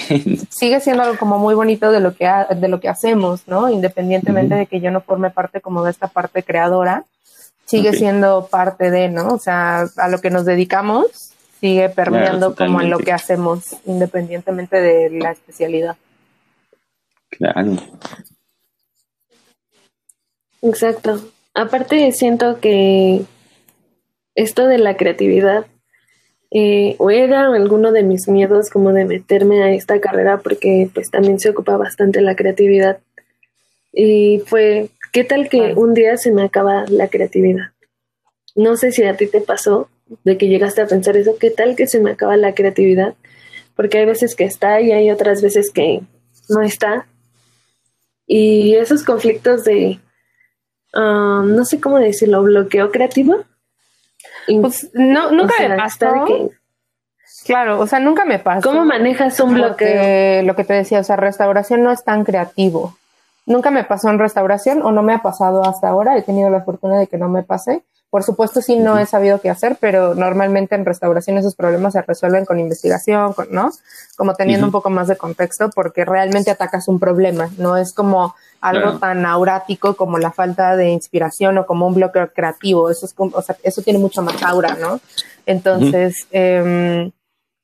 sigue 0.49 0.79
siendo 0.79 1.03
algo 1.03 1.17
como 1.17 1.37
muy 1.37 1.53
bonito 1.53 1.91
de 1.91 1.99
lo 1.99 2.15
que, 2.15 2.27
ha- 2.27 2.45
de 2.45 2.67
lo 2.69 2.79
que 2.79 2.87
hacemos, 2.89 3.41
¿no? 3.47 3.69
Independientemente 3.69 4.55
de 4.55 4.65
que 4.67 4.79
yo 4.79 4.89
no 4.91 5.01
forme 5.01 5.31
parte 5.31 5.59
como 5.61 5.83
de 5.83 5.91
esta 5.91 6.07
parte 6.07 6.43
creadora, 6.43 7.03
sigue 7.65 7.93
siendo 7.93 8.47
parte 8.47 8.89
de, 8.91 9.09
¿no? 9.09 9.29
O 9.33 9.39
sea, 9.39 9.85
a 9.97 10.07
lo 10.09 10.19
que 10.19 10.29
nos 10.29 10.45
dedicamos 10.45 11.05
sigue 11.59 11.89
permeando 11.89 12.55
Claro, 12.55 12.71
como 12.71 12.81
en 12.81 12.89
lo 12.89 12.97
que 12.99 13.11
hacemos, 13.11 13.75
independientemente 13.85 14.81
de 14.81 15.09
la 15.11 15.31
especialidad. 15.31 15.95
Claro. 17.29 17.75
Exacto. 20.61 21.21
Aparte 21.53 22.11
siento 22.13 22.59
que 22.59 23.23
esto 24.35 24.67
de 24.67 24.77
la 24.77 24.97
creatividad 24.97 25.65
eh, 26.53 26.95
o 26.99 27.09
era 27.09 27.45
alguno 27.47 27.93
de 27.93 28.03
mis 28.03 28.27
miedos 28.27 28.69
como 28.69 28.91
de 28.91 29.05
meterme 29.05 29.63
a 29.63 29.73
esta 29.73 30.01
carrera 30.01 30.39
porque 30.39 30.89
pues 30.93 31.09
también 31.09 31.39
se 31.39 31.49
ocupa 31.49 31.77
bastante 31.77 32.19
la 32.19 32.35
creatividad. 32.35 32.99
Y 33.93 34.41
fue, 34.45 34.89
¿qué 35.13 35.23
tal 35.23 35.47
que 35.47 35.73
un 35.75 35.93
día 35.93 36.17
se 36.17 36.31
me 36.31 36.43
acaba 36.43 36.85
la 36.87 37.07
creatividad? 37.07 37.71
No 38.55 38.75
sé 38.75 38.91
si 38.91 39.03
a 39.03 39.15
ti 39.15 39.27
te 39.27 39.39
pasó 39.39 39.89
de 40.25 40.37
que 40.37 40.49
llegaste 40.49 40.81
a 40.81 40.87
pensar 40.87 41.15
eso, 41.15 41.37
¿qué 41.39 41.51
tal 41.51 41.77
que 41.77 41.87
se 41.87 42.01
me 42.01 42.11
acaba 42.11 42.35
la 42.35 42.53
creatividad? 42.53 43.15
Porque 43.75 43.99
hay 43.99 44.05
veces 44.05 44.35
que 44.35 44.43
está 44.43 44.81
y 44.81 44.91
hay 44.91 45.09
otras 45.09 45.41
veces 45.41 45.71
que 45.71 46.01
no 46.49 46.61
está. 46.61 47.07
Y 48.27 48.75
esos 48.75 49.03
conflictos 49.03 49.63
de, 49.63 49.99
ah, 50.93 51.43
no 51.45 51.63
sé 51.63 51.79
cómo 51.79 51.97
decirlo, 51.97 52.43
bloqueo 52.43 52.91
creativo. 52.91 53.45
Pues 54.61 54.89
no, 54.93 55.31
nunca 55.31 55.53
o 55.53 55.57
sea, 55.57 55.69
me 55.69 55.77
pasó. 55.77 56.25
que- 56.25 56.49
Claro, 57.45 57.79
o 57.79 57.87
sea, 57.87 57.99
nunca 57.99 58.23
me 58.25 58.37
pasó. 58.39 58.69
¿Cómo 58.69 58.85
manejas 58.85 59.39
un 59.39 59.53
bloqueo? 59.55 59.69
Porque 59.71 60.43
lo 60.45 60.55
que 60.55 60.63
te 60.63 60.73
decía, 60.73 60.99
o 60.99 61.03
sea, 61.03 61.15
restauración 61.15 61.83
no 61.83 61.91
es 61.91 62.03
tan 62.03 62.23
creativo. 62.23 62.95
Nunca 63.47 63.71
me 63.71 63.83
pasó 63.83 64.09
en 64.09 64.19
restauración 64.19 64.83
o 64.83 64.91
no 64.91 65.01
me 65.01 65.13
ha 65.13 65.21
pasado 65.23 65.65
hasta 65.65 65.89
ahora. 65.89 66.17
He 66.17 66.21
tenido 66.21 66.49
la 66.51 66.61
fortuna 66.61 66.99
de 66.99 67.07
que 67.07 67.17
no 67.17 67.29
me 67.29 67.41
pase. 67.41 67.83
Por 68.11 68.23
supuesto, 68.23 68.61
sí 68.61 68.75
no 68.77 68.99
he 68.99 69.05
sabido 69.05 69.39
qué 69.41 69.49
hacer, 69.49 69.77
pero 69.79 70.13
normalmente 70.13 70.75
en 70.75 70.85
restauración 70.85 71.37
esos 71.37 71.55
problemas 71.55 71.93
se 71.93 72.01
resuelven 72.03 72.45
con 72.45 72.59
investigación, 72.59 73.31
con- 73.33 73.47
¿no? 73.51 73.71
Como 74.17 74.35
teniendo 74.35 74.65
un 74.67 74.71
poco 74.71 74.89
más 74.89 75.07
de 75.07 75.15
contexto, 75.17 75.69
porque 75.73 76.03
realmente 76.05 76.51
atacas 76.51 76.89
un 76.89 76.99
problema. 76.99 77.49
No 77.57 77.77
es 77.77 77.93
como 77.93 78.35
algo 78.59 78.81
Claro. 78.83 78.99
tan 78.99 79.25
aurático 79.25 79.95
como 79.95 80.17
la 80.19 80.31
falta 80.31 80.75
de 80.75 80.89
inspiración 80.89 81.57
o 81.57 81.65
como 81.65 81.87
un 81.87 81.95
bloqueo 81.95 82.31
creativo. 82.33 82.89
Eso 82.91 83.05
es 83.05 83.13
como, 83.13 83.31
o 83.35 83.41
sea, 83.41 83.55
eso 83.63 83.81
tiene 83.81 83.97
mucho 83.97 84.21
más 84.21 84.43
aura, 84.43 84.75
¿no? 84.75 84.99
Entonces, 85.45 86.27
em, 86.31 87.11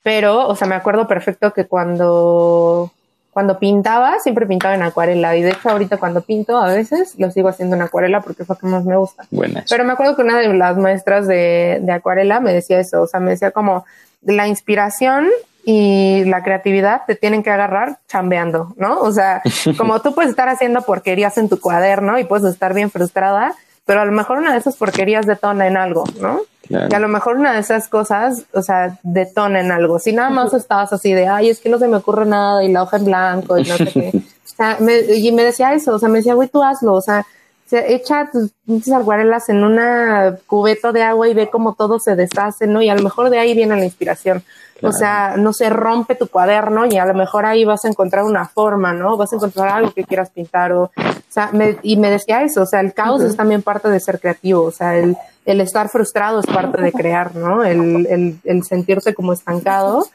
pero, 0.02 0.48
o 0.48 0.56
sea, 0.56 0.66
me 0.68 0.76
acuerdo 0.76 1.08
perfecto 1.10 1.52
que 1.52 1.68
cuando, 1.68 2.90
cuando 3.38 3.60
pintaba, 3.60 4.18
siempre 4.18 4.48
pintaba 4.48 4.74
en 4.74 4.82
acuarela. 4.82 5.36
Y 5.36 5.44
de 5.44 5.52
hecho, 5.52 5.70
ahorita 5.70 5.98
cuando 5.98 6.22
pinto, 6.22 6.58
a 6.58 6.74
veces 6.74 7.14
lo 7.20 7.30
sigo 7.30 7.50
haciendo 7.50 7.76
en 7.76 7.84
acuarela 7.84 8.22
porque 8.22 8.42
es 8.42 8.50
lo 8.50 8.56
que 8.56 8.66
más 8.66 8.84
me 8.84 8.98
gusta. 8.98 9.28
Buenas. 9.30 9.66
Pero 9.70 9.84
me 9.86 9.94
acuerdo 9.94 10.16
que 10.16 10.24
una 10.24 10.40
de 10.40 10.52
las 10.56 10.76
maestras 10.76 11.28
de, 11.28 11.78
de 11.84 11.92
acuarela 11.92 12.40
me 12.40 12.52
decía 12.52 12.80
eso, 12.80 13.04
o 13.04 13.06
sea, 13.06 13.20
me 13.20 13.30
decía 13.30 13.52
como 13.52 13.86
la 14.24 14.48
inspiración 14.48 15.28
y 15.64 16.26
la 16.26 16.42
creatividad 16.42 17.04
te 17.06 17.14
tienen 17.14 17.44
que 17.44 17.52
agarrar 17.52 18.00
chambeando, 18.08 18.74
¿no? 18.76 19.02
O 19.02 19.12
sea, 19.12 19.44
como 19.78 20.02
tú 20.02 20.16
puedes 20.16 20.32
estar 20.32 20.50
haciendo 20.50 20.82
porquerías 20.82 21.38
en 21.38 21.48
tu 21.48 21.60
cuaderno 21.60 22.18
y 22.18 22.24
puedes 22.24 22.52
estar 22.52 22.74
bien 22.74 22.90
frustrada, 22.90 23.54
pero 23.86 24.02
a 24.02 24.06
lo 24.06 24.14
mejor 24.14 24.40
una 24.40 24.54
de 24.54 24.58
esas 24.58 24.78
porquerías 24.78 25.28
detona 25.28 25.68
en 25.68 25.78
algo, 25.78 26.06
¿no? 26.20 26.40
Claro. 26.68 26.88
Y 26.92 26.94
a 26.94 27.00
lo 27.00 27.08
mejor 27.08 27.38
una 27.38 27.54
de 27.54 27.60
esas 27.60 27.88
cosas, 27.88 28.44
o 28.54 28.62
sea, 28.62 28.98
detona 29.04 29.60
en 29.62 29.72
algo. 29.72 30.00
Si 30.00 30.12
nada 30.14 30.30
más 30.30 30.54
estabas 30.54 30.92
así 30.94 31.14
de, 31.14 31.28
ay, 31.28 31.50
es 31.50 31.60
que 31.60 31.70
no 31.70 31.78
se 31.80 31.88
me 31.88 31.98
ocurre 31.98 32.26
nada 32.26 32.64
y 32.64 32.72
la 32.72 32.84
hoja 32.84 32.98
en 32.98 33.06
blanco 33.06 33.58
y 33.58 33.64
no 33.64 33.78
sé 33.78 33.86
qué. 33.88 34.12
O 34.48 34.56
sea, 34.58 34.78
me, 34.80 35.02
y 35.14 35.32
me 35.34 35.44
decía 35.44 35.76
eso, 35.76 35.94
o 35.94 36.00
sea, 36.00 36.10
me 36.10 36.18
decía, 36.18 36.34
güey, 36.34 36.48
tú 36.48 36.64
hazlo, 36.64 36.96
o 36.96 37.02
sea, 37.02 37.24
se 37.68 37.94
echa 37.94 38.28
tus 38.32 38.50
pinches 38.66 38.92
acuarelas 38.92 39.50
en 39.50 39.64
una 39.64 40.36
cubeta 40.48 40.92
de 40.92 41.04
agua 41.04 41.28
y 41.28 41.36
ve 41.36 41.48
cómo 41.52 41.76
todo 41.76 42.00
se 42.00 42.16
deshace, 42.16 42.66
¿no? 42.66 42.82
Y 42.82 42.90
a 42.90 42.96
lo 42.96 43.04
mejor 43.04 43.30
de 43.30 43.38
ahí 43.38 43.54
viene 43.54 43.76
la 43.76 43.86
inspiración. 43.86 44.42
O 44.82 44.92
sea, 44.92 45.36
no 45.38 45.54
se 45.54 45.70
rompe 45.70 46.16
tu 46.16 46.28
cuaderno 46.28 46.88
y 46.88 46.98
a 46.98 47.06
lo 47.06 47.14
mejor 47.14 47.46
ahí 47.46 47.66
vas 47.66 47.86
a 47.86 47.90
encontrar 47.90 48.24
una 48.24 48.48
forma, 48.48 48.94
¿no? 48.94 49.16
Vas 49.16 49.32
a 49.34 49.36
encontrar 49.36 49.68
algo 49.70 49.92
que 49.92 50.04
quieras 50.06 50.32
pintar 50.32 50.72
o, 50.72 50.84
o 50.86 50.92
sea, 51.30 51.52
me- 51.52 51.78
y 51.84 51.98
me 51.98 52.10
decía 52.10 52.42
eso, 52.42 52.64
o 52.64 52.66
sea, 52.66 52.80
el 52.80 52.94
caos 52.94 53.22
es 53.22 53.36
también 53.36 53.62
parte 53.62 53.90
de 53.90 54.00
ser 54.00 54.20
creativo, 54.20 54.64
o 54.64 54.72
sea, 54.72 54.98
el, 54.98 55.16
el 55.48 55.62
estar 55.62 55.90
frustrado 55.90 56.40
es 56.42 56.46
parte 56.46 56.82
de 56.82 56.92
crear, 56.92 57.36
¿no? 57.36 57.64
El, 57.64 58.06
el, 58.08 58.40
el 58.44 58.64
sentirte 58.64 59.16
como 59.16 59.34
estancado 59.34 60.06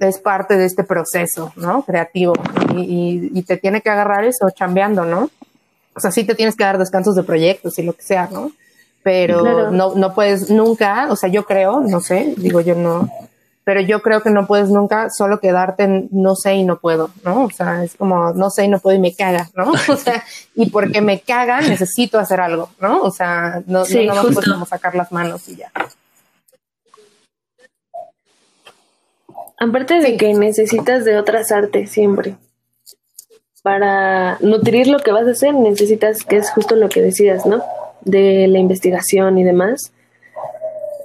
es 0.00 0.18
parte 0.18 0.56
de 0.56 0.64
este 0.64 0.82
proceso, 0.82 1.52
¿no? 1.56 1.82
Creativo. 1.82 2.32
Y, 2.74 2.80
y, 2.80 3.30
y 3.38 3.42
te 3.42 3.58
tiene 3.58 3.82
que 3.82 3.90
agarrar 3.90 4.24
eso 4.24 4.50
chambeando, 4.50 5.04
¿no? 5.04 5.30
O 5.94 6.00
sea, 6.00 6.10
sí 6.10 6.24
te 6.24 6.34
tienes 6.34 6.56
que 6.56 6.64
dar 6.64 6.78
descansos 6.78 7.14
de 7.14 7.22
proyectos 7.22 7.78
y 7.78 7.82
lo 7.82 7.92
que 7.92 8.02
sea, 8.02 8.28
¿no? 8.32 8.52
Pero 9.02 9.40
Claro. 9.40 9.70
no, 9.70 9.94
no 9.94 10.14
puedes 10.14 10.50
nunca, 10.50 11.08
o 11.10 11.16
sea, 11.16 11.28
yo 11.28 11.44
creo, 11.44 11.80
no 11.80 12.00
sé, 12.00 12.34
digo 12.36 12.60
yo 12.60 12.74
no, 12.74 13.10
pero 13.70 13.82
yo 13.82 14.02
creo 14.02 14.20
que 14.20 14.30
no 14.30 14.48
puedes 14.48 14.68
nunca 14.68 15.10
solo 15.10 15.38
quedarte 15.38 15.84
en 15.84 16.08
no 16.10 16.34
sé 16.34 16.54
y 16.54 16.64
no 16.64 16.80
puedo, 16.80 17.10
¿no? 17.22 17.44
O 17.44 17.50
sea, 17.50 17.84
es 17.84 17.94
como 17.94 18.32
no 18.32 18.50
sé 18.50 18.64
y 18.64 18.68
no 18.68 18.80
puedo 18.80 18.96
y 18.96 19.00
me 19.00 19.14
caga, 19.14 19.48
¿no? 19.54 19.70
O 19.88 19.96
sea, 19.96 20.24
y 20.56 20.70
porque 20.70 21.00
me 21.00 21.20
caga 21.20 21.60
necesito 21.60 22.18
hacer 22.18 22.40
algo, 22.40 22.70
¿no? 22.80 23.00
O 23.02 23.12
sea, 23.12 23.62
no, 23.68 23.84
Sí, 23.84 24.08
no, 24.08 24.24
como 24.24 24.66
sacar 24.66 24.96
las 24.96 25.12
manos 25.12 25.48
y 25.48 25.54
ya. 25.54 25.70
Aparte 29.56 30.00
de 30.00 30.16
que 30.16 30.34
necesitas 30.34 31.04
de 31.04 31.16
otras 31.16 31.52
artes 31.52 31.92
siempre. 31.92 32.34
Para 33.62 34.36
nutrir 34.40 34.88
lo 34.88 34.98
que 34.98 35.12
vas 35.12 35.28
a 35.28 35.30
hacer, 35.30 35.54
necesitas, 35.54 36.24
que 36.24 36.38
es 36.38 36.50
justo 36.50 36.74
lo 36.74 36.88
que 36.88 37.02
decías, 37.02 37.46
¿no? 37.46 37.62
De 38.00 38.48
la 38.48 38.58
investigación 38.58 39.38
y 39.38 39.44
demás. 39.44 39.92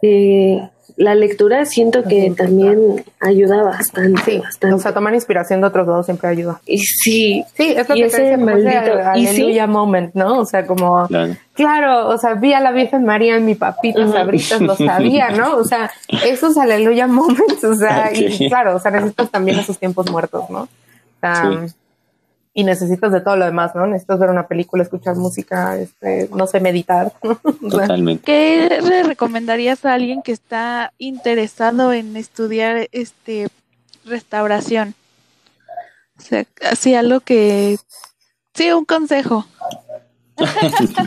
Eh, 0.01 0.67
la 0.97 1.13
lectura 1.13 1.65
siento 1.65 2.03
que 2.03 2.33
también 2.37 3.03
ayuda 3.19 3.63
bastante, 3.63 4.21
Sí, 4.23 4.37
bastante. 4.39 4.75
o 4.75 4.79
sea, 4.79 4.93
tomar 4.93 5.13
inspiración 5.13 5.59
de 5.59 5.67
otros 5.67 5.85
lados 5.87 6.05
siempre 6.05 6.29
ayuda. 6.29 6.61
y 6.65 6.77
sí, 6.79 7.43
Sí, 7.53 7.73
es 7.75 7.89
lo 7.89 7.95
Y 7.95 7.99
que 7.99 8.05
ese 8.05 8.17
te 8.17 8.27
ese 8.33 8.37
maldito- 8.37 9.17
y 9.17 9.27
sí. 9.27 9.59
moment, 9.67 10.13
¿no? 10.15 10.39
O 10.39 10.45
sea, 10.45 10.65
como, 10.65 11.05
Claro. 11.07 11.33
claro, 11.53 12.07
o 12.07 12.17
sea, 12.17 12.35
vi 12.35 12.53
a 12.53 12.61
la 12.61 12.71
Virgen 12.71 13.03
María 13.05 13.35
en 13.35 13.45
mi 13.45 13.55
papita 13.55 14.07
sabritas, 14.09 14.61
lo 14.61 14.75
sabía, 14.75 15.31
¿no? 15.31 15.57
O 15.57 15.63
sea, 15.65 15.91
esos 16.25 16.57
aleluya 16.57 17.07
moments, 17.07 17.63
o 17.63 17.75
sea, 17.75 18.11
y 18.13 18.47
claro, 18.47 18.75
o 18.75 18.79
sea, 18.79 18.91
necesitas 18.91 19.29
también 19.29 19.59
esos 19.59 19.77
tiempos 19.77 20.09
muertos, 20.09 20.49
¿no? 20.49 20.61
O 20.61 20.67
sea, 21.19 21.51
Sí. 21.67 21.73
Y 22.57 22.63
necesitas 22.63 23.11
de 23.11 23.19
todo 23.19 23.35
lo 23.35 23.43
demás, 23.43 23.75
¿no? 23.75 23.85
Necesitas 23.85 24.17
ver 24.17 24.29
una 24.29 24.47
película, 24.47 24.81
escuchar 24.81 25.17
música, 25.17 25.77
este, 25.77 26.29
no 26.33 26.47
sé, 26.47 26.61
meditar. 26.61 27.11
Totalmente. 27.69 28.23
¿Qué 28.23 28.79
le 28.81 29.03
recomendarías 29.03 29.83
a 29.83 29.93
alguien 29.93 30.21
que 30.21 30.31
está 30.31 30.93
interesado 30.97 31.91
en 31.91 32.15
estudiar 32.15 32.87
este 32.93 33.49
restauración? 34.05 34.95
O 36.17 36.21
sea, 36.21 36.45
así 36.71 36.95
algo 36.95 37.19
que 37.19 37.77
sí, 38.53 38.71
un 38.71 38.85
consejo. 38.85 39.45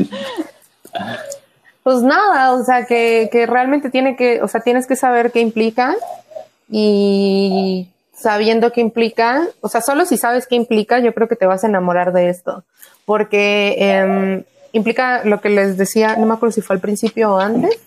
Pues 1.89 2.03
nada, 2.03 2.53
o 2.53 2.63
sea, 2.65 2.85
que, 2.85 3.31
que 3.33 3.47
realmente 3.47 3.89
tiene 3.89 4.15
que, 4.15 4.43
o 4.43 4.49
sea, 4.49 4.61
tienes 4.61 4.87
que 4.87 4.95
saber 4.95 5.33
qué 5.33 5.41
implica 5.41 5.97
y 6.69 7.89
sabiendo 8.21 8.73
qué 8.73 8.81
implica, 8.81 9.47
o 9.61 9.69
sea, 9.69 9.81
solo 9.81 10.05
si 10.07 10.17
sabes 10.17 10.47
qué 10.47 10.57
implica, 10.57 10.99
yo 10.99 11.15
creo 11.15 11.29
que 11.29 11.37
te 11.37 11.47
vas 11.47 11.65
a 11.65 11.69
enamorar 11.69 12.13
de 12.13 12.29
esto, 12.29 12.65
porque 13.05 13.77
em, 13.79 14.45
implica 14.73 15.25
lo 15.25 15.41
que 15.41 15.49
les 15.51 15.77
decía, 15.77 16.17
no 16.17 16.27
me 16.27 16.35
acuerdo 16.35 16.53
si 16.53 16.61
fue 16.63 16.75
al 16.75 16.81
principio 16.81 17.35
o 17.35 17.39
antes, 17.39 17.79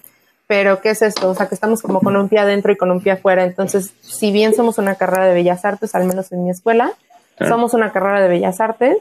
pero 0.47 0.82
¿qué 0.82 0.89
es 0.91 1.01
esto? 1.01 1.29
O 1.29 1.36
sea, 1.36 1.47
que 1.47 1.55
estamos 1.55 1.82
como 1.82 1.99
con 2.01 2.15
un 2.15 2.27
pie 2.29 2.39
adentro 2.39 2.71
y 2.71 2.77
con 2.77 2.91
un 2.91 3.01
pie 3.01 3.13
afuera, 3.13 3.43
entonces, 3.43 3.93
si 4.01 4.32
bien 4.32 4.53
somos 4.53 4.77
una 4.77 4.95
carrera 4.95 5.25
de 5.25 5.34
bellas 5.34 5.63
artes, 5.65 5.95
al 5.95 6.05
menos 6.05 6.32
en 6.32 6.43
mi 6.43 6.49
escuela, 6.49 6.91
Claro. 7.38 7.53
somos 7.55 7.73
una 7.73 7.91
carrera 7.91 8.21
de 8.21 8.27
bellas 8.27 8.59
artes, 8.61 8.97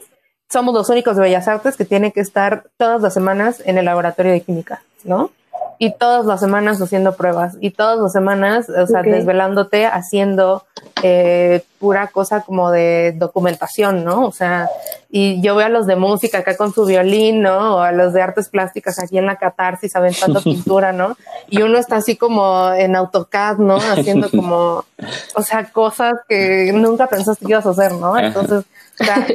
somos 0.49 0.73
los 0.73 0.89
únicos 0.89 1.15
de 1.15 1.21
bellas 1.23 1.47
artes 1.47 1.77
que 1.77 1.85
tienen 1.85 2.11
que 2.11 2.21
estar 2.21 2.63
todas 2.77 3.01
las 3.01 3.13
semanas 3.13 3.61
en 3.65 3.77
el 3.77 3.85
laboratorio 3.85 4.31
de 4.31 4.41
química, 4.41 4.81
¿no? 5.03 5.31
Y 5.77 5.93
todas 5.97 6.25
las 6.25 6.39
semanas 6.39 6.79
haciendo 6.79 7.15
pruebas 7.15 7.57
y 7.59 7.71
todas 7.71 7.97
las 7.99 8.11
semanas, 8.11 8.69
o 8.69 8.85
sea, 8.85 9.01
desvelándote 9.01 9.87
haciendo 9.87 10.63
eh, 11.01 11.63
pura 11.79 12.07
cosa 12.07 12.41
como 12.41 12.69
de 12.69 13.15
documentación, 13.17 14.03
¿no? 14.03 14.27
O 14.27 14.31
sea, 14.31 14.69
y 15.09 15.41
yo 15.41 15.55
veo 15.55 15.65
a 15.65 15.69
los 15.69 15.87
de 15.87 15.95
música 15.95 16.39
acá 16.39 16.55
con 16.55 16.71
su 16.71 16.85
violín, 16.85 17.41
¿no? 17.41 17.77
O 17.77 17.79
a 17.79 17.91
los 17.91 18.13
de 18.13 18.21
artes 18.21 18.49
plásticas 18.49 18.99
aquí 18.99 19.17
en 19.17 19.25
la 19.25 19.37
catarsis 19.37 19.95
aventando 19.95 20.41
pintura, 20.43 20.93
¿no? 20.93 21.17
Y 21.49 21.63
uno 21.63 21.79
está 21.79 21.95
así 21.97 22.15
como 22.15 22.71
en 22.73 22.95
AutoCAD, 22.95 23.57
¿no? 23.57 23.77
Haciendo 23.77 24.29
como, 24.31 24.85
o 25.33 25.41
sea, 25.41 25.71
cosas 25.71 26.13
que 26.29 26.71
nunca 26.73 27.07
pensaste 27.07 27.45
que 27.45 27.53
ibas 27.53 27.65
a 27.65 27.71
hacer, 27.71 27.93
¿no? 27.93 28.17
Entonces, 28.17 28.63
o 28.99 29.03
sea, 29.03 29.25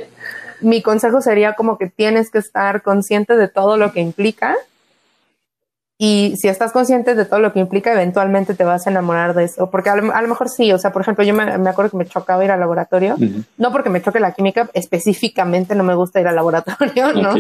mi 0.61 0.83
consejo 0.83 1.20
sería 1.20 1.55
como 1.55 1.79
que 1.79 1.89
tienes 1.89 2.31
que 2.31 2.39
estar 2.39 2.83
consciente 2.83 3.37
de 3.37 3.49
todo 3.49 3.77
lo 3.77 3.93
que 3.93 4.01
implica. 4.01 4.57
Y 5.99 6.34
si 6.36 6.49
estás 6.49 6.72
consciente 6.72 7.14
de 7.14 7.24
todo 7.24 7.40
lo 7.40 7.53
que 7.53 7.61
implica, 7.61 7.92
eventualmente 7.92 8.55
te 8.55 8.64
vas 8.64 8.86
a 8.86 8.90
enamorar 8.90 9.34
de 9.34 9.44
eso. 9.44 9.70
Porque 9.70 9.88
a 9.88 9.97
lo, 9.97 10.14
a 10.14 10.20
lo 10.20 10.28
mejor 10.28 10.51
sí, 10.51 10.70
o 10.72 10.78
sea, 10.78 10.92
por 10.92 11.03
ejemplo, 11.03 11.24
yo 11.24 11.32
me, 11.32 11.57
me 11.57 11.70
acuerdo 11.70 11.92
que 11.92 11.97
me 11.97 12.07
chocaba 12.07 12.44
ir 12.44 12.51
al 12.51 12.61
laboratorio. 12.61 13.16
No 13.57 13.72
porque 13.72 13.88
me 13.88 14.03
choque 14.03 14.20
la 14.20 14.32
química, 14.32 14.68
específicamente 14.74 15.74
no 15.74 15.84
me 15.84 15.94
gusta 15.94 16.20
ir 16.20 16.28
al 16.28 16.36
laboratorio, 16.36 17.12
¿no? 17.14 17.34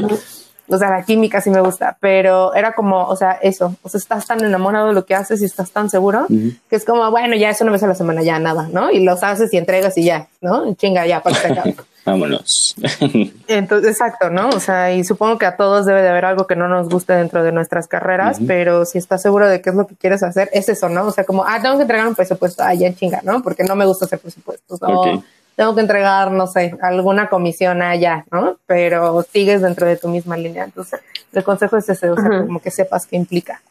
O 0.68 0.78
sea, 0.78 0.90
la 0.90 1.04
química 1.04 1.40
sí 1.40 1.50
me 1.50 1.60
gusta, 1.60 1.96
pero 2.00 2.52
era 2.54 2.72
como, 2.72 3.06
o 3.06 3.14
sea, 3.14 3.32
eso, 3.32 3.76
o 3.82 3.88
sea, 3.88 3.98
estás 3.98 4.26
tan 4.26 4.44
enamorado 4.44 4.88
de 4.88 4.94
lo 4.94 5.04
que 5.06 5.14
haces 5.14 5.40
y 5.42 5.44
estás 5.44 5.70
tan 5.70 5.88
seguro 5.90 6.26
que 6.28 6.76
es 6.76 6.84
como, 6.84 7.08
bueno, 7.10 7.36
ya 7.36 7.50
eso 7.50 7.62
una 7.62 7.72
vez 7.72 7.84
a 7.84 7.86
la 7.86 7.94
semana, 7.94 8.22
ya 8.22 8.38
nada, 8.40 8.68
¿no? 8.72 8.90
Y 8.90 9.04
los 9.04 9.22
haces 9.22 9.52
y 9.54 9.58
entregas 9.58 9.96
y 9.96 10.04
ya, 10.04 10.28
¿no? 10.40 10.74
Chinga, 10.74 11.06
ya, 11.06 11.22
para 11.22 11.40
que 11.40 11.76
Vámonos. 12.06 12.76
Entonces, 13.48 13.90
exacto, 13.90 14.30
¿no? 14.30 14.48
O 14.50 14.60
sea, 14.60 14.94
y 14.94 15.02
supongo 15.02 15.38
que 15.38 15.46
a 15.46 15.56
todos 15.56 15.84
debe 15.86 16.02
de 16.02 16.08
haber 16.08 16.24
algo 16.24 16.46
que 16.46 16.54
no 16.54 16.68
nos 16.68 16.88
guste 16.88 17.14
dentro 17.14 17.42
de 17.42 17.50
nuestras 17.50 17.88
carreras, 17.88 18.38
pero 18.46 18.84
si 18.84 18.98
estás 18.98 19.20
seguro 19.20 19.48
de 19.48 19.60
qué 19.60 19.70
es 19.70 19.76
lo 19.76 19.88
que 19.88 19.96
quieres 19.96 20.22
hacer, 20.22 20.48
es 20.52 20.68
eso, 20.68 20.88
¿no? 20.88 21.06
O 21.06 21.10
sea, 21.10 21.24
como, 21.24 21.44
ah, 21.44 21.60
tengo 21.60 21.74
que 21.76 21.82
entregar 21.82 22.06
un 22.06 22.14
presupuesto, 22.14 22.62
ah, 22.62 22.72
ya 22.74 22.94
chinga, 22.94 23.20
¿no? 23.24 23.42
Porque 23.42 23.64
no 23.64 23.74
me 23.74 23.84
gusta 23.84 24.04
hacer 24.04 24.20
presupuestos, 24.20 24.80
¿no? 24.80 25.22
tengo 25.56 25.74
que 25.74 25.80
entregar, 25.80 26.30
no 26.30 26.46
sé, 26.46 26.76
alguna 26.82 27.28
comisión 27.28 27.80
allá, 27.80 28.26
¿no? 28.30 28.58
Pero 28.66 29.22
sigues 29.22 29.62
dentro 29.62 29.86
de 29.86 29.96
tu 29.96 30.08
misma 30.08 30.36
línea. 30.36 30.64
Entonces, 30.64 31.00
el 31.32 31.42
consejo 31.42 31.78
es 31.78 31.88
ese, 31.88 32.10
o 32.10 32.16
sea, 32.16 32.44
como 32.44 32.60
que 32.60 32.70
sepas 32.70 33.06
qué 33.06 33.16
implica, 33.16 33.62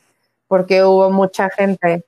porque 0.47 0.83
hubo 0.83 1.09
mucha 1.11 1.49
gente. 1.51 2.03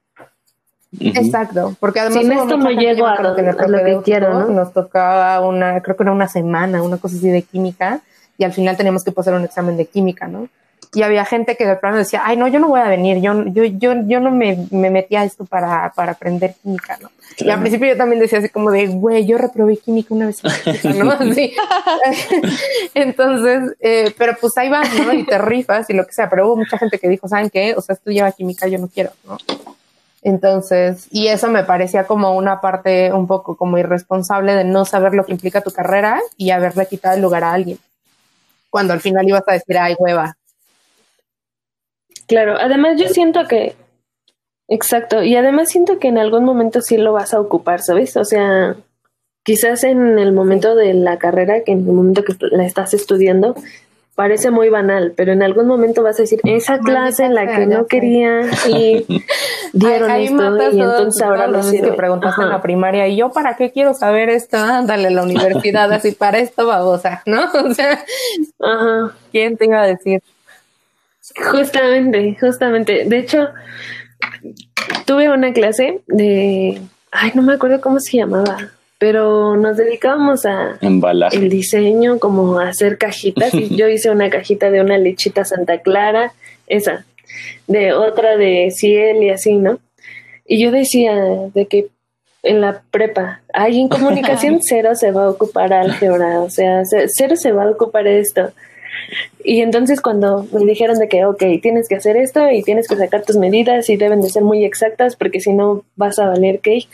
Exacto, 0.99 1.75
porque 1.79 1.99
además 1.99 2.21
Sin 2.21 2.31
esto 2.31 2.57
no 2.57 2.71
llego 2.71 3.07
a, 3.07 3.21
lo 3.21 3.35
que 3.35 3.99
quiero, 4.03 4.33
¿no? 4.33 4.47
Nos 4.47 4.73
tocaba 4.73 5.41
una, 5.41 5.81
creo 5.81 5.95
que 5.95 6.03
era 6.03 6.11
una 6.11 6.27
semana, 6.27 6.81
una 6.81 6.97
cosa 6.97 7.17
así 7.17 7.29
de 7.29 7.41
química, 7.41 8.01
y 8.37 8.43
al 8.43 8.53
final 8.53 8.77
teníamos 8.77 9.03
que 9.03 9.11
pasar 9.11 9.33
un 9.33 9.43
examen 9.43 9.77
de 9.77 9.85
química, 9.85 10.27
¿no? 10.27 10.47
y 10.93 11.03
había 11.03 11.25
gente 11.25 11.55
que 11.55 11.65
de 11.67 11.75
plano 11.75 11.97
decía, 11.97 12.21
ay, 12.23 12.37
no, 12.37 12.47
yo 12.47 12.59
no 12.59 12.69
voy 12.69 12.79
a 12.79 12.87
venir, 12.87 13.21
yo, 13.21 13.45
yo, 13.47 13.63
yo, 13.65 13.93
yo 14.05 14.19
no 14.19 14.31
me, 14.31 14.67
me 14.71 14.89
metí 14.89 15.15
a 15.15 15.23
esto 15.23 15.45
para, 15.45 15.91
para 15.95 16.13
aprender 16.13 16.55
química, 16.61 16.97
¿no? 17.01 17.11
Y 17.37 17.49
al 17.49 17.59
principio 17.59 17.89
yo 17.89 17.97
también 17.97 18.21
decía 18.21 18.39
así 18.39 18.49
como 18.49 18.71
de, 18.71 18.87
güey, 18.87 19.25
yo 19.25 19.37
reprobé 19.37 19.77
química 19.77 20.13
una 20.13 20.27
vez, 20.27 20.41
¿no? 20.43 20.49
Sí. 21.35 21.53
Entonces, 22.93 23.75
eh, 23.79 24.13
pero 24.17 24.37
pues 24.39 24.57
ahí 24.57 24.69
vas, 24.69 24.89
¿no? 24.97 25.13
Y 25.13 25.25
te 25.25 25.37
rifas 25.37 25.89
y 25.89 25.93
lo 25.93 26.05
que 26.05 26.13
sea, 26.13 26.29
pero 26.29 26.47
hubo 26.47 26.57
mucha 26.57 26.77
gente 26.77 26.97
que 26.99 27.09
dijo, 27.09 27.27
¿saben 27.27 27.49
qué? 27.49 27.75
O 27.75 27.81
sea, 27.81 27.93
estudiaba 27.93 28.31
química, 28.31 28.67
yo 28.67 28.79
no 28.79 28.87
quiero, 28.87 29.11
¿no? 29.25 29.37
Entonces, 30.27 31.07
y 31.09 31.27
eso 31.27 31.47
me 31.47 31.63
parecía 31.63 32.05
como 32.05 32.35
una 32.35 32.59
parte 32.59 33.13
un 33.13 33.27
poco 33.27 33.55
como 33.55 33.77
irresponsable 33.77 34.55
de 34.55 34.65
no 34.65 34.83
saber 34.83 35.13
lo 35.13 35.25
que 35.25 35.31
implica 35.31 35.61
tu 35.61 35.71
carrera 35.71 36.19
y 36.35 36.49
haberle 36.49 36.85
quitado 36.85 37.15
el 37.15 37.21
lugar 37.21 37.45
a 37.45 37.53
alguien. 37.53 37.77
Cuando 38.69 38.91
al 38.91 38.99
final 38.99 39.25
ibas 39.25 39.47
a 39.47 39.53
decir, 39.53 39.77
ay, 39.77 39.95
hueva, 39.97 40.35
Claro, 42.27 42.57
además 42.59 42.99
yo 42.99 43.07
siento 43.07 43.47
que, 43.47 43.75
exacto, 44.67 45.23
y 45.23 45.37
además 45.37 45.69
siento 45.69 45.97
que 45.97 46.09
en 46.09 46.17
algún 46.17 46.43
momento 46.43 46.81
sí 46.81 46.97
lo 46.97 47.13
vas 47.13 47.33
a 47.33 47.39
ocupar, 47.39 47.81
¿sabes? 47.81 48.17
O 48.17 48.25
sea, 48.25 48.75
quizás 49.43 49.85
en 49.85 50.19
el 50.19 50.33
momento 50.33 50.75
de 50.75 50.93
la 50.93 51.19
carrera, 51.19 51.63
que 51.63 51.71
en 51.71 51.87
el 51.87 51.93
momento 51.93 52.25
que 52.25 52.35
la 52.51 52.65
estás 52.65 52.93
estudiando, 52.93 53.55
parece 54.17 54.49
muy 54.49 54.69
banal, 54.69 55.13
pero 55.15 55.31
en 55.31 55.43
algún 55.43 55.67
momento 55.67 56.01
vas 56.01 56.17
a 56.17 56.23
decir, 56.23 56.39
esa 56.43 56.79
clase 56.79 57.23
en 57.23 57.35
la 57.35 57.45
que 57.55 57.67
no 57.67 57.85
quería 57.85 58.41
y 58.67 59.05
dieron 59.73 60.09
esto 60.09 60.71
y 60.71 60.81
entonces 60.81 61.21
ahora 61.21 61.45
lo 61.45 61.61
que 61.61 61.93
preguntaste 61.95 62.41
en 62.41 62.49
la 62.49 62.59
primaria 62.59 63.07
y 63.07 63.15
yo 63.15 63.31
para 63.31 63.55
qué 63.55 63.71
quiero 63.71 63.93
saber 63.93 64.29
esto, 64.29 64.57
ándale 64.57 65.09
a 65.09 65.11
la 65.11 65.21
universidad 65.21 65.93
así 65.93 66.13
para 66.13 66.39
esto 66.39 66.65
babosa, 66.65 67.21
¿no? 67.27 67.43
O 67.63 67.73
sea, 67.75 68.03
Ajá. 68.59 69.13
¿quién 69.31 69.55
te 69.55 69.65
iba 69.65 69.83
a 69.83 69.85
decir? 69.85 70.23
Justamente, 71.51 72.35
justamente. 72.39 73.03
De 73.05 73.19
hecho, 73.19 73.49
tuve 75.05 75.29
una 75.29 75.53
clase 75.53 76.01
de, 76.07 76.81
ay, 77.11 77.31
no 77.35 77.43
me 77.43 77.53
acuerdo 77.53 77.81
cómo 77.81 77.99
se 77.99 78.17
llamaba, 78.17 78.71
pero 78.97 79.55
nos 79.57 79.77
dedicábamos 79.77 80.45
a 80.45 80.77
embalar 80.81 81.33
el 81.33 81.49
diseño, 81.49 82.19
como 82.19 82.59
a 82.59 82.69
hacer 82.69 82.97
cajitas. 82.97 83.53
y 83.53 83.75
yo 83.75 83.87
hice 83.87 84.09
una 84.09 84.29
cajita 84.29 84.71
de 84.71 84.81
una 84.81 84.97
lechita 84.97 85.45
Santa 85.45 85.79
Clara, 85.79 86.33
esa, 86.67 87.05
de 87.67 87.93
otra 87.93 88.37
de 88.37 88.71
ciel 88.71 89.23
y 89.23 89.29
así, 89.29 89.57
¿no? 89.57 89.79
Y 90.45 90.61
yo 90.61 90.71
decía 90.71 91.13
de 91.53 91.65
que 91.65 91.87
en 92.43 92.61
la 92.61 92.81
prepa, 92.91 93.41
ay, 93.53 93.81
en 93.81 93.89
comunicación 93.89 94.59
cero 94.61 94.95
se 94.95 95.11
va 95.11 95.25
a 95.25 95.29
ocupar 95.29 95.73
álgebra, 95.73 96.39
o 96.39 96.49
sea, 96.49 96.83
cero 96.85 97.35
se 97.35 97.51
va 97.51 97.63
a 97.63 97.69
ocupar 97.69 98.07
esto. 98.07 98.51
Y 99.43 99.61
entonces 99.61 100.01
cuando 100.01 100.45
me 100.51 100.65
dijeron 100.65 100.97
de 100.99 101.07
que, 101.07 101.25
ok, 101.25 101.43
tienes 101.61 101.87
que 101.87 101.95
hacer 101.95 102.17
esto 102.17 102.49
y 102.49 102.63
tienes 102.63 102.87
que 102.87 102.95
sacar 102.95 103.23
tus 103.23 103.37
medidas 103.37 103.89
y 103.89 103.97
deben 103.97 104.21
de 104.21 104.29
ser 104.29 104.43
muy 104.43 104.65
exactas 104.65 105.15
porque 105.15 105.39
si 105.39 105.53
no 105.53 105.83
vas 105.95 106.19
a 106.19 106.27
valer 106.27 106.59
cake, 106.59 106.89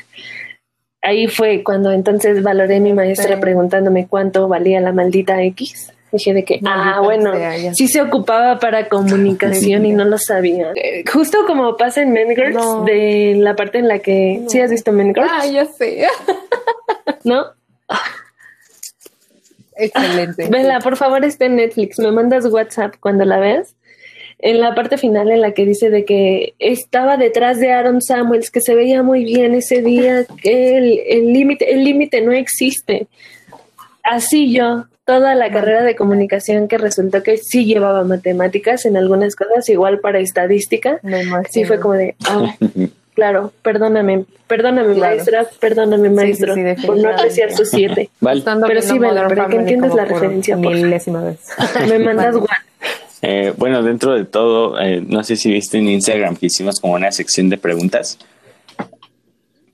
ahí 1.04 1.28
fue 1.28 1.64
cuando 1.64 1.92
entonces 1.92 2.42
valoré 2.42 2.78
a 2.78 2.80
mi 2.80 2.94
maestra 2.94 3.40
preguntándome 3.40 4.08
cuánto 4.08 4.48
valía 4.48 4.82
la 4.82 4.92
maldita 4.92 5.42
X. 5.44 5.94
Dije 6.12 6.34
de 6.34 6.46
que, 6.46 6.60
ah, 6.64 7.02
bueno, 7.04 7.34
sí 7.74 7.88
se 7.88 8.00
ocupaba 8.00 8.60
para 8.60 8.88
comunicación 8.88 9.84
y 9.84 9.94
no 9.94 10.06
lo 10.06 10.20
sabía. 10.20 10.72
Eh, 10.76 11.04
justo 11.12 11.40
como 11.48 11.76
pasa 11.76 12.04
en 12.04 12.14
Men 12.14 12.36
de 12.86 13.36
la 13.40 13.56
parte 13.56 13.80
en 13.80 13.88
la 13.88 13.98
que, 13.98 14.44
¿sí 14.48 14.60
has 14.62 14.70
visto 14.70 14.92
Men 14.92 15.14
Ah, 15.18 15.46
ya 15.48 15.66
sé. 15.66 16.06
¿No? 17.24 17.48
Excelente. 19.76 20.50
Vela, 20.50 20.80
por 20.82 20.98
favor, 20.98 21.26
está 21.26 21.46
en 21.46 21.56
Netflix. 21.56 21.98
Me 21.98 22.12
mandas 22.12 22.46
WhatsApp 22.46 22.94
cuando 23.00 23.26
la 23.26 23.40
veas. 23.40 23.76
En 24.46 24.60
la 24.60 24.76
parte 24.76 24.98
final 24.98 25.32
en 25.32 25.40
la 25.40 25.54
que 25.54 25.66
dice 25.66 25.90
de 25.90 26.04
que 26.04 26.54
estaba 26.60 27.16
detrás 27.16 27.60
de 27.60 27.72
Aaron 27.72 28.02
Samuels, 28.02 28.52
que 28.52 28.60
se 28.60 28.76
veía 28.76 29.02
muy 29.02 29.24
bien 29.24 29.56
ese 29.56 29.82
día, 29.82 30.26
que 30.42 30.78
el 31.08 31.32
límite, 31.32 31.72
el 31.72 31.86
límite 31.86 32.20
no 32.20 32.34
existe. 32.34 33.08
Así 34.04 34.52
yo, 34.52 34.84
toda 35.06 35.34
la 35.34 35.50
carrera 35.50 35.84
de 35.84 35.96
comunicación 35.96 36.68
que 36.68 36.78
resultó 36.78 37.24
que 37.24 37.38
sí 37.38 37.64
llevaba 37.64 38.04
matemáticas 38.04 38.86
en 38.86 38.98
algunas 38.98 39.38
cosas, 39.38 39.70
igual 39.70 40.02
para 40.02 40.20
estadística, 40.20 41.00
sí 41.50 41.64
fue 41.64 41.80
como 41.80 41.94
de, 41.94 42.16
ah, 42.26 42.54
Claro, 43.14 43.54
perdóname, 43.62 44.26
perdóname 44.48 44.96
maestra, 44.96 45.46
perdóname 45.60 46.10
maestro 46.10 46.56
por 46.86 46.98
no 46.98 47.10
apreciar 47.10 47.54
su 47.54 47.64
siete. 47.64 48.10
Pero 48.20 48.82
sí, 48.82 48.98
vale, 48.98 49.22
para 49.22 49.48
que 49.48 49.56
entiendas 49.58 49.94
la 49.94 50.06
referencia. 50.06 50.58
Por 50.58 50.74
milésima 50.74 51.24
vez. 51.24 51.40
Me 51.88 52.00
mandas 52.00 52.36
guan. 52.36 52.58
Eh, 53.24 53.54
bueno, 53.58 53.82
dentro 53.82 54.14
de 54.14 54.26
todo, 54.26 54.80
eh, 54.80 55.02
no 55.06 55.24
sé 55.24 55.36
si 55.36 55.52
viste 55.52 55.80
en 55.80 55.88
Instagram 55.88 56.36
que 56.36 56.46
hicimos 56.46 56.80
como 56.80 56.94
una 56.94 57.12
sección 57.12 57.50
de 57.50 57.58
preguntas. 57.58 58.20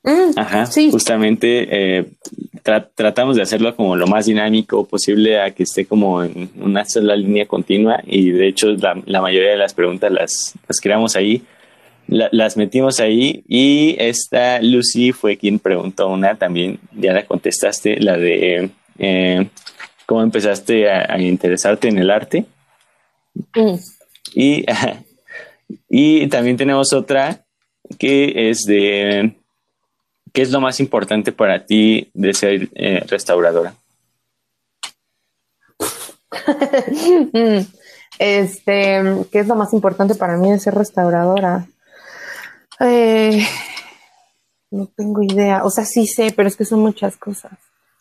Mm, 0.03 0.37
Ajá, 0.37 0.65
sí. 0.65 0.89
justamente 0.91 1.67
eh, 1.69 2.05
tratamos 2.95 3.35
de 3.35 3.41
hacerlo 3.41 3.75
como 3.75 3.97
lo 3.97 4.07
más 4.07 4.27
dinámico 4.27 4.85
posible 4.87 5.41
a 5.41 5.51
que 5.51 5.63
esté 5.63 5.85
como 5.85 6.23
en 6.23 6.49
una 6.61 6.85
sola 6.85 7.17
línea 7.17 7.45
continua 7.45 8.01
y 8.05 8.31
de 8.31 8.47
hecho 8.47 8.71
la, 8.71 8.97
la 9.05 9.21
mayoría 9.21 9.49
de 9.49 9.57
las 9.57 9.73
preguntas 9.73 10.09
las, 10.09 10.53
las 10.69 10.79
creamos 10.79 11.17
ahí 11.17 11.43
las 12.09 12.57
metimos 12.57 12.99
ahí 12.99 13.43
y 13.47 13.95
esta 13.99 14.61
Lucy 14.61 15.11
fue 15.11 15.37
quien 15.37 15.59
preguntó 15.59 16.07
una 16.07 16.35
también, 16.35 16.79
ya 16.91 17.13
la 17.13 17.25
contestaste, 17.25 17.99
la 17.99 18.17
de 18.17 18.71
eh, 18.97 19.47
cómo 20.05 20.23
empezaste 20.23 20.89
a, 20.89 21.19
interesarte 21.19 21.87
en 21.87 21.99
el 21.99 22.09
arte. 22.09 22.45
Mm. 23.55 23.75
Y, 24.33 24.65
y 25.89 26.27
también 26.27 26.57
tenemos 26.57 26.93
otra 26.93 27.45
que 27.97 28.49
es 28.49 28.65
de, 28.65 29.35
¿qué 30.33 30.41
es 30.41 30.51
lo 30.51 30.61
más 30.61 30.79
importante 30.79 31.31
para 31.31 31.65
ti 31.65 32.09
de 32.13 32.33
ser 32.33 32.69
eh, 32.75 33.03
restauradora? 33.07 33.73
Este, 38.19 39.01
¿qué 39.31 39.39
es 39.39 39.47
lo 39.47 39.55
más 39.55 39.71
importante 39.71 40.13
para 40.13 40.35
mí 40.35 40.51
de 40.51 40.59
ser 40.59 40.75
restauradora? 40.75 41.65
Eh, 42.81 43.47
no 44.71 44.87
tengo 44.87 45.23
idea. 45.23 45.63
O 45.63 45.69
sea, 45.69 45.85
sí 45.85 46.05
sé, 46.05 46.33
pero 46.35 46.49
es 46.49 46.57
que 46.57 46.65
son 46.65 46.81
muchas 46.81 47.15
cosas. 47.17 47.53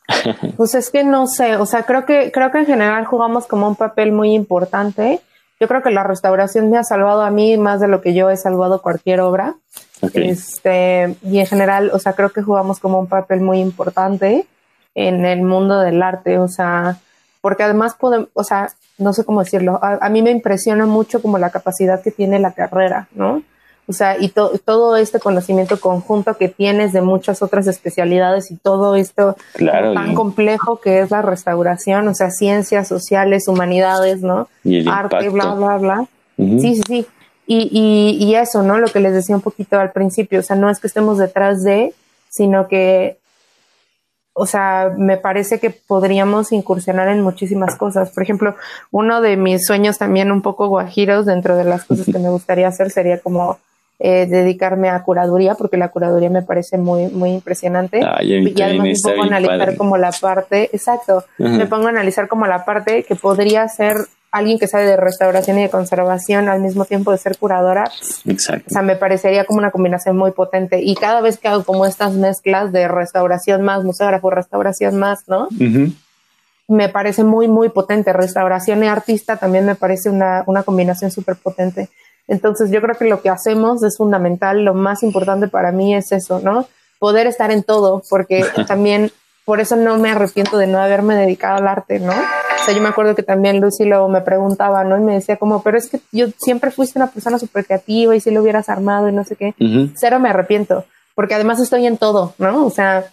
Pues 0.57 0.75
es 0.75 0.91
que 0.91 1.05
no 1.05 1.27
sé. 1.27 1.57
O 1.57 1.67
sea, 1.67 1.85
creo 1.85 2.05
que, 2.05 2.33
creo 2.33 2.51
que 2.51 2.59
en 2.59 2.67
general 2.67 3.05
jugamos 3.05 3.47
como 3.47 3.69
un 3.69 3.77
papel 3.77 4.11
muy 4.11 4.35
importante. 4.35 5.21
Yo 5.61 5.67
creo 5.67 5.83
que 5.83 5.91
la 5.91 6.05
restauración 6.05 6.71
me 6.71 6.79
ha 6.79 6.85
salvado 6.85 7.23
a 7.23 7.31
mí 7.31 7.57
más 7.57 7.81
de 7.81 7.89
lo 7.89 8.01
que 8.01 8.15
yo 8.15 8.31
he 8.31 8.37
salvado 8.37 8.81
cualquier 8.81 9.21
obra. 9.21 9.57
Este, 10.15 11.17
y 11.23 11.41
en 11.41 11.47
general, 11.47 11.91
o 11.93 11.99
sea, 11.99 12.13
creo 12.13 12.31
que 12.31 12.43
jugamos 12.43 12.79
como 12.79 13.01
un 13.01 13.09
papel 13.09 13.41
muy 13.41 13.59
importante 13.59 14.47
en 14.95 15.25
el 15.25 15.43
mundo 15.43 15.81
del 15.81 16.03
arte. 16.03 16.39
O 16.39 16.49
sea, 16.49 16.99
porque 17.41 17.65
además 17.65 17.95
podemos, 17.95 18.29
o 18.35 18.45
sea, 18.45 18.69
no 18.99 19.13
sé 19.13 19.25
cómo 19.25 19.43
decirlo. 19.43 19.81
A, 19.83 19.99
a 20.01 20.09
mí 20.09 20.23
me 20.23 20.31
impresiona 20.31 20.87
mucho 20.87 21.21
como 21.21 21.39
la 21.39 21.51
capacidad 21.51 22.03
que 22.03 22.13
tiene 22.13 22.39
la 22.39 22.53
carrera, 22.53 23.09
¿no? 23.13 23.43
O 23.89 23.95
sea, 23.95 24.19
y 24.21 24.29
todo 24.29 24.97
este 24.99 25.19
conocimiento 25.19 25.81
conjunto 25.81 26.37
que 26.37 26.49
tienes 26.49 26.93
de 26.93 27.01
muchas 27.01 27.41
otras 27.41 27.67
especialidades 27.67 28.51
y 28.51 28.57
todo 28.57 28.97
esto 28.97 29.35
tan 29.57 30.15
complejo 30.15 30.79
que 30.79 31.01
es 31.01 31.11
la 31.11 31.23
restauración, 31.23 32.07
o 32.07 32.15
sea, 32.15 32.31
ciencias 32.31 32.87
sociales, 32.87 33.49
humanidades, 33.49 34.21
¿no? 34.21 34.49
Arte, 34.87 35.31
bla, 35.31 35.55
bla, 35.55 35.79
bla. 35.79 36.07
Sí, 36.37 36.77
sí, 36.77 36.83
sí. 36.87 37.07
Y, 37.47 37.71
y, 37.73 38.23
y 38.23 38.35
eso, 38.35 38.63
¿no? 38.63 38.79
Lo 38.79 38.89
que 38.89 39.01
les 39.01 39.15
decía 39.15 39.35
un 39.35 39.41
poquito 39.41 39.81
al 39.81 39.91
principio, 39.93 40.41
o 40.41 40.43
sea, 40.43 40.55
no 40.55 40.69
es 40.69 40.81
que 40.81 40.87
estemos 40.87 41.17
detrás 41.17 41.65
de, 41.65 41.95
sino 42.29 42.69
que 42.69 43.17
o 44.41 44.47
sea, 44.47 44.93
me 44.97 45.17
parece 45.17 45.59
que 45.59 45.71
podríamos 45.71 46.53
incursionar 46.53 47.09
en 47.09 47.23
muchísimas 47.23 47.75
cosas. 47.75 48.11
Por 48.11 48.23
ejemplo, 48.23 48.55
uno 48.93 49.21
de 49.21 49.37
mis 49.37 49.67
sueños 49.67 49.99
también 49.99 50.31
un 50.31 50.43
poco 50.43 50.69
guajiros 50.69 51.27
dentro 51.27 51.57
de 51.57 51.65
las 51.65 51.83
cosas 51.83 52.07
que 52.07 52.21
me 52.21 52.29
gustaría 52.29 52.69
hacer 52.69 52.91
sería 52.91 53.19
como 53.19 53.59
eh, 54.01 54.27
dedicarme 54.27 54.89
a 54.91 55.03
curaduría, 55.03 55.55
porque 55.55 55.77
la 55.77 55.89
curaduría 55.89 56.31
me 56.31 56.43
parece 56.43 56.79
muy, 56.79 57.09
muy 57.09 57.31
impresionante. 57.31 58.01
y 58.23 58.63
además 58.63 58.87
me 58.87 58.95
pongo 59.03 59.23
a 59.23 59.27
analizar 59.27 59.77
como 59.77 59.97
la 59.97 60.13
parte, 60.13 60.71
exacto, 60.73 61.25
me 61.39 61.67
pongo 61.67 61.87
a 61.87 61.91
analizar 61.91 62.29
como 62.29 62.47
la 62.47 62.65
parte 62.65 63.03
que 63.03 63.17
podría 63.17 63.67
ser 63.69 63.97
alguien 64.31 64.59
que 64.59 64.67
sabe 64.67 64.85
de 64.85 64.97
restauración 64.97 65.59
y 65.59 65.63
de 65.63 65.71
conservación 65.71 66.49
al 66.49 66.61
mismo 66.61 66.85
tiempo 66.85 67.13
de 67.13 67.19
ser 67.19 67.37
curadora. 67.39 67.91
Exacto. 68.27 68.67
O 68.69 68.71
sea, 68.71 68.83
me 68.83 68.97
parecería 68.97 69.45
como 69.45 69.59
una 69.59 69.71
combinación 69.71 70.17
muy 70.17 70.33
potente. 70.33 70.81
Y 70.83 70.95
cada 70.95 71.21
vez 71.21 71.39
que 71.39 71.49
hago 71.49 71.65
como 71.65 71.87
estas 71.87 72.13
mezclas 72.15 72.73
de 72.73 72.89
restauración 72.89 73.63
más, 73.63 73.85
museógrafo, 73.85 74.31
restauración 74.31 74.97
más, 74.99 75.27
¿no? 75.29 75.49
Me 76.69 76.91
parece 76.91 77.25
muy, 77.25 77.49
muy 77.49 77.71
potente. 77.71 78.13
Restauración 78.13 78.85
y 78.85 78.89
artista 78.89 79.37
también 79.37 79.65
me 79.65 79.75
parece 79.75 80.11
una, 80.11 80.45
una 80.47 80.63
combinación 80.63 81.11
súper 81.11 81.37
potente. 81.37 81.89
Entonces 82.29 82.71
yo 82.71 82.81
creo 82.81 82.97
que 82.97 83.07
lo 83.07 83.21
que 83.23 83.31
hacemos 83.31 83.83
es 83.83 83.97
fundamental. 83.97 84.65
Lo 84.65 84.75
más 84.75 85.03
importante 85.03 85.49
para 85.49 85.73
mí 85.73 85.95
es 85.95 86.13
eso, 86.13 86.41
¿no? 86.41 86.67
Poder 86.99 87.27
estar 87.27 87.51
en 87.51 87.63
todo, 87.63 88.03
porque 88.09 88.45
también 88.69 89.11
por 89.45 89.61
eso 89.61 89.77
no 89.77 89.97
me 89.97 90.11
arrepiento 90.11 90.59
de 90.59 90.67
no 90.67 90.79
haberme 90.79 91.17
dedicado 91.17 91.57
al 91.57 91.69
arte, 91.69 92.01
¿no? 92.01 92.13
O 92.13 92.65
sea, 92.65 92.75
yo 92.75 92.83
me 92.83 92.91
acuerdo 92.91 93.15
que 93.15 93.23
también 93.23 93.63
Lucy 93.63 93.87
luego 93.87 94.07
me 94.07 94.21
preguntaba, 94.21 94.85
¿no? 94.85 94.99
Y 94.99 95.01
me 95.01 95.15
decía 95.15 95.39
como, 95.39 95.63
pero 95.63 95.79
es 95.79 95.89
que 95.89 96.01
yo 96.13 96.27
siempre 96.37 96.71
fuiste 96.71 96.99
una 96.99 97.11
persona 97.11 97.39
súper 97.39 97.65
creativa 97.65 98.15
y 98.15 98.21
si 98.21 98.31
lo 98.31 98.43
hubieras 98.43 98.69
armado 98.69 99.09
y 99.09 99.13
no 99.13 99.25
sé 99.25 99.37
qué. 99.37 99.55
Cero 99.97 100.21
me 100.21 100.29
arrepiento, 100.29 100.85
porque 101.15 101.35
además 101.35 101.61
estoy 101.61 101.87
en 101.87 101.97
todo, 101.97 102.35
¿no? 102.37 102.67
O 102.67 102.71
sea, 102.71 103.07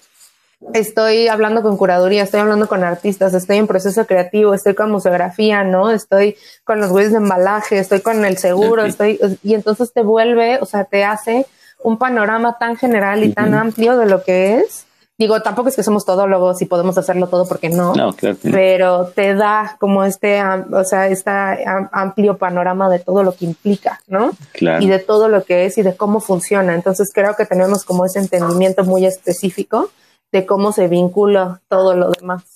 estoy 0.74 1.28
hablando 1.28 1.62
con 1.62 1.78
curaduría, 1.78 2.24
estoy 2.24 2.42
hablando 2.42 2.68
con 2.68 2.84
artistas, 2.84 3.34
estoy 3.34 3.58
en 3.58 3.68
proceso 3.68 4.06
creativo, 4.06 4.54
estoy 4.54 4.74
con 4.74 4.92
museografía, 4.92 5.64
¿no? 5.64 5.92
Estoy 5.92 6.38
con 6.64 6.80
los 6.80 6.90
güeyes 6.90 7.12
de 7.12 7.18
embalaje, 7.18 7.80
estoy 7.80 8.02
con 8.02 8.26
el 8.26 8.38
seguro, 8.38 8.86
estoy, 8.86 9.20
y 9.44 9.54
entonces 9.54 9.94
te 9.94 10.02
vuelve, 10.02 10.60
o 10.62 10.66
sea, 10.66 10.86
te 10.86 11.04
hace 11.04 11.46
un 11.84 11.98
panorama 11.98 12.58
tan 12.58 12.78
general 12.78 13.24
y 13.24 13.34
tan 13.34 13.54
amplio 13.54 13.98
de 13.98 14.06
lo 14.06 14.24
que 14.24 14.58
es 14.58 14.86
Digo, 15.18 15.42
tampoco 15.42 15.70
es 15.70 15.78
que 15.78 15.84
somos 15.84 16.04
todólogos 16.04 16.62
y 16.62 16.66
podemos 16.66 16.98
hacerlo 16.98 17.28
todo 17.28 17.48
porque 17.48 17.70
no. 17.70 17.96
No, 17.96 18.12
claro. 18.12 18.38
Pero 18.44 19.06
te 19.16 19.34
da 19.34 19.78
como 19.80 20.04
este, 20.04 20.44
o 20.44 20.84
sea, 20.84 21.08
este 21.08 21.32
amplio 21.94 22.38
panorama 22.38 22.90
de 22.90 23.00
todo 23.00 23.24
lo 23.24 23.34
que 23.34 23.46
implica, 23.46 24.02
¿no? 24.08 24.32
Claro. 24.52 24.84
Y 24.84 24.90
de 24.90 25.00
todo 25.00 25.30
lo 25.30 25.46
que 25.46 25.66
es 25.66 25.78
y 25.78 25.84
de 25.84 25.96
cómo 25.96 26.20
funciona. 26.20 26.76
Entonces 26.76 27.12
creo 27.14 27.34
que 27.38 27.46
tenemos 27.46 27.86
como 27.86 28.06
ese 28.06 28.20
entendimiento 28.20 28.84
muy 28.84 29.06
específico 29.06 29.90
de 30.32 30.46
cómo 30.46 30.72
se 30.72 30.88
vincula 30.88 31.62
todo 31.68 31.96
lo 31.96 32.12
demás. 32.12 32.56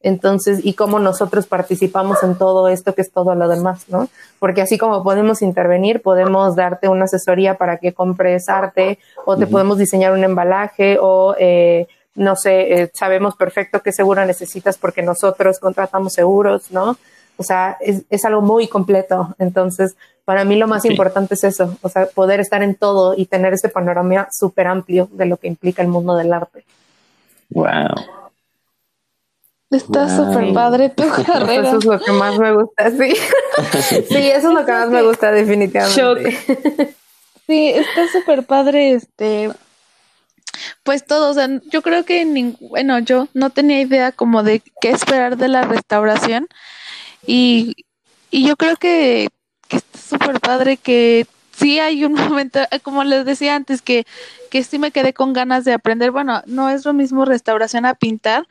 Entonces, 0.00 0.60
y 0.62 0.74
cómo 0.74 1.00
nosotros 1.00 1.46
participamos 1.46 2.22
en 2.22 2.36
todo 2.36 2.68
esto 2.68 2.94
que 2.94 3.02
es 3.02 3.10
todo 3.10 3.34
lo 3.34 3.48
demás, 3.48 3.88
¿no? 3.88 4.08
Porque 4.38 4.62
así 4.62 4.78
como 4.78 5.02
podemos 5.02 5.42
intervenir, 5.42 6.02
podemos 6.02 6.54
darte 6.54 6.88
una 6.88 7.04
asesoría 7.04 7.54
para 7.58 7.78
que 7.78 7.92
compres 7.92 8.48
arte 8.48 8.98
o 9.24 9.36
te 9.36 9.48
podemos 9.48 9.76
diseñar 9.76 10.12
un 10.12 10.22
embalaje 10.22 10.98
o 11.00 11.34
eh, 11.38 11.88
no 12.14 12.36
sé, 12.36 12.82
eh, 12.82 12.90
sabemos 12.94 13.34
perfecto 13.34 13.82
qué 13.82 13.92
seguro 13.92 14.24
necesitas 14.24 14.78
porque 14.78 15.02
nosotros 15.02 15.58
contratamos 15.58 16.12
seguros, 16.12 16.70
¿no? 16.70 16.96
O 17.36 17.42
sea, 17.42 17.76
es, 17.80 18.04
es 18.08 18.24
algo 18.24 18.40
muy 18.40 18.68
completo. 18.68 19.34
Entonces, 19.38 19.96
para 20.24 20.44
mí 20.44 20.56
lo 20.56 20.68
más 20.68 20.84
importante 20.84 21.34
es 21.34 21.44
eso, 21.44 21.76
o 21.82 21.88
sea, 21.88 22.06
poder 22.06 22.38
estar 22.38 22.62
en 22.62 22.74
todo 22.74 23.14
y 23.16 23.26
tener 23.26 23.54
ese 23.54 23.68
panorama 23.68 24.28
súper 24.30 24.66
amplio 24.66 25.08
de 25.10 25.26
lo 25.26 25.38
que 25.38 25.48
implica 25.48 25.82
el 25.82 25.88
mundo 25.88 26.14
del 26.16 26.32
arte. 26.32 26.64
Wow. 27.50 27.94
Está 29.70 30.08
súper 30.08 30.54
padre 30.54 30.88
tu 30.88 31.02
carrera. 31.24 31.68
Eso 31.68 31.78
es 31.78 31.84
lo 31.84 32.00
que 32.00 32.12
más 32.12 32.38
me 32.38 32.52
gusta, 32.52 32.90
sí. 32.90 33.14
sí, 34.08 34.30
eso 34.30 34.48
es 34.48 34.54
lo 34.54 34.64
que 34.64 34.72
más 34.72 34.88
me 34.88 35.02
gusta 35.02 35.30
definitivamente. 35.30 36.38
Sí, 37.46 37.68
está 37.68 38.08
súper 38.12 38.44
padre 38.44 38.92
este 38.92 39.50
pues 40.82 41.04
todo, 41.04 41.30
o 41.30 41.34
sea, 41.34 41.48
yo 41.70 41.82
creo 41.82 42.04
que, 42.04 42.54
bueno, 42.60 42.98
yo 42.98 43.28
no 43.34 43.50
tenía 43.50 43.80
idea 43.80 44.12
como 44.12 44.42
de 44.42 44.62
qué 44.80 44.90
esperar 44.90 45.36
de 45.36 45.48
la 45.48 45.62
restauración 45.62 46.48
y, 47.26 47.86
y 48.30 48.46
yo 48.46 48.56
creo 48.56 48.76
que, 48.76 49.28
que 49.68 49.76
está 49.76 49.98
súper 49.98 50.40
padre 50.40 50.76
que 50.76 51.26
sí 51.58 51.78
hay 51.78 52.04
un 52.04 52.12
momento, 52.14 52.60
como 52.82 53.04
les 53.04 53.24
decía 53.24 53.54
antes, 53.54 53.82
que, 53.82 54.06
que 54.50 54.62
sí 54.62 54.78
me 54.78 54.90
quedé 54.90 55.12
con 55.12 55.32
ganas 55.32 55.64
de 55.64 55.72
aprender, 55.72 56.10
bueno, 56.10 56.42
no 56.46 56.70
es 56.70 56.84
lo 56.84 56.92
mismo 56.92 57.24
restauración 57.24 57.86
a 57.86 57.94
pintar, 57.94 58.46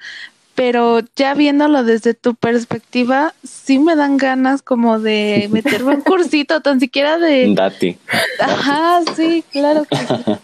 pero 0.56 1.02
ya 1.16 1.36
viéndolo 1.36 1.84
desde 1.84 2.16
tu 2.16 2.34
perspectiva, 2.34 3.34
sí 3.44 3.78
me 3.78 3.96
dan 3.96 4.18
ganas 4.18 4.62
como 4.62 5.00
de 5.00 5.48
meterme 5.52 5.96
un 5.96 6.02
cursito, 6.02 6.62
tan 6.62 6.80
siquiera 6.80 7.18
de... 7.18 7.54
Date. 7.54 7.98
Ajá, 8.40 9.02
sí, 9.16 9.44
claro 9.52 9.86
que 9.86 9.98
sí. 9.98 10.38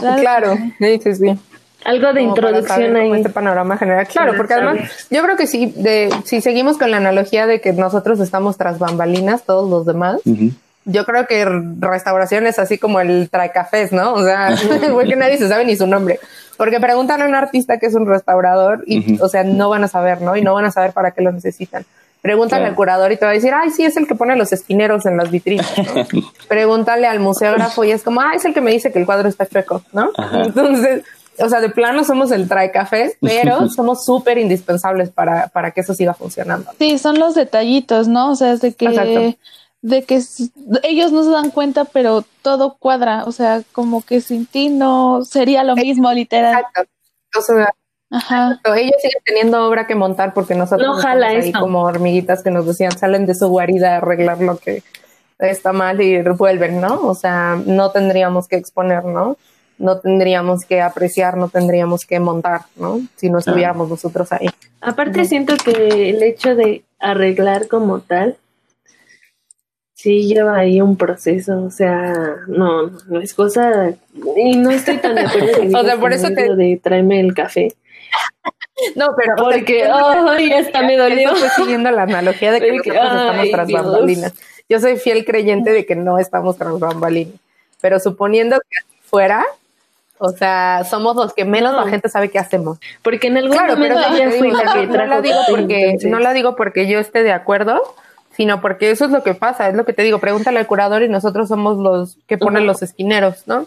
Claro, 0.00 0.56
sí, 0.78 1.00
sí, 1.02 1.14
sí. 1.14 1.38
Algo 1.84 2.12
de 2.12 2.22
introducción 2.22 2.96
ahí. 2.96 3.12
Este 3.12 3.28
panorama 3.30 3.76
general. 3.76 4.08
Claro, 4.08 4.34
porque 4.36 4.54
además 4.54 5.06
yo 5.08 5.22
creo 5.22 5.36
que 5.36 5.46
sí, 5.46 5.72
de, 5.76 6.10
si 6.24 6.40
seguimos 6.40 6.78
con 6.78 6.90
la 6.90 6.96
analogía 6.96 7.46
de 7.46 7.60
que 7.60 7.72
nosotros 7.72 8.18
estamos 8.18 8.58
tras 8.58 8.80
bambalinas, 8.80 9.44
todos 9.44 9.70
los 9.70 9.86
demás, 9.86 10.20
yo 10.86 11.04
creo 11.04 11.26
que 11.26 11.44
restauración 11.44 12.46
es 12.46 12.58
así 12.58 12.78
como 12.78 13.00
el 13.00 13.28
cafés, 13.52 13.92
¿no? 13.92 14.14
O 14.14 14.24
sea, 14.24 14.54
que 15.06 15.16
nadie 15.16 15.36
se 15.36 15.48
sabe 15.48 15.64
ni 15.64 15.76
su 15.76 15.86
nombre. 15.86 16.18
Porque 16.56 16.80
preguntan 16.80 17.20
a 17.20 17.26
un 17.26 17.34
artista 17.34 17.78
que 17.78 17.86
es 17.86 17.94
un 17.94 18.06
restaurador 18.06 18.82
y, 18.86 19.20
o 19.20 19.28
sea, 19.28 19.44
no 19.44 19.68
van 19.68 19.84
a 19.84 19.88
saber, 19.88 20.22
¿no? 20.22 20.36
Y 20.36 20.42
no 20.42 20.54
van 20.54 20.64
a 20.64 20.70
saber 20.70 20.92
para 20.92 21.10
qué 21.10 21.20
lo 21.20 21.30
necesitan. 21.30 21.84
Pregúntale 22.22 22.64
al 22.64 22.74
curador 22.74 23.12
y 23.12 23.16
te 23.16 23.24
va 23.24 23.32
a 23.32 23.34
decir, 23.34 23.52
ay, 23.52 23.70
sí, 23.70 23.84
es 23.84 23.96
el 23.96 24.06
que 24.06 24.14
pone 24.14 24.34
los 24.36 24.52
esquineros 24.52 25.04
en 25.04 25.18
las 25.18 25.30
vitrinas. 25.30 25.70
Pregúntale 26.48 27.06
al 27.06 27.20
museógrafo 27.20 27.84
y 27.84 27.90
es 27.90 28.02
como, 28.02 28.20
ah, 28.20 28.32
es 28.34 28.44
el 28.46 28.54
que 28.54 28.62
me 28.62 28.70
dice 28.70 28.90
que 28.90 28.98
el 28.98 29.06
cuadro 29.06 29.28
está 29.28 29.46
chueco, 29.46 29.82
¿no? 29.92 30.10
Entonces, 30.32 31.04
o 31.38 31.48
sea, 31.48 31.60
de 31.60 31.68
plano 31.68 32.04
somos 32.04 32.30
el 32.30 32.48
trae 32.48 32.70
café, 32.70 33.16
pero 33.20 33.68
somos 33.68 34.04
súper 34.04 34.38
indispensables 34.38 35.10
para, 35.10 35.48
para 35.48 35.72
que 35.72 35.82
eso 35.82 35.94
siga 35.94 36.14
funcionando. 36.14 36.70
Sí, 36.78 36.98
son 36.98 37.18
los 37.18 37.34
detallitos, 37.34 38.08
¿no? 38.08 38.30
O 38.30 38.36
sea, 38.36 38.52
es 38.52 38.60
de 38.60 38.72
que, 38.72 39.36
de 39.86 40.02
que 40.02 40.20
ellos 40.82 41.12
no 41.12 41.22
se 41.22 41.30
dan 41.30 41.52
cuenta, 41.52 41.84
pero 41.84 42.24
todo 42.42 42.76
cuadra. 42.76 43.22
O 43.24 43.30
sea, 43.32 43.62
como 43.70 44.02
que 44.02 44.20
sin 44.20 44.44
ti 44.44 44.68
no 44.68 45.24
sería 45.24 45.62
lo 45.62 45.76
mismo, 45.76 46.12
literal. 46.12 46.56
Exacto. 46.58 46.90
O 47.38 47.40
sea, 47.40 47.72
Ajá. 48.10 48.60
Ellos 48.76 48.96
siguen 49.00 49.22
teniendo 49.24 49.64
obra 49.66 49.86
que 49.86 49.94
montar 49.94 50.32
porque 50.34 50.54
nosotros 50.54 50.86
no 50.86 50.94
jala 50.94 51.28
ahí 51.28 51.52
como 51.52 51.82
hormiguitas 51.82 52.42
que 52.42 52.52
nos 52.52 52.66
decían 52.66 52.96
salen 52.96 53.26
de 53.26 53.34
su 53.34 53.48
guarida 53.48 53.94
a 53.94 53.96
arreglar 53.98 54.40
lo 54.40 54.58
que 54.58 54.82
está 55.38 55.72
mal 55.72 56.00
y 56.00 56.20
vuelven, 56.22 56.80
¿no? 56.80 57.06
O 57.06 57.14
sea, 57.14 57.60
no 57.66 57.90
tendríamos 57.90 58.46
que 58.46 58.56
exponer, 58.56 59.04
¿no? 59.04 59.36
No 59.78 59.98
tendríamos 59.98 60.64
que 60.64 60.82
apreciar, 60.82 61.36
no 61.36 61.48
tendríamos 61.48 62.06
que 62.06 62.20
montar, 62.20 62.62
¿no? 62.76 63.00
Si 63.16 63.28
no 63.28 63.38
estuviéramos 63.38 63.88
nosotros 63.88 64.32
ahí. 64.32 64.48
Aparte 64.80 65.24
siento 65.26 65.54
que 65.56 66.10
el 66.10 66.22
hecho 66.22 66.54
de 66.54 66.84
arreglar 66.98 67.68
como 67.68 68.00
tal 68.00 68.36
sí 69.96 70.28
lleva 70.28 70.58
ahí 70.58 70.80
un 70.82 70.96
proceso, 70.96 71.64
o 71.64 71.70
sea, 71.70 72.12
no, 72.48 72.90
no 73.08 73.20
es 73.20 73.32
cosa 73.32 73.94
y 74.36 74.56
no 74.56 74.70
estoy 74.70 74.98
tan 74.98 75.14
de 75.14 75.20
acuerdo 75.26 75.80
o 75.80 75.84
sea, 75.84 75.96
por 75.96 76.12
eso 76.12 76.28
te 76.28 76.54
de 76.54 76.78
tráeme 76.82 77.18
el 77.18 77.34
café. 77.34 77.74
No, 78.94 79.08
pero 79.16 79.36
porque 79.36 79.84
ay, 79.90 80.52
hasta 80.52 80.82
me 80.82 80.98
dolió. 80.98 81.32
Estoy 81.32 81.48
siguiendo 81.64 81.90
la 81.90 82.02
analogía 82.02 82.52
de 82.52 82.60
que 82.60 82.72
nosotros 82.92 82.94
estamos 82.94 83.50
tras 83.50 83.72
bambalinas. 83.72 84.34
Yo 84.68 84.80
soy 84.80 84.98
fiel 84.98 85.24
creyente 85.24 85.70
de 85.72 85.86
que 85.86 85.96
no 85.96 86.18
estamos 86.18 86.58
tras 86.58 86.78
bambalinas, 86.78 87.36
pero 87.80 87.98
suponiendo 87.98 88.60
que 88.68 88.76
fuera, 89.00 89.46
o 90.18 90.28
sea, 90.28 90.84
somos 90.84 91.16
los 91.16 91.32
que 91.32 91.46
menos 91.46 91.74
la 91.74 91.88
gente 91.88 92.10
sabe 92.10 92.28
qué 92.28 92.38
hacemos. 92.38 92.78
Porque 93.00 93.28
en 93.28 93.38
algún 93.38 93.56
momento 93.56 93.98
ya 94.14 94.30
fui 94.32 94.50
la 94.50 94.74
que 94.74 94.86
no 94.86 95.06
la 95.06 95.22
digo 95.22 95.38
porque 95.48 95.96
no 96.04 96.18
la 96.18 96.32
digo 96.34 96.54
porque 96.54 96.86
yo 96.86 96.98
esté 96.98 97.22
de 97.22 97.32
acuerdo, 97.32 97.82
sino 98.36 98.60
porque 98.60 98.90
eso 98.90 99.06
es 99.06 99.10
lo 99.10 99.22
que 99.22 99.34
pasa, 99.34 99.68
es 99.68 99.74
lo 99.74 99.84
que 99.84 99.92
te 99.92 100.02
digo, 100.02 100.18
pregúntale 100.18 100.58
al 100.58 100.66
curador 100.66 101.02
y 101.02 101.08
nosotros 101.08 101.48
somos 101.48 101.78
los 101.78 102.18
que 102.26 102.38
ponen 102.38 102.66
los 102.66 102.82
esquineros, 102.82 103.44
¿no? 103.46 103.66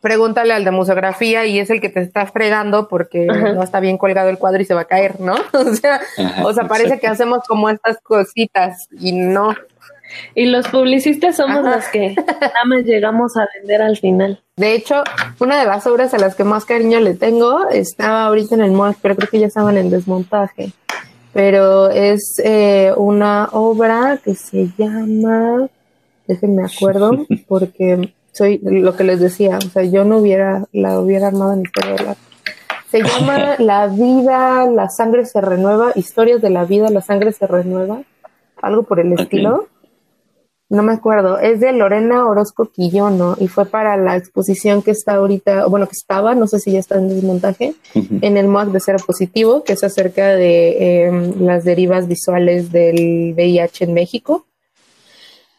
pregúntale 0.00 0.52
al 0.52 0.64
de 0.64 0.70
museografía 0.70 1.46
y 1.46 1.58
es 1.58 1.70
el 1.70 1.80
que 1.80 1.88
te 1.88 2.00
está 2.00 2.26
fregando 2.26 2.88
porque 2.88 3.26
no 3.26 3.62
está 3.62 3.80
bien 3.80 3.98
colgado 3.98 4.28
el 4.28 4.38
cuadro 4.38 4.60
y 4.60 4.64
se 4.64 4.74
va 4.74 4.82
a 4.82 4.84
caer, 4.84 5.20
¿no? 5.20 5.36
O 5.52 5.74
sea, 5.74 6.00
o 6.44 6.52
sea, 6.52 6.68
parece 6.68 6.98
que 6.98 7.06
hacemos 7.06 7.40
como 7.48 7.68
estas 7.68 7.98
cositas 8.02 8.88
y 9.00 9.12
no. 9.12 9.54
Y 10.34 10.46
los 10.46 10.68
publicistas 10.68 11.36
somos 11.36 11.64
los 11.64 11.84
que 11.88 12.14
nada 12.14 12.64
más 12.66 12.84
llegamos 12.84 13.36
a 13.36 13.46
vender 13.54 13.82
al 13.82 13.96
final. 13.96 14.40
De 14.56 14.74
hecho, 14.74 15.02
una 15.38 15.58
de 15.58 15.66
las 15.66 15.86
obras 15.86 16.14
a 16.14 16.18
las 16.18 16.34
que 16.34 16.44
más 16.44 16.64
cariño 16.64 17.00
le 17.00 17.14
tengo 17.14 17.68
estaba 17.68 18.24
ahorita 18.24 18.54
en 18.54 18.62
el 18.62 18.72
MOAC, 18.72 18.98
pero 19.02 19.16
creo 19.16 19.28
que 19.28 19.40
ya 19.40 19.46
estaban 19.46 19.76
en 19.76 19.90
desmontaje. 19.90 20.72
Pero 21.32 21.90
es 21.90 22.40
eh, 22.42 22.92
una 22.96 23.48
obra 23.52 24.18
que 24.24 24.34
se 24.34 24.70
llama, 24.76 25.68
déjenme 26.26 26.64
acuerdo, 26.64 27.26
porque 27.48 28.12
soy 28.32 28.58
lo 28.62 28.96
que 28.96 29.04
les 29.04 29.20
decía, 29.20 29.58
o 29.58 29.68
sea, 29.68 29.84
yo 29.84 30.04
no 30.04 30.18
hubiera, 30.18 30.64
la 30.72 30.98
hubiera 31.00 31.28
armado 31.28 31.52
en 31.54 31.62
historia 31.62 31.94
del 31.94 32.08
arte. 32.08 32.22
Se 32.90 33.02
llama 33.02 33.56
La 33.58 33.86
vida, 33.88 34.66
la 34.70 34.88
sangre 34.88 35.26
se 35.26 35.40
renueva, 35.40 35.92
historias 35.94 36.40
de 36.40 36.50
la 36.50 36.64
vida, 36.64 36.88
la 36.88 37.02
sangre 37.02 37.32
se 37.32 37.46
renueva, 37.46 38.02
algo 38.62 38.84
por 38.84 39.00
el 39.00 39.12
estilo. 39.12 39.68
No 40.70 40.82
me 40.82 40.92
acuerdo, 40.92 41.38
es 41.38 41.60
de 41.60 41.72
Lorena 41.72 42.26
Orozco 42.26 42.66
Quillono 42.66 43.36
y 43.40 43.48
fue 43.48 43.64
para 43.64 43.96
la 43.96 44.16
exposición 44.16 44.82
que 44.82 44.90
está 44.90 45.14
ahorita, 45.14 45.64
bueno, 45.66 45.86
que 45.86 45.96
estaba, 45.96 46.34
no 46.34 46.46
sé 46.46 46.58
si 46.58 46.72
ya 46.72 46.78
está 46.78 46.96
en 46.96 47.08
desmontaje, 47.08 47.74
en 47.94 48.36
el 48.36 48.48
MOAC 48.48 48.68
de 48.68 48.80
Cero 48.80 48.98
Positivo, 49.04 49.64
que 49.64 49.72
es 49.72 49.82
acerca 49.82 50.36
de 50.36 51.06
em, 51.06 51.40
las 51.40 51.64
derivas 51.64 52.06
visuales 52.06 52.70
del 52.70 53.32
VIH 53.34 53.84
en 53.84 53.94
México. 53.94 54.44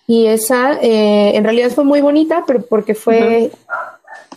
Y 0.05 0.27
esa 0.27 0.73
eh, 0.79 1.35
en 1.35 1.43
realidad 1.43 1.71
fue 1.71 1.85
muy 1.85 2.01
bonita, 2.01 2.43
pero 2.45 2.61
porque 2.61 2.93
fue, 2.93 3.51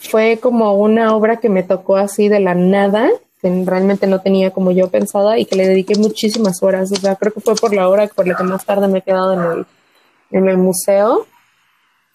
fue 0.01 0.39
como 0.41 0.73
una 0.75 1.15
obra 1.15 1.37
que 1.37 1.51
me 1.51 1.63
tocó 1.63 1.97
así 1.97 2.29
de 2.29 2.41
la 2.41 2.55
nada, 2.55 3.11
que 3.43 3.65
realmente 3.67 4.07
no 4.07 4.23
tenía 4.23 4.53
como 4.53 4.71
yo 4.71 4.89
pensada 4.89 5.39
y 5.39 5.45
que 5.45 5.57
le 5.57 5.69
dediqué 5.69 5.97
muchísimas 5.97 6.63
horas. 6.63 6.91
O 6.93 6.97
sea, 6.97 7.17
creo 7.17 7.35
que 7.35 7.41
fue 7.43 7.57
por 7.57 7.75
la 7.75 7.91
hora 7.91 8.07
por 8.07 8.27
la 8.27 8.37
que 8.37 8.45
más 8.45 8.65
tarde 8.65 8.89
me 8.89 9.01
he 9.01 9.03
quedado 9.03 9.35
en 9.35 9.59
el 9.59 9.67
en 10.33 10.49
el 10.49 10.59
museo 10.59 11.27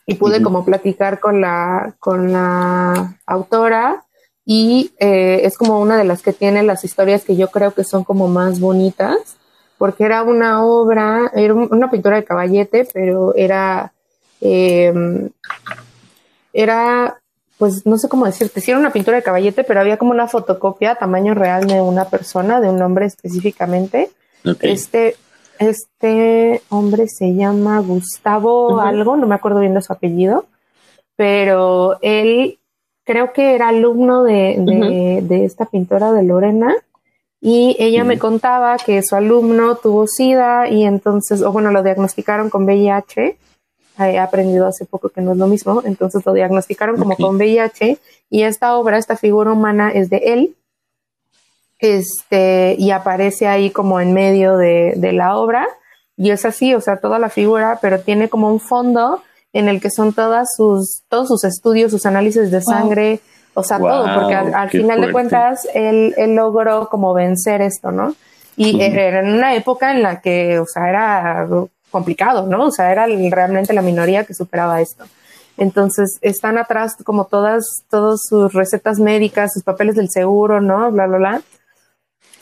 y 0.06 0.16
pude 0.16 0.42
como 0.42 0.66
platicar 0.66 1.20
con 1.20 1.42
la, 1.42 1.96
con 2.00 2.32
la 2.32 3.20
autora 3.26 4.06
y 4.46 4.94
eh, 5.00 5.42
es 5.44 5.58
como 5.58 5.82
una 5.82 5.98
de 5.98 6.06
las 6.06 6.22
que 6.22 6.32
tiene 6.32 6.64
las 6.64 6.86
historias 6.86 7.26
que 7.26 7.36
yo 7.36 7.50
creo 7.50 7.74
que 7.74 7.84
son 7.84 8.06
como 8.06 8.30
más 8.30 8.62
bonitas, 8.62 9.36
porque 9.78 10.06
era 10.06 10.24
una 10.24 10.64
obra, 10.64 11.30
era 11.36 11.54
una 11.54 11.92
pintura 11.92 12.16
de 12.16 12.24
caballete, 12.24 12.88
pero 12.94 13.36
era, 13.36 13.92
em, 14.40 15.30
era, 16.54 17.20
pues 17.58 17.86
no 17.86 17.98
sé 17.98 18.08
cómo 18.08 18.26
decirte, 18.26 18.62
sí 18.62 18.72
era 18.72 18.80
una 18.80 18.94
pintura 18.94 19.18
de 19.18 19.24
caballete, 19.24 19.66
pero 19.66 19.82
había 19.82 19.98
como 19.98 20.12
una 20.12 20.30
fotocopia 20.30 20.92
a 20.92 20.96
tamaño 20.96 21.34
real 21.34 21.68
de 21.68 21.82
una 21.82 22.06
persona, 22.06 22.62
de 22.62 22.70
un 22.70 22.82
hombre 22.82 23.06
específicamente. 23.06 24.10
Este, 24.62 25.18
este 25.60 26.62
hombre 26.70 27.08
se 27.08 27.34
llama 27.34 27.80
Gustavo 27.80 28.80
algo, 28.80 29.18
no 29.18 29.28
me 29.28 29.36
acuerdo 29.36 29.60
bien 29.60 29.74
de 29.74 29.82
su 29.82 29.94
apellido, 29.94 30.46
pero 31.16 31.98
él 32.02 32.60
creo 33.04 33.32
que 33.32 33.56
era 33.56 33.70
alumno 33.70 34.24
de, 34.24 35.22
de, 35.24 35.46
esta 35.46 35.66
pintora 35.66 36.12
de 36.12 36.24
Lorena 36.24 36.76
y 37.40 37.76
ella 37.80 38.04
me 38.04 38.20
contaba 38.20 38.78
que 38.78 39.02
su 39.02 39.16
alumno 39.16 39.76
tuvo 39.76 40.08
SIDA 40.08 40.68
y 40.70 40.84
entonces, 40.84 41.42
o 41.42 41.52
bueno, 41.52 41.72
lo 41.72 41.84
diagnosticaron 41.84 42.50
con 42.50 42.66
VIH. 42.66 43.38
He 44.00 44.20
aprendido 44.20 44.68
hace 44.68 44.86
poco 44.86 45.10
que 45.10 45.22
no 45.22 45.32
es 45.32 45.38
lo 45.38 45.48
mismo, 45.48 45.82
entonces 45.86 46.24
lo 46.26 46.34
diagnosticaron 46.34 46.98
como 46.98 47.16
con 47.16 47.38
VIH 47.38 47.98
y 48.30 48.44
esta 48.44 48.76
obra, 48.78 48.98
esta 48.98 49.16
figura 49.16 49.54
humana 49.54 49.90
es 49.90 50.10
de 50.10 50.18
él 50.18 50.57
este, 51.80 52.76
y 52.78 52.92
aparece 52.92 53.48
ahí 53.48 53.70
como 53.70 54.00
en 54.00 54.14
medio 54.14 54.58
de, 54.58 54.94
de, 54.96 55.14
la 55.14 55.38
obra, 55.38 55.68
y 56.16 56.32
es 56.32 56.46
así, 56.46 56.74
o 56.74 56.82
sea, 56.82 56.98
toda 56.98 57.20
la 57.20 57.30
figura, 57.30 57.80
pero 57.82 58.00
tiene 58.00 58.30
como 58.30 58.52
un 58.52 58.60
fondo 58.60 59.22
en 59.54 59.70
el 59.70 59.82
que 59.82 59.90
son 59.90 60.14
todas 60.14 60.50
sus, 60.56 61.04
todos 61.10 61.28
sus 61.28 61.44
estudios, 61.44 61.92
sus 61.92 62.06
análisis 62.06 62.52
de 62.52 62.62
sangre, 62.62 63.20
o 63.54 63.64
sea, 63.64 63.80
todo, 63.80 64.06
porque 64.14 64.36
al, 64.36 64.70
final 64.70 65.02
de 65.02 65.12
cuentas 65.12 65.68
él, 65.74 66.14
él, 66.18 66.36
logró 66.36 66.90
como 66.90 67.14
vencer 67.14 67.62
esto, 67.62 67.92
¿no? 67.92 68.14
Y 68.56 68.82
era 68.82 69.20
en 69.20 69.34
una 69.34 69.56
época 69.56 69.92
en 69.92 70.04
la 70.04 70.22
que, 70.22 70.60
o 70.60 70.66
sea, 70.66 70.90
era 70.90 71.48
complicado, 71.90 72.46
¿no? 72.48 72.66
O 72.66 72.72
sea, 72.72 72.92
era 72.92 73.08
realmente 73.08 73.74
la 73.74 73.82
minoría 73.82 74.26
que 74.26 74.34
superaba 74.34 74.82
esto. 74.82 75.06
Entonces 75.58 76.20
están 76.22 76.58
atrás 76.58 76.96
como 77.04 77.26
todas, 77.26 77.84
todas 77.90 78.22
sus 78.28 78.54
recetas 78.54 79.00
médicas, 79.00 79.54
sus 79.54 79.64
papeles 79.64 79.96
del 79.96 80.10
seguro, 80.10 80.62
¿no? 80.62 80.92
Bla, 80.92 81.08
bla, 81.08 81.18
bla. 81.18 81.42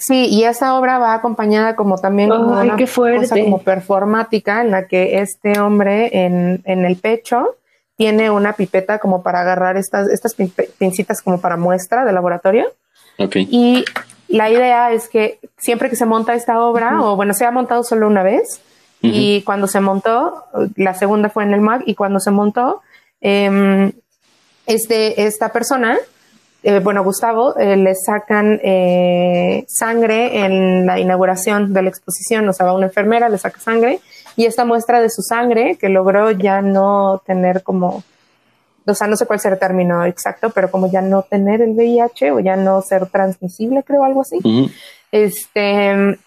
Sí, 0.07 0.27
y 0.27 0.43
esa 0.43 0.77
obra 0.77 0.99
va 0.99 1.15
acompañada 1.15 1.75
como 1.75 1.97
también 1.97 2.29
como 2.29 2.61
una 2.61 2.77
cosa 2.77 3.35
como 3.43 3.63
performática 3.63 4.61
en 4.61 4.69
la 4.69 4.85
que 4.85 5.17
este 5.17 5.59
hombre 5.59 6.25
en, 6.25 6.61
en, 6.65 6.85
el 6.85 6.95
pecho 6.97 7.55
tiene 7.97 8.29
una 8.29 8.53
pipeta 8.53 8.99
como 8.99 9.23
para 9.23 9.41
agarrar 9.41 9.77
estas, 9.77 10.07
estas 10.09 10.35
pincitas 10.35 11.23
como 11.23 11.41
para 11.41 11.57
muestra 11.57 12.05
de 12.05 12.13
laboratorio. 12.13 12.71
Okay. 13.17 13.47
Y 13.49 13.83
la 14.27 14.51
idea 14.51 14.91
es 14.91 15.09
que 15.09 15.39
siempre 15.57 15.89
que 15.89 15.95
se 15.95 16.05
monta 16.05 16.35
esta 16.35 16.63
obra, 16.63 17.01
o 17.01 17.15
bueno, 17.15 17.33
se 17.33 17.45
ha 17.45 17.49
montado 17.51 17.83
solo 17.83 18.05
una 18.05 18.21
vez, 18.21 18.61
y 19.01 19.41
cuando 19.41 19.65
se 19.65 19.79
montó, 19.79 20.43
la 20.75 20.93
segunda 20.93 21.29
fue 21.29 21.45
en 21.45 21.53
el 21.55 21.61
MAG, 21.61 21.81
y 21.87 21.95
cuando 21.95 22.19
se 22.19 22.29
montó, 22.29 22.83
eh, 23.21 23.91
este, 24.67 25.25
esta 25.25 25.49
persona 25.51 25.97
eh, 26.67 26.79
bueno, 26.79 27.03
Gustavo, 27.03 27.55
eh, 27.59 27.77
le 27.77 27.93
sacan 27.93 28.59
eh, 28.63 29.65
sangre 29.67 30.43
en 30.43 30.87
la 30.87 30.99
inauguración 30.99 31.71
de 31.73 31.83
la 31.83 31.89
exposición, 31.89 32.49
o 32.49 32.53
sea, 32.53 32.65
va 32.65 32.73
una 32.73 32.87
enfermera, 32.87 33.29
le 33.29 33.37
saca 33.37 33.59
sangre. 33.59 33.99
Y 34.35 34.45
esta 34.45 34.65
muestra 34.65 34.99
de 34.99 35.11
su 35.11 35.21
sangre 35.21 35.77
que 35.79 35.89
logró 35.89 36.31
ya 36.31 36.63
no 36.63 37.21
tener 37.23 37.61
como, 37.61 38.03
o 38.83 38.95
sea, 38.95 39.05
no 39.05 39.15
sé 39.15 39.27
cuál 39.27 39.39
será 39.39 39.53
el 39.53 39.59
término 39.59 40.05
exacto, 40.05 40.49
pero 40.49 40.71
como 40.71 40.91
ya 40.91 41.01
no 41.01 41.21
tener 41.21 41.61
el 41.61 41.75
VIH 41.75 42.31
o 42.31 42.39
ya 42.39 42.55
no 42.55 42.81
ser 42.81 43.05
transmisible, 43.09 43.83
creo, 43.83 44.03
algo 44.03 44.21
así. 44.21 44.39
Este, 45.11 46.17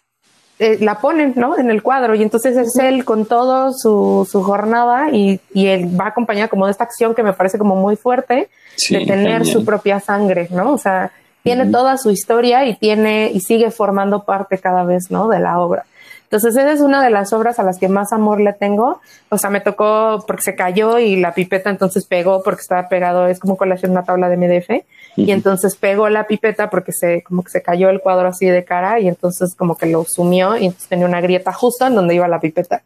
la 0.59 0.99
ponen, 0.99 1.35
¿no? 1.37 1.57
En 1.57 1.71
el 1.71 1.83
cuadro 1.83 2.15
y 2.15 2.23
entonces 2.23 2.57
es 2.57 2.77
él 2.79 3.05
con 3.05 3.27
todo 3.27 3.73
su, 3.73 4.29
su 4.31 4.43
jornada 4.43 5.11
y, 5.11 5.41
y, 5.55 5.67
él 5.67 5.89
va 5.99 6.09
acompañado 6.09 6.51
como 6.51 6.67
de 6.67 6.73
esta 6.73 6.85
acción 6.85 7.15
que 7.15 7.23
me 7.23 7.33
parece 7.33 7.59
como 7.59 7.77
muy 7.77 7.97
fuerte 7.97 8.49
de 8.91 9.07
tener 9.07 9.47
su 9.47 9.65
propia 9.65 10.01
sangre, 10.01 10.49
¿no? 10.51 10.73
O 10.73 10.79
sea, 10.79 11.13
tiene 11.43 11.67
toda 11.67 11.97
su 11.97 12.11
historia 12.11 12.67
y 12.67 12.77
tiene 12.77 13.31
y 13.33 13.41
sigue 13.41 13.71
formando 13.71 14.25
parte 14.25 14.59
cada 14.59 14.85
vez, 14.85 15.11
¿no? 15.11 15.29
De 15.29 15.39
la 15.39 15.61
obra. 15.61 15.85
Entonces, 16.31 16.57
esa 16.57 16.73
es 16.73 16.83
una 16.83 17.03
de 17.03 17.09
las 17.09 17.33
obras 17.33 17.59
a 17.59 17.63
las 17.63 17.79
que 17.79 17.89
más 17.89 18.13
amor 18.13 18.39
le 18.39 18.53
tengo. 18.53 19.01
O 19.31 19.39
sea, 19.39 19.49
me 19.49 19.63
tocó 19.63 20.23
porque 20.27 20.43
se 20.43 20.55
cayó 20.55 20.99
y 20.99 21.17
la 21.17 21.33
pipeta 21.33 21.71
entonces 21.71 22.05
pegó 22.05 22.43
porque 22.43 22.61
estaba 22.61 22.87
pegado, 22.91 23.27
es 23.29 23.39
como 23.39 23.57
en 23.59 23.91
una 23.91 24.05
tabla 24.05 24.29
de 24.29 24.37
MDF. 24.37 24.85
Y 25.17 25.31
entonces 25.33 25.75
pegó 25.77 26.11
la 26.11 26.27
pipeta 26.27 26.69
porque 26.69 26.93
se, 26.93 27.23
como 27.23 27.43
que 27.43 27.51
se 27.51 27.63
cayó 27.63 27.89
el 27.89 28.01
cuadro 28.01 28.29
así 28.29 28.45
de 28.45 28.63
cara 28.63 29.01
y 29.01 29.09
entonces 29.09 29.55
como 29.57 29.79
que 29.79 29.87
lo 29.87 30.05
sumió 30.05 30.59
y 30.59 30.67
entonces 30.67 30.91
tenía 30.91 31.07
una 31.07 31.23
grieta 31.23 31.53
justo 31.55 31.87
en 31.87 31.95
donde 31.95 32.15
iba 32.15 32.29
la 32.29 32.41
pipeta. 32.41 32.83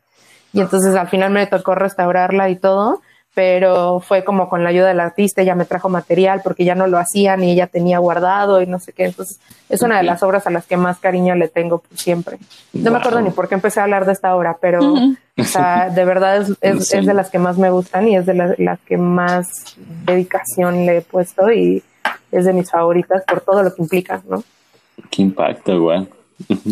Y 0.53 0.61
entonces 0.61 0.95
al 0.95 1.09
final 1.09 1.32
me 1.32 1.45
tocó 1.49 1.74
restaurarla 1.74 2.49
y 2.49 2.57
todo 2.57 3.01
pero 3.34 4.00
fue 4.00 4.24
como 4.24 4.48
con 4.48 4.62
la 4.62 4.70
ayuda 4.70 4.88
del 4.88 5.00
artista, 5.00 5.40
ella 5.40 5.54
me 5.54 5.64
trajo 5.64 5.88
material 5.88 6.42
porque 6.44 6.64
ya 6.64 6.74
no 6.74 6.86
lo 6.86 6.98
hacían 6.98 7.42
y 7.42 7.52
ella 7.52 7.66
tenía 7.66 7.98
guardado 7.98 8.60
y 8.60 8.66
no 8.66 8.78
sé 8.78 8.92
qué. 8.92 9.06
Entonces, 9.06 9.40
es 9.70 9.80
una 9.80 9.96
de 9.96 10.02
las 10.02 10.22
obras 10.22 10.46
a 10.46 10.50
las 10.50 10.66
que 10.66 10.76
más 10.76 10.98
cariño 10.98 11.34
le 11.34 11.48
tengo 11.48 11.82
siempre. 11.94 12.38
No 12.74 12.90
me 12.90 12.98
acuerdo 12.98 13.22
ni 13.22 13.30
por 13.30 13.48
qué 13.48 13.54
empecé 13.54 13.80
a 13.80 13.84
hablar 13.84 14.04
de 14.04 14.12
esta 14.12 14.36
obra, 14.36 14.58
pero 14.60 14.80
o 14.82 15.44
sea, 15.44 15.88
de 15.94 16.04
verdad 16.04 16.46
es, 16.60 16.90
de 16.90 17.14
las 17.14 17.30
que 17.30 17.38
más 17.38 17.56
me 17.56 17.70
gustan 17.70 18.06
y 18.08 18.16
es 18.16 18.26
de 18.26 18.34
las 18.34 18.80
que 18.80 18.98
más 18.98 19.76
dedicación 20.04 20.84
le 20.84 20.98
he 20.98 21.02
puesto 21.02 21.50
y 21.50 21.82
es 22.30 22.44
de 22.44 22.52
mis 22.52 22.70
favoritas 22.70 23.22
por 23.26 23.40
todo 23.40 23.62
lo 23.62 23.74
que 23.74 23.82
implica, 23.82 24.22
¿no? 24.28 24.42
Qué 25.10 25.22
impacto, 25.22 25.72
igual. 25.72 26.08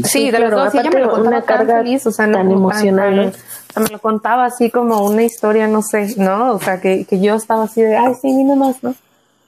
Sí, 0.05 0.31
de 0.31 0.39
los 0.39 0.51
dos, 0.51 0.75
ella 0.75 0.91
me 0.91 1.01
lo 1.01 1.11
contaba 1.11 1.43
tan 1.43 1.67
feliz, 1.67 2.07
o 2.07 2.13
sea, 2.13 2.27
no, 2.27 2.39
tan 2.39 2.51
emocional. 2.51 3.33
me 3.77 3.89
lo 3.89 3.99
contaba 3.99 4.45
así 4.47 4.71
como 4.71 5.05
una 5.07 5.23
historia, 5.23 5.69
no 5.69 5.83
sé, 5.83 6.15
¿no? 6.17 6.53
O 6.53 6.61
sea, 6.61 6.81
que, 6.81 7.05
que 7.05 7.21
yo 7.21 7.35
estaba 7.35 7.65
así 7.65 7.83
de, 7.83 7.97
ay, 7.97 8.15
sí, 8.21 8.33
ni 8.33 8.45
más, 8.55 8.83
¿no? 8.83 8.95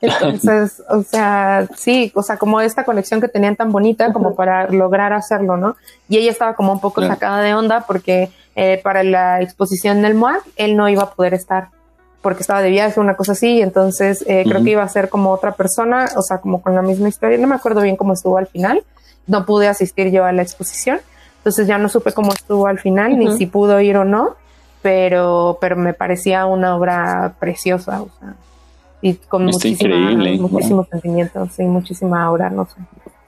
Entonces, 0.03 0.83
o 0.91 1.03
sea, 1.03 1.67
sí, 1.77 2.13
o 2.15 2.23
sea, 2.23 2.37
como 2.37 2.61
esta 2.61 2.85
conexión 2.85 3.21
que 3.21 3.29
tenían 3.29 3.57
tan 3.57 3.73
bonita 3.73 4.13
como 4.13 4.35
para 4.35 4.69
lograr 4.69 5.13
hacerlo, 5.13 5.57
¿no? 5.57 5.77
Y 6.09 6.19
ella 6.19 6.31
estaba 6.31 6.55
como 6.55 6.73
un 6.73 6.81
poco 6.81 7.01
sacada 7.07 7.41
de 7.41 7.55
onda 7.55 7.85
porque 7.87 8.31
eh, 8.57 8.81
para 8.83 9.03
la 9.05 9.41
exposición 9.41 10.03
del 10.03 10.15
MOAC 10.15 10.45
él 10.57 10.77
no 10.77 10.89
iba 10.89 11.05
a 11.05 11.11
poder 11.11 11.33
estar 11.35 11.69
porque 12.21 12.43
estaba 12.43 12.63
de 12.63 12.71
viaje, 12.71 13.01
una 13.01 13.17
cosa 13.17 13.33
así, 13.33 13.57
y 13.57 13.63
entonces 13.63 14.25
eh, 14.29 14.45
creo 14.47 14.63
que 14.63 14.71
iba 14.71 14.83
a 14.85 14.89
ser 14.89 15.09
como 15.09 15.31
otra 15.33 15.53
persona, 15.53 16.09
o 16.17 16.23
sea, 16.23 16.39
como 16.39 16.63
con 16.63 16.75
la 16.75 16.81
misma 16.83 17.09
historia, 17.09 17.37
no 17.37 17.49
me 17.49 17.57
acuerdo 17.57 17.81
bien 17.81 17.97
cómo 17.97 18.13
estuvo 18.13 18.39
al 18.39 18.47
final, 18.47 18.85
no 19.27 19.47
pude 19.47 19.69
asistir 19.69 20.11
yo 20.11 20.25
a 20.25 20.33
la 20.33 20.43
exposición, 20.43 21.01
entonces 21.39 21.67
ya 21.67 21.79
no 21.79 21.89
supe 21.89 22.13
cómo 22.13 22.33
estuvo 22.33 22.67
al 22.67 22.79
final, 22.79 23.19
ni 23.19 23.37
si 23.37 23.47
pudo 23.47 23.81
ir 23.81 23.97
o 23.97 24.05
no, 24.05 24.37
pero, 24.81 25.59
pero 25.61 25.77
me 25.77 25.95
parecía 25.95 26.47
una 26.47 26.77
obra 26.77 27.35
preciosa, 27.39 28.03
o 28.03 28.11
sea, 28.19 28.35
y 29.01 29.15
con 29.15 29.47
muchísima, 29.47 29.97
muchísimos 30.39 30.89
sentimientos 30.89 31.59
y 31.59 31.65
muchísima 31.65 32.25
aura, 32.25 32.51
no 32.51 32.67
sé. 32.67 32.77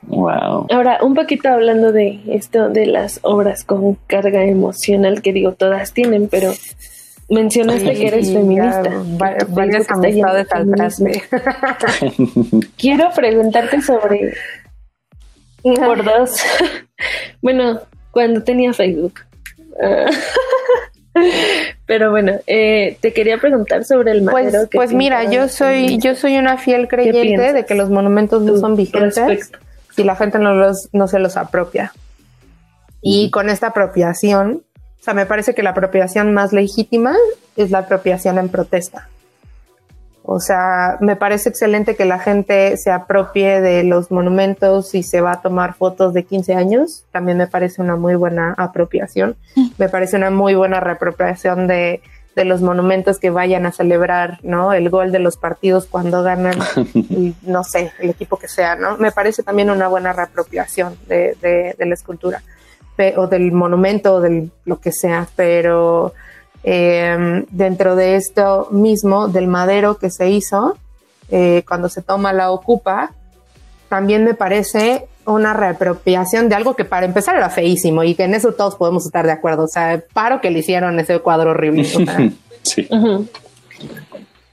Wow. 0.07 0.66
Ahora, 0.71 0.99
un 1.03 1.15
poquito 1.15 1.49
hablando 1.49 1.91
de 1.91 2.21
esto 2.29 2.69
de 2.69 2.87
las 2.87 3.21
obras 3.23 3.65
con 3.65 3.95
carga 4.07 4.45
emocional, 4.45 5.23
que 5.23 5.33
digo, 5.33 5.53
todas 5.53 5.93
tienen, 5.93 6.29
pero 6.29 6.53
mencionaste 7.29 7.95
que 7.95 8.07
eres 8.07 8.33
feminista. 8.33 8.83
varias 9.49 9.91
amistades 9.91 10.47
Quiero 12.77 13.11
preguntarte 13.15 13.81
sobre 13.81 14.35
por 15.73 16.05
dos. 16.05 16.36
bueno, 17.43 17.81
cuando 18.11 18.43
tenía 18.43 18.73
Facebook. 18.73 19.20
Pero 21.86 22.11
bueno, 22.11 22.32
eh, 22.47 22.97
te 23.01 23.12
quería 23.12 23.39
preguntar 23.39 23.85
sobre 23.85 24.12
el 24.12 24.23
pues, 24.23 24.32
madero. 24.32 24.59
Pues, 24.70 24.91
pues 24.91 24.93
mira, 24.93 25.31
yo 25.31 25.49
soy, 25.49 25.99
yo 25.99 26.15
soy 26.15 26.36
una 26.36 26.59
fiel 26.59 26.89
creyente 26.89 27.53
de 27.53 27.65
que 27.65 27.74
los 27.74 27.91
monumentos 27.91 28.43
no 28.43 28.57
son 28.57 28.77
vigentes. 28.77 29.53
si 29.95 30.05
la 30.05 30.16
gente 30.16 30.39
no, 30.39 30.55
los, 30.55 30.89
no 30.93 31.07
se 31.07 31.19
los 31.19 31.36
apropia. 31.36 31.93
Y 33.01 33.31
con 33.31 33.51
esta 33.51 33.69
apropiación, 33.69 34.62
o 35.01 35.03
sea, 35.03 35.15
me 35.15 35.27
parece 35.27 35.55
que 35.55 35.62
la 35.62 35.70
apropiación 35.70 36.32
más 36.32 36.53
legítima 36.53 37.15
es 37.57 37.70
la 37.70 37.81
apropiación 37.81 38.39
en 38.39 38.49
protesta. 38.49 39.09
O 40.27 40.41
sea, 40.41 40.97
me 41.01 41.17
parece 41.17 41.51
excelente 41.51 41.97
que 41.97 42.07
la 42.07 42.19
gente 42.19 42.79
se 42.79 42.91
apropie 42.91 43.61
de 43.61 43.85
los 43.85 44.11
monumentos 44.11 44.95
y 44.95 45.03
se 45.03 45.21
va 45.21 45.33
a 45.33 45.43
tomar 45.43 45.75
fotos 45.75 46.15
de 46.15 46.25
15 46.25 46.55
años. 46.55 47.05
También 47.13 47.37
me 47.37 47.47
parece 47.47 47.83
una 47.83 47.97
muy 47.97 48.15
buena 48.15 48.55
apropiación. 48.57 49.37
Me 49.77 49.91
parece 49.91 50.17
una 50.17 50.31
muy 50.31 50.55
buena 50.55 50.81
reapropiación 50.81 51.67
de, 51.67 52.01
de 52.35 52.45
los 52.47 52.63
monumentos 52.63 53.19
que 53.19 53.29
vayan 53.29 53.67
a 53.67 53.73
celebrar, 53.73 54.39
¿no? 54.43 54.73
El 54.73 54.89
gol 54.89 55.13
de 55.13 55.19
los 55.19 55.37
partidos 55.37 55.85
cuando 55.85 56.23
ganan, 56.23 56.59
no 57.43 57.63
sé, 57.63 57.93
el 57.99 58.09
equipo 58.09 58.39
que 58.39 58.49
sea, 58.49 58.77
¿no? 58.77 58.97
Me 58.97 59.13
parece 59.13 59.43
también 59.43 59.69
una 59.69 59.89
buena 59.89 60.15
reapropiación 60.15 60.97
de, 61.07 61.37
de, 61.43 61.75
de 61.79 61.87
la 61.87 61.95
escultura 61.95 62.43
o 63.17 63.27
del 63.27 63.53
monumento 63.53 64.15
o 64.15 64.21
del 64.21 64.51
lo 64.65 64.81
que 64.81 64.93
sea, 64.93 65.27
pero 65.37 66.15
eh, 66.65 67.45
dentro 67.51 67.95
de 67.95 68.16
esto 68.16 68.69
mismo, 68.70 69.28
del 69.28 69.47
madero 69.47 69.99
que 69.99 70.11
se 70.11 70.31
hizo, 70.31 70.77
eh, 71.31 71.62
cuando 71.69 71.89
se 71.89 72.03
toma 72.03 72.32
la 72.32 72.51
ocupa, 72.51 73.12
también 73.89 74.24
me 74.24 74.35
parece 74.35 75.07
una 75.27 75.53
reapropiación 75.55 76.49
de 76.49 76.55
algo 76.55 76.74
que 76.74 76.85
para 76.85 77.07
empezar 77.07 77.36
era 77.36 77.51
feísimo 77.51 78.03
y 78.03 78.15
que 78.15 78.24
en 78.24 78.35
eso 78.35 78.53
todos 78.53 78.77
podemos 78.77 79.05
estar 79.07 79.27
de 79.27 79.32
acuerdo. 79.32 79.65
O 79.65 79.69
sea, 79.69 80.03
paro 80.12 80.41
que 80.41 80.51
le 80.51 80.61
hicieron 80.61 80.99
ese 80.99 81.19
cuadro 81.20 81.51
horrible. 81.51 81.85
sí. 82.62 82.89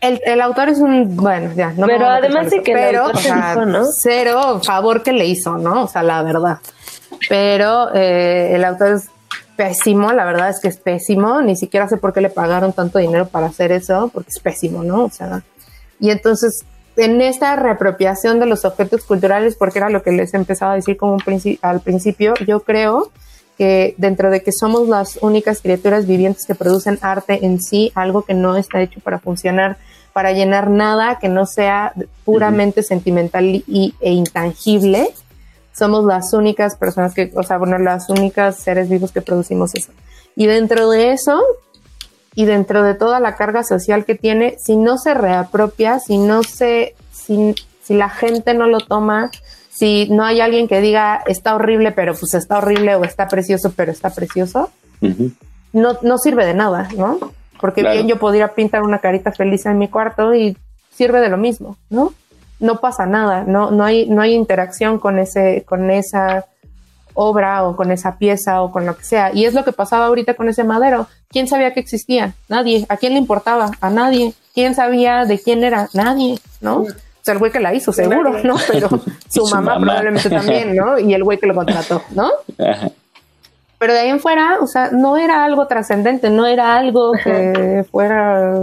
el, 0.02 0.22
el, 0.26 0.42
autor 0.42 0.70
es 0.70 0.80
un, 0.80 1.16
bueno, 1.16 1.52
ya, 1.56 1.74
no 1.74 1.88
Pero 1.88 2.08
además 2.08 2.50
de 2.50 2.62
que 2.62 2.74
pero, 2.74 3.08
o 3.08 3.16
sea, 3.16 3.56
¿no? 3.66 3.86
cero 3.86 4.62
favor 4.64 5.02
que 5.04 5.14
le 5.14 5.26
hizo, 5.26 5.58
¿no? 5.58 5.84
O 5.84 5.88
sea, 5.88 6.04
la 6.04 6.22
verdad. 6.24 6.60
Pero 7.30 7.94
eh, 7.94 8.56
el 8.56 8.64
autor 8.64 8.94
es 8.94 9.10
pésimo, 9.56 10.12
la 10.12 10.26
verdad 10.26 10.50
es 10.50 10.60
que 10.60 10.68
es 10.68 10.78
pésimo, 10.78 11.42
ni 11.42 11.56
siquiera 11.56 11.88
sé 11.88 11.98
por 11.98 12.14
qué 12.14 12.22
le 12.22 12.30
pagaron 12.30 12.74
tanto 12.74 13.00
dinero 13.00 13.28
para 13.28 13.48
hacer 13.48 13.72
eso, 13.72 14.10
porque 14.14 14.30
es 14.30 14.40
pésimo, 14.40 14.84
¿no? 14.84 15.06
O 15.06 15.10
sea, 15.10 15.44
y 16.00 16.10
entonces 16.10 16.66
en 16.98 17.22
esta 17.22 17.56
reapropiación 17.56 18.40
de 18.40 18.46
los 18.46 18.66
objetos 18.66 19.04
culturales, 19.04 19.56
porque 19.56 19.80
era 19.80 19.90
lo 19.90 20.04
que 20.04 20.12
les 20.12 20.34
empezaba 20.34 20.74
a 20.74 20.76
decir 20.76 20.98
como 20.98 21.18
princi 21.18 21.60
al 21.62 21.82
principio, 21.82 22.34
yo 22.46 22.62
creo 22.62 23.12
que 23.58 23.96
dentro 23.98 24.32
de 24.32 24.42
que 24.42 24.52
somos 24.52 24.88
las 24.88 25.18
únicas 25.22 25.62
criaturas 25.62 26.08
vivientes 26.08 26.46
que 26.46 26.56
producen 26.56 26.98
arte 27.02 27.46
en 27.46 27.62
sí, 27.62 27.92
algo 27.96 28.24
que 28.24 28.34
no 28.34 28.56
está 28.56 28.82
hecho 28.82 29.00
para 29.02 29.20
funcionar, 29.20 29.78
para 30.14 30.34
llenar 30.34 30.70
nada 30.70 31.20
que 31.20 31.30
no 31.30 31.46
sea 31.46 31.94
puramente 32.26 32.84
sentimental 32.84 33.46
y, 33.46 33.96
e 34.02 34.12
intangible, 34.12 35.10
somos 35.74 36.06
las 36.06 36.34
únicas 36.34 36.76
personas 36.76 37.14
que, 37.14 37.32
o 37.36 37.44
sea, 37.44 37.58
bueno, 37.58 37.78
las 37.78 38.10
únicas 38.10 38.58
seres 38.58 38.90
vivos 38.90 39.12
que 39.12 39.22
producimos 39.22 39.74
eso. 39.76 39.92
Y 40.36 40.46
dentro 40.46 40.90
de 40.90 41.12
eso, 41.12 41.42
y 42.36 42.46
dentro 42.46 42.84
de 42.84 42.94
toda 42.96 43.20
la 43.20 43.36
carga 43.36 43.64
social 43.64 44.06
que 44.06 44.16
tiene, 44.16 44.58
si 44.60 44.76
no 44.76 44.98
se 44.98 45.14
reapropia, 45.14 46.00
si 46.00 46.18
no 46.18 46.44
se, 46.44 46.96
si, 47.12 47.56
si 47.84 47.94
la 47.96 48.10
gente 48.10 48.54
no 48.54 48.68
lo 48.68 48.80
toma, 48.80 49.32
si 49.70 50.08
no 50.10 50.24
hay 50.24 50.42
alguien 50.42 50.68
que 50.68 50.82
diga 50.82 51.24
está 51.26 51.56
horrible, 51.56 51.92
pero 51.92 52.14
pues 52.14 52.34
está 52.34 52.60
horrible, 52.60 52.96
o 52.96 53.04
está 53.04 53.28
precioso, 53.28 53.74
pero 53.76 53.92
está 53.92 54.10
precioso, 54.12 54.70
no, 55.74 55.98
no 56.02 56.18
sirve 56.18 56.46
de 56.46 56.54
nada, 56.54 56.88
¿no? 56.96 57.20
Porque 57.60 57.82
bien 57.82 58.08
yo 58.08 58.18
podría 58.18 58.50
pintar 58.50 58.84
una 58.84 59.00
carita 59.00 59.32
feliz 59.32 59.66
en 59.66 59.78
mi 59.78 59.88
cuarto 59.88 60.34
y 60.34 60.58
sirve 60.92 61.22
de 61.22 61.30
lo 61.30 61.38
mismo, 61.38 61.78
¿no? 61.90 62.14
No 62.62 62.80
pasa 62.80 63.06
nada, 63.06 63.44
no, 63.46 63.72
no, 63.72 63.84
hay, 63.84 64.08
no 64.08 64.22
hay 64.22 64.34
interacción 64.34 65.00
con, 65.00 65.20
ese, 65.20 65.66
con 65.68 65.90
esa 65.92 66.46
obra 67.14 67.68
o 67.68 67.76
con 67.76 67.92
esa 67.92 68.18
pieza 68.18 68.62
o 68.62 68.72
con 68.72 68.86
lo 68.86 68.96
que 68.96 69.04
sea. 69.04 69.32
Y 69.34 69.46
es 69.46 69.54
lo 69.54 69.64
que 69.64 69.72
pasaba 69.72 70.06
ahorita 70.06 70.36
con 70.36 70.48
ese 70.48 70.64
madero. 70.64 71.08
¿Quién 71.30 71.48
sabía 71.48 71.74
que 71.74 71.80
existía? 71.80 72.34
Nadie. 72.48 72.86
¿A 72.90 72.98
quién 72.98 73.14
le 73.14 73.20
importaba? 73.20 73.72
A 73.82 73.90
nadie. 73.90 74.34
¿Quién 74.54 74.76
sabía 74.76 75.26
de 75.26 75.40
quién 75.40 75.64
era? 75.64 75.90
Nadie, 75.94 76.40
¿no? 76.62 76.82
O 76.82 77.24
sea, 77.24 77.34
el 77.34 77.40
güey 77.40 77.52
que 77.52 77.60
la 77.60 77.74
hizo, 77.74 77.92
seguro, 77.94 78.42
¿no? 78.44 78.56
Pero 78.68 78.90
su, 79.30 79.46
mamá, 79.48 79.80
probablemente 79.80 80.30
también, 80.30 80.76
¿no? 80.76 80.98
Y 80.98 81.14
el 81.14 81.24
güey 81.24 81.38
que 81.38 81.48
lo 81.48 81.56
contrató, 81.56 82.02
¿no? 82.16 82.32
Pero 83.78 83.94
de 83.94 84.00
ahí 84.00 84.10
en 84.10 84.20
fuera, 84.20 84.58
o 84.62 84.68
sea, 84.68 84.90
no 84.92 85.18
era 85.18 85.44
algo 85.44 85.68
trascendente, 85.68 86.30
no 86.30 86.46
era 86.46 86.76
algo 86.76 87.14
que 87.14 87.86
fuera 87.92 88.54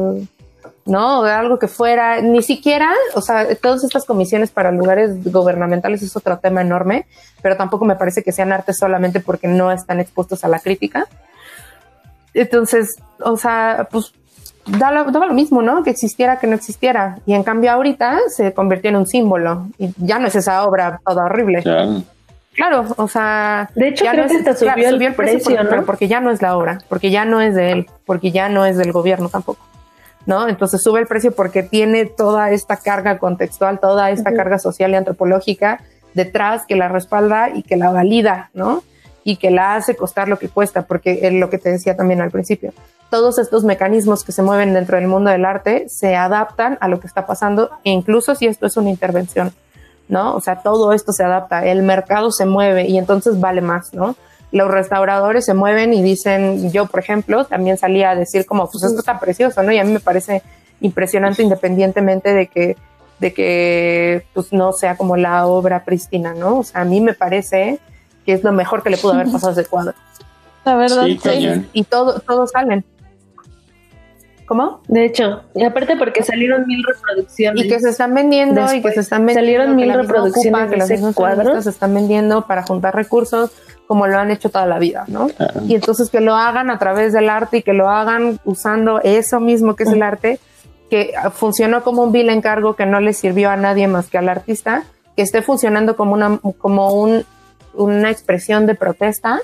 ¿no? 0.88 1.22
De 1.22 1.30
algo 1.30 1.58
que 1.58 1.68
fuera, 1.68 2.20
ni 2.20 2.42
siquiera, 2.42 2.92
o 3.14 3.20
sea, 3.20 3.54
todas 3.56 3.84
estas 3.84 4.04
comisiones 4.04 4.50
para 4.50 4.72
lugares 4.72 5.22
gubernamentales 5.30 6.02
es 6.02 6.16
otro 6.16 6.38
tema 6.38 6.62
enorme, 6.62 7.06
pero 7.42 7.56
tampoco 7.56 7.84
me 7.84 7.94
parece 7.94 8.22
que 8.22 8.32
sean 8.32 8.52
arte 8.52 8.72
solamente 8.72 9.20
porque 9.20 9.48
no 9.48 9.70
están 9.70 10.00
expuestos 10.00 10.44
a 10.44 10.48
la 10.48 10.58
crítica. 10.58 11.06
Entonces, 12.34 12.96
o 13.20 13.36
sea, 13.36 13.88
pues 13.90 14.12
daba, 14.66 15.04
lo 15.04 15.34
mismo, 15.34 15.62
¿no? 15.62 15.82
Que 15.82 15.90
existiera, 15.90 16.38
que 16.38 16.46
no 16.46 16.54
existiera. 16.54 17.18
Y 17.26 17.34
en 17.34 17.42
cambio 17.42 17.70
ahorita 17.72 18.18
se 18.28 18.52
convirtió 18.54 18.90
en 18.90 18.96
un 18.96 19.06
símbolo 19.06 19.68
y 19.78 19.90
ya 19.98 20.18
no 20.18 20.28
es 20.28 20.36
esa 20.36 20.64
obra 20.64 21.00
toda 21.06 21.24
horrible. 21.24 21.62
Claro. 22.54 22.86
o 22.96 23.06
sea, 23.06 23.70
de 23.76 23.88
hecho 23.88 24.04
creo 24.10 24.26
que 24.26 24.54
subió, 24.56 24.88
el, 24.88 25.14
precio, 25.14 25.62
¿no? 25.62 25.70
Pero 25.70 25.84
porque 25.84 26.08
ya 26.08 26.20
no 26.20 26.30
es 26.30 26.42
la 26.42 26.56
obra, 26.56 26.78
porque 26.88 27.10
ya 27.10 27.24
no 27.24 27.40
es 27.40 27.54
de 27.54 27.70
él, 27.70 27.86
porque 28.04 28.32
ya 28.32 28.48
no 28.48 28.66
es 28.66 28.76
del 28.76 28.90
gobierno 28.90 29.28
tampoco. 29.28 29.68
¿No? 30.28 30.46
Entonces 30.46 30.82
sube 30.82 31.00
el 31.00 31.06
precio 31.06 31.32
porque 31.32 31.62
tiene 31.62 32.04
toda 32.04 32.50
esta 32.50 32.76
carga 32.76 33.18
contextual, 33.18 33.80
toda 33.80 34.10
esta 34.10 34.34
carga 34.34 34.58
social 34.58 34.90
y 34.90 34.94
antropológica 34.94 35.80
detrás 36.12 36.66
que 36.66 36.76
la 36.76 36.86
respalda 36.86 37.48
y 37.48 37.62
que 37.62 37.78
la 37.78 37.90
valida, 37.90 38.50
¿no? 38.52 38.82
Y 39.24 39.36
que 39.36 39.50
la 39.50 39.74
hace 39.74 39.96
costar 39.96 40.28
lo 40.28 40.38
que 40.38 40.50
cuesta, 40.50 40.82
porque 40.82 41.20
es 41.22 41.32
lo 41.32 41.48
que 41.48 41.56
te 41.56 41.70
decía 41.70 41.96
también 41.96 42.20
al 42.20 42.30
principio. 42.30 42.74
Todos 43.08 43.38
estos 43.38 43.64
mecanismos 43.64 44.22
que 44.22 44.32
se 44.32 44.42
mueven 44.42 44.74
dentro 44.74 44.98
del 44.98 45.08
mundo 45.08 45.30
del 45.30 45.46
arte 45.46 45.88
se 45.88 46.14
adaptan 46.14 46.76
a 46.82 46.88
lo 46.88 47.00
que 47.00 47.06
está 47.06 47.24
pasando, 47.24 47.70
incluso 47.84 48.34
si 48.34 48.46
esto 48.46 48.66
es 48.66 48.76
una 48.76 48.90
intervención, 48.90 49.54
¿no? 50.08 50.34
O 50.34 50.42
sea, 50.42 50.56
todo 50.56 50.92
esto 50.92 51.14
se 51.14 51.24
adapta, 51.24 51.64
el 51.64 51.82
mercado 51.82 52.32
se 52.32 52.44
mueve 52.44 52.86
y 52.86 52.98
entonces 52.98 53.40
vale 53.40 53.62
más, 53.62 53.94
¿no? 53.94 54.14
Los 54.50 54.70
restauradores 54.70 55.44
se 55.44 55.54
mueven 55.54 55.92
y 55.92 56.02
dicen, 56.02 56.72
yo 56.72 56.86
por 56.86 57.00
ejemplo, 57.00 57.44
también 57.44 57.76
salía 57.76 58.10
a 58.10 58.14
decir 58.14 58.46
como, 58.46 58.70
pues 58.70 58.84
esto 58.84 58.98
está 58.98 59.20
precioso, 59.20 59.62
¿no? 59.62 59.72
Y 59.72 59.78
a 59.78 59.84
mí 59.84 59.92
me 59.92 60.00
parece 60.00 60.42
impresionante 60.80 61.42
independientemente 61.42 62.32
de 62.32 62.46
que, 62.46 62.76
de 63.18 63.32
que 63.34 64.24
pues 64.32 64.52
no 64.52 64.72
sea 64.72 64.96
como 64.96 65.16
la 65.16 65.46
obra 65.46 65.84
pristina, 65.84 66.34
¿no? 66.34 66.58
O 66.58 66.64
sea, 66.64 66.82
a 66.82 66.84
mí 66.84 67.00
me 67.00 67.14
parece 67.14 67.78
que 68.24 68.32
es 68.32 68.44
lo 68.44 68.52
mejor 68.52 68.82
que 68.82 68.90
le 68.90 68.96
pudo 68.96 69.14
haber 69.14 69.30
pasado 69.30 69.50
a 69.50 69.60
ese 69.60 69.66
cuadro. 69.66 69.94
La 70.64 70.76
verdad, 70.76 71.04
sí, 71.04 71.66
y 71.72 71.84
todo, 71.84 72.20
todos 72.20 72.50
salen. 72.50 72.84
¿Cómo? 74.46 74.80
De 74.88 75.04
hecho, 75.04 75.42
y 75.54 75.62
aparte 75.62 75.96
porque 75.96 76.22
salieron 76.22 76.66
mil 76.66 76.82
reproducciones. 76.82 77.64
Y 77.64 77.68
que 77.68 77.80
se 77.80 77.90
están 77.90 78.14
vendiendo 78.14 78.72
y 78.72 78.80
que 78.80 78.92
se 78.92 79.00
están 79.00 79.26
vendiendo. 79.26 79.40
Salieron 79.40 79.76
mil 79.76 79.92
reproducciones 79.92 80.70
que 80.70 80.98
los 80.98 81.14
cuadros 81.14 81.64
se 81.64 81.70
están 81.70 81.92
vendiendo 81.94 82.46
para 82.46 82.62
juntar 82.62 82.94
recursos 82.94 83.50
como 83.88 84.06
lo 84.06 84.18
han 84.18 84.30
hecho 84.30 84.50
toda 84.50 84.66
la 84.66 84.78
vida, 84.78 85.04
¿no? 85.08 85.28
Y 85.66 85.74
entonces 85.74 86.10
que 86.10 86.20
lo 86.20 86.34
hagan 86.36 86.70
a 86.70 86.78
través 86.78 87.14
del 87.14 87.30
arte 87.30 87.56
y 87.56 87.62
que 87.62 87.72
lo 87.72 87.88
hagan 87.88 88.38
usando 88.44 89.00
eso 89.00 89.40
mismo 89.40 89.74
que 89.74 89.84
es 89.84 89.88
el 89.90 90.02
arte, 90.02 90.38
que 90.90 91.14
funcionó 91.32 91.82
como 91.82 92.02
un 92.02 92.12
vil 92.12 92.28
encargo 92.28 92.76
que 92.76 92.84
no 92.84 93.00
le 93.00 93.14
sirvió 93.14 93.50
a 93.50 93.56
nadie 93.56 93.88
más 93.88 94.08
que 94.08 94.18
al 94.18 94.28
artista, 94.28 94.84
que 95.16 95.22
esté 95.22 95.40
funcionando 95.40 95.96
como 95.96 96.12
una, 96.12 96.38
como 96.58 96.92
un, 96.92 97.24
una 97.72 98.10
expresión 98.10 98.66
de 98.66 98.74
protesta 98.74 99.40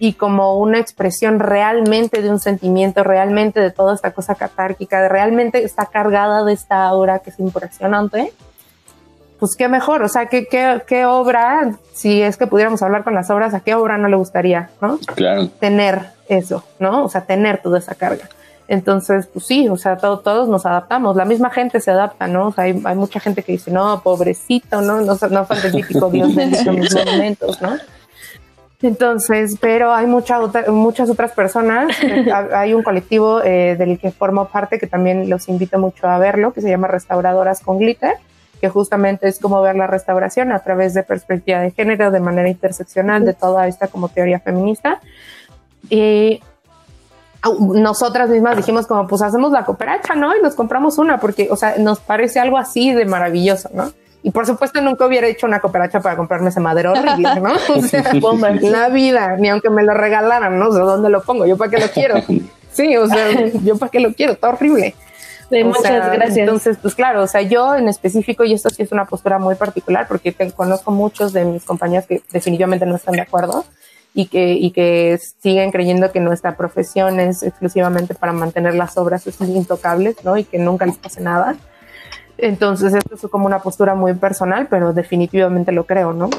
y 0.00 0.14
como 0.14 0.58
una 0.58 0.80
expresión 0.80 1.38
realmente 1.38 2.22
de 2.22 2.30
un 2.30 2.40
sentimiento, 2.40 3.04
realmente 3.04 3.60
de 3.60 3.70
toda 3.70 3.94
esta 3.94 4.10
cosa 4.10 4.34
catárquica, 4.34 5.08
realmente 5.08 5.62
está 5.62 5.86
cargada 5.86 6.44
de 6.44 6.54
esta 6.54 6.82
aura 6.88 7.20
que 7.20 7.30
es 7.30 7.38
impresionante 7.38 8.32
pues 9.38 9.56
qué 9.56 9.68
mejor, 9.68 10.02
o 10.02 10.08
sea, 10.08 10.26
¿qué, 10.26 10.46
qué, 10.46 11.06
obra, 11.06 11.72
si 11.92 12.22
es 12.22 12.36
que 12.36 12.46
pudiéramos 12.46 12.82
hablar 12.82 13.04
con 13.04 13.14
las 13.14 13.30
obras, 13.30 13.54
a 13.54 13.60
qué 13.60 13.74
obra 13.74 13.98
no 13.98 14.08
le 14.08 14.16
gustaría, 14.16 14.70
¿no? 14.80 14.98
Claro. 15.14 15.48
Tener 15.60 16.00
eso, 16.28 16.64
¿no? 16.78 17.04
O 17.04 17.08
sea, 17.08 17.22
tener 17.22 17.60
toda 17.62 17.78
esa 17.78 17.94
carga. 17.94 18.28
Entonces, 18.66 19.26
pues 19.26 19.44
sí, 19.46 19.68
o 19.68 19.76
sea, 19.76 19.96
todos 19.98 20.48
nos 20.48 20.64
adaptamos, 20.64 21.16
la 21.16 21.26
misma 21.26 21.50
gente 21.50 21.80
se 21.80 21.90
adapta, 21.90 22.26
¿no? 22.26 22.48
O 22.48 22.52
sea, 22.52 22.64
hay, 22.64 22.74
mucha 22.74 23.20
gente 23.20 23.42
que 23.42 23.52
dice, 23.52 23.70
no, 23.70 24.00
pobrecito, 24.02 24.80
¿no? 24.80 25.00
No, 25.02 25.18
no 25.30 25.44
fue 25.44 25.56
el 25.62 25.72
típico 25.72 26.08
Dios 26.10 26.34
de 26.34 26.46
mis 26.46 26.94
monumentos, 26.94 27.60
¿no? 27.60 27.76
Entonces, 28.80 29.56
pero 29.60 29.94
hay 29.94 30.06
mucha 30.06 30.38
muchas 30.68 31.10
otras 31.10 31.32
personas. 31.32 31.96
hay 32.54 32.74
un 32.74 32.82
colectivo 32.82 33.42
eh, 33.42 33.76
del 33.76 33.98
que 33.98 34.10
formo 34.10 34.46
parte 34.48 34.78
que 34.78 34.86
también 34.86 35.28
los 35.28 35.48
invito 35.48 35.78
mucho 35.78 36.06
a 36.06 36.18
verlo, 36.18 36.52
que 36.52 36.60
se 36.60 36.68
llama 36.68 36.88
Restauradoras 36.88 37.60
con 37.60 37.78
Glitter 37.78 38.14
que 38.64 38.70
justamente 38.70 39.28
es 39.28 39.40
como 39.40 39.60
ver 39.60 39.76
la 39.76 39.86
restauración 39.86 40.50
a 40.50 40.60
través 40.60 40.94
de 40.94 41.02
perspectiva 41.02 41.60
de 41.60 41.70
género, 41.70 42.10
de 42.10 42.18
manera 42.18 42.48
interseccional, 42.48 43.22
de 43.22 43.34
toda 43.34 43.68
esta 43.68 43.88
como 43.88 44.08
teoría 44.08 44.40
feminista. 44.40 45.02
Y 45.90 46.40
nosotras 47.60 48.30
mismas 48.30 48.56
dijimos 48.56 48.86
como, 48.86 49.06
pues 49.06 49.20
hacemos 49.20 49.52
la 49.52 49.66
cooperacha, 49.66 50.14
¿no? 50.14 50.34
Y 50.34 50.40
nos 50.40 50.54
compramos 50.54 50.96
una, 50.96 51.20
porque, 51.20 51.48
o 51.50 51.56
sea, 51.56 51.76
nos 51.76 52.00
parece 52.00 52.40
algo 52.40 52.56
así 52.56 52.94
de 52.94 53.04
maravilloso, 53.04 53.68
¿no? 53.74 53.92
Y 54.22 54.30
por 54.30 54.46
supuesto 54.46 54.80
nunca 54.80 55.04
hubiera 55.04 55.26
hecho 55.26 55.46
una 55.46 55.60
cooperacha 55.60 56.00
para 56.00 56.16
comprarme 56.16 56.48
ese 56.48 56.60
madero 56.60 56.92
horrible, 56.92 57.42
¿no? 57.42 57.52
O 57.76 57.82
sea, 57.82 58.14
la 58.62 58.88
vida, 58.88 59.36
ni 59.36 59.50
aunque 59.50 59.68
me 59.68 59.82
lo 59.82 59.92
regalaran, 59.92 60.58
¿no? 60.58 60.72
Sea, 60.72 60.84
¿dónde 60.84 61.10
lo 61.10 61.22
pongo? 61.22 61.44
¿Yo 61.44 61.58
para 61.58 61.70
qué 61.70 61.80
lo 61.80 61.88
quiero? 61.88 62.14
Sí, 62.72 62.96
o 62.96 63.06
sea, 63.06 63.30
¿yo 63.62 63.78
para 63.78 63.88
qué 63.88 64.00
lo 64.00 64.12
quiero? 64.14 64.32
Está 64.32 64.48
horrible. 64.48 64.96
Muchas 65.50 66.12
gracias. 66.12 66.36
Entonces, 66.36 66.78
pues 66.80 66.94
claro, 66.94 67.22
o 67.22 67.26
sea, 67.26 67.42
yo 67.42 67.74
en 67.74 67.88
específico, 67.88 68.44
y 68.44 68.52
esto 68.52 68.70
sí 68.70 68.82
es 68.82 68.92
una 68.92 69.04
postura 69.04 69.38
muy 69.38 69.54
particular, 69.54 70.06
porque 70.08 70.34
conozco 70.54 70.90
muchos 70.90 71.32
de 71.32 71.44
mis 71.44 71.64
compañeros 71.64 72.06
que 72.06 72.22
definitivamente 72.32 72.86
no 72.86 72.96
están 72.96 73.14
de 73.14 73.22
acuerdo 73.22 73.64
y 74.14 74.26
que, 74.26 74.52
y 74.52 74.70
que 74.70 75.18
siguen 75.40 75.72
creyendo 75.72 76.12
que 76.12 76.20
nuestra 76.20 76.56
profesión 76.56 77.18
es 77.20 77.42
exclusivamente 77.42 78.14
para 78.14 78.32
mantener 78.32 78.74
las 78.74 78.96
obras 78.96 79.26
intocables, 79.40 80.24
¿no? 80.24 80.36
Y 80.36 80.44
que 80.44 80.58
nunca 80.58 80.86
les 80.86 80.96
pase 80.96 81.20
nada. 81.20 81.56
Entonces, 82.38 82.94
esto 82.94 83.14
es 83.14 83.22
como 83.30 83.46
una 83.46 83.60
postura 83.60 83.94
muy 83.94 84.14
personal, 84.14 84.66
pero 84.68 84.92
definitivamente 84.92 85.72
lo 85.72 85.84
creo, 85.84 86.12
¿no? 86.12 86.30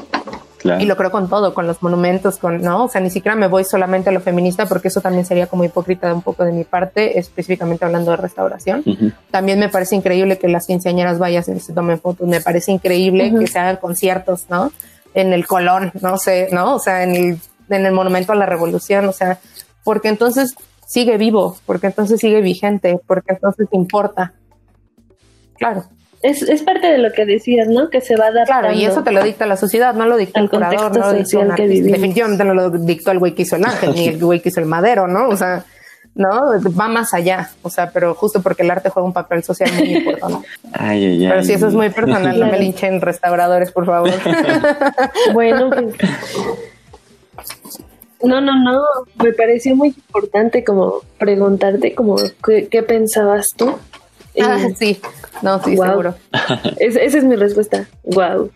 Claro. 0.58 0.82
Y 0.82 0.86
lo 0.86 0.96
creo 0.96 1.10
con 1.10 1.28
todo, 1.28 1.54
con 1.54 1.66
los 1.66 1.82
monumentos, 1.82 2.38
con, 2.38 2.62
¿no? 2.62 2.84
O 2.84 2.88
sea, 2.88 3.00
ni 3.00 3.10
siquiera 3.10 3.36
me 3.36 3.46
voy 3.46 3.64
solamente 3.64 4.10
a 4.10 4.12
lo 4.12 4.20
feminista 4.20 4.66
porque 4.66 4.88
eso 4.88 5.00
también 5.00 5.26
sería 5.26 5.46
como 5.46 5.64
hipócrita 5.64 6.06
de 6.08 6.14
un 6.14 6.22
poco 6.22 6.44
de 6.44 6.52
mi 6.52 6.64
parte, 6.64 7.18
específicamente 7.18 7.84
hablando 7.84 8.10
de 8.12 8.16
restauración. 8.16 8.82
También 9.30 9.58
me 9.58 9.68
parece 9.68 9.96
increíble 9.96 10.38
que 10.38 10.48
las 10.48 10.66
quinceañeras 10.66 11.18
vayan 11.18 11.44
y 11.54 11.60
se 11.60 11.72
tomen 11.72 12.00
fotos, 12.00 12.26
me 12.26 12.40
parece 12.40 12.72
increíble 12.72 13.32
que 13.38 13.46
se 13.46 13.58
hagan 13.58 13.76
conciertos, 13.76 14.46
¿no? 14.48 14.72
En 15.14 15.32
el 15.32 15.46
Colón, 15.46 15.92
no 16.00 16.18
sé, 16.18 16.48
¿no? 16.52 16.74
O 16.74 16.78
sea, 16.78 17.02
en 17.02 17.14
el 17.14 17.38
en 17.68 17.86
el 17.86 17.92
monumento 17.92 18.32
a 18.32 18.36
la 18.36 18.46
revolución, 18.46 19.08
o 19.08 19.12
sea, 19.12 19.38
porque 19.84 20.08
entonces 20.08 20.54
sigue 20.86 21.16
vivo, 21.16 21.56
porque 21.66 21.88
entonces 21.88 22.20
sigue 22.20 22.40
vigente, 22.40 23.00
porque 23.06 23.32
entonces 23.32 23.68
importa. 23.72 24.34
Claro. 25.58 25.84
Es, 26.22 26.42
es 26.42 26.62
parte 26.62 26.86
de 26.86 26.98
lo 26.98 27.12
que 27.12 27.26
decías, 27.26 27.68
¿no? 27.68 27.90
Que 27.90 28.00
se 28.00 28.16
va 28.16 28.26
a 28.26 28.32
dar. 28.32 28.46
Claro, 28.46 28.72
y 28.72 28.84
eso 28.84 29.02
te 29.02 29.12
lo 29.12 29.22
dicta 29.22 29.46
la 29.46 29.56
sociedad, 29.56 29.94
no 29.94 30.06
lo 30.06 30.16
dicta 30.16 30.40
el, 30.40 30.50
curador, 30.50 30.96
no 30.96 31.12
lo 31.12 31.12
dicta 31.12 31.54
que 31.54 31.68
Definitivamente 31.68 32.44
no 32.44 32.54
lo 32.54 32.70
dictó 32.70 33.10
el 33.10 33.18
güey 33.18 33.34
que 33.34 33.42
hizo 33.42 33.56
el 33.56 33.64
ángel, 33.64 33.94
ni 33.94 34.08
el 34.08 34.18
güey 34.18 34.40
que 34.40 34.48
hizo 34.48 34.60
el 34.60 34.66
madero, 34.66 35.06
¿no? 35.06 35.28
O 35.28 35.36
sea, 35.36 35.64
¿no? 36.14 36.52
Va 36.78 36.88
más 36.88 37.12
allá, 37.12 37.50
o 37.62 37.70
sea, 37.70 37.90
pero 37.90 38.14
justo 38.14 38.42
porque 38.42 38.62
el 38.62 38.70
arte 38.70 38.88
juega 38.88 39.06
un 39.06 39.12
papel 39.12 39.44
social 39.44 39.70
muy 39.74 39.96
importante. 39.96 40.48
Ay, 40.72 41.04
ay, 41.04 41.24
ay. 41.24 41.30
Pero 41.30 41.44
si 41.44 41.52
eso 41.52 41.68
es 41.68 41.74
muy 41.74 41.90
personal, 41.90 42.40
no 42.40 42.46
me 42.46 42.58
linchen 42.58 43.00
restauradores, 43.00 43.70
por 43.70 43.84
favor. 43.84 44.10
bueno, 45.34 45.70
pues, 45.70 45.94
no, 48.22 48.40
no, 48.40 48.58
no. 48.58 48.82
Me 49.22 49.32
pareció 49.32 49.76
muy 49.76 49.88
importante 49.88 50.64
como 50.64 51.02
preguntarte 51.18 51.94
como 51.94 52.16
qué, 52.44 52.82
pensabas 52.82 53.48
tú. 53.56 53.74
Ah, 54.42 54.68
sí. 54.76 55.00
No, 55.42 55.62
sí, 55.62 55.76
seguro. 55.76 56.14
esa 56.78 57.00
es 57.00 57.24
mi 57.24 57.36
respuesta. 57.36 57.86
Wow. 58.04 58.50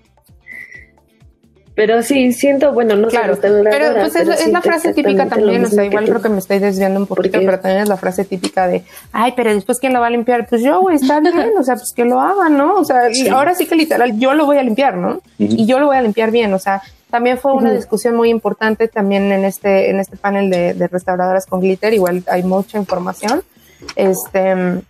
Pero 1.80 2.02
sí, 2.02 2.34
siento, 2.34 2.74
bueno, 2.74 2.94
no 2.94 3.08
claro, 3.08 3.36
sé, 3.36 3.40
pero, 3.40 3.94
pues 3.94 4.14
es, 4.14 4.48
la 4.48 4.60
frase 4.60 4.92
típica 4.92 5.26
también, 5.28 5.64
o 5.64 5.68
sea, 5.68 5.82
igual 5.82 6.04
creo 6.04 6.20
que 6.20 6.28
me 6.28 6.38
estoy 6.38 6.58
desviando 6.58 7.00
un 7.00 7.06
poquito, 7.06 7.38
pero 7.38 7.58
también 7.58 7.84
es 7.84 7.88
la 7.88 7.96
frase 7.96 8.26
típica 8.26 8.68
de, 8.68 8.82
ay, 9.12 9.32
pero 9.34 9.54
después 9.54 9.78
quién 9.78 9.94
lo 9.94 10.00
va 10.00 10.08
a 10.08 10.10
limpiar, 10.10 10.46
pues 10.46 10.62
yo, 10.62 10.78
güey, 10.82 10.96
está 10.96 11.20
bien, 11.20 11.52
o 11.58 11.62
sea, 11.62 11.76
pues 11.76 11.94
que 11.94 12.04
lo 12.04 12.20
haga, 12.20 12.50
¿no? 12.50 12.74
O 12.74 12.84
sea, 12.84 13.04
ahora 13.32 13.54
sí 13.54 13.66
que 13.66 13.76
literal, 13.76 14.18
yo 14.18 14.34
lo 14.34 14.44
voy 14.44 14.58
a 14.58 14.62
limpiar, 14.62 14.96
¿no? 14.96 15.22
Y 15.38 15.64
yo 15.64 15.78
lo 15.78 15.86
voy 15.86 15.96
a 15.96 16.02
limpiar 16.02 16.30
bien, 16.30 16.52
o 16.52 16.58
sea, 16.58 16.82
también 17.08 17.38
fue 17.38 17.54
una 17.54 17.72
discusión 17.72 18.14
muy 18.14 18.28
importante 18.28 18.86
también 18.88 19.32
en 19.32 19.46
este, 19.46 19.88
en 19.88 20.00
este 20.00 20.18
panel 20.18 20.50
de, 20.50 20.86
restauradoras 20.88 21.46
con 21.46 21.60
glitter, 21.60 21.94
igual 21.94 22.22
hay 22.28 22.42
mucha 22.42 22.76
información, 22.76 23.42
este, 23.96 24.82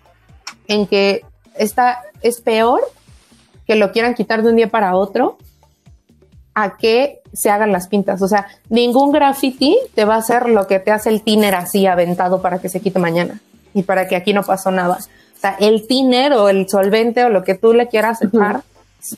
en 0.71 0.87
que 0.87 1.25
esta 1.59 2.01
es 2.23 2.41
peor 2.41 2.81
que 3.67 3.75
lo 3.75 3.91
quieran 3.91 4.15
quitar 4.15 4.43
de 4.43 4.51
un 4.51 4.57
día 4.57 4.71
para 4.71 4.95
otro 4.95 5.37
a 6.55 6.77
que 6.77 7.21
se 7.33 7.51
hagan 7.51 7.73
las 7.73 7.89
pintas. 7.89 8.23
O 8.23 8.29
sea, 8.29 8.47
ningún 8.69 9.11
graffiti 9.11 9.77
te 9.95 10.05
va 10.05 10.15
a 10.15 10.19
hacer 10.19 10.49
lo 10.49 10.69
que 10.69 10.79
te 10.79 10.93
hace 10.93 11.09
el 11.09 11.23
tiner 11.23 11.57
así 11.57 11.87
aventado 11.87 12.41
para 12.41 12.61
que 12.61 12.69
se 12.69 12.81
quite 12.81 13.01
mañana 13.01 13.41
y 13.75 13.83
para 13.83 14.07
que 14.07 14.15
aquí 14.15 14.33
no 14.33 14.45
pasó 14.45 14.71
nada. 14.71 14.99
O 15.01 15.41
sea, 15.41 15.57
el 15.59 15.89
tiner 15.89 16.33
o 16.35 16.49
el 16.49 16.69
solvente 16.69 17.25
o 17.25 17.31
lo 17.31 17.43
que 17.43 17.57
tú 17.57 17.73
le 17.73 17.89
quieras 17.89 18.23
echar 18.23 18.63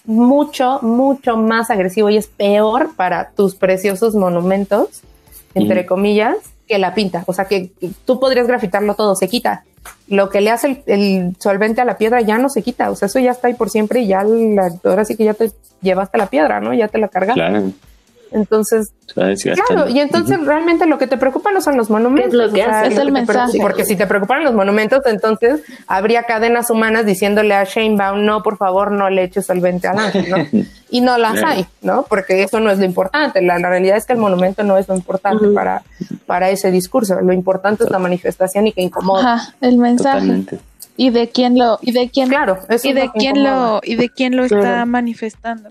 mucho, 0.06 0.78
mucho 0.80 1.36
más 1.36 1.70
agresivo 1.70 2.08
y 2.08 2.16
es 2.16 2.28
peor 2.28 2.94
para 2.96 3.30
tus 3.30 3.56
preciosos 3.56 4.14
monumentos, 4.14 5.02
entre 5.54 5.84
comillas, 5.84 6.36
que 6.66 6.78
la 6.78 6.94
pinta. 6.94 7.24
O 7.26 7.34
sea, 7.34 7.44
que 7.44 7.72
tú 8.06 8.18
podrías 8.18 8.46
grafitarlo 8.46 8.94
todo, 8.94 9.14
se 9.16 9.28
quita. 9.28 9.64
Lo 10.08 10.28
que 10.30 10.40
le 10.40 10.50
hace 10.50 10.82
el, 10.86 11.34
solvente 11.38 11.80
a 11.80 11.84
la 11.84 11.96
piedra 11.96 12.20
ya 12.20 12.38
no 12.38 12.48
se 12.48 12.62
quita. 12.62 12.90
O 12.90 12.96
sea, 12.96 13.06
eso 13.06 13.18
ya 13.18 13.30
está 13.30 13.48
ahí 13.48 13.54
por 13.54 13.70
siempre 13.70 14.00
y 14.00 14.06
ya 14.08 14.22
la, 14.24 14.70
ahora 14.84 15.04
sí 15.04 15.16
que 15.16 15.24
ya 15.24 15.34
te 15.34 15.50
llevaste 15.80 16.18
la 16.18 16.26
piedra, 16.26 16.60
¿no? 16.60 16.74
Ya 16.74 16.88
te 16.88 16.98
la 16.98 17.08
cargaste. 17.08 17.72
Entonces, 18.32 18.92
claro, 19.14 19.88
y 19.88 20.00
entonces 20.00 20.44
realmente 20.44 20.86
lo 20.86 20.98
que 20.98 21.06
te 21.06 21.16
preocupa 21.16 21.52
no 21.52 21.60
son 21.60 21.76
los 21.76 21.90
monumentos. 21.90 22.32
Es 22.32 22.34
lo 22.34 22.52
que 22.52 22.62
hace, 22.62 22.94
es 22.94 22.98
el 22.98 23.12
mensaje. 23.12 23.58
Porque 23.60 23.84
si 23.84 23.96
te 23.96 24.06
preocupan 24.06 24.42
los 24.44 24.54
monumentos, 24.54 25.02
entonces 25.06 25.62
habría 25.86 26.22
cadenas 26.24 26.70
humanas 26.70 27.04
diciéndole 27.04 27.54
a 27.54 27.64
Shane 27.64 27.96
Baum, 27.96 28.24
no, 28.24 28.42
por 28.42 28.56
favor, 28.56 28.90
no 28.90 29.10
le 29.10 29.24
eches 29.24 29.46
solvente 29.46 29.88
al 29.88 29.98
ángel, 29.98 30.30
¿no? 30.52 30.64
y 30.90 31.00
no 31.00 31.18
las 31.18 31.42
hay, 31.42 31.66
¿no? 31.82 32.04
Porque 32.08 32.42
eso 32.42 32.60
no 32.60 32.70
es 32.70 32.78
lo 32.78 32.84
importante. 32.84 33.42
La, 33.42 33.58
realidad 33.58 33.96
es 33.96 34.06
que 34.06 34.14
el 34.14 34.18
monumento 34.18 34.62
no 34.62 34.78
es 34.78 34.88
lo 34.88 34.94
importante 34.94 35.48
para, 35.48 35.82
para 36.26 36.50
ese 36.50 36.70
discurso. 36.70 37.20
Lo 37.20 37.32
importante 37.32 37.84
es 37.84 37.90
la 37.90 37.98
manifestación 37.98 38.66
y 38.66 38.72
que 38.72 38.82
incomoda. 38.82 39.34
Ajá, 39.34 39.54
el 39.60 39.78
mensaje. 39.78 40.44
Y 40.96 41.10
de 41.10 41.30
quién 41.30 41.58
lo, 41.58 41.78
y 41.80 41.92
de 41.92 42.10
quién, 42.10 42.28
claro, 42.28 42.58
y 42.82 42.92
de 42.92 43.10
quién 43.14 43.42
lo, 43.42 43.80
y 43.82 43.96
de 43.96 44.10
quién 44.10 44.36
lo 44.36 44.44
está 44.44 44.84
manifestando 44.84 45.70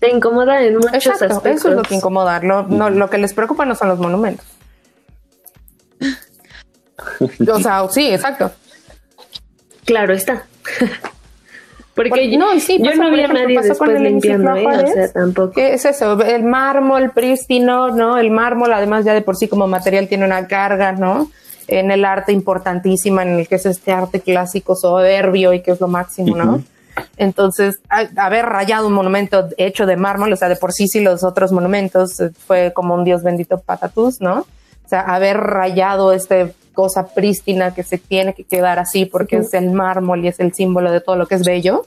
te 0.00 0.10
incomoda 0.10 0.62
en 0.62 0.78
muchos 0.78 1.06
aspectos. 1.06 1.46
Eso 1.46 1.68
es 1.68 1.76
lo 1.76 1.82
que 1.82 1.94
incomoda. 1.94 2.40
Lo, 2.40 2.62
no, 2.64 2.90
lo 2.90 3.08
que 3.10 3.18
les 3.18 3.34
preocupa 3.34 3.66
no 3.66 3.74
son 3.74 3.88
los 3.88 3.98
monumentos. 3.98 4.46
o 7.52 7.60
sea, 7.60 7.86
sí, 7.90 8.10
exacto. 8.10 8.50
Claro 9.84 10.14
está. 10.14 10.46
Porque 11.94 12.34
no, 12.38 12.58
sí, 12.60 12.80
yo 12.82 12.94
no 12.94 13.10
vi 13.10 13.20
a 13.20 13.28
nadie 13.28 13.60
después 13.60 14.00
limpiando, 14.00 14.56
¿eh? 14.56 14.66
o 14.66 14.86
sea, 14.86 15.12
tampoco. 15.12 15.52
¿Qué 15.52 15.74
es 15.74 15.84
eso? 15.84 16.18
El 16.22 16.44
mármol 16.44 17.10
prístino, 17.10 17.90
¿no? 17.90 18.16
El 18.16 18.30
mármol, 18.30 18.72
además, 18.72 19.04
ya 19.04 19.12
de 19.12 19.20
por 19.20 19.36
sí 19.36 19.48
como 19.48 19.66
material 19.66 20.08
tiene 20.08 20.24
una 20.24 20.46
carga, 20.46 20.92
¿no? 20.92 21.30
En 21.68 21.90
el 21.90 22.06
arte 22.06 22.32
importantísima, 22.32 23.22
en 23.22 23.40
el 23.40 23.48
que 23.48 23.56
es 23.56 23.66
este 23.66 23.92
arte 23.92 24.20
clásico 24.20 24.76
soberbio 24.76 25.52
y 25.52 25.60
que 25.60 25.72
es 25.72 25.80
lo 25.80 25.88
máximo, 25.88 26.36
¿no? 26.36 26.62
Entonces, 27.16 27.80
haber 27.88 28.46
rayado 28.46 28.86
un 28.86 28.92
monumento 28.92 29.48
hecho 29.56 29.86
de 29.86 29.96
mármol, 29.96 30.32
o 30.32 30.36
sea, 30.36 30.48
de 30.48 30.56
por 30.56 30.72
sí, 30.72 30.88
sí, 30.88 31.00
los 31.00 31.24
otros 31.24 31.52
monumentos 31.52 32.20
eh, 32.20 32.30
fue 32.46 32.72
como 32.74 32.94
un 32.94 33.04
dios 33.04 33.22
bendito 33.22 33.58
patatús, 33.58 34.20
¿no? 34.20 34.40
O 34.84 34.88
sea, 34.88 35.02
haber 35.02 35.36
rayado 35.36 36.12
esta 36.12 36.50
cosa 36.72 37.08
prístina 37.08 37.74
que 37.74 37.82
se 37.82 37.98
tiene 37.98 38.34
que 38.34 38.44
quedar 38.44 38.78
así 38.78 39.04
porque 39.04 39.36
es 39.36 39.54
el 39.54 39.70
mármol 39.70 40.24
y 40.24 40.28
es 40.28 40.40
el 40.40 40.52
símbolo 40.54 40.90
de 40.90 41.00
todo 41.00 41.16
lo 41.16 41.26
que 41.26 41.36
es 41.36 41.44
bello, 41.44 41.86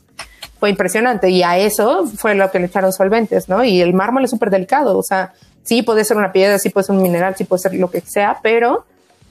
fue 0.59 0.69
impresionante. 0.69 1.29
Y 1.29 1.43
a 1.43 1.57
eso 1.57 2.05
fue 2.07 2.35
lo 2.35 2.49
que 2.51 2.59
le 2.59 2.67
echaron 2.67 2.93
solventes, 2.93 3.49
¿no? 3.49 3.63
Y 3.63 3.81
el 3.81 3.93
mármol 3.93 4.23
es 4.23 4.29
súper 4.29 4.49
delicado, 4.49 4.97
o 4.97 5.03
sea, 5.03 5.33
sí 5.63 5.81
puede 5.81 6.05
ser 6.05 6.17
una 6.17 6.31
piedra, 6.31 6.59
sí 6.59 6.69
puede 6.69 6.85
ser 6.85 6.95
un 6.95 7.01
mineral, 7.01 7.35
sí 7.35 7.43
puede 7.43 7.61
ser 7.61 7.73
lo 7.73 7.89
que 7.89 8.01
sea, 8.01 8.39
pero 8.41 8.85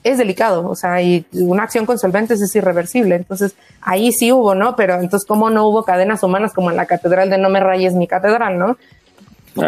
es 0.04 0.18
delicado, 0.18 0.68
o 0.68 0.74
sea, 0.74 1.00
y 1.00 1.24
una 1.32 1.62
acción 1.62 1.86
con 1.86 1.98
solventes 1.98 2.40
es 2.40 2.54
irreversible. 2.56 3.16
Entonces, 3.16 3.54
ahí 3.80 4.12
sí 4.12 4.32
hubo, 4.32 4.54
¿no? 4.54 4.74
Pero 4.74 4.94
entonces, 4.94 5.26
¿cómo 5.26 5.50
no 5.50 5.68
hubo 5.68 5.84
cadenas 5.84 6.22
humanas 6.22 6.52
como 6.52 6.70
en 6.70 6.76
la 6.76 6.86
catedral 6.86 7.30
de 7.30 7.38
No 7.38 7.48
me 7.50 7.60
rayes 7.60 7.94
mi 7.94 8.06
catedral, 8.06 8.58
¿no? 8.58 8.76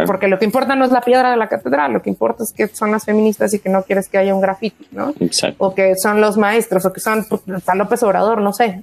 Porque 0.06 0.28
lo 0.28 0.38
que 0.38 0.44
importa 0.46 0.74
no 0.74 0.84
es 0.84 0.92
la 0.92 1.02
piedra 1.02 1.30
de 1.30 1.36
la 1.36 1.48
catedral, 1.48 1.92
lo 1.92 2.02
que 2.02 2.08
importa 2.08 2.42
es 2.42 2.52
que 2.52 2.68
son 2.68 2.90
las 2.90 3.04
feministas 3.04 3.52
y 3.52 3.58
que 3.58 3.68
no 3.68 3.82
quieres 3.82 4.08
que 4.08 4.16
haya 4.18 4.34
un 4.34 4.40
grafiti, 4.40 4.88
¿no? 4.92 5.12
Exacto. 5.20 5.56
O 5.58 5.74
que 5.74 5.94
son 5.96 6.20
los 6.20 6.36
maestros, 6.38 6.86
o 6.86 6.92
que 6.92 7.00
son 7.00 7.26
San 7.64 7.78
López 7.78 8.02
Obrador, 8.02 8.40
no 8.40 8.52
sé. 8.52 8.82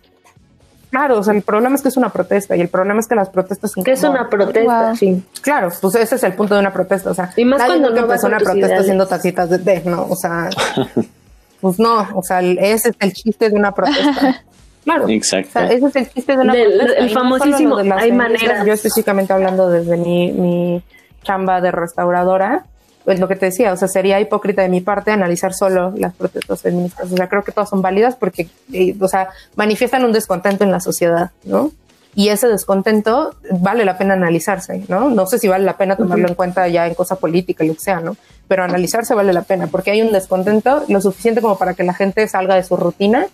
Claro, 0.91 1.19
o 1.19 1.23
sea, 1.23 1.33
el 1.33 1.41
problema 1.41 1.75
es 1.75 1.81
que 1.81 1.87
es 1.87 1.97
una 1.97 2.09
protesta 2.09 2.55
y 2.55 2.61
el 2.61 2.67
problema 2.67 2.99
es 2.99 3.07
que 3.07 3.15
las 3.15 3.29
protestas 3.29 3.73
Que 3.73 3.93
es 3.93 4.03
una 4.03 4.29
protesta, 4.29 4.93
sí. 4.95 5.23
Claro, 5.41 5.69
pues 5.81 5.95
ese 5.95 6.15
es 6.15 6.23
el 6.23 6.33
punto 6.33 6.53
de 6.53 6.59
una 6.59 6.73
protesta, 6.73 7.11
o 7.11 7.13
sea, 7.15 7.31
y 7.35 7.45
más 7.45 7.63
cuando 7.63 7.89
no 7.89 7.97
empezó 7.97 8.27
una 8.27 8.37
protesta 8.37 8.77
haciendo 8.77 9.07
tacitas 9.07 9.49
de 9.49 9.59
té, 9.59 9.83
¿no? 9.85 10.05
O 10.07 10.15
sea, 10.15 10.49
Pues 11.61 11.79
no, 11.79 12.07
o 12.15 12.23
sea, 12.23 12.41
ese 12.41 12.89
es 12.89 12.95
el 12.99 13.13
chiste 13.13 13.49
de 13.49 13.55
una 13.55 13.71
protesta. 13.73 14.43
Claro, 14.83 15.07
exacto. 15.09 15.49
O 15.49 15.51
sea, 15.51 15.71
ese 15.71 15.85
es 15.85 15.95
el 15.95 16.09
chiste 16.09 16.31
de 16.35 16.39
una 16.39 16.53
protesta. 16.53 16.93
El 16.97 17.11
famosísimo, 17.11 17.77
hay 17.77 18.11
maneras. 18.11 18.65
Yo 18.65 18.73
específicamente 18.73 19.31
hablando 19.31 19.69
desde 19.69 19.95
mi, 19.95 20.31
mi 20.31 20.83
chamba 21.21 21.61
de 21.61 21.69
restauradora, 21.69 22.65
pues 23.05 23.19
lo 23.19 23.27
que 23.27 23.35
te 23.35 23.47
decía, 23.47 23.73
o 23.73 23.77
sea, 23.77 23.87
sería 23.87 24.19
hipócrita 24.19 24.61
de 24.61 24.69
mi 24.69 24.81
parte 24.81 25.11
analizar 25.11 25.53
solo 25.53 25.93
las 25.95 26.13
protestas 26.13 26.61
feministas. 26.61 27.11
O 27.11 27.15
sea, 27.15 27.27
creo 27.29 27.43
que 27.43 27.51
todas 27.51 27.69
son 27.69 27.81
válidas 27.81 28.15
porque, 28.15 28.47
eh, 28.73 28.95
o 28.99 29.07
sea, 29.07 29.29
manifiestan 29.55 30.03
un 30.03 30.13
descontento 30.13 30.63
en 30.63 30.71
la 30.71 30.79
sociedad, 30.79 31.31
¿no? 31.43 31.71
Y 32.13 32.27
ese 32.27 32.47
descontento 32.47 33.35
vale 33.51 33.85
la 33.85 33.97
pena 33.97 34.15
analizarse, 34.15 34.83
¿no? 34.89 35.09
No 35.09 35.25
sé 35.25 35.39
si 35.39 35.47
vale 35.47 35.63
la 35.63 35.77
pena 35.77 35.95
tomarlo 35.95 36.27
en 36.27 36.35
cuenta 36.35 36.67
ya 36.67 36.85
en 36.85 36.93
cosa 36.93 37.15
política, 37.15 37.63
lo 37.63 37.73
que 37.73 37.79
sea, 37.79 38.01
¿no? 38.01 38.17
pero 38.51 38.65
analizarse 38.65 39.15
vale 39.15 39.31
la 39.31 39.43
pena 39.43 39.67
porque 39.67 39.91
hay 39.91 40.01
un 40.01 40.11
descontento 40.11 40.83
lo 40.89 40.99
suficiente 40.99 41.39
como 41.39 41.57
para 41.57 41.73
que 41.73 41.85
la 41.85 41.93
gente 41.93 42.27
salga 42.27 42.55
de 42.55 42.65
su 42.65 42.75
rutina, 42.75 43.27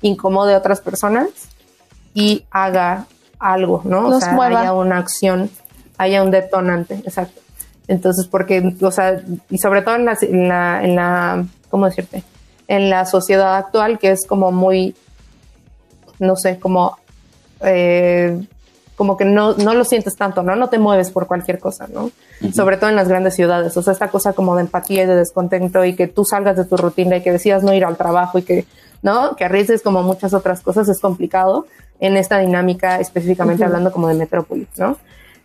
incomode 0.00 0.54
a 0.54 0.58
otras 0.58 0.80
personas 0.80 1.26
y 2.14 2.44
haga 2.52 3.06
algo, 3.40 3.82
¿no? 3.82 4.06
O 4.06 4.20
sea, 4.20 4.30
mueva. 4.30 4.60
haya 4.60 4.72
una 4.72 4.98
acción, 4.98 5.50
haya 5.98 6.22
un 6.22 6.30
detonante, 6.30 6.94
exacto. 7.04 7.40
Entonces, 7.88 8.28
porque, 8.28 8.76
o 8.80 8.90
sea, 8.92 9.20
y 9.50 9.58
sobre 9.58 9.82
todo 9.82 9.96
en 9.96 10.04
la, 10.04 10.16
en 10.22 10.48
la, 10.48 10.84
en 10.84 10.94
la 10.94 11.46
¿cómo 11.68 11.86
decirte? 11.86 12.22
En 12.68 12.90
la 12.90 13.06
sociedad 13.06 13.56
actual, 13.56 13.98
que 13.98 14.12
es 14.12 14.24
como 14.24 14.52
muy, 14.52 14.94
no 16.20 16.36
sé, 16.36 16.60
como, 16.60 16.96
eh, 17.64 18.46
como 18.96 19.16
que 19.16 19.24
no, 19.24 19.54
no 19.54 19.74
lo 19.74 19.84
sientes 19.84 20.16
tanto, 20.16 20.42
¿no? 20.42 20.54
No 20.54 20.68
te 20.68 20.78
mueves 20.78 21.10
por 21.10 21.26
cualquier 21.26 21.58
cosa, 21.58 21.88
¿no? 21.88 22.10
Sobre 22.52 22.76
todo 22.76 22.90
en 22.90 22.96
las 22.96 23.08
grandes 23.08 23.34
ciudades. 23.34 23.76
O 23.76 23.82
sea, 23.82 23.92
esta 23.92 24.08
cosa 24.08 24.32
como 24.34 24.54
de 24.54 24.62
empatía 24.62 25.02
y 25.02 25.06
de 25.06 25.16
descontento 25.16 25.84
y 25.84 25.96
que 25.96 26.06
tú 26.06 26.24
salgas 26.24 26.56
de 26.56 26.64
tu 26.64 26.76
rutina 26.76 27.16
y 27.16 27.22
que 27.22 27.32
decidas 27.32 27.62
no 27.62 27.74
ir 27.74 27.84
al 27.84 27.96
trabajo 27.96 28.38
y 28.38 28.42
que, 28.42 28.66
¿no? 29.02 29.34
Que 29.36 29.44
arriesgues 29.44 29.82
como 29.82 30.02
muchas 30.02 30.32
otras 30.32 30.60
cosas 30.60 30.88
es 30.88 31.00
complicado 31.00 31.66
en 31.98 32.16
esta 32.16 32.38
dinámica, 32.38 33.00
específicamente 33.00 33.64
hablando 33.64 33.90
como 33.92 34.08
de 34.08 34.14
metrópoli, 34.14 34.68
¿no? 34.76 34.96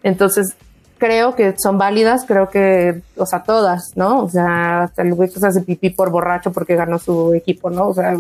Entonces, 0.04 0.56
creo 1.00 1.34
que 1.36 1.56
son 1.58 1.78
válidas, 1.80 2.26
creo 2.28 2.50
que, 2.50 3.02
o 3.18 3.26
sea, 3.26 3.42
todas, 3.42 3.94
¿no? 3.96 4.24
O 4.24 4.30
sea, 4.30 4.84
hasta 4.84 5.02
el 5.02 5.16
güey 5.16 5.30
que 5.30 5.40
se 5.40 5.48
hace 5.48 5.62
pipí 5.62 5.90
por 5.90 6.12
borracho 6.12 6.52
porque 6.52 6.76
ganó 6.76 7.00
su 7.00 7.34
equipo, 7.34 7.72
¿no? 7.72 7.88
O 7.88 7.94
sea, 7.96 8.16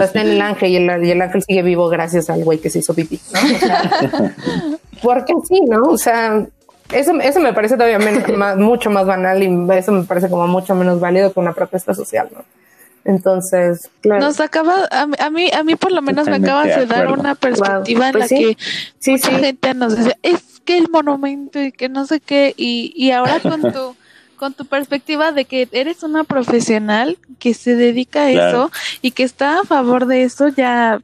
está 0.00 0.22
en 0.22 0.28
el 0.28 0.40
ángel 0.40 0.70
y 0.70 0.76
el, 0.76 1.04
y 1.04 1.10
el 1.10 1.20
ángel 1.20 1.42
sigue 1.42 1.62
vivo 1.62 1.88
gracias 1.88 2.30
al 2.30 2.42
güey 2.44 2.58
que 2.58 2.70
se 2.70 2.78
hizo 2.78 2.94
pipí, 2.94 3.20
¿no? 3.34 3.40
O 3.40 3.58
sea, 3.58 3.82
porque 5.02 5.34
sí, 5.46 5.60
¿no? 5.68 5.82
O 5.90 5.98
sea, 5.98 6.46
eso, 6.92 7.12
eso 7.20 7.40
me 7.40 7.52
parece 7.52 7.74
todavía 7.74 7.98
menos- 7.98 8.28
más- 8.36 8.56
mucho 8.56 8.88
más 8.90 9.04
banal 9.06 9.42
y 9.42 9.66
eso 9.76 9.92
me 9.92 10.04
parece 10.04 10.30
como 10.30 10.46
mucho 10.46 10.74
menos 10.74 11.00
válido 11.00 11.32
que 11.32 11.40
una 11.40 11.52
protesta 11.52 11.92
social, 11.94 12.28
¿no? 12.32 12.44
Entonces, 13.06 13.88
claro. 14.02 14.20
Nos 14.20 14.40
acaba, 14.40 14.74
a, 14.90 15.06
mí- 15.06 15.16
a 15.18 15.30
mí, 15.30 15.50
a 15.52 15.62
mí 15.62 15.76
por 15.76 15.92
lo 15.92 16.02
menos 16.02 16.26
me 16.28 16.36
acabas 16.36 16.66
de 16.66 16.76
de 16.80 16.86
dar 16.86 17.04
acuerdo. 17.04 17.20
una 17.22 17.34
perspectiva 17.36 18.06
en 18.08 18.12
Pues 18.12 18.22
la 18.24 18.28
sí. 18.28 18.36
que 18.36 18.56
Sí, 18.98 19.10
mucha 19.12 19.30
sí. 19.30 19.36
gente 19.36 19.74
nos 19.74 19.96
dice, 19.96 20.18
es 20.22 20.42
que 20.64 20.76
el 20.76 20.88
monumento 20.90 21.60
y 21.62 21.70
que 21.70 21.88
no 21.88 22.04
sé 22.06 22.18
qué, 22.20 22.52
y, 22.56 22.92
y 22.96 23.12
ahora 23.12 23.38
con 23.40 23.62
tu, 23.72 23.94
con 24.36 24.52
tu 24.54 24.66
perspectiva 24.66 25.30
de 25.30 25.44
que 25.44 25.68
eres 25.70 26.02
una 26.02 26.24
profesional 26.24 27.16
que 27.38 27.54
se 27.54 27.76
dedica 27.76 28.26
a 28.26 28.30
Claro. 28.32 28.48
eso 28.64 28.72
y 29.02 29.12
que 29.12 29.22
está 29.22 29.60
a 29.60 29.64
favor 29.64 30.06
de 30.06 30.24
eso, 30.24 30.48
ya, 30.48 31.00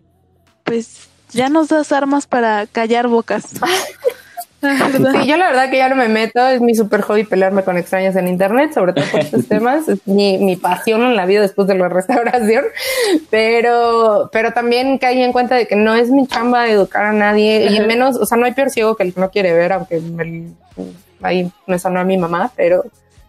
pues, 0.64 1.08
ya 1.32 1.48
nos 1.48 1.68
das 1.68 1.92
armas 1.92 2.26
para 2.26 2.66
callar 2.66 3.06
bocas. 3.06 3.44
Sí, 5.22 5.26
yo 5.26 5.36
la 5.36 5.48
verdad 5.48 5.70
que 5.70 5.76
ya 5.78 5.88
no 5.88 5.96
me 5.96 6.08
meto, 6.08 6.46
es 6.46 6.60
mi 6.60 6.74
super 6.74 7.00
hobby 7.02 7.24
pelearme 7.24 7.64
con 7.64 7.76
extraños 7.76 8.14
en 8.16 8.28
internet, 8.28 8.72
sobre 8.72 8.92
todo 8.92 9.04
por 9.10 9.20
estos 9.20 9.46
temas, 9.48 9.88
es 9.88 10.06
mi, 10.06 10.38
mi 10.38 10.56
pasión 10.56 11.02
en 11.02 11.16
la 11.16 11.26
vida 11.26 11.40
después 11.40 11.66
de 11.66 11.74
la 11.74 11.88
restauración, 11.88 12.64
pero, 13.30 14.30
pero 14.32 14.52
también 14.52 14.98
caí 14.98 15.22
en 15.22 15.32
cuenta 15.32 15.54
de 15.56 15.66
que 15.66 15.76
no 15.76 15.94
es 15.94 16.10
mi 16.10 16.26
chamba 16.26 16.68
educar 16.68 17.04
a 17.04 17.12
nadie, 17.12 17.66
y 17.72 17.80
menos, 17.80 18.16
o 18.16 18.26
sea, 18.26 18.38
no 18.38 18.46
hay 18.46 18.52
peor 18.52 18.70
ciego 18.70 18.96
que 18.96 19.02
el 19.04 19.14
que 19.14 19.20
no 19.20 19.30
quiere 19.30 19.52
ver, 19.52 19.72
aunque 19.72 20.00
me- 20.00 20.52
ahí 21.22 21.50
me 21.66 21.78
sonó 21.78 22.00
a 22.00 22.04
mi 22.04 22.16
mamá, 22.16 22.50
pero 22.56 22.84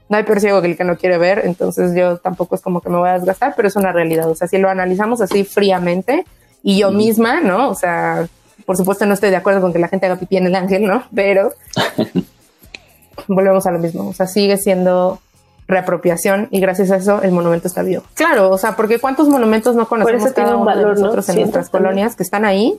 no 0.09 0.17
hay 0.17 0.23
peor 0.23 0.39
ciego 0.39 0.61
que 0.61 0.67
el 0.67 0.77
que 0.77 0.83
no 0.83 0.97
quiere 0.97 1.17
ver, 1.17 1.41
entonces 1.45 1.95
yo 1.95 2.17
tampoco 2.17 2.55
es 2.55 2.61
como 2.61 2.81
que 2.81 2.89
me 2.89 2.97
voy 2.97 3.09
a 3.09 3.13
desgastar, 3.13 3.53
pero 3.55 3.67
es 3.67 3.75
una 3.75 3.91
realidad, 3.91 4.29
o 4.29 4.35
sea, 4.35 4.47
si 4.47 4.57
lo 4.57 4.69
analizamos 4.69 5.21
así 5.21 5.43
fríamente, 5.43 6.25
y 6.61 6.79
yo 6.79 6.91
misma, 6.91 7.41
¿no? 7.41 7.69
O 7.69 7.75
sea, 7.75 8.27
por 8.65 8.77
supuesto 8.77 9.05
no 9.05 9.13
estoy 9.13 9.29
de 9.29 9.35
acuerdo 9.35 9.61
con 9.61 9.73
que 9.73 9.79
la 9.79 9.87
gente 9.87 10.05
haga 10.05 10.15
pipí 10.17 10.37
en 10.37 10.47
el 10.47 10.55
ángel, 10.55 10.85
¿no? 10.85 11.03
Pero 11.13 11.53
volvemos 13.27 13.65
a 13.65 13.71
lo 13.71 13.79
mismo, 13.79 14.07
o 14.09 14.13
sea, 14.13 14.27
sigue 14.27 14.57
siendo 14.57 15.19
reapropiación 15.67 16.47
y 16.51 16.59
gracias 16.59 16.91
a 16.91 16.97
eso 16.97 17.21
el 17.21 17.31
monumento 17.31 17.67
está 17.67 17.83
vivo. 17.83 18.03
Claro, 18.15 18.49
o 18.49 18.57
sea, 18.57 18.75
porque 18.75 18.99
cuántos 18.99 19.27
monumentos 19.29 19.75
no 19.75 19.87
conocemos 19.87 20.33
tiene 20.33 20.35
cada 20.35 20.55
un 20.57 20.63
uno 20.63 20.71
de 20.71 20.75
valor, 20.77 20.95
¿no? 20.97 21.01
nosotros 21.03 21.29
en 21.29 21.35
nuestras 21.37 21.69
también. 21.71 21.83
colonias 21.89 22.15
que 22.15 22.23
están 22.23 22.43
ahí, 22.45 22.75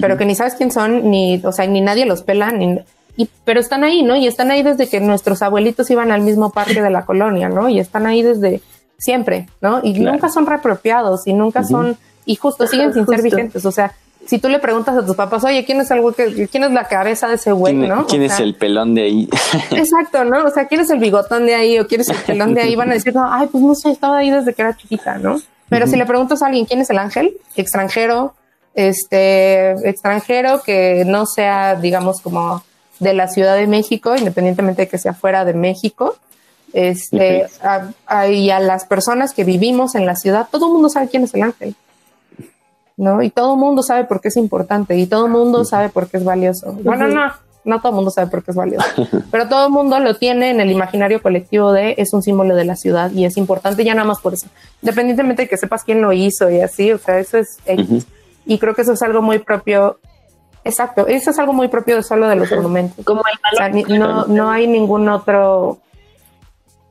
pero 0.00 0.16
que 0.16 0.24
ni 0.24 0.34
sabes 0.34 0.54
quién 0.54 0.72
son, 0.72 1.08
ni, 1.10 1.40
o 1.44 1.52
sea, 1.52 1.66
ni 1.66 1.80
nadie 1.80 2.04
los 2.06 2.22
pela, 2.22 2.50
ni, 2.50 2.80
y, 3.16 3.28
pero 3.44 3.60
están 3.60 3.84
ahí, 3.84 4.02
¿no? 4.02 4.16
Y 4.16 4.26
están 4.26 4.50
ahí 4.50 4.64
desde 4.64 4.88
que 4.88 4.98
nuestros 4.98 5.40
abuelitos 5.42 5.88
iban 5.90 6.10
al 6.10 6.22
mismo 6.22 6.50
parque 6.50 6.82
de 6.82 6.90
la 6.90 7.04
colonia, 7.04 7.48
¿no? 7.48 7.68
Y 7.68 7.78
están 7.78 8.06
ahí 8.06 8.22
desde 8.22 8.60
siempre, 8.98 9.48
¿no? 9.60 9.78
Y 9.84 9.94
Claro. 9.94 10.12
nunca 10.12 10.28
son 10.30 10.46
reapropiados 10.46 11.26
y 11.28 11.32
nunca 11.32 11.62
son, 11.62 11.96
y 12.26 12.34
justo 12.34 12.66
siguen 12.66 12.92
sin 12.92 13.06
ser 13.06 13.22
vigentes, 13.22 13.64
o 13.64 13.70
sea, 13.70 13.92
si 14.26 14.38
tú 14.38 14.48
le 14.48 14.58
preguntas 14.58 14.96
a 14.96 15.04
tus 15.04 15.16
papás, 15.16 15.44
oye, 15.44 15.64
¿quién 15.64 15.80
es 15.80 15.90
el 15.90 16.00
güey 16.00 16.14
que, 16.14 16.48
quién 16.48 16.64
es 16.64 16.72
la 16.72 16.88
cabeza 16.88 17.28
de 17.28 17.34
ese 17.36 17.52
güey, 17.52 17.74
¿Quién, 17.76 17.88
no? 17.88 18.06
quién 18.06 18.22
O 18.22 18.24
es 18.26 18.32
sea, 18.34 18.44
el 18.44 18.54
pelón 18.54 18.94
de 18.94 19.02
ahí? 19.02 19.28
Exacto, 19.70 20.24
¿no? 20.24 20.44
O 20.44 20.50
sea, 20.50 20.66
¿quién 20.66 20.80
es 20.80 20.90
el 20.90 20.98
bigotón 20.98 21.46
de 21.46 21.54
ahí 21.54 21.78
o 21.78 21.86
quién 21.86 22.00
es 22.02 22.08
el 22.08 22.16
pelón 22.18 22.54
de 22.54 22.62
ahí? 22.62 22.76
Van 22.76 22.90
a 22.90 22.94
decir, 22.94 23.14
no, 23.14 23.24
ay, 23.32 23.48
pues 23.50 23.62
no 23.62 23.74
sé, 23.74 23.90
estaba 23.90 24.18
ahí 24.18 24.30
desde 24.30 24.54
que 24.54 24.62
era 24.62 24.76
chiquita, 24.76 25.18
¿no? 25.18 25.40
Pero 25.68 25.86
si 25.86 25.96
le 25.96 26.04
preguntas 26.06 26.42
a 26.42 26.46
alguien 26.46 26.66
quién 26.66 26.80
es 26.80 26.90
el 26.90 26.98
ángel, 26.98 27.36
extranjero, 27.56 28.34
este, 28.74 29.70
extranjero 29.88 30.62
que 30.62 31.04
no 31.06 31.26
sea, 31.26 31.74
digamos, 31.76 32.20
como 32.20 32.62
de 33.00 33.14
la 33.14 33.28
Ciudad 33.28 33.56
de 33.56 33.66
México, 33.66 34.14
independientemente 34.16 34.82
de 34.82 34.88
que 34.88 34.98
sea 34.98 35.14
fuera 35.14 35.44
de 35.44 35.54
México, 35.54 36.16
este, 36.72 37.44
Ok. 37.44 37.50
a, 37.64 37.88
a- 38.06 38.28
y 38.28 38.50
a 38.50 38.60
las 38.60 38.84
personas 38.84 39.32
que 39.32 39.44
vivimos 39.44 39.94
en 39.94 40.06
la 40.06 40.16
ciudad, 40.16 40.48
todo 40.50 40.66
el 40.66 40.72
mundo 40.72 40.88
sabe 40.88 41.08
quién 41.08 41.24
es 41.24 41.34
el 41.34 41.42
ángel. 41.42 41.74
¿No? 42.96 43.22
Y 43.22 43.30
todo 43.30 43.54
el 43.54 43.60
mundo 43.60 43.82
sabe 43.82 44.04
por 44.04 44.20
qué 44.20 44.28
es 44.28 44.36
importante 44.36 44.96
y 44.96 45.06
todo 45.06 45.26
el 45.26 45.32
mundo 45.32 45.64
sabe 45.64 45.88
por 45.88 46.06
qué 46.08 46.18
es 46.18 46.24
valioso. 46.24 46.72
Bueno, 46.84 47.08
no, 47.08 47.32
no 47.64 47.78
todo 47.80 47.88
el 47.90 47.94
mundo 47.96 48.10
sabe 48.12 48.30
por 48.30 48.44
qué 48.44 48.52
es 48.52 48.56
valioso, 48.56 48.86
pero 49.32 49.48
todo 49.48 49.66
el 49.66 49.72
mundo 49.72 49.98
lo 49.98 50.14
tiene 50.16 50.50
en 50.50 50.60
el 50.60 50.70
imaginario 50.70 51.20
colectivo 51.20 51.72
de 51.72 51.94
es 51.98 52.12
un 52.12 52.22
símbolo 52.22 52.54
de 52.54 52.64
la 52.64 52.76
ciudad 52.76 53.10
y 53.10 53.24
es 53.24 53.36
importante 53.36 53.84
ya 53.84 53.94
nada 53.94 54.06
más 54.06 54.20
por 54.20 54.34
eso. 54.34 54.46
Independientemente 54.82 55.42
de 55.42 55.48
que 55.48 55.56
sepas 55.56 55.82
quién 55.82 56.02
lo 56.02 56.12
hizo 56.12 56.50
y 56.50 56.60
así, 56.60 56.92
o 56.92 56.98
sea, 56.98 57.18
eso 57.18 57.38
es 57.38 57.58
X. 57.66 58.06
Y 58.46 58.58
creo 58.58 58.74
que 58.76 58.82
eso 58.82 58.92
es 58.92 59.02
algo 59.02 59.22
muy 59.22 59.38
propio. 59.40 59.98
Exacto, 60.62 61.06
eso 61.08 61.30
es 61.30 61.38
algo 61.40 61.52
muy 61.52 61.68
propio 61.68 61.96
de 61.96 62.02
solo 62.04 62.28
de 62.28 62.36
los 62.36 62.50
monumentos. 62.52 63.04
Como 63.04 63.22
el 63.22 63.38
O 63.52 63.56
sea, 63.56 63.68
valor. 63.70 63.88
ni- 63.90 63.98
no, 63.98 64.26
no 64.26 64.50
hay 64.50 64.66
ningún 64.68 65.08
otro 65.08 65.78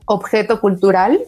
objeto 0.04 0.60
cultural 0.60 1.20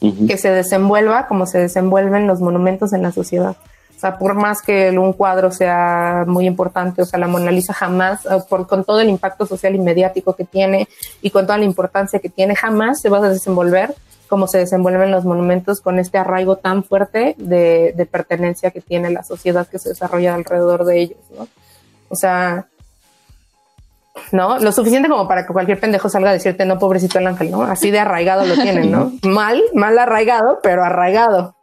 que 0.00 0.36
se 0.36 0.50
desenvuelva 0.50 1.26
como 1.26 1.46
se 1.46 1.58
desenvuelven 1.58 2.26
los 2.28 2.40
monumentos 2.40 2.92
en 2.92 3.02
la 3.02 3.10
sociedad. 3.10 3.56
O 3.98 4.00
sea, 4.00 4.16
por 4.16 4.34
más 4.36 4.62
que 4.62 4.96
un 4.96 5.12
cuadro 5.12 5.50
sea 5.50 6.22
muy 6.24 6.46
importante, 6.46 7.02
o 7.02 7.04
sea, 7.04 7.18
la 7.18 7.26
Mona 7.26 7.50
Lisa 7.50 7.74
jamás, 7.74 8.20
por, 8.48 8.68
con 8.68 8.84
todo 8.84 9.00
el 9.00 9.08
impacto 9.08 9.44
social 9.44 9.74
y 9.74 9.80
mediático 9.80 10.36
que 10.36 10.44
tiene 10.44 10.86
y 11.20 11.30
con 11.30 11.46
toda 11.46 11.58
la 11.58 11.64
importancia 11.64 12.20
que 12.20 12.28
tiene, 12.28 12.54
jamás 12.54 13.00
se 13.00 13.08
va 13.08 13.18
a 13.18 13.28
desenvolver 13.28 13.92
como 14.28 14.46
se 14.46 14.58
desenvuelven 14.58 15.10
los 15.10 15.24
monumentos 15.24 15.80
con 15.80 15.98
este 15.98 16.16
arraigo 16.16 16.56
tan 16.56 16.84
fuerte 16.84 17.34
de, 17.38 17.92
de 17.96 18.06
pertenencia 18.06 18.70
que 18.70 18.80
tiene 18.80 19.10
la 19.10 19.24
sociedad 19.24 19.66
que 19.66 19.80
se 19.80 19.88
desarrolla 19.88 20.32
alrededor 20.32 20.84
de 20.84 21.00
ellos, 21.00 21.18
¿no? 21.36 21.48
O 22.08 22.14
sea, 22.14 22.68
¿no? 24.30 24.60
Lo 24.60 24.70
suficiente 24.70 25.08
como 25.08 25.26
para 25.26 25.44
que 25.44 25.52
cualquier 25.52 25.80
pendejo 25.80 26.08
salga 26.08 26.30
a 26.30 26.34
decirte, 26.34 26.64
no, 26.66 26.78
pobrecito 26.78 27.18
el 27.18 27.26
ángel, 27.26 27.50
¿no? 27.50 27.62
Así 27.62 27.90
de 27.90 27.98
arraigado 27.98 28.46
lo 28.46 28.54
tienen, 28.54 28.92
¿no? 28.92 29.12
Mal, 29.22 29.60
mal 29.74 29.98
arraigado, 29.98 30.60
pero 30.62 30.84
arraigado. 30.84 31.57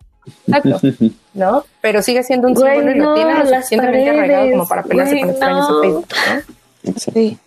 Exacto, 0.47 0.79
¿no? 1.33 1.63
Pero 1.81 2.01
sigue 2.01 2.23
siendo 2.23 2.47
un 2.47 2.55
símbolo 2.55 2.91
y 2.91 2.95
lo 2.95 3.15
suficientemente 3.45 4.09
arraigado 4.09 4.51
como 4.51 4.67
para 4.67 4.83
pelearse 4.83 5.19
con 5.19 5.29
extraños 5.29 5.69
no. 5.69 5.83
en 5.83 5.91
Facebook. 5.91 6.07
Sí. 6.97 7.37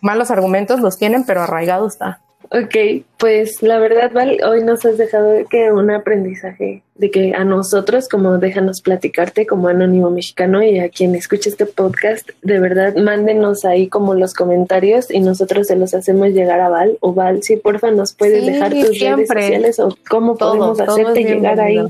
Malos 0.00 0.30
argumentos 0.30 0.80
los 0.80 0.98
tienen, 0.98 1.24
pero 1.24 1.42
arraigado 1.42 1.86
está. 1.86 2.20
Ok, 2.50 3.02
pues 3.16 3.62
la 3.62 3.78
verdad, 3.78 4.12
Val, 4.12 4.38
hoy 4.46 4.62
nos 4.62 4.84
has 4.84 4.98
dejado 4.98 5.32
que 5.48 5.72
un 5.72 5.90
aprendizaje 5.90 6.82
de 6.94 7.10
que 7.10 7.34
a 7.34 7.42
nosotros, 7.42 8.08
como 8.08 8.38
déjanos 8.38 8.80
platicarte 8.82 9.46
como 9.46 9.68
anónimo 9.68 10.10
mexicano 10.10 10.62
y 10.62 10.78
a 10.78 10.88
quien 10.90 11.14
escuche 11.14 11.48
este 11.50 11.66
podcast, 11.66 12.28
de 12.42 12.60
verdad, 12.60 12.94
mándenos 12.96 13.64
ahí 13.64 13.88
como 13.88 14.14
los 14.14 14.34
comentarios 14.34 15.10
y 15.10 15.20
nosotros 15.20 15.66
se 15.66 15.74
los 15.74 15.94
hacemos 15.94 16.28
llegar 16.28 16.60
a 16.60 16.68
Val. 16.68 16.96
O 17.00 17.12
Val, 17.14 17.42
sí, 17.42 17.56
porfa, 17.56 17.90
nos 17.90 18.12
puedes 18.12 18.44
Sí, 18.44 18.50
dejar 18.50 18.70
tus 18.72 18.82
redes 18.82 18.98
siempre. 18.98 19.42
sociales 19.42 19.80
o 19.80 19.96
cómo 20.08 20.36
Todo, 20.36 20.50
podemos 20.50 20.80
hacerte 20.80 21.24
llegar 21.24 21.58
ahí 21.58 21.80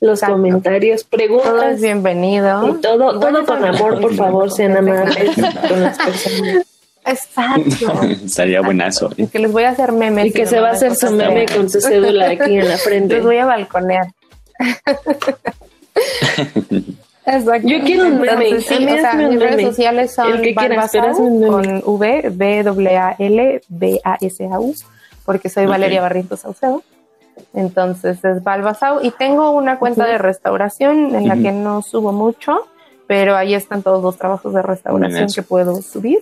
los 0.00 0.18
Exacto. 0.18 0.34
comentarios, 0.36 1.02
Todo 1.04 1.10
preguntas 1.10 1.74
es 1.74 1.82
bienvenido. 1.82 2.68
y 2.68 2.80
todo, 2.80 3.14
Igual 3.14 3.34
todo 3.34 3.46
con 3.46 3.64
amor, 3.64 4.00
por 4.00 4.14
favor, 4.14 4.50
sean 4.50 4.76
amables 4.76 5.34
con 5.68 5.82
las 5.82 5.98
personas. 5.98 6.66
Exacto. 7.06 8.02
Estaría 8.24 8.60
buenazo. 8.62 9.10
¿eh? 9.16 9.26
que 9.30 9.38
les 9.38 9.52
voy 9.52 9.64
a 9.64 9.70
hacer 9.70 9.92
memes. 9.92 10.26
Y 10.26 10.32
que 10.32 10.46
se 10.46 10.58
va 10.60 10.68
a 10.68 10.72
hacer 10.72 10.94
su 10.94 11.10
meme 11.10 11.46
con 11.46 11.68
su 11.70 11.80
cédula 11.80 12.30
aquí 12.30 12.58
en 12.58 12.68
la 12.68 12.76
frente. 12.78 13.14
Les 13.16 13.24
voy 13.24 13.38
a 13.38 13.46
balconear. 13.46 14.06
Exacto. 17.26 17.68
Yo 17.68 17.80
quiero 17.84 18.06
un 18.06 18.20
meme. 18.20 18.48
Entonces, 18.48 18.76
sí, 18.76 18.84
o 18.86 18.96
sea, 19.00 19.14
mis 19.14 19.38
redes 19.40 19.66
sociales 19.66 20.14
son 20.14 20.32
El 20.32 20.42
que 20.42 20.54
quieras, 20.54 20.90
con 20.92 21.82
V, 21.84 22.30
B, 22.32 22.62
W, 22.64 22.96
A, 22.96 23.14
L, 23.18 23.60
B, 23.68 24.00
A, 24.04 24.16
S, 24.20 24.44
A, 24.50 24.58
U, 24.58 24.74
porque 25.24 25.48
soy. 25.48 25.66
Valeria 25.66 26.00
Barrientos 26.00 26.40
Saucedo. 26.40 26.82
Entonces 27.54 28.24
es 28.24 28.42
Balbasau. 28.42 29.00
Y 29.04 29.10
tengo 29.12 29.50
una 29.52 29.78
cuenta 29.78 30.06
de 30.06 30.18
restauración 30.18 31.14
en 31.14 31.28
la 31.28 31.36
que 31.36 31.52
no 31.52 31.82
subo 31.82 32.12
mucho, 32.12 32.66
pero 33.06 33.36
ahí 33.36 33.54
están 33.54 33.82
todos 33.82 34.02
los 34.02 34.16
trabajos 34.16 34.52
de 34.54 34.62
restauración 34.62 35.28
que 35.32 35.42
puedo 35.42 35.80
subir, 35.82 36.20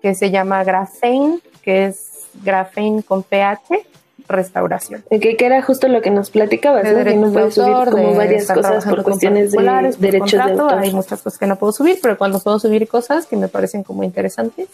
que 0.00 0.14
se 0.14 0.30
llama 0.30 0.64
Graphane, 0.64 1.38
que 1.62 1.86
es 1.86 2.26
Graphane 2.42 3.02
con 3.02 3.22
PH 3.22 3.86
restauración. 4.28 5.02
que 5.10 5.36
era 5.38 5.60
justo 5.62 5.88
lo 5.88 6.00
que 6.00 6.10
nos 6.10 6.30
platicabas, 6.30 6.84
de 6.84 6.92
¿no? 6.92 7.04
Que 7.04 7.40
de 7.40 7.50
subir 7.50 7.90
como 7.90 8.08
de 8.12 8.16
varias 8.16 8.42
estar 8.42 8.56
cosas 8.56 8.70
trabajando 8.70 8.96
por 8.96 9.04
con 9.04 9.12
cuestiones 9.12 9.50
de 9.52 9.56
por 9.56 9.64
derechos 9.98 10.30
de 10.30 10.38
contrato. 10.38 10.62
autor. 10.62 10.78
Hay 10.78 10.92
muchas 10.92 11.20
cosas 11.22 11.38
que 11.38 11.46
no 11.46 11.56
puedo 11.56 11.72
subir, 11.72 11.98
pero 12.00 12.16
cuando 12.16 12.38
puedo 12.40 12.58
subir 12.58 12.88
cosas 12.88 13.26
que 13.26 13.36
me 13.36 13.48
parecen 13.48 13.82
como 13.82 14.02
interesantes, 14.04 14.68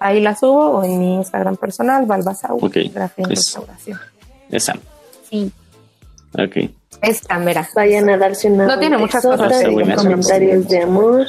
ahí 0.00 0.20
las 0.20 0.40
subo 0.40 0.66
o 0.70 0.84
en 0.84 0.98
mi 0.98 1.14
Instagram 1.16 1.56
personal, 1.56 2.04
Balbasau, 2.04 2.56
Ok, 2.62 2.76
Grafía 2.92 3.24
en 3.24 3.32
es- 3.32 3.38
Restauración. 3.38 3.98
Esa. 4.50 4.74
Sí, 5.30 5.50
Ok. 6.38 6.56
esta 7.02 7.38
mera. 7.38 7.68
Vayan 7.74 8.08
a 8.10 8.16
darse 8.18 8.48
una 8.48 8.66
No 8.66 8.78
tiene 8.78 8.98
muchas 8.98 9.22
cosas, 9.22 9.62
comentarios 9.96 10.68
de 10.68 10.82
amor, 10.82 11.26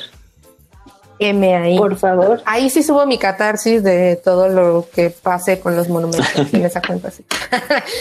M 1.19 1.55
ahí. 1.55 1.77
por 1.77 1.95
favor. 1.97 2.41
Ahí 2.45 2.69
sí 2.71 2.81
subo 2.81 3.05
mi 3.05 3.17
catarsis 3.19 3.83
de 3.83 4.15
todo 4.15 4.49
lo 4.49 4.87
que 4.93 5.11
pase 5.11 5.59
con 5.59 5.75
los 5.75 5.87
monumentos 5.87 6.27
en 6.53 6.65
esa 6.65 6.81
cuenta. 6.81 7.11
sí. 7.11 7.23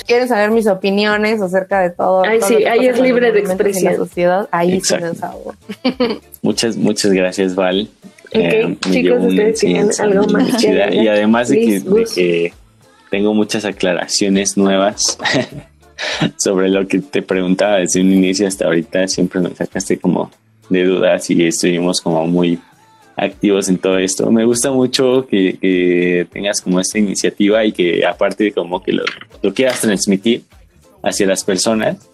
Quieren 0.06 0.26
saber 0.26 0.50
mis 0.50 0.66
opiniones 0.66 1.40
acerca 1.42 1.80
de 1.80 1.90
todo. 1.90 2.22
Ay, 2.22 2.38
todo 2.40 2.48
sí, 2.48 2.64
ahí 2.64 2.86
es 2.86 2.98
libre 2.98 3.30
de 3.30 3.40
expresión. 3.40 3.92
La 3.92 3.98
sociedad, 3.98 4.48
ahí 4.50 4.80
sí 4.80 4.94
me 4.94 5.08
desahogo. 5.10 5.54
Muchas, 6.42 6.76
muchas 6.78 7.12
gracias, 7.12 7.54
Val. 7.54 7.90
Ok, 8.28 8.30
Eh, 8.32 8.76
chicos, 8.90 9.24
ustedes 9.24 9.60
tienen 9.60 9.90
algo 9.98 10.26
más 10.28 10.56
que. 10.62 10.94
Y 10.94 11.08
además 11.08 11.48
de 11.50 11.82
que 12.14 12.54
tengo 13.10 13.34
muchas 13.34 13.64
aclaraciones 13.66 14.56
nuevas 14.56 15.18
sobre 16.36 16.68
lo 16.68 16.86
que 16.86 17.00
te 17.00 17.22
preguntaba 17.22 17.76
desde 17.76 18.00
un 18.00 18.12
inicio 18.12 18.46
hasta 18.46 18.66
ahorita, 18.66 19.08
siempre 19.08 19.40
me 19.40 19.54
sacaste 19.54 19.98
como 19.98 20.30
de 20.68 20.84
dudas 20.84 21.28
y 21.30 21.46
estuvimos 21.46 22.00
como 22.00 22.26
muy 22.26 22.58
activos 23.16 23.68
en 23.68 23.78
todo 23.78 23.98
esto. 23.98 24.30
Me 24.30 24.44
gusta 24.44 24.70
mucho 24.70 25.26
que, 25.28 25.58
que 25.60 26.26
tengas 26.32 26.60
como 26.60 26.80
esta 26.80 26.98
iniciativa 26.98 27.64
y 27.64 27.72
que 27.72 28.06
aparte 28.06 28.52
como 28.52 28.82
que 28.82 28.92
lo, 28.92 29.04
lo 29.42 29.52
quieras 29.52 29.80
transmitir 29.80 30.44
hacia 31.02 31.26
las 31.26 31.44
personas. 31.44 32.08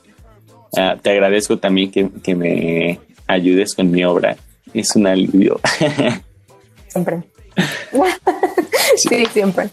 Ah, 0.76 0.96
te 1.00 1.10
agradezco 1.10 1.58
también 1.58 1.90
que, 1.90 2.08
que 2.22 2.34
me 2.34 3.00
ayudes 3.26 3.74
con 3.74 3.90
mi 3.90 4.04
obra. 4.04 4.36
Es 4.74 4.96
un 4.96 5.06
alivio. 5.06 5.60
Siempre. 6.88 7.22
sí, 8.96 9.26
siempre. 9.32 9.70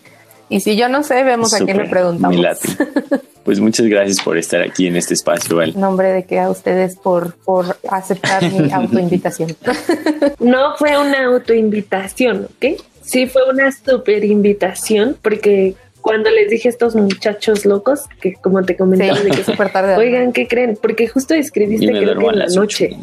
Y 0.50 0.60
si 0.62 0.76
yo 0.76 0.90
no 0.90 1.04
sé, 1.04 1.24
vemos 1.24 1.54
a 1.54 1.64
quién 1.64 1.78
le 1.78 1.90
preguntamos. 1.90 2.38
Pues 3.44 3.60
muchas 3.60 3.88
gracias 3.88 4.22
por 4.24 4.38
estar 4.38 4.62
aquí 4.62 4.88
en 4.88 4.96
este 4.96 5.14
espacio, 5.14 5.58
Val. 5.58 5.74
Nombre 5.78 6.12
de 6.14 6.24
que 6.24 6.40
a 6.40 6.50
ustedes 6.50 6.96
por, 6.96 7.36
por 7.36 7.78
aceptar 7.90 8.44
mi 8.52 8.72
autoinvitación. 8.72 9.56
No 10.40 10.76
fue 10.78 10.98
una 10.98 11.26
autoinvitación, 11.26 12.46
¿ok? 12.46 12.82
Sí 13.02 13.28
fue 13.28 13.42
una 13.50 13.72
super 13.72 14.24
invitación, 14.24 15.18
porque 15.22 15.76
cuando 16.02 16.30
les 16.30 16.50
dije 16.50 16.70
a 16.70 16.72
estos 16.72 16.96
muchachos 16.96 17.66
locos, 17.66 18.02
que 18.22 18.34
como 18.36 18.62
te 18.64 18.74
Sí, 18.74 18.78
comentaba, 18.78 19.20
de 19.20 19.30
que 19.32 19.44
súper 19.46 19.72
tarde. 19.72 19.96
oigan, 19.98 20.32
¿qué 20.34 20.48
creen? 20.48 20.78
Porque 20.82 21.08
justo 21.08 21.34
escribiste 21.34 21.86
creo 21.88 22.18
que 22.18 22.26
en 22.28 22.40
la 22.40 22.46
noche. 22.48 22.98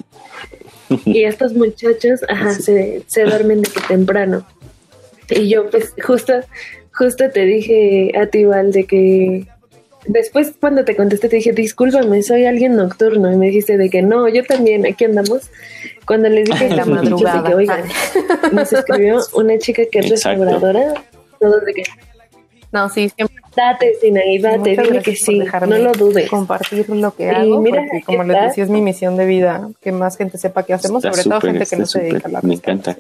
ocho. 0.88 1.00
Y 1.04 1.24
estos 1.24 1.52
muchachos, 1.54 2.20
ajá, 2.28 2.52
se, 2.54 3.02
se 3.06 3.24
duermen 3.24 3.62
de 3.62 3.70
que 3.70 3.80
temprano. 3.88 4.46
Y 5.30 5.48
yo, 5.48 5.70
pues, 5.70 5.94
justo, 6.02 6.32
justo 6.92 7.30
te 7.30 7.44
dije 7.44 8.10
a 8.18 8.26
ti, 8.26 8.44
Val, 8.44 8.72
de 8.72 8.84
que 8.84 9.46
después 10.06 10.52
cuando 10.60 10.85
te 10.85 10.97
contesté 10.97 11.28
te 11.28 11.36
dije, 11.36 11.52
discúlpame, 11.52 12.22
soy 12.22 12.44
alguien 12.47 12.77
nocturno. 12.77 13.32
Y 13.32 13.36
me 13.36 13.47
dijiste 13.47 13.77
de 13.77 13.90
que 13.90 14.02
no, 14.02 14.28
yo 14.28 14.44
también, 14.44 14.86
aquí 14.86 15.05
andamos. 15.05 15.51
Cuando 16.06 16.28
les 16.28 16.48
dije 16.48 16.68
la 16.70 16.85
madrugada. 16.86 17.48
que, 17.48 17.55
oigan, 17.55 17.85
nos 18.52 18.72
escribió 18.72 19.20
una 19.35 19.59
chica 19.59 19.82
que 19.90 19.98
es 20.01 20.10
Exacto. 20.10 20.44
restauradora, 20.44 20.94
todos 21.39 21.64
de 21.64 21.74
que, 21.74 21.82
No, 22.72 22.89
sí, 22.89 23.09
siempre. 23.10 23.36
date, 23.56 23.94
Sinaí, 24.01 24.39
date, 24.39 24.70
dile 24.77 25.02
que 25.02 25.14
sí, 25.16 25.39
no 25.39 25.78
lo 25.78 25.93
dudes. 25.93 26.28
Compartir 26.28 26.89
lo 26.90 27.14
que 27.14 27.24
Y 27.24 27.28
hago, 27.28 27.60
mira, 27.60 27.82
porque 27.82 28.02
como 28.05 28.24
les 28.24 28.40
decía, 28.43 28.64
es 28.64 28.70
mi 28.70 28.81
misión 28.81 29.16
de 29.16 29.27
vida, 29.27 29.68
que 29.81 29.93
más 29.93 30.16
gente 30.16 30.39
sepa 30.39 30.64
qué 30.64 30.74
hacemos, 30.74 31.05
Está 31.05 31.16
sobre 31.16 31.31
todo 31.31 31.40
gente 31.40 31.66
que 31.66 31.77
no 31.77 31.86
se 31.86 32.01
dedica 32.01 32.28
a 32.28 32.31
la 32.31 32.40
me 32.43 32.55
encanta. 32.55 32.97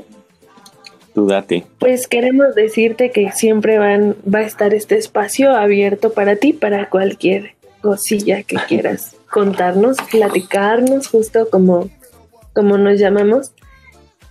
Restauración. 1.20 1.20
Tú 1.20 1.26
date. 1.26 1.64
Pues 1.78 2.08
queremos 2.08 2.54
decirte 2.54 3.10
que 3.10 3.32
siempre 3.32 3.78
van, 3.78 4.16
va 4.32 4.40
a 4.40 4.42
estar 4.42 4.74
este 4.74 4.96
espacio 4.96 5.54
abierto 5.54 6.12
para 6.12 6.36
ti, 6.36 6.52
para 6.52 6.88
cualquier 6.88 7.54
cosilla 7.80 8.42
que 8.42 8.56
quieras 8.68 9.16
contarnos, 9.30 9.96
platicarnos, 10.10 11.08
justo 11.08 11.48
como, 11.50 11.88
como 12.52 12.78
nos 12.78 12.98
llamamos. 12.98 13.52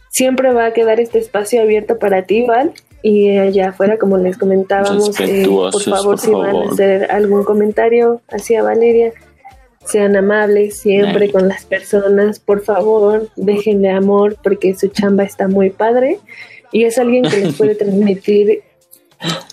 Siempre 0.10 0.52
va 0.54 0.66
a 0.66 0.74
quedar 0.74 1.00
este 1.00 1.20
espacio 1.20 1.62
abierto 1.62 2.00
para 2.00 2.24
ti, 2.24 2.44
Val. 2.46 2.74
Y 3.02 3.38
allá 3.38 3.70
afuera, 3.70 3.98
como 3.98 4.18
les 4.18 4.38
comentábamos, 4.38 5.18
eh, 5.22 5.48
por 5.48 5.82
favor, 5.82 6.04
por 6.04 6.20
si 6.20 6.32
van 6.32 6.56
a 6.56 6.70
hacer 6.70 7.12
algún 7.12 7.46
comentario 7.46 8.22
hacia 8.30 8.62
Valeria, 8.62 9.14
sean 9.86 10.16
amables 10.16 10.78
siempre 10.78 11.32
con 11.32 11.48
las 11.48 11.66
personas, 11.66 12.40
por 12.40 12.62
favor, 12.62 13.30
déjenle 13.38 13.90
amor 13.90 14.38
porque 14.44 14.76
su 14.76 14.90
chamba 14.90 15.24
está 15.24 15.48
muy 15.48 15.70
padre 15.70 16.20
y 16.72 16.86
es 16.86 16.98
alguien 16.98 17.24
que 17.24 17.38
les 17.38 17.56
puede 17.56 17.76
transmitir 17.76 18.64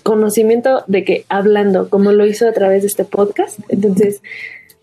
conocimiento 0.03 0.83
de 0.87 1.03
que 1.03 1.25
hablando, 1.29 1.89
como 1.89 2.11
lo 2.11 2.25
hizo 2.25 2.47
a 2.47 2.53
través 2.53 2.83
de 2.83 2.87
este 2.87 3.03
podcast. 3.03 3.59
Entonces, 3.69 4.21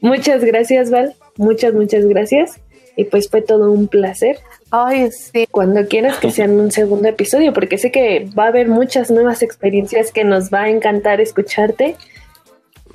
muchas 0.01 0.45
gracias, 0.45 0.91
Val, 0.91 1.15
muchas, 1.37 1.73
muchas 1.75 2.05
gracias. 2.07 2.61
Y 2.97 3.05
pues 3.05 3.29
fue 3.29 3.43
todo 3.43 3.73
un 3.73 3.89
placer. 3.89 4.39
Ay, 4.71 5.11
sí. 5.11 5.49
Cuando 5.51 5.87
quieras 5.89 6.19
que 6.19 6.31
sean 6.31 6.53
un 6.61 6.71
segundo 6.71 7.09
episodio, 7.09 7.53
porque 7.53 7.77
sé 7.77 7.91
que 7.91 8.29
va 8.39 8.45
a 8.45 8.49
haber 8.49 8.69
muchas 8.69 9.11
nuevas 9.11 9.43
experiencias 9.43 10.13
que 10.13 10.23
nos 10.23 10.51
va 10.51 10.65
a 10.65 10.69
encantar 10.69 11.21
escucharte 11.21 11.97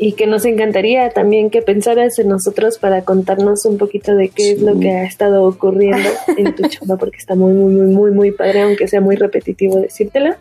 y 0.02 0.14
que 0.14 0.28
nos 0.28 0.46
encantaría 0.46 1.10
también 1.10 1.50
que 1.50 1.62
pensaras 1.62 2.18
en 2.20 2.30
nosotros 2.30 2.78
para 2.80 3.02
contarnos 3.04 3.66
un 3.66 3.78
poquito 3.78 4.16
de 4.16 4.30
qué 4.30 4.54
es 4.54 4.62
lo 4.62 4.74
Sí. 4.76 4.80
que 4.80 4.92
ha 4.92 5.04
estado 5.04 5.44
ocurriendo 5.44 6.10
en 6.38 6.56
tu 6.56 6.64
chamba, 6.70 6.96
porque 6.96 7.18
está 7.18 7.36
muy, 7.36 7.52
muy, 7.54 7.74
muy, 7.74 7.88
muy, 7.94 8.12
muy 8.12 8.32
padre, 8.32 8.62
aunque 8.62 8.88
sea 8.88 9.02
muy 9.02 9.18
repetitivo 9.18 9.78
decírtelo. 9.78 10.36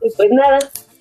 Y 0.00 0.10
pues 0.16 0.30
nada, 0.30 0.60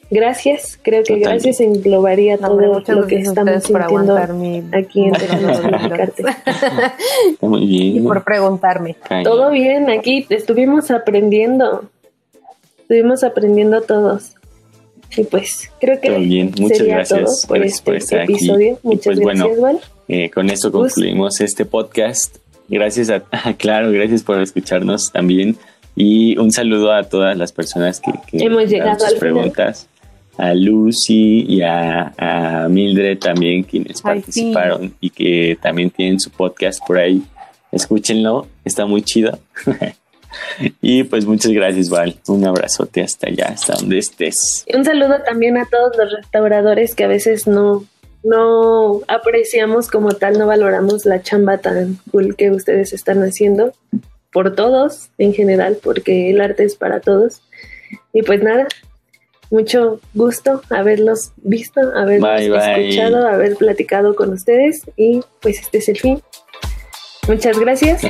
gracias. 0.09 0.79
Creo 0.81 1.03
que 1.03 1.13
Totalmente. 1.13 1.49
gracias 1.49 1.61
englobaría 1.61 2.37
No, 2.37 2.47
todo 2.81 3.01
lo 3.01 3.07
que 3.07 3.19
estamos 3.19 3.63
sintiendo 3.63 4.15
aguantar 4.17 4.33
mi 4.33 4.63
aquí 4.73 5.05
entre 5.05 5.27
nosotros, 5.39 5.81
muy 7.41 7.65
bien. 7.67 7.97
y 7.97 8.01
por 8.01 8.23
preguntarme. 8.23 8.95
Todo 9.23 9.51
bien, 9.51 9.87
aquí 9.91 10.25
estuvimos 10.29 10.89
aprendiendo. 10.89 11.85
Estuvimos 12.79 13.23
aprendiendo 13.23 13.81
todos. 13.83 14.33
Y 15.17 15.23
pues 15.25 15.69
creo 15.79 15.99
que 15.99 16.09
bien. 16.19 16.51
Muchas 16.59 16.77
sería 16.79 16.95
gracias. 16.95 17.19
todo 17.41 17.47
por 17.47 17.57
Gracias 17.59 17.81
por 17.81 17.95
este 17.95 18.05
estar 18.15 18.21
aquí. 18.21 18.33
episodio. 18.33 18.79
Y 18.83 18.87
Muchas 18.87 19.03
pues 19.05 19.19
bueno, 19.19 19.45
gracias, 19.45 19.61
Val. 19.61 19.79
Eh, 20.07 20.29
con 20.29 20.49
esto 20.49 20.71
concluimos 20.71 21.41
este 21.41 21.65
podcast. 21.65 22.37
Gracias 22.69 23.09
a, 23.09 23.21
claro, 23.57 23.91
gracias 23.91 24.23
por 24.23 24.41
escucharnos 24.41 25.11
también. 25.11 25.57
Y 25.95 26.37
un 26.37 26.51
saludo 26.51 26.93
a 26.93 27.03
todas 27.03 27.37
las 27.37 27.51
personas 27.51 27.99
que, 27.99 28.13
que 28.27 28.45
Hemos 28.45 28.69
llegado 28.69 28.93
sus 28.99 29.03
al 29.03 29.09
final. 29.15 29.19
preguntas. 29.19 29.87
A 30.37 30.53
Lucy 30.53 31.45
y 31.47 31.61
a, 31.61 32.13
a 32.17 32.67
Mildred 32.69 33.19
también, 33.19 33.63
quienes 33.63 33.97
Ay, 33.97 34.01
participaron 34.21 34.95
y 35.01 35.09
que 35.09 35.57
también 35.61 35.89
tienen 35.89 36.19
su 36.21 36.29
podcast 36.31 36.79
por 36.87 36.97
ahí. 36.97 37.21
Escúchenlo, 37.71 38.47
está 38.63 38.85
muy 38.85 39.01
chido. 39.03 39.37
y 40.81 41.03
pues 41.03 41.25
muchas 41.25 41.51
gracias, 41.51 41.89
Val. 41.89 42.15
Un 42.27 42.45
abrazote 42.45 43.01
hasta 43.01 43.27
allá, 43.27 43.47
hasta 43.49 43.73
donde 43.73 43.97
estés. 43.99 44.65
Un 44.73 44.85
saludo 44.85 45.21
también 45.23 45.57
a 45.57 45.65
todos 45.65 45.95
los 45.97 46.11
restauradores 46.11 46.95
que 46.95 47.03
a 47.03 47.07
veces 47.07 47.47
no, 47.47 47.85
no 48.23 49.01
apreciamos 49.07 49.87
como 49.89 50.11
tal, 50.11 50.37
no 50.37 50.47
valoramos 50.47 51.05
la 51.05 51.21
chamba 51.21 51.57
tan 51.57 51.97
cool 52.11 52.35
que 52.35 52.51
ustedes 52.51 52.93
están 52.93 53.21
haciendo 53.23 53.73
por 54.31 54.55
todos 54.55 55.09
en 55.17 55.33
general, 55.33 55.77
porque 55.81 56.29
el 56.29 56.41
arte 56.41 56.63
es 56.63 56.75
para 56.75 56.99
todos. 56.99 57.41
Y 58.13 58.21
pues 58.23 58.41
nada, 58.41 58.67
mucho 59.49 59.99
gusto 60.13 60.61
haberlos 60.69 61.33
visto, 61.37 61.81
haberlos 61.95 62.29
Bye, 62.29 62.49
bye. 62.49 62.87
escuchado, 62.87 63.27
haber 63.27 63.57
platicado 63.57 64.15
con 64.15 64.31
ustedes 64.31 64.83
y 64.95 65.21
pues 65.41 65.59
este 65.59 65.79
es 65.79 65.89
el 65.89 65.99
fin. 65.99 66.21
Muchas 67.27 67.59
gracias 67.59 68.01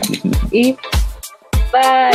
y 0.51 0.77
Bye. 1.71 2.11